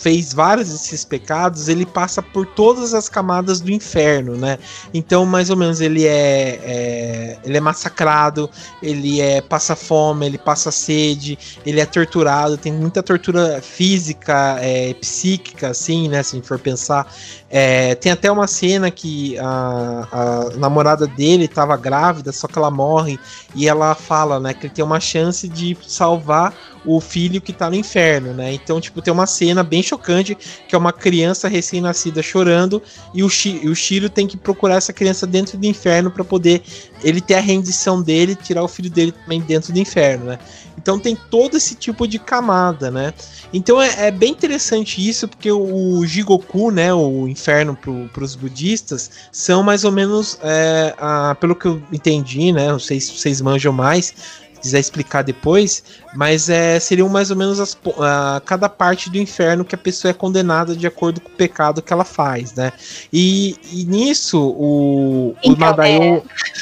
fez 0.00 0.32
vários 0.32 0.68
desses 0.68 1.04
pecados, 1.04 1.68
ele 1.68 1.84
passa 1.84 2.22
por 2.22 2.46
todas 2.46 2.94
as 2.94 3.08
camadas 3.08 3.60
do 3.60 3.70
inferno, 3.70 4.36
né? 4.36 4.58
Então, 4.94 5.26
mais 5.26 5.50
ou 5.50 5.56
menos, 5.56 5.80
ele 5.80 6.06
é, 6.06 6.60
é, 6.62 7.38
ele 7.44 7.56
é 7.56 7.60
massacrado, 7.60 8.48
ele 8.82 9.20
é 9.20 9.40
passa 9.40 9.74
fome, 9.74 10.26
ele 10.26 10.38
passa 10.38 10.70
sede, 10.70 11.38
ele 11.66 11.80
é 11.80 11.86
torturado, 11.86 12.56
tem 12.56 12.72
muita 12.72 13.02
tortura 13.02 13.60
física, 13.60 14.58
é, 14.60 14.94
psíquica, 14.94 15.68
assim, 15.68 16.08
né? 16.08 16.22
Se 16.22 16.36
a 16.36 16.38
gente 16.38 16.48
for 16.48 16.58
pensar. 16.58 17.12
É, 17.50 17.94
tem 17.94 18.12
até 18.12 18.30
uma 18.30 18.46
cena 18.46 18.90
que 18.90 19.38
a, 19.38 20.08
a 20.12 20.56
namorada 20.56 21.06
dele 21.06 21.46
estava 21.46 21.76
grávida, 21.78 22.30
só 22.30 22.46
que 22.46 22.58
ela 22.58 22.70
morre 22.70 23.18
e 23.54 23.66
ela 23.66 23.94
fala, 23.94 24.38
né, 24.38 24.52
que 24.52 24.66
ele 24.66 24.74
tem 24.74 24.84
uma 24.84 25.00
chance 25.00 25.48
de 25.48 25.76
salvar 25.86 26.54
o 26.84 27.00
filho 27.00 27.40
que 27.40 27.52
tá 27.52 27.68
no 27.68 27.76
inferno, 27.76 28.32
né? 28.32 28.52
Então, 28.52 28.80
tipo, 28.80 29.02
tem 29.02 29.12
uma 29.12 29.26
cena 29.26 29.62
bem 29.62 29.82
chocante 29.82 30.36
que 30.66 30.74
é 30.74 30.78
uma 30.78 30.92
criança 30.92 31.48
recém-nascida 31.48 32.22
chorando 32.22 32.82
e 33.14 33.22
o, 33.22 33.28
Shi, 33.28 33.68
o 33.68 33.74
Shiro 33.74 34.08
tem 34.08 34.26
que 34.26 34.36
procurar 34.36 34.76
essa 34.76 34.92
criança 34.92 35.26
dentro 35.26 35.58
do 35.58 35.66
inferno 35.66 36.10
para 36.10 36.24
poder 36.24 36.62
ele 37.02 37.20
ter 37.20 37.34
a 37.34 37.40
rendição 37.40 38.02
dele, 38.02 38.34
tirar 38.34 38.62
o 38.62 38.68
filho 38.68 38.90
dele 38.90 39.12
também 39.12 39.40
dentro 39.40 39.72
do 39.72 39.78
inferno, 39.78 40.26
né? 40.26 40.38
Então 40.76 40.98
tem 40.98 41.16
todo 41.28 41.56
esse 41.56 41.74
tipo 41.74 42.06
de 42.06 42.18
camada, 42.18 42.90
né? 42.90 43.12
Então 43.52 43.82
é, 43.82 44.06
é 44.06 44.10
bem 44.10 44.30
interessante 44.30 45.06
isso, 45.06 45.26
porque 45.26 45.50
o, 45.50 45.98
o 45.98 46.06
Jigoku, 46.06 46.70
né, 46.70 46.94
o 46.94 47.26
inferno 47.38 47.78
para 48.12 48.24
os 48.24 48.34
budistas, 48.34 49.10
são 49.30 49.62
mais 49.62 49.84
ou 49.84 49.92
menos, 49.92 50.38
é, 50.42 50.94
a, 50.98 51.36
pelo 51.36 51.54
que 51.54 51.66
eu 51.66 51.82
entendi, 51.92 52.52
né? 52.52 52.68
Não 52.68 52.78
sei 52.78 53.00
se 53.00 53.16
vocês 53.16 53.40
manjam 53.40 53.72
mais, 53.72 54.14
quiser 54.58 54.80
explicar 54.80 55.22
depois, 55.22 55.82
mas 56.14 56.48
é, 56.48 56.78
seriam 56.80 57.08
mais 57.08 57.30
ou 57.30 57.36
menos 57.36 57.60
as, 57.60 57.74
uh, 57.74 58.40
cada 58.44 58.68
parte 58.68 59.10
do 59.10 59.18
inferno 59.18 59.64
que 59.64 59.74
a 59.74 59.78
pessoa 59.78 60.10
é 60.10 60.14
condenada 60.14 60.76
de 60.76 60.86
acordo 60.86 61.20
com 61.20 61.28
o 61.28 61.32
pecado 61.32 61.80
que 61.80 61.92
ela 61.92 62.04
faz, 62.04 62.54
né? 62.54 62.72
E, 63.12 63.56
e 63.72 63.84
nisso, 63.84 64.38
o, 64.38 65.34
então, 65.42 65.74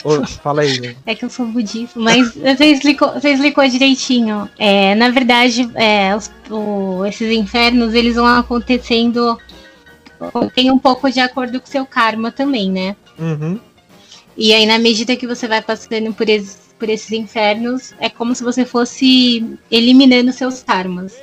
o. 0.04 0.22
É... 0.22 0.26
Fala 0.42 0.62
aí. 0.62 0.80
Né? 0.80 0.96
É 1.06 1.14
que 1.14 1.24
eu 1.24 1.30
sou 1.30 1.46
budista, 1.46 1.98
mas 1.98 2.34
você 2.34 2.66
explicou, 2.66 3.12
você 3.12 3.30
explicou 3.30 3.66
direitinho. 3.68 4.48
É, 4.58 4.94
na 4.94 5.10
verdade, 5.10 5.68
é, 5.74 6.14
os, 6.14 6.30
o, 6.50 7.04
esses 7.06 7.32
infernos 7.32 7.94
eles 7.94 8.16
vão 8.16 8.26
acontecendo. 8.26 9.38
Tem 10.54 10.70
um 10.70 10.78
pouco 10.78 11.10
de 11.10 11.20
acordo 11.20 11.60
com 11.60 11.66
o 11.66 11.70
seu 11.70 11.86
karma 11.86 12.30
também, 12.30 12.70
né? 12.70 12.96
Uhum. 13.18 13.58
E 14.36 14.52
aí, 14.52 14.66
na 14.66 14.78
medida 14.78 15.16
que 15.16 15.26
você 15.26 15.48
vai 15.48 15.62
passando 15.62 16.12
por 16.12 16.28
esses 16.28 16.66
por 16.78 16.88
esses 16.88 17.10
infernos, 17.12 17.94
é 17.98 18.08
como 18.08 18.34
se 18.34 18.42
você 18.42 18.64
fosse 18.64 19.58
eliminando 19.70 20.32
seus 20.32 20.62
karmas. 20.62 21.14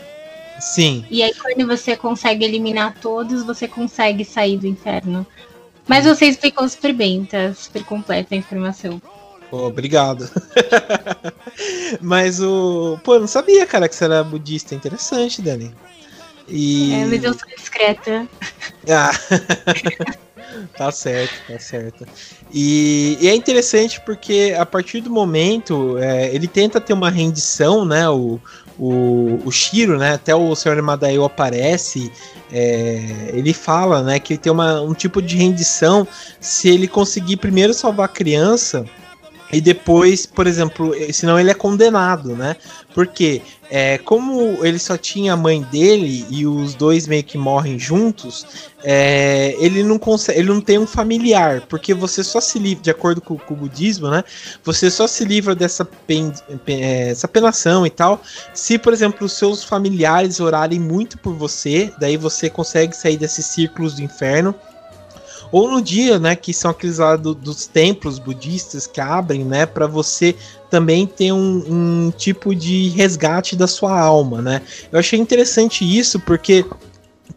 Sim. 0.60 1.06
E 1.10 1.22
aí, 1.22 1.34
quando 1.34 1.68
você 1.68 1.96
consegue 1.96 2.46
eliminar 2.46 2.96
todos, 3.02 3.44
você 3.44 3.68
consegue 3.68 4.24
sair 4.24 4.58
do 4.58 4.68
inferno. 4.68 5.26
Mas 5.88 6.06
você 6.06 6.26
explicou 6.26 6.68
super 6.70 6.94
bem, 6.94 7.26
tá 7.26 7.54
super 7.54 7.84
completa 7.84 8.34
a 8.34 8.38
informação. 8.38 9.02
obrigado. 9.52 10.30
mas 12.02 12.40
o. 12.40 12.98
Pô, 13.04 13.16
eu 13.16 13.22
não 13.22 13.28
sabia, 13.28 13.66
cara, 13.66 13.90
que 13.90 13.96
você 13.96 14.06
era 14.06 14.24
budista. 14.24 14.74
Interessante, 14.74 15.42
Dani. 15.42 15.74
E... 16.48 16.94
É, 16.94 17.06
mas 17.06 17.24
eu 17.24 17.34
sou 17.34 17.48
discreta. 17.50 18.28
Ah. 18.90 19.12
tá 20.78 20.92
certo, 20.92 21.34
tá 21.48 21.58
certo. 21.58 22.06
E, 22.54 23.18
e, 23.22 23.30
é 23.30 23.34
interessante 23.34 24.02
porque 24.02 24.54
a 24.60 24.66
partir 24.66 25.00
do 25.00 25.10
momento 25.10 25.98
é, 25.98 26.36
ele 26.36 26.50
tenta 26.50 26.82
ter 26.82 26.92
uma 26.92 27.10
rendição, 27.10 27.86
né? 27.86 28.10
O, 28.10 28.42
o, 28.78 29.40
o 29.46 29.52
Shiro, 29.52 29.98
né? 29.98 30.16
Até 30.16 30.36
o 30.36 30.54
Sr. 30.54 30.82
Madaio 30.82 31.24
aparece. 31.24 32.12
É, 32.52 33.32
ele 33.34 33.54
fala, 33.54 34.04
né? 34.04 34.20
Que 34.20 34.34
ele 34.34 34.40
tem 34.40 34.52
uma, 34.52 34.82
um 34.82 34.94
tipo 34.94 35.22
de 35.22 35.38
rendição 35.38 36.06
se 36.42 36.68
ele 36.68 36.90
conseguir 36.90 37.38
primeiro 37.38 37.74
salvar 37.74 38.08
a 38.08 38.10
criança 38.10 38.86
e 39.54 39.62
depois, 39.62 40.26
por 40.26 40.48
exemplo, 40.48 40.94
senão 41.14 41.40
ele 41.40 41.52
é 41.52 41.54
condenado, 41.54 42.36
né? 42.36 42.56
Porque 42.94 43.42
é, 43.70 43.98
como 44.00 44.66
ele 44.66 44.80
só 44.80 44.98
tinha 44.98 45.34
a 45.34 45.38
mãe 45.38 45.62
dele 45.64 46.26
e 46.30 46.46
os 46.46 46.74
dois 46.74 47.08
meio 47.08 47.24
que 47.24 47.38
morrem 47.38 47.80
juntos, 47.80 48.46
é, 48.84 49.56
ele 49.60 49.84
não 49.84 49.98
consegue, 49.98 50.40
ele 50.40 50.50
não 50.50 50.60
tem 50.60 50.78
um 50.78 50.88
familiar, 50.88 51.62
porque 51.68 51.94
você 51.94 52.24
só 52.24 52.42
se 52.42 52.60
livra, 52.60 52.84
de 52.84 52.92
acordo 52.92 53.22
com, 53.22 53.38
com 53.38 53.54
o 53.54 53.58
budismo, 53.58 54.10
né? 54.10 54.24
Você 54.64 54.92
só 54.92 55.08
se 55.08 55.24
livra 55.24 55.56
dessa 55.56 55.86
pen, 55.86 56.34
pen, 56.66 56.84
essa 56.84 57.28
penação 57.28 57.86
e 57.86 57.90
tal, 57.90 58.22
se, 58.54 58.78
por 58.78 58.92
exemplo, 58.92 59.26
os 59.26 59.34
seus 59.34 59.64
familiares 59.64 60.40
orarem 60.40 60.80
muito 60.80 61.18
por 61.18 61.34
você, 61.34 61.92
daí 62.00 62.18
você 62.18 62.50
consegue 62.50 62.96
sair 62.96 63.18
desses 63.18 63.46
círculos 63.46 63.96
do 63.96 64.02
inferno 64.02 64.54
ou 65.54 65.70
no 65.70 65.80
dia, 65.84 66.18
né, 66.18 66.36
que 66.36 66.52
são 66.52 66.72
aqueles 66.72 66.98
lá 66.98 67.16
do, 67.16 67.36
dos 67.36 67.68
templos 67.68 68.18
budistas 68.18 68.88
que 68.88 69.00
abrem, 69.00 69.46
né, 69.46 69.68
para 69.68 69.86
você 69.86 70.36
também 70.68 71.06
ter 71.06 71.32
um, 71.32 71.64
um, 72.08 72.12
tipo 72.18 72.56
de 72.56 72.90
resgate 72.90 73.56
da 73.56 73.68
sua 73.68 73.98
alma, 74.00 74.42
né? 74.42 74.64
Eu 74.92 74.98
achei 74.98 75.20
interessante 75.20 75.86
isso 75.86 76.20
porque 76.20 76.66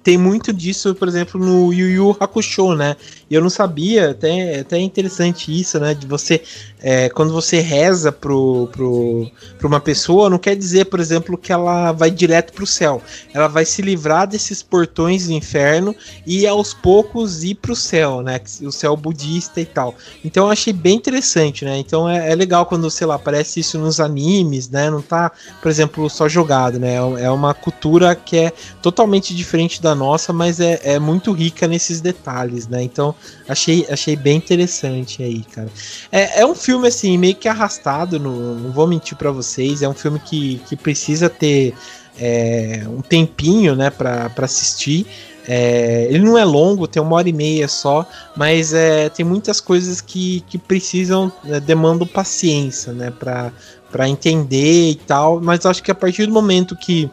tem 0.03 0.17
muito 0.17 0.51
disso, 0.51 0.95
por 0.95 1.07
exemplo, 1.09 1.39
no 1.39 1.75
Yu 1.75 1.91
Yu 1.91 2.17
Hakusho, 2.19 2.75
né? 2.75 2.97
E 3.29 3.35
eu 3.35 3.43
não 3.43 3.51
sabia, 3.51 4.11
até, 4.11 4.61
até 4.61 4.77
é 4.77 4.81
interessante 4.81 5.59
isso, 5.59 5.81
né? 5.81 5.95
De 5.95 6.07
você, 6.07 6.43
é, 6.81 7.09
quando 7.09 7.33
você 7.33 7.59
reza 7.59 8.13
pro, 8.13 8.69
pro, 8.71 9.29
pra 9.59 9.67
uma 9.67 9.81
pessoa, 9.81 10.31
não 10.31 10.39
quer 10.39 10.55
dizer, 10.55 10.85
por 10.85 11.01
exemplo, 11.01 11.37
que 11.37 11.53
ela 11.53 11.91
vai 11.91 12.09
direto 12.09 12.53
pro 12.53 12.65
céu. 12.65 13.03
Ela 13.35 13.49
vai 13.49 13.65
se 13.65 13.83
livrar 13.83 14.29
desses 14.29 14.63
portões 14.63 15.27
do 15.27 15.33
inferno 15.33 15.95
e 16.25 16.47
aos 16.47 16.73
poucos 16.73 17.43
ir 17.43 17.57
pro 17.57 17.75
céu, 17.75 18.23
né? 18.23 18.41
O 18.63 18.71
céu 18.71 18.97
budista 18.97 19.61
e 19.61 19.67
tal. 19.67 19.97
Então 20.25 20.47
eu 20.47 20.53
achei 20.53 20.73
bem 20.73 20.95
interessante, 20.95 21.65
né? 21.65 21.79
Então 21.79 22.09
é, 22.09 22.31
é 22.31 22.35
legal 22.37 22.65
quando, 22.65 22.89
sei 22.93 23.09
lá, 23.09 23.17
aparece 23.17 23.59
isso 23.59 23.77
nos 23.77 23.99
animes, 23.99 24.69
né? 24.69 24.89
Não 24.89 25.03
tá, 25.03 25.33
por 25.61 25.69
exemplo, 25.69 26.09
só 26.09 26.29
jogado, 26.29 26.79
né? 26.79 26.95
É 26.95 27.31
uma 27.31 27.53
cultura 27.53 28.15
que 28.15 28.37
é 28.37 28.53
totalmente 28.81 29.35
diferente 29.35 29.83
da 29.83 29.97
nossa, 29.97 30.33
mas 30.33 30.61
é, 30.61 30.81
é 30.85 30.99
muito 31.01 31.33
rica 31.33 31.67
nesses 31.67 32.01
detalhes, 32.01 32.69
né? 32.69 32.81
Então 32.85 33.16
achei, 33.49 33.87
achei 33.91 34.17
bem 34.17 34.37
interessante 34.37 35.23
aí, 35.23 35.43
cara. 35.43 35.69
É, 36.11 36.41
é 36.41 36.47
um 36.47 36.55
filme, 36.55 36.89
assim, 36.89 37.17
meio 37.19 37.35
que 37.35 37.49
arrastado, 37.49 38.19
no, 38.19 38.55
não 38.55 38.73
vou 38.73 38.87
mentir 38.87 39.17
para 39.17 39.31
vocês, 39.31 39.83
é 39.83 39.89
um 39.89 39.95
filme 39.95 40.19
que, 40.19 40.61
que 40.69 40.77
precisa 40.77 41.29
ter 41.29 41.75
é, 42.19 42.83
um 42.89 43.01
tempinho, 43.01 43.75
né, 43.75 43.91
pra, 43.91 44.31
pra 44.31 44.47
assistir. 44.47 45.07
É, 45.49 46.09
ele 46.11 46.25
não 46.25 46.37
é 46.37 46.45
longo, 46.45 46.89
tem 46.89 47.01
uma 47.01 47.15
hora 47.17 47.29
e 47.29 47.33
meia 47.33 47.69
só, 47.69 48.05
mas 48.37 48.75
é, 48.75 49.09
tem 49.09 49.25
muitas 49.25 49.61
coisas 49.61 50.01
que, 50.01 50.41
que 50.49 50.59
precisam, 50.59 51.33
né, 51.45 51.61
demandam 51.61 52.07
paciência, 52.07 52.93
né, 52.93 53.13
pra, 53.13 53.53
pra 53.91 54.09
entender 54.09 54.91
e 54.91 54.95
tal, 54.97 55.41
mas 55.41 55.65
acho 55.65 55.83
que 55.83 55.91
a 55.91 55.95
partir 55.95 56.27
do 56.27 56.33
momento 56.33 56.75
que 56.75 57.09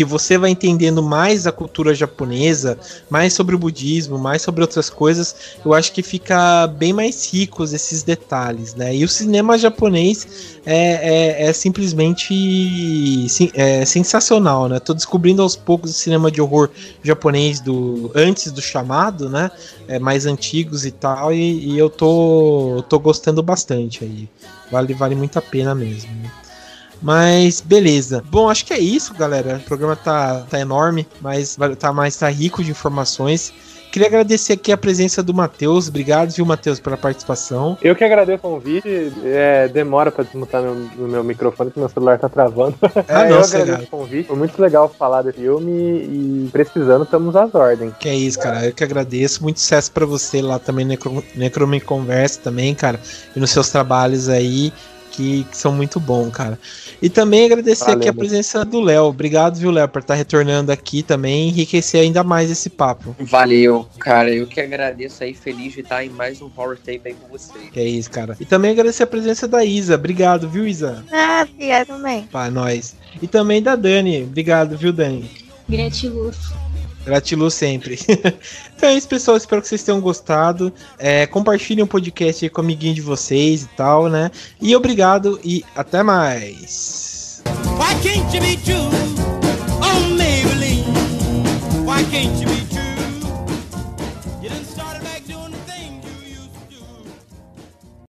que 0.00 0.04
você 0.06 0.38
vai 0.38 0.48
entendendo 0.48 1.02
mais 1.02 1.46
a 1.46 1.52
cultura 1.52 1.94
japonesa, 1.94 2.78
mais 3.10 3.34
sobre 3.34 3.54
o 3.54 3.58
budismo, 3.58 4.16
mais 4.16 4.40
sobre 4.40 4.62
outras 4.62 4.88
coisas, 4.88 5.36
eu 5.62 5.74
acho 5.74 5.92
que 5.92 6.02
fica 6.02 6.66
bem 6.66 6.90
mais 6.90 7.30
ricos 7.30 7.74
esses 7.74 8.02
detalhes, 8.02 8.74
né? 8.74 8.96
E 8.96 9.04
o 9.04 9.08
cinema 9.08 9.58
japonês 9.58 10.56
é, 10.64 11.42
é, 11.42 11.48
é 11.48 11.52
simplesmente 11.52 13.26
é, 13.52 13.84
sensacional, 13.84 14.70
né? 14.70 14.80
Tô 14.80 14.94
descobrindo 14.94 15.42
aos 15.42 15.54
poucos 15.54 15.90
o 15.90 15.94
cinema 15.94 16.30
de 16.30 16.40
horror 16.40 16.70
japonês 17.02 17.60
do 17.60 18.10
antes 18.14 18.50
do 18.50 18.62
chamado, 18.62 19.28
né? 19.28 19.50
É, 19.86 19.98
mais 19.98 20.24
antigos 20.24 20.86
e 20.86 20.92
tal, 20.92 21.30
e, 21.30 21.74
e 21.74 21.78
eu 21.78 21.90
tô, 21.90 22.82
tô 22.88 22.98
gostando 22.98 23.42
bastante 23.42 24.02
aí. 24.02 24.30
Vale, 24.72 24.94
vale 24.94 25.14
muito 25.14 25.38
a 25.38 25.42
pena 25.42 25.74
mesmo. 25.74 26.10
Né? 26.22 26.30
Mas 27.02 27.60
beleza. 27.60 28.22
Bom, 28.30 28.48
acho 28.48 28.64
que 28.64 28.72
é 28.72 28.78
isso, 28.78 29.14
galera. 29.14 29.56
O 29.56 29.66
programa 29.66 29.96
tá, 29.96 30.44
tá 30.48 30.60
enorme, 30.60 31.06
mas 31.20 31.56
tá 31.78 31.92
mais 31.92 32.16
tá 32.16 32.28
rico 32.28 32.62
de 32.62 32.70
informações. 32.70 33.52
Queria 33.90 34.06
agradecer 34.06 34.52
aqui 34.52 34.70
a 34.70 34.76
presença 34.76 35.20
do 35.20 35.34
Matheus. 35.34 35.88
Obrigado, 35.88 36.30
viu, 36.30 36.46
Matheus, 36.46 36.78
pela 36.78 36.96
participação. 36.96 37.76
Eu 37.82 37.96
que 37.96 38.04
agradeço 38.04 38.38
o 38.38 38.50
convite. 38.50 39.12
É, 39.24 39.66
demora 39.66 40.12
pra 40.12 40.22
desmutar 40.22 40.62
meu, 40.62 40.76
meu 40.96 41.24
microfone, 41.24 41.72
que 41.72 41.78
meu 41.78 41.88
celular 41.88 42.16
tá 42.16 42.28
travando. 42.28 42.76
Ah, 43.08 43.24
É, 43.26 43.30
não, 43.30 43.38
eu 43.38 43.44
agradeço 43.44 43.82
o 43.82 43.86
convite. 43.88 44.26
Foi 44.28 44.36
muito 44.36 44.62
legal 44.62 44.88
falar 44.88 45.22
desse 45.22 45.38
filme 45.38 45.72
e 45.72 46.48
precisando, 46.52 47.02
estamos 47.02 47.34
às 47.34 47.52
ordens. 47.52 47.92
Que 47.98 48.08
é 48.08 48.14
isso, 48.14 48.38
cara. 48.38 48.64
Eu 48.66 48.72
que 48.72 48.84
agradeço. 48.84 49.42
Muito 49.42 49.58
sucesso 49.58 49.90
pra 49.90 50.06
você 50.06 50.40
lá 50.40 50.60
também, 50.60 50.84
Necro, 50.84 51.24
Necromin 51.34 51.80
Conversa 51.80 52.40
também, 52.44 52.72
cara. 52.76 53.00
E 53.34 53.40
nos 53.40 53.50
seus 53.50 53.70
trabalhos 53.70 54.28
aí, 54.28 54.72
que, 55.10 55.44
que 55.44 55.56
são 55.56 55.72
muito 55.72 55.98
bons, 55.98 56.30
cara. 56.30 56.58
E 57.02 57.08
também 57.08 57.44
agradecer 57.44 57.84
Valeu, 57.84 57.98
aqui 57.98 58.08
a 58.08 58.14
presença 58.14 58.64
do 58.64 58.80
Léo. 58.80 59.04
Obrigado, 59.04 59.56
viu, 59.56 59.70
Léo, 59.70 59.88
por 59.88 60.00
estar 60.00 60.14
retornando 60.14 60.70
aqui 60.72 61.02
também 61.02 61.44
e 61.44 61.48
enriquecer 61.48 62.00
ainda 62.00 62.22
mais 62.22 62.50
esse 62.50 62.70
papo. 62.70 63.14
Valeu, 63.18 63.86
cara. 63.98 64.32
Eu 64.32 64.46
que 64.46 64.60
agradeço 64.60 65.22
aí, 65.22 65.34
feliz 65.34 65.72
de 65.74 65.80
estar 65.80 66.04
em 66.04 66.10
mais 66.10 66.40
um 66.40 66.50
Horror 66.56 66.76
Tape 66.76 67.02
aí 67.04 67.14
com 67.14 67.28
você. 67.28 67.58
Que 67.72 67.80
é 67.80 67.84
isso, 67.84 68.10
cara. 68.10 68.36
E 68.40 68.44
também 68.44 68.70
agradecer 68.70 69.02
a 69.02 69.06
presença 69.06 69.46
da 69.48 69.64
Isa. 69.64 69.94
Obrigado, 69.94 70.48
viu, 70.48 70.66
Isa? 70.66 71.04
Ah, 71.12 71.46
obrigada 71.50 71.86
também. 71.86 72.22
Pá, 72.24 72.50
nós. 72.50 72.94
E 73.20 73.26
também 73.26 73.62
da 73.62 73.76
Dani. 73.76 74.22
Obrigado, 74.22 74.76
viu, 74.76 74.92
Dani? 74.92 75.28
Gratiluz. 75.68 76.36
Gratiluz 77.10 77.54
sempre. 77.54 77.98
então 78.76 78.88
é 78.88 78.94
isso, 78.94 79.08
pessoal. 79.08 79.36
Espero 79.36 79.60
que 79.60 79.66
vocês 79.66 79.82
tenham 79.82 80.00
gostado. 80.00 80.72
É, 80.96 81.26
compartilhem 81.26 81.82
o 81.82 81.86
podcast 81.86 82.48
com 82.50 82.60
o 82.60 82.64
amiguinho 82.64 82.94
de 82.94 83.00
vocês 83.00 83.64
e 83.64 83.68
tal, 83.76 84.08
né? 84.08 84.30
E 84.60 84.76
obrigado 84.76 85.40
e 85.42 85.64
até 85.74 86.04
mais. 86.04 87.42
Why 87.78 88.00
can't 88.00 88.36
you 88.36 88.40
be 88.40 88.56
true? 88.58 88.76
Oh, 89.82 90.14
Maybelline. 90.14 90.84
Why 91.84 92.04
can't 92.12 92.40
you 92.40 92.48
be 92.48 92.69